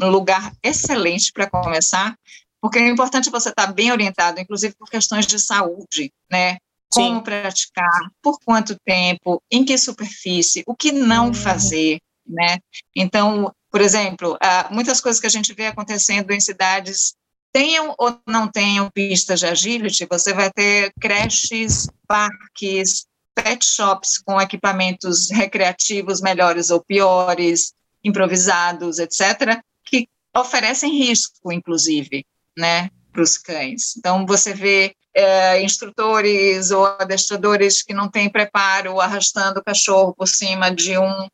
um 0.00 0.08
lugar 0.10 0.52
excelente 0.62 1.32
para 1.32 1.48
começar, 1.48 2.16
porque 2.60 2.78
é 2.78 2.88
importante 2.88 3.30
você 3.30 3.50
estar 3.50 3.72
bem 3.72 3.92
orientado, 3.92 4.40
inclusive 4.40 4.74
por 4.74 4.88
questões 4.88 5.26
de 5.26 5.38
saúde, 5.38 6.12
né? 6.30 6.56
Como 6.92 7.18
Sim. 7.18 7.22
praticar, 7.22 8.10
por 8.22 8.38
quanto 8.44 8.78
tempo, 8.84 9.42
em 9.50 9.64
que 9.64 9.76
superfície, 9.76 10.62
o 10.66 10.74
que 10.74 10.92
não 10.92 11.26
uhum. 11.26 11.34
fazer, 11.34 11.98
né? 12.26 12.58
Então, 12.94 13.52
por 13.70 13.80
exemplo, 13.80 14.38
muitas 14.70 15.00
coisas 15.00 15.20
que 15.20 15.26
a 15.26 15.30
gente 15.30 15.52
vê 15.52 15.66
acontecendo 15.66 16.30
em 16.30 16.38
cidades 16.38 17.14
tenham 17.52 17.94
ou 17.98 18.18
não 18.26 18.48
tenham 18.48 18.90
pistas 18.90 19.40
de 19.40 19.46
agility, 19.46 20.06
você 20.10 20.32
vai 20.32 20.50
ter 20.50 20.92
creches, 21.00 21.88
parques, 22.06 23.06
pet 23.34 23.64
shops 23.64 24.18
com 24.18 24.40
equipamentos 24.40 25.30
recreativos 25.30 26.20
melhores 26.20 26.70
ou 26.70 26.82
piores, 26.82 27.72
improvisados, 28.02 28.98
etc., 28.98 29.60
que 29.84 30.08
oferecem 30.36 30.92
risco, 30.92 31.52
inclusive, 31.52 32.24
né, 32.56 32.90
para 33.12 33.22
os 33.22 33.38
cães. 33.38 33.96
Então, 33.96 34.26
você 34.26 34.52
vê 34.52 34.94
é, 35.14 35.62
instrutores 35.62 36.70
ou 36.72 36.84
adestradores 36.84 37.82
que 37.82 37.94
não 37.94 38.08
têm 38.08 38.28
preparo 38.28 39.00
arrastando 39.00 39.60
o 39.60 39.64
cachorro 39.64 40.12
por 40.12 40.26
cima 40.26 40.70
de 40.70 40.98
um. 40.98 41.28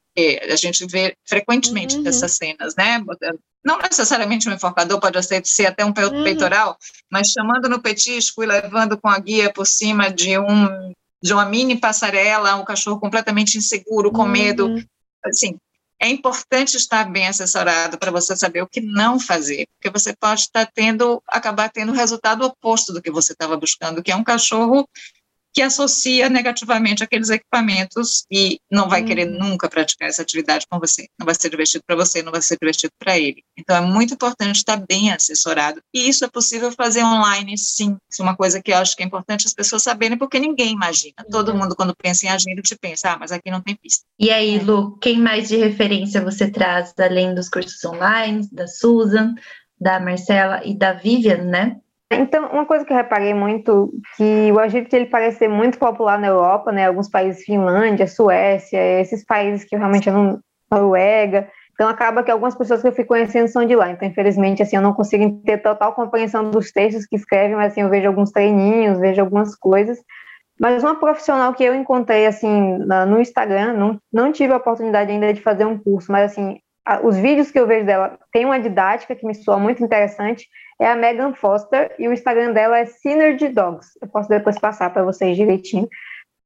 A 0.51 0.57
gente 0.57 0.85
vê 0.87 1.17
frequentemente 1.27 1.97
uhum. 1.97 2.07
essas 2.07 2.33
cenas, 2.37 2.75
né? 2.77 3.03
Não 3.65 3.79
necessariamente 3.79 4.49
um 4.49 4.53
enforcador, 4.53 5.01
pode 5.01 5.19
ser 5.23 5.67
até 5.67 5.83
um 5.83 5.89
uhum. 5.89 6.25
peitoral, 6.25 6.77
mas 7.11 7.29
chamando 7.29 7.71
no 7.71 7.81
petisco 7.81 8.43
e 8.43 8.47
levando 8.47 8.99
com 8.99 9.09
a 9.09 9.19
guia 9.19 9.51
por 9.51 9.67
cima 9.67 10.11
de 10.11 10.39
um 10.39 10.93
de 11.23 11.33
uma 11.33 11.45
mini 11.45 11.77
passarela, 11.77 12.57
um 12.57 12.65
cachorro 12.65 12.99
completamente 12.99 13.59
inseguro, 13.59 14.11
com 14.11 14.23
uhum. 14.23 14.29
medo. 14.29 14.85
Assim, 15.25 15.59
é 16.01 16.09
importante 16.09 16.77
estar 16.77 17.11
bem 17.11 17.29
assessorado 17.29 17.99
para 17.99 18.11
você 18.11 18.35
saber 18.35 18.63
o 18.63 18.67
que 18.67 18.81
não 18.81 19.21
fazer, 19.21 19.67
porque 19.77 19.91
você 19.91 20.17
pode 20.17 20.43
estar 20.43 20.67
tendo, 20.75 21.23
acabar 21.29 21.69
tendo 21.71 21.93
o 21.93 21.95
resultado 21.95 22.45
oposto 22.45 22.93
do 22.93 23.03
que 23.03 23.11
você 23.11 23.33
estava 23.33 23.57
buscando, 23.57 24.03
que 24.03 24.11
é 24.11 24.17
um 24.17 24.25
cachorro 24.25 24.89
que 25.53 25.63
associa 25.63 26.29
negativamente 26.29 27.03
aqueles 27.03 27.29
equipamentos 27.29 28.25
e 28.31 28.61
não 28.71 28.89
vai 28.89 29.03
querer 29.03 29.29
uhum. 29.29 29.39
nunca 29.39 29.69
praticar 29.69 30.09
essa 30.09 30.23
atividade 30.23 30.67
com 30.71 30.79
você. 30.79 31.09
Não 31.19 31.27
vai 31.27 31.35
ser 31.35 31.51
divertido 31.51 31.83
para 31.87 31.97
você, 31.97 32.23
não 32.23 32.33
vai 32.33 32.41
ser 32.41 32.57
divertido 32.61 32.93
para 32.99 33.19
ele. 33.19 33.43
Então 33.59 33.77
é 33.77 33.81
muito 33.81 34.15
importante 34.15 34.57
estar 34.57 34.77
bem 34.77 35.13
assessorado. 35.13 35.81
E 35.93 36.09
isso 36.09 36.25
é 36.25 36.29
possível 36.29 36.71
fazer 36.73 37.03
online, 37.03 37.59
sim. 37.59 37.97
Isso 38.11 38.23
é 38.23 38.25
uma 38.25 38.37
coisa 38.37 38.63
que 38.63 38.73
eu 38.73 38.77
acho 38.77 38.97
que 38.97 39.03
é 39.03 39.07
importante 39.07 39.47
as 39.47 39.53
pessoas 39.53 39.83
saberem, 39.83 40.17
porque 40.17 40.39
ninguém 40.39 40.73
imagina. 40.73 41.15
Todo 41.31 41.51
uhum. 41.51 41.59
mundo, 41.59 41.75
quando 41.75 41.95
pensa 41.97 42.27
em 42.27 42.29
agility, 42.29 42.77
pensa, 42.81 43.13
ah, 43.13 43.19
mas 43.19 43.33
aqui 43.33 43.51
não 43.51 43.61
tem 43.61 43.75
pista. 43.75 44.05
E 44.19 44.31
aí, 44.31 44.59
Lu, 44.59 44.97
quem 44.99 45.19
mais 45.19 45.49
de 45.49 45.57
referência 45.57 46.23
você 46.23 46.51
traz, 46.51 46.93
além 46.99 47.35
dos 47.35 47.49
cursos 47.49 47.85
online, 47.85 48.49
da 48.53 48.67
Susan, 48.67 49.35
da 49.81 49.99
Marcela 49.99 50.61
e 50.65 50.77
da 50.77 50.93
Vivian, 50.93 51.45
né? 51.45 51.77
Então, 52.11 52.49
uma 52.49 52.67
coisa 52.67 52.85
que 52.85 52.93
eu 52.93 52.97
reparei 52.97 53.33
muito, 53.35 53.93
que 54.17 54.51
o 54.53 54.59
agility 54.59 54.97
ele 54.97 55.07
parece 55.07 55.39
ser 55.39 55.49
muito 55.49 55.79
popular 55.79 56.19
na 56.19 56.27
Europa, 56.27 56.73
né? 56.73 56.87
Alguns 56.87 57.09
países, 57.09 57.45
Finlândia, 57.45 58.07
Suécia, 58.07 59.01
esses 59.01 59.25
países 59.25 59.65
que 59.65 59.77
realmente 59.77 60.09
eu 60.09 60.15
não... 60.15 60.41
Noruega, 60.73 61.49
então 61.75 61.89
acaba 61.89 62.23
que 62.23 62.31
algumas 62.31 62.55
pessoas 62.55 62.81
que 62.81 62.87
eu 62.87 62.93
fui 62.93 63.05
conhecendo 63.05 63.49
são 63.49 63.67
de 63.67 63.75
lá. 63.75 63.91
Então, 63.91 64.07
infelizmente, 64.07 64.63
assim, 64.63 64.77
eu 64.77 64.83
não 64.83 64.93
consigo 64.93 65.43
ter 65.45 65.59
total 65.59 65.95
compreensão 65.95 66.49
dos 66.49 66.71
textos 66.71 67.07
que 67.07 67.17
escrevem, 67.17 67.57
mas 67.57 67.73
assim, 67.73 67.81
eu 67.81 67.89
vejo 67.89 68.07
alguns 68.07 68.31
treininhos, 68.31 69.01
vejo 69.01 69.21
algumas 69.21 69.57
coisas. 69.57 69.99
Mas 70.61 70.85
uma 70.85 70.95
profissional 70.95 71.53
que 71.55 71.65
eu 71.65 71.75
encontrei 71.75 72.27
assim 72.27 72.79
no 73.09 73.21
Instagram, 73.21 73.73
não, 73.73 73.99
não 74.13 74.31
tive 74.31 74.53
a 74.53 74.59
oportunidade 74.59 75.11
ainda 75.11 75.33
de 75.33 75.41
fazer 75.41 75.65
um 75.65 75.77
curso, 75.77 76.13
mas 76.13 76.31
assim, 76.31 76.59
os 77.03 77.17
vídeos 77.17 77.51
que 77.51 77.59
eu 77.59 77.67
vejo 77.67 77.85
dela 77.85 78.17
tem 78.31 78.45
uma 78.45 78.61
didática 78.61 79.17
que 79.17 79.27
me 79.27 79.35
soa 79.35 79.59
muito 79.59 79.83
interessante, 79.83 80.47
é 80.81 80.87
a 80.87 80.97
Megan 80.97 81.35
Foster, 81.35 81.95
e 81.99 82.09
o 82.09 82.13
Instagram 82.13 82.53
dela 82.53 82.79
é 82.79 82.87
Synergy 82.87 83.49
Dogs. 83.49 83.91
Eu 84.01 84.09
posso 84.09 84.31
depois 84.31 84.59
passar 84.59 84.91
para 84.91 85.05
vocês 85.05 85.37
direitinho. 85.37 85.87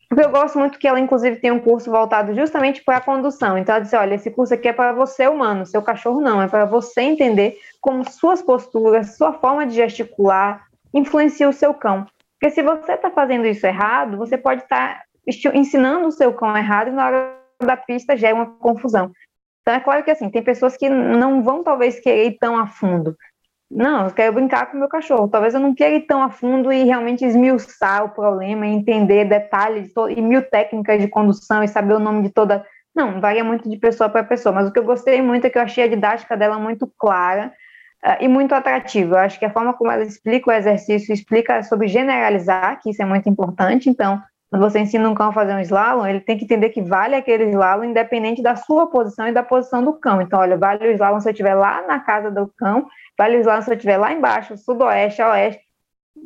Porque 0.08 0.24
eu 0.24 0.30
gosto 0.30 0.58
muito 0.58 0.78
que 0.78 0.88
ela, 0.88 0.98
inclusive, 0.98 1.36
tem 1.36 1.52
um 1.52 1.60
curso 1.60 1.90
voltado 1.90 2.34
justamente 2.34 2.82
para 2.82 2.96
a 2.96 3.00
condução. 3.00 3.56
Então, 3.56 3.76
ela 3.76 3.84
disse: 3.84 3.96
olha, 3.96 4.14
esse 4.14 4.30
curso 4.30 4.52
aqui 4.52 4.68
é 4.68 4.72
para 4.72 4.92
você, 4.92 5.28
humano, 5.28 5.64
seu 5.64 5.80
cachorro 5.80 6.20
não, 6.20 6.42
é 6.42 6.48
para 6.48 6.64
você 6.64 7.02
entender 7.02 7.56
como 7.80 8.08
suas 8.10 8.42
posturas, 8.42 9.16
sua 9.16 9.32
forma 9.32 9.66
de 9.66 9.74
gesticular 9.74 10.66
influencia 10.92 11.48
o 11.48 11.52
seu 11.52 11.72
cão. 11.72 12.06
Porque 12.38 12.54
se 12.54 12.62
você 12.62 12.92
está 12.92 13.10
fazendo 13.10 13.46
isso 13.46 13.66
errado, 13.66 14.16
você 14.16 14.36
pode 14.36 14.62
estar 14.62 14.98
tá 14.98 15.04
ensinando 15.54 16.08
o 16.08 16.12
seu 16.12 16.32
cão 16.32 16.56
errado 16.56 16.88
e 16.88 16.92
na 16.92 17.06
hora 17.06 17.36
da 17.60 17.76
pista 17.76 18.16
gera 18.16 18.34
uma 18.34 18.46
confusão. 18.46 19.12
Então, 19.62 19.74
é 19.74 19.80
claro 19.80 20.04
que 20.04 20.10
assim, 20.10 20.28
tem 20.28 20.42
pessoas 20.42 20.76
que 20.76 20.88
não 20.88 21.42
vão 21.42 21.64
talvez 21.64 21.98
querer 21.98 22.26
ir 22.26 22.38
tão 22.38 22.58
a 22.58 22.66
fundo. 22.66 23.16
Não, 23.74 24.04
eu 24.04 24.12
quero 24.12 24.32
brincar 24.32 24.70
com 24.70 24.76
o 24.76 24.80
meu 24.80 24.88
cachorro. 24.88 25.26
Talvez 25.26 25.52
eu 25.52 25.58
não 25.58 25.74
queira 25.74 25.96
ir 25.96 26.02
tão 26.02 26.22
a 26.22 26.30
fundo 26.30 26.72
e 26.72 26.84
realmente 26.84 27.24
esmiuçar 27.24 28.04
o 28.04 28.10
problema, 28.10 28.64
entender 28.64 29.24
detalhes 29.24 29.92
e 30.16 30.22
mil 30.22 30.42
técnicas 30.42 31.00
de 31.00 31.08
condução 31.08 31.60
e 31.60 31.66
saber 31.66 31.94
o 31.94 31.98
nome 31.98 32.22
de 32.22 32.28
toda. 32.30 32.64
Não, 32.94 33.20
varia 33.20 33.42
muito 33.42 33.68
de 33.68 33.76
pessoa 33.76 34.08
para 34.08 34.22
pessoa, 34.22 34.54
mas 34.54 34.68
o 34.68 34.72
que 34.72 34.78
eu 34.78 34.84
gostei 34.84 35.20
muito 35.20 35.44
é 35.44 35.50
que 35.50 35.58
eu 35.58 35.62
achei 35.62 35.82
a 35.82 35.88
didática 35.88 36.36
dela 36.36 36.56
muito 36.56 36.88
clara 36.96 37.52
uh, 38.06 38.16
e 38.22 38.28
muito 38.28 38.54
atrativa. 38.54 39.16
Eu 39.16 39.18
acho 39.18 39.40
que 39.40 39.44
a 39.44 39.50
forma 39.50 39.74
como 39.74 39.90
ela 39.90 40.04
explica 40.04 40.50
o 40.50 40.52
exercício, 40.52 41.12
explica 41.12 41.60
sobre 41.64 41.88
generalizar, 41.88 42.80
que 42.80 42.90
isso 42.90 43.02
é 43.02 43.04
muito 43.04 43.28
importante. 43.28 43.90
Então, 43.90 44.22
quando 44.54 44.70
você 44.70 44.78
ensina 44.78 45.10
um 45.10 45.16
cão 45.16 45.30
a 45.30 45.32
fazer 45.32 45.52
um 45.52 45.58
slalom, 45.58 46.06
ele 46.06 46.20
tem 46.20 46.38
que 46.38 46.44
entender 46.44 46.68
que 46.68 46.80
vale 46.80 47.16
aquele 47.16 47.46
slalom 47.46 47.82
independente 47.82 48.40
da 48.40 48.54
sua 48.54 48.88
posição 48.88 49.26
e 49.26 49.32
da 49.32 49.42
posição 49.42 49.84
do 49.84 49.94
cão. 49.94 50.22
Então, 50.22 50.38
olha, 50.38 50.56
vale 50.56 50.86
o 50.86 50.92
slalom 50.92 51.18
se 51.18 51.28
eu 51.28 51.32
estiver 51.32 51.56
lá 51.56 51.84
na 51.88 51.98
casa 51.98 52.30
do 52.30 52.46
cão 52.56 52.86
Vale 53.18 53.42
lá 53.42 53.60
se 53.60 53.68
eu 53.68 53.74
estiver 53.74 53.96
lá 53.96 54.12
embaixo, 54.12 54.56
sudoeste, 54.56 55.20
oeste, 55.22 55.60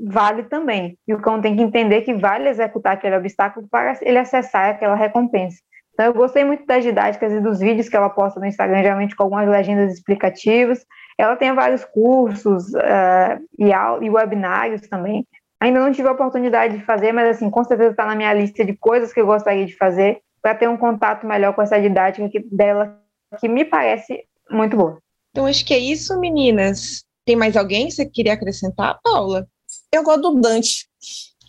vale 0.07 0.43
também. 0.43 0.99
E 1.09 1.15
o 1.15 1.23
cão 1.23 1.41
tem 1.41 1.57
que 1.57 1.63
entender 1.63 2.03
que 2.03 2.13
vale 2.13 2.51
executar 2.51 2.93
aquele 2.93 3.17
obstáculo 3.17 3.67
para 3.67 3.99
ele 4.03 4.19
acessar 4.19 4.73
aquela 4.73 4.95
recompensa. 4.95 5.57
Então, 5.95 6.05
eu 6.05 6.13
gostei 6.13 6.45
muito 6.45 6.67
das 6.67 6.85
didáticas 6.85 7.33
e 7.33 7.41
dos 7.41 7.61
vídeos 7.61 7.89
que 7.89 7.97
ela 7.97 8.11
posta 8.11 8.39
no 8.39 8.45
Instagram, 8.45 8.83
geralmente 8.83 9.17
com 9.17 9.23
algumas 9.23 9.49
legendas 9.49 9.95
explicativas. 9.95 10.85
Ela 11.17 11.35
tem 11.35 11.55
vários 11.55 11.83
cursos 11.87 12.75
uh, 12.75 13.43
e, 13.59 13.71
e 14.05 14.11
webinários 14.11 14.83
também. 14.83 15.27
Ainda 15.61 15.81
não 15.81 15.93
tive 15.93 16.09
a 16.09 16.13
oportunidade 16.13 16.79
de 16.79 16.85
fazer, 16.85 17.13
mas 17.13 17.37
assim, 17.37 17.51
com 17.51 17.65
certeza 17.65 17.91
está 17.91 18.07
na 18.07 18.15
minha 18.15 18.33
lista 18.33 18.65
de 18.65 18.75
coisas 18.75 19.13
que 19.13 19.21
eu 19.21 19.27
gostaria 19.27 19.67
de 19.67 19.77
fazer 19.77 20.21
para 20.41 20.55
ter 20.55 20.69
um 20.69 20.77
contato 20.77 21.27
melhor 21.27 21.55
com 21.55 21.63
essa 21.63 21.81
didática 21.81 22.29
que, 22.29 22.41
dela, 22.41 23.01
que 23.41 23.49
me 23.49 23.65
parece 23.65 24.25
muito 24.51 24.77
boa. 24.77 24.99
Então, 25.31 25.47
acho 25.47 25.65
que 25.65 25.75
é 25.75 25.79
isso, 25.79 26.19
meninas. 26.19 27.05
Tem 27.25 27.37
mais 27.37 27.57
alguém 27.57 27.87
que 27.87 27.95
você 27.95 28.07
queria 28.07 28.33
acrescentar, 28.35 28.99
Paula? 29.03 29.47
Eu 29.93 30.03
gosto 30.03 30.23
do 30.23 30.41
Dante, 30.41 30.89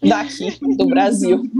daqui, 0.04 0.58
do 0.76 0.88
Brasil. 0.88 1.42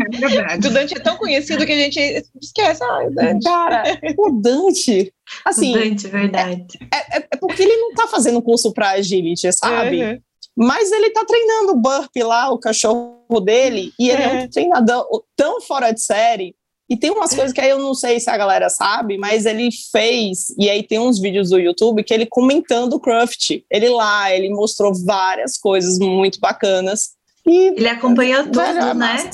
É 0.52 0.56
o 0.56 0.74
Dante 0.74 0.98
é 0.98 1.00
tão 1.00 1.18
conhecido 1.18 1.66
que 1.66 1.72
a 1.72 1.78
gente 1.78 2.24
esquece. 2.42 2.84
Ah, 2.84 3.06
o 3.06 3.12
Dante. 3.12 3.44
Cara, 3.44 3.84
o 4.18 4.32
Dante. 4.32 5.14
Assim, 5.46 5.76
o 5.76 5.80
Dante, 5.80 6.08
verdade. 6.08 6.66
É, 6.94 7.18
é, 7.18 7.28
é, 7.32 7.38
porque 7.38 7.64
ele 7.64 7.76
não 7.78 7.94
tá 7.94 8.08
fazendo 8.08 8.42
curso 8.42 8.74
para 8.74 8.92
agility, 8.92 9.52
sabe? 9.54 10.04
Uhum. 10.04 10.20
Mas 10.60 10.92
ele 10.92 11.12
tá 11.12 11.24
treinando 11.24 11.72
o 11.72 11.78
burp 11.78 12.16
lá, 12.18 12.52
o 12.52 12.60
cachorro 12.60 13.40
dele, 13.42 13.94
e 13.98 14.10
ele 14.10 14.22
é, 14.22 14.26
é 14.26 14.44
um 14.44 14.50
treinador 14.50 15.24
tão 15.36 15.62
fora 15.62 15.92
de 15.92 16.02
série 16.02 16.54
e 16.90 16.98
tem 16.98 17.12
umas 17.12 17.34
coisas 17.36 17.54
que 17.54 17.62
aí 17.62 17.70
eu 17.70 17.78
não 17.78 17.94
sei 17.94 18.20
se 18.20 18.32
a 18.32 18.36
galera 18.36 18.68
sabe, 18.68 19.16
mas 19.16 19.46
ele 19.46 19.70
fez, 19.92 20.50
e 20.58 20.68
aí 20.68 20.82
tem 20.82 20.98
uns 20.98 21.20
vídeos 21.20 21.52
do 21.52 21.60
YouTube 21.60 22.04
que 22.04 22.12
ele 22.12 22.26
comentando 22.26 22.94
o 22.94 23.00
Craft. 23.00 23.62
Ele 23.70 23.90
lá, 23.90 24.34
ele 24.34 24.50
mostrou 24.50 24.92
várias 25.06 25.56
coisas 25.56 26.00
muito 26.00 26.40
bacanas. 26.40 27.12
E, 27.46 27.68
ele 27.78 27.88
acompanhou 27.88 28.44
tudo, 28.46 28.60
é 28.60 28.94
né? 28.96 29.30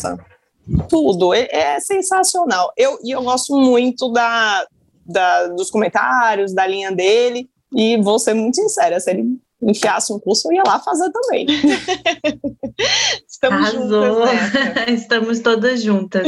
Tudo, 0.89 1.33
é, 1.33 1.47
é, 1.49 1.79
sensacional. 1.79 2.73
Eu, 2.75 2.99
e 3.01 3.11
eu 3.11 3.23
gosto 3.23 3.55
muito 3.55 4.09
da, 4.11 4.67
da, 5.05 5.47
dos 5.47 5.71
comentários, 5.71 6.53
da 6.53 6.67
linha 6.67 6.91
dele, 6.91 7.49
e 7.73 7.95
vou 8.01 8.19
ser 8.19 8.33
muito 8.33 8.57
sincera, 8.57 8.99
se 8.99 9.11
ele 9.11 9.39
enfiasse 9.61 10.13
um 10.13 10.19
curso, 10.19 10.47
eu 10.47 10.57
ia 10.57 10.63
lá 10.65 10.79
fazer 10.79 11.11
também. 11.11 11.45
Estamos 13.27 13.69
Arrasou. 13.69 14.27
juntas. 14.27 14.87
Estamos 14.87 15.39
todas 15.39 15.81
juntas. 15.81 16.27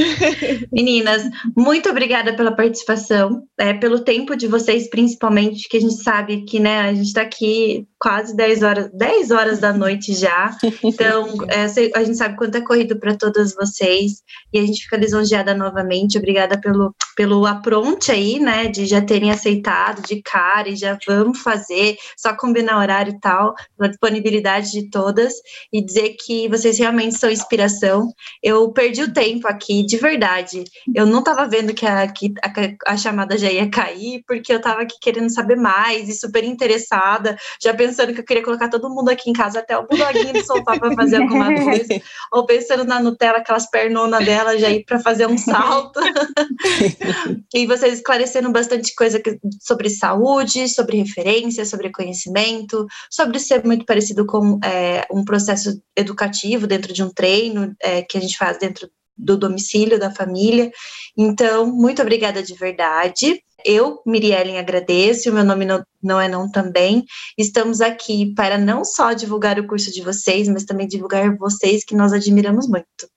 Meninas, 0.71 1.23
muito 1.55 1.89
obrigada 1.89 2.35
pela 2.35 2.55
participação, 2.55 3.43
é, 3.57 3.73
pelo 3.73 3.99
tempo 3.99 4.35
de 4.35 4.47
vocês, 4.47 4.89
principalmente, 4.89 5.67
que 5.69 5.77
a 5.77 5.81
gente 5.81 6.01
sabe 6.01 6.43
que 6.45 6.59
né, 6.59 6.81
a 6.81 6.93
gente 6.93 7.07
está 7.07 7.21
aqui 7.21 7.87
quase 7.99 8.35
10 8.35 8.63
horas, 8.63 8.89
10 8.93 9.31
horas 9.31 9.59
da 9.59 9.73
noite 9.73 10.13
já. 10.13 10.55
Então, 10.83 11.27
é, 11.49 11.65
a 11.95 12.03
gente 12.03 12.17
sabe 12.17 12.37
quanto 12.37 12.55
é 12.55 12.61
corrido 12.61 12.97
para 12.99 13.15
todas 13.15 13.53
vocês 13.53 14.23
e 14.53 14.59
a 14.59 14.65
gente 14.65 14.83
fica 14.83 14.95
lisonjeada 14.95 15.53
novamente. 15.53 16.17
Obrigada 16.17 16.59
pelo, 16.59 16.95
pelo 17.15 17.45
apronte 17.45 18.11
aí, 18.11 18.39
né, 18.39 18.67
de 18.67 18.85
já 18.85 19.01
terem 19.01 19.31
aceitado 19.31 20.01
de 20.01 20.21
cara 20.21 20.69
e 20.69 20.75
já 20.75 20.97
vamos 21.05 21.39
fazer, 21.39 21.97
só 22.17 22.35
combinar 22.35 22.79
horário 22.79 23.13
e 23.13 23.19
tal, 23.19 23.53
pela 23.77 23.89
disponibilidade 23.89 24.71
de 24.71 24.89
todas 24.89 25.33
e 25.73 25.83
dizer 25.83 26.15
que 26.19 26.47
vocês 26.47 26.77
realmente 26.79 27.17
são 27.17 27.29
inspiração. 27.29 28.11
Eu 28.41 28.71
perdi 28.71 29.03
o 29.03 29.13
tempo 29.13 29.47
aqui, 29.47 29.85
de 29.85 29.97
verdade. 29.97 30.63
Eu 30.95 31.05
não 31.05 31.19
estava 31.19 31.47
vendo 31.47 31.73
que 31.73 31.85
a, 31.85 32.07
que 32.07 32.33
a, 32.41 32.93
a 32.93 32.97
chamada 32.97 33.37
já 33.37 33.51
ia 33.51 33.69
cair, 33.69 34.23
porque 34.25 34.53
eu 34.53 34.57
estava 34.57 34.81
aqui 34.81 34.95
querendo 35.01 35.33
saber 35.33 35.57
mais 35.57 36.07
e 36.07 36.13
super 36.13 36.43
interessada. 36.43 37.37
Já 37.61 37.73
pensei 37.73 37.86
pensando 37.87 38.13
que 38.13 38.19
eu 38.19 38.25
queria 38.25 38.43
colocar 38.43 38.69
todo 38.69 38.89
mundo 38.89 39.09
aqui 39.09 39.29
em 39.29 39.33
casa, 39.33 39.59
até 39.59 39.77
o 39.77 39.87
buloguinho 39.87 40.33
do 40.33 40.43
sofá 40.43 40.77
para 40.77 40.93
fazer 40.93 41.17
alguma 41.17 41.53
coisa, 41.63 42.01
ou 42.31 42.45
pensando 42.45 42.83
na 42.83 43.01
Nutella, 43.01 43.37
aquelas 43.37 43.69
pernonas 43.69 44.25
dela 44.25 44.57
já 44.57 44.69
ir 44.69 44.83
para 44.83 44.99
fazer 44.99 45.25
um 45.25 45.37
salto. 45.37 45.99
e 47.53 47.65
vocês 47.65 47.95
esclarecendo 47.95 48.51
bastante 48.51 48.93
coisa 48.93 49.21
sobre 49.61 49.89
saúde, 49.89 50.67
sobre 50.67 50.97
referência, 50.97 51.65
sobre 51.65 51.91
conhecimento, 51.91 52.85
sobre 53.09 53.39
ser 53.39 53.63
muito 53.63 53.85
parecido 53.85 54.25
com 54.25 54.59
é, 54.63 55.05
um 55.11 55.23
processo 55.23 55.81
educativo 55.95 56.67
dentro 56.67 56.93
de 56.93 57.03
um 57.03 57.09
treino 57.09 57.73
é, 57.81 58.01
que 58.01 58.17
a 58.17 58.21
gente 58.21 58.37
faz 58.37 58.59
dentro 58.59 58.89
do 59.17 59.37
domicílio 59.37 59.99
da 59.99 60.11
família. 60.11 60.71
Então, 61.17 61.65
muito 61.65 62.01
obrigada 62.01 62.43
de 62.43 62.53
verdade. 62.53 63.41
Eu, 63.65 64.01
Miriellen, 64.05 64.57
agradeço, 64.57 65.29
o 65.29 65.33
meu 65.33 65.43
nome 65.43 65.65
não, 65.65 65.83
não 66.01 66.21
é 66.21 66.27
não 66.27 66.49
também. 66.49 67.03
Estamos 67.37 67.81
aqui 67.81 68.33
para 68.35 68.57
não 68.57 68.85
só 68.85 69.13
divulgar 69.13 69.59
o 69.59 69.67
curso 69.67 69.91
de 69.91 70.01
vocês, 70.01 70.47
mas 70.47 70.63
também 70.63 70.87
divulgar 70.87 71.35
vocês 71.37 71.83
que 71.83 71.95
nós 71.95 72.13
admiramos 72.13 72.67
muito. 72.67 73.09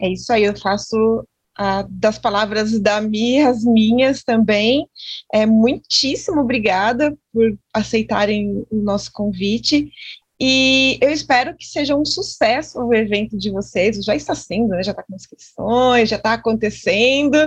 É 0.00 0.08
isso 0.08 0.32
aí, 0.32 0.44
eu 0.44 0.56
faço 0.56 1.26
ah, 1.58 1.86
das 1.88 2.18
palavras 2.18 2.78
da 2.78 3.00
Mi, 3.00 3.40
as 3.40 3.64
minhas 3.64 4.22
também. 4.22 4.86
É, 5.32 5.46
muitíssimo 5.46 6.40
obrigada 6.40 7.16
por 7.32 7.58
aceitarem 7.72 8.64
o 8.70 8.76
nosso 8.76 9.10
convite. 9.12 9.90
E 10.38 10.98
eu 11.00 11.10
espero 11.10 11.56
que 11.56 11.64
seja 11.64 11.96
um 11.96 12.04
sucesso 12.04 12.78
o 12.78 12.94
evento 12.94 13.38
de 13.38 13.50
vocês. 13.50 14.04
Já 14.04 14.14
está 14.14 14.34
sendo, 14.34 14.68
né? 14.68 14.82
já 14.82 14.90
está 14.90 15.02
com 15.02 15.14
inscrições, 15.14 16.08
já 16.08 16.16
está 16.16 16.34
acontecendo. 16.34 17.38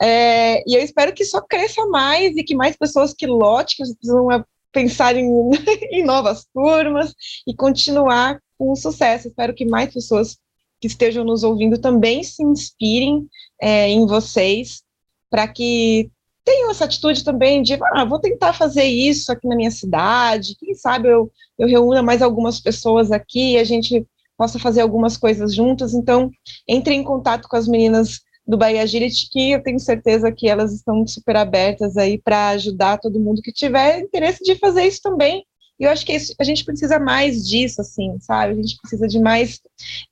É, 0.00 0.62
e 0.68 0.74
eu 0.74 0.82
espero 0.82 1.12
que 1.12 1.24
só 1.24 1.40
cresça 1.40 1.84
mais 1.86 2.36
e 2.36 2.44
que 2.44 2.54
mais 2.54 2.76
pessoas 2.76 3.12
que 3.12 3.26
lote, 3.26 3.76
que 3.76 3.82
precisam 3.82 4.28
pensar 4.72 5.16
em, 5.16 5.26
em 5.90 6.04
novas 6.04 6.46
turmas 6.54 7.12
e 7.46 7.54
continuar 7.54 8.40
com 8.56 8.74
sucesso. 8.76 9.28
Espero 9.28 9.54
que 9.54 9.64
mais 9.64 9.92
pessoas 9.92 10.38
que 10.80 10.86
estejam 10.86 11.24
nos 11.24 11.42
ouvindo 11.42 11.78
também 11.78 12.22
se 12.22 12.42
inspirem 12.42 13.26
é, 13.60 13.88
em 13.88 14.06
vocês 14.06 14.82
para 15.30 15.46
que 15.48 16.10
tenham 16.44 16.70
essa 16.70 16.84
atitude 16.84 17.24
também 17.24 17.62
de, 17.62 17.78
ah, 17.94 18.04
vou 18.04 18.18
tentar 18.18 18.52
fazer 18.52 18.84
isso 18.84 19.30
aqui 19.30 19.46
na 19.46 19.56
minha 19.56 19.70
cidade, 19.70 20.56
quem 20.58 20.74
sabe 20.74 21.08
eu, 21.08 21.30
eu 21.58 21.68
reúna 21.68 22.02
mais 22.02 22.22
algumas 22.22 22.60
pessoas 22.60 23.12
aqui 23.12 23.52
e 23.52 23.58
a 23.58 23.64
gente 23.64 24.06
possa 24.36 24.58
fazer 24.58 24.80
algumas 24.80 25.16
coisas 25.16 25.54
juntas. 25.54 25.92
Então, 25.94 26.30
entre 26.66 26.94
em 26.94 27.02
contato 27.02 27.48
com 27.48 27.56
as 27.56 27.66
meninas 27.66 28.20
do 28.46 28.56
Bahia 28.56 28.82
Agility, 28.82 29.28
que 29.30 29.50
eu 29.50 29.62
tenho 29.62 29.78
certeza 29.78 30.32
que 30.32 30.48
elas 30.48 30.72
estão 30.72 31.06
super 31.06 31.36
abertas 31.36 31.98
aí 31.98 32.16
para 32.16 32.48
ajudar 32.50 32.98
todo 32.98 33.20
mundo 33.20 33.42
que 33.42 33.52
tiver 33.52 34.00
interesse 34.00 34.42
de 34.42 34.54
fazer 34.54 34.84
isso 34.84 35.02
também. 35.02 35.44
E 35.78 35.84
eu 35.84 35.90
acho 35.90 36.06
que 36.06 36.14
isso, 36.14 36.34
a 36.40 36.44
gente 36.44 36.64
precisa 36.64 36.98
mais 36.98 37.46
disso, 37.46 37.80
assim, 37.80 38.18
sabe? 38.20 38.52
A 38.52 38.56
gente 38.56 38.76
precisa 38.80 39.06
de 39.06 39.20
mais. 39.20 39.60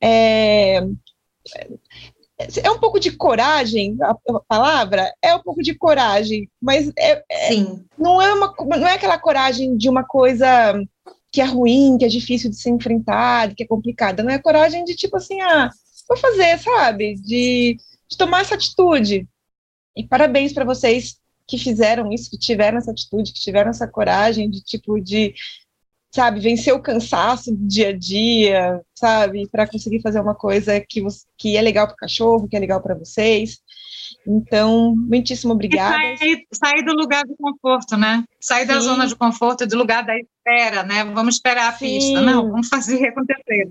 É, 0.03 0.81
é 2.39 2.71
um 2.71 2.79
pouco 2.79 3.01
de 3.01 3.13
coragem, 3.13 3.97
a, 4.03 4.15
palavra 4.47 5.13
é 5.23 5.35
um 5.35 5.43
pouco 5.43 5.63
de 5.63 5.75
coragem, 5.75 6.49
mas 6.61 6.93
é, 6.99 7.23
é, 7.31 7.51
não 7.99 8.21
é 8.21 8.33
uma 8.35 8.55
não 8.67 8.87
é 8.87 8.95
aquela 8.95 9.19
coragem 9.19 9.77
de 9.77 9.89
uma 9.89 10.05
coisa 10.05 10.47
que 11.33 11.41
é 11.41 11.45
ruim, 11.45 11.97
que 11.99 12.05
é 12.05 12.09
difícil 12.09 12.51
de 12.51 12.57
ser 12.57 12.71
enfrentada, 12.71 13.55
que 13.55 13.63
é 13.63 13.67
complicada. 13.67 14.23
Não 14.23 14.31
é 14.31 14.39
coragem 14.39 14.85
de 14.85 14.95
tipo 14.95 15.17
assim, 15.17 15.41
ah, 15.41 15.71
vou 16.09 16.17
fazer, 16.17 16.59
sabe? 16.59 17.15
De, 17.17 17.77
de 18.09 18.17
tomar 18.17 18.43
essa 18.43 18.55
atitude. 18.55 19.27
E 19.97 20.05
parabéns 20.05 20.53
para 20.53 20.65
vocês 20.65 21.17
que 21.47 21.59
fizeram 21.59 22.13
isso, 22.13 22.31
que 22.31 22.39
tiveram 22.39 22.79
essa 22.79 22.91
atitude, 22.91 23.33
que 23.33 23.41
tiveram 23.41 23.71
essa 23.71 23.87
coragem 23.87 24.51
de 24.51 24.63
tipo 24.63 25.01
de 25.01 25.35
sabe, 26.17 26.41
vencer 26.41 26.73
o 26.73 26.81
cansaço 26.81 27.55
do 27.55 27.69
dia 27.69 27.91
a 27.91 27.93
dia, 27.97 28.81
sabe, 28.95 29.47
para 29.53 29.69
conseguir 29.69 30.01
fazer 30.01 30.19
uma 30.19 30.35
coisa 30.35 30.81
que, 30.81 31.05
que 31.37 31.59
é 31.59 31.61
legal 31.61 31.87
para 31.87 31.93
o 31.93 31.99
cachorro, 31.99 32.49
que 32.49 32.57
é 32.57 32.59
legal 32.59 32.81
para 32.81 32.95
vocês. 32.95 33.59
Então, 34.27 34.97
muitíssimo 34.97 35.53
obrigada. 35.53 36.17
Sair, 36.17 36.47
sair, 36.51 36.83
do 36.85 36.95
lugar 36.95 37.23
do 37.25 37.37
conforto, 37.37 37.99
né? 37.99 38.25
Sair 38.41 38.63
Sim. 38.63 38.73
da 38.73 38.81
zona 38.81 39.07
de 39.07 39.15
conforto, 39.15 39.67
do 39.67 39.77
lugar 39.77 40.05
da 40.05 40.15
espera, 40.17 40.83
né? 40.83 41.05
Vamos 41.05 41.35
esperar 41.35 41.69
a 41.69 41.73
Sim. 41.73 41.87
pista. 41.87 42.23
Não, 42.23 42.51
vamos 42.51 42.69
fazer 42.69 43.07
acontecer. 43.09 43.71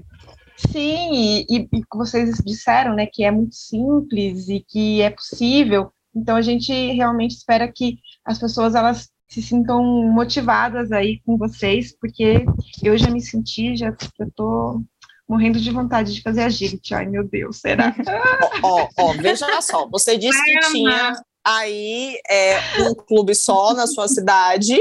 Sim, 0.55 1.13
e, 1.13 1.45
e, 1.49 1.69
e 1.73 1.83
vocês 1.93 2.37
disseram, 2.45 2.93
né, 2.95 3.07
que 3.11 3.23
é 3.23 3.31
muito 3.31 3.55
simples 3.55 4.47
e 4.49 4.63
que 4.65 5.01
é 5.01 5.09
possível. 5.09 5.91
Então, 6.15 6.37
a 6.37 6.41
gente 6.41 6.71
realmente 6.91 7.35
espera 7.35 7.69
que 7.69 7.97
as 8.23 8.39
pessoas, 8.39 8.75
elas 8.75 9.09
se 9.35 9.41
sintam 9.41 9.83
motivadas 9.83 10.93
aí 10.93 11.19
com 11.25 11.37
vocês, 11.37 11.93
porque 11.99 12.45
eu 12.81 12.97
já 12.97 13.09
me 13.09 13.19
senti, 13.19 13.75
já 13.75 13.93
estou 14.21 14.81
morrendo 15.27 15.59
de 15.59 15.71
vontade 15.71 16.13
de 16.13 16.21
fazer 16.21 16.43
agility. 16.43 16.93
Ai, 16.93 17.05
meu 17.05 17.27
Deus, 17.27 17.59
será? 17.59 17.93
Ó, 18.63 18.87
ó, 18.97 19.13
veja 19.13 19.61
só, 19.61 19.89
você 19.89 20.17
disse 20.17 20.41
que 20.41 20.59
tinha 20.71 21.21
aí 21.43 22.17
é, 22.29 22.57
um 22.83 22.95
clube 22.95 23.35
só 23.35 23.73
na 23.73 23.85
sua 23.87 24.07
cidade. 24.07 24.77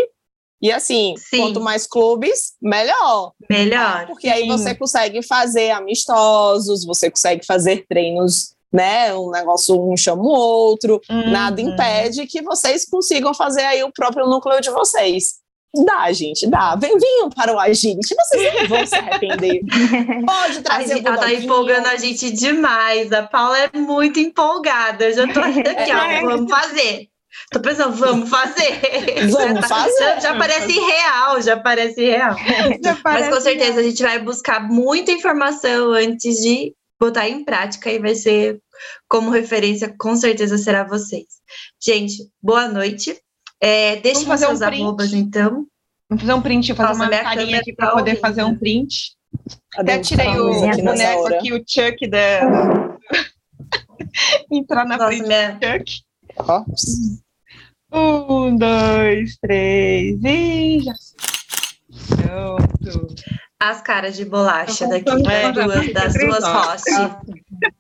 E 0.62 0.70
assim, 0.70 1.14
Sim. 1.18 1.38
quanto 1.38 1.60
mais 1.60 1.84
clubes, 1.86 2.54
melhor. 2.62 3.32
Melhor. 3.50 4.06
Porque 4.06 4.28
aí 4.28 4.46
você 4.46 4.72
consegue 4.72 5.20
fazer 5.20 5.72
amistosos, 5.72 6.84
você 6.84 7.10
consegue 7.10 7.44
fazer 7.44 7.84
treinos 7.88 8.53
né? 8.74 9.14
Um 9.14 9.30
negócio, 9.30 9.80
um 9.80 9.96
chama 9.96 10.22
o 10.22 10.26
outro, 10.26 11.00
uhum. 11.08 11.30
nada 11.30 11.60
impede 11.60 12.26
que 12.26 12.42
vocês 12.42 12.84
consigam 12.84 13.32
fazer 13.32 13.62
aí 13.62 13.84
o 13.84 13.92
próprio 13.92 14.26
núcleo 14.26 14.60
de 14.60 14.70
vocês. 14.70 15.34
Dá, 15.86 16.12
gente, 16.12 16.46
dá. 16.48 16.76
Venham 16.76 17.30
para 17.30 17.52
o 17.52 17.58
Agility, 17.58 18.14
vocês 18.14 18.54
não 18.54 18.68
vão 18.68 18.86
se 18.86 18.94
arrepender. 18.96 19.60
Pode 20.26 20.60
trazer 20.62 21.04
Ela 21.04 21.16
tá 21.16 21.32
empolgando 21.32 21.86
a 21.86 21.96
gente 21.96 22.30
demais. 22.32 23.12
A 23.12 23.22
Paula 23.24 23.58
é 23.58 23.70
muito 23.76 24.18
empolgada. 24.18 25.04
Eu 25.04 25.14
já 25.14 25.32
tô 25.32 25.40
aqui, 25.40 25.92
ó, 25.92 26.26
vamos 26.26 26.50
fazer. 26.50 27.08
Tô 27.50 27.60
pensando, 27.60 27.96
vamos 27.96 28.30
fazer. 28.30 28.80
Vamos 29.30 29.60
já 29.60 29.62
fazer. 29.62 29.98
Já, 29.98 30.20
já, 30.20 30.38
parece 30.38 30.72
real, 30.78 31.42
já 31.42 31.56
parece 31.56 32.04
real. 32.04 32.36
Já 32.82 32.96
parece 32.96 33.30
Mas 33.30 33.34
com 33.34 33.40
certeza 33.40 33.72
real. 33.72 33.80
a 33.80 33.82
gente 33.82 34.02
vai 34.02 34.18
buscar 34.20 34.60
muita 34.60 35.10
informação 35.10 35.92
antes 35.92 36.40
de 36.40 36.72
botar 37.00 37.28
em 37.28 37.44
prática 37.44 37.90
e 37.90 37.98
vai 37.98 38.14
ser 38.14 38.60
como 39.08 39.30
referência, 39.30 39.94
com 39.98 40.16
certeza 40.16 40.58
será 40.58 40.84
vocês. 40.84 41.26
Gente, 41.82 42.30
boa 42.42 42.68
noite. 42.68 43.18
É, 43.60 43.96
deixa 43.96 44.24
fazer 44.26 44.46
seus 44.46 44.60
um 44.60 44.64
arrobas, 44.64 45.12
então. 45.12 45.66
Vamos 46.08 46.22
fazer 46.22 46.34
um 46.34 46.42
print, 46.42 46.74
fazer 46.74 46.98
Nossa, 46.98 47.10
uma 47.10 47.22
carinha 47.22 47.58
aqui 47.58 47.72
para 47.72 47.88
tá 47.88 47.92
poder 47.94 48.20
fazer 48.20 48.42
um 48.42 48.56
print. 48.56 49.16
Até 49.76 49.98
tirei 49.98 50.28
o 50.38 50.60
boneco 50.60 51.26
aqui, 51.28 51.52
o 51.52 51.64
Chuck 51.66 52.06
da. 52.08 52.98
Entrar 54.50 54.84
na 54.84 54.96
Nossa, 54.96 55.08
frente 55.08 55.26
minha... 55.26 55.52
do 55.52 55.66
Chuck. 55.66 56.04
Um, 57.92 58.56
dois, 58.56 59.36
três 59.36 60.20
e 60.24 60.80
já. 60.80 60.94
Pronto. 62.16 63.14
As 63.64 63.80
caras 63.80 64.14
de 64.14 64.26
bolacha 64.26 64.86
daqui, 64.86 65.08
é, 65.26 65.50
duas, 65.50 65.90
das 65.94 66.12
duas 66.12 66.44
Rossi. 66.44 67.10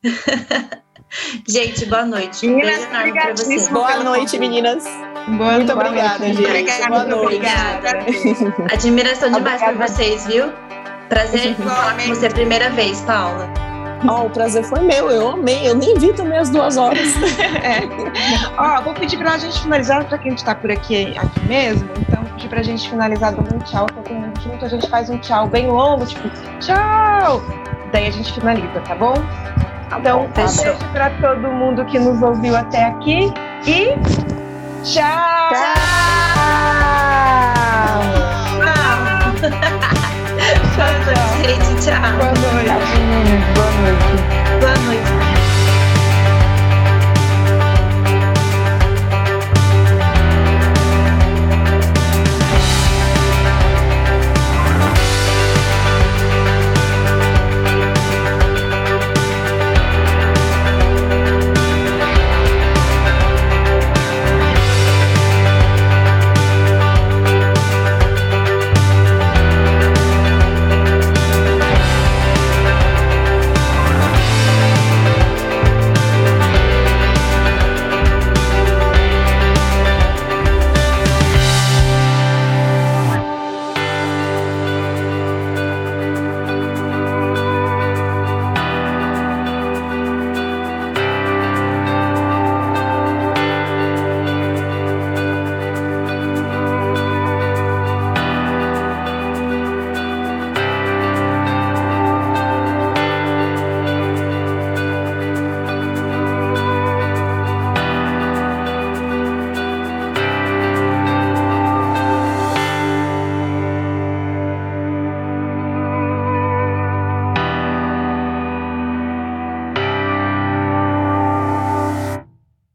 gente, 1.46 1.84
boa 1.84 2.06
noite. 2.06 2.48
Um 2.48 2.58
beijo 2.58 2.84
enorme 2.84 3.12
pra 3.12 3.32
vocês. 3.32 3.68
Boa 3.68 4.02
noite, 4.02 4.38
meninas. 4.38 4.82
Boa, 5.36 5.52
Muito 5.52 5.74
boa 5.74 5.86
obrigada, 5.86 6.20
noite. 6.20 6.36
gente. 6.38 6.48
Obrigada, 6.48 6.88
boa 6.88 7.04
noite. 7.04 7.36
Obrigada. 7.36 7.98
Admiração 8.72 9.30
demais 9.30 9.62
por 9.62 9.74
vocês, 9.74 10.26
viu? 10.26 10.50
Prazer 11.10 11.54
falar 11.60 11.98
com 11.98 12.08
você 12.14 12.28
a 12.28 12.30
primeira 12.30 12.70
vez, 12.70 13.02
Paula. 13.02 13.63
Ó, 14.06 14.22
oh, 14.22 14.26
o 14.26 14.30
prazer 14.30 14.62
foi 14.64 14.80
meu, 14.80 15.10
eu 15.10 15.30
amei, 15.30 15.68
eu 15.68 15.74
nem 15.74 15.98
vi 15.98 16.12
também 16.12 16.38
as 16.38 16.50
duas 16.50 16.76
horas. 16.76 17.08
É. 17.64 17.80
Ó, 18.58 18.64
é. 18.64 18.78
oh, 18.78 18.82
vou 18.82 18.94
pedir 18.94 19.16
pra 19.16 19.38
gente 19.38 19.60
finalizar, 19.62 20.04
pra 20.04 20.18
quem 20.18 20.32
a 20.32 20.34
gente 20.34 20.44
tá 20.44 20.54
por 20.54 20.70
aqui, 20.70 21.16
aqui 21.16 21.40
mesmo, 21.46 21.88
então 21.98 22.22
vou 22.22 22.32
pedir 22.32 22.48
pra 22.48 22.62
gente 22.62 22.88
finalizar 22.88 23.32
dando 23.32 23.54
um 23.54 23.58
tchau, 23.60 23.86
tá 23.86 24.02
todo 24.02 24.14
mundo 24.14 24.40
junto, 24.40 24.64
a 24.64 24.68
gente 24.68 24.88
faz 24.88 25.08
um 25.08 25.18
tchau 25.18 25.46
bem 25.48 25.66
longo, 25.66 26.04
tipo, 26.04 26.28
tchau! 26.60 27.42
Daí 27.92 28.08
a 28.08 28.10
gente 28.10 28.32
finaliza, 28.32 28.80
tá 28.86 28.94
bom? 28.94 29.14
Tá 29.88 29.98
então, 29.98 30.22
bom, 30.22 30.28
tá 30.28 30.42
beijo 30.42 30.62
bom. 30.64 30.92
pra 30.92 31.10
todo 31.10 31.48
mundo 31.52 31.84
que 31.86 31.98
nos 31.98 32.20
ouviu 32.22 32.56
até 32.56 32.84
aqui 32.84 33.32
e 33.66 33.94
tchau! 34.84 35.50
Tchau! 35.50 35.74
tchau. 39.40 39.80
Tchau. 40.74 41.42
Gente, 41.42 41.84
tchau. 41.84 42.16
Boa 42.18 42.32
noite. 42.34 42.66
Tchau. 42.66 42.78
Boa 43.54 43.70
noite. 43.80 44.22
Boa 44.60 44.74
noite. 44.86 45.13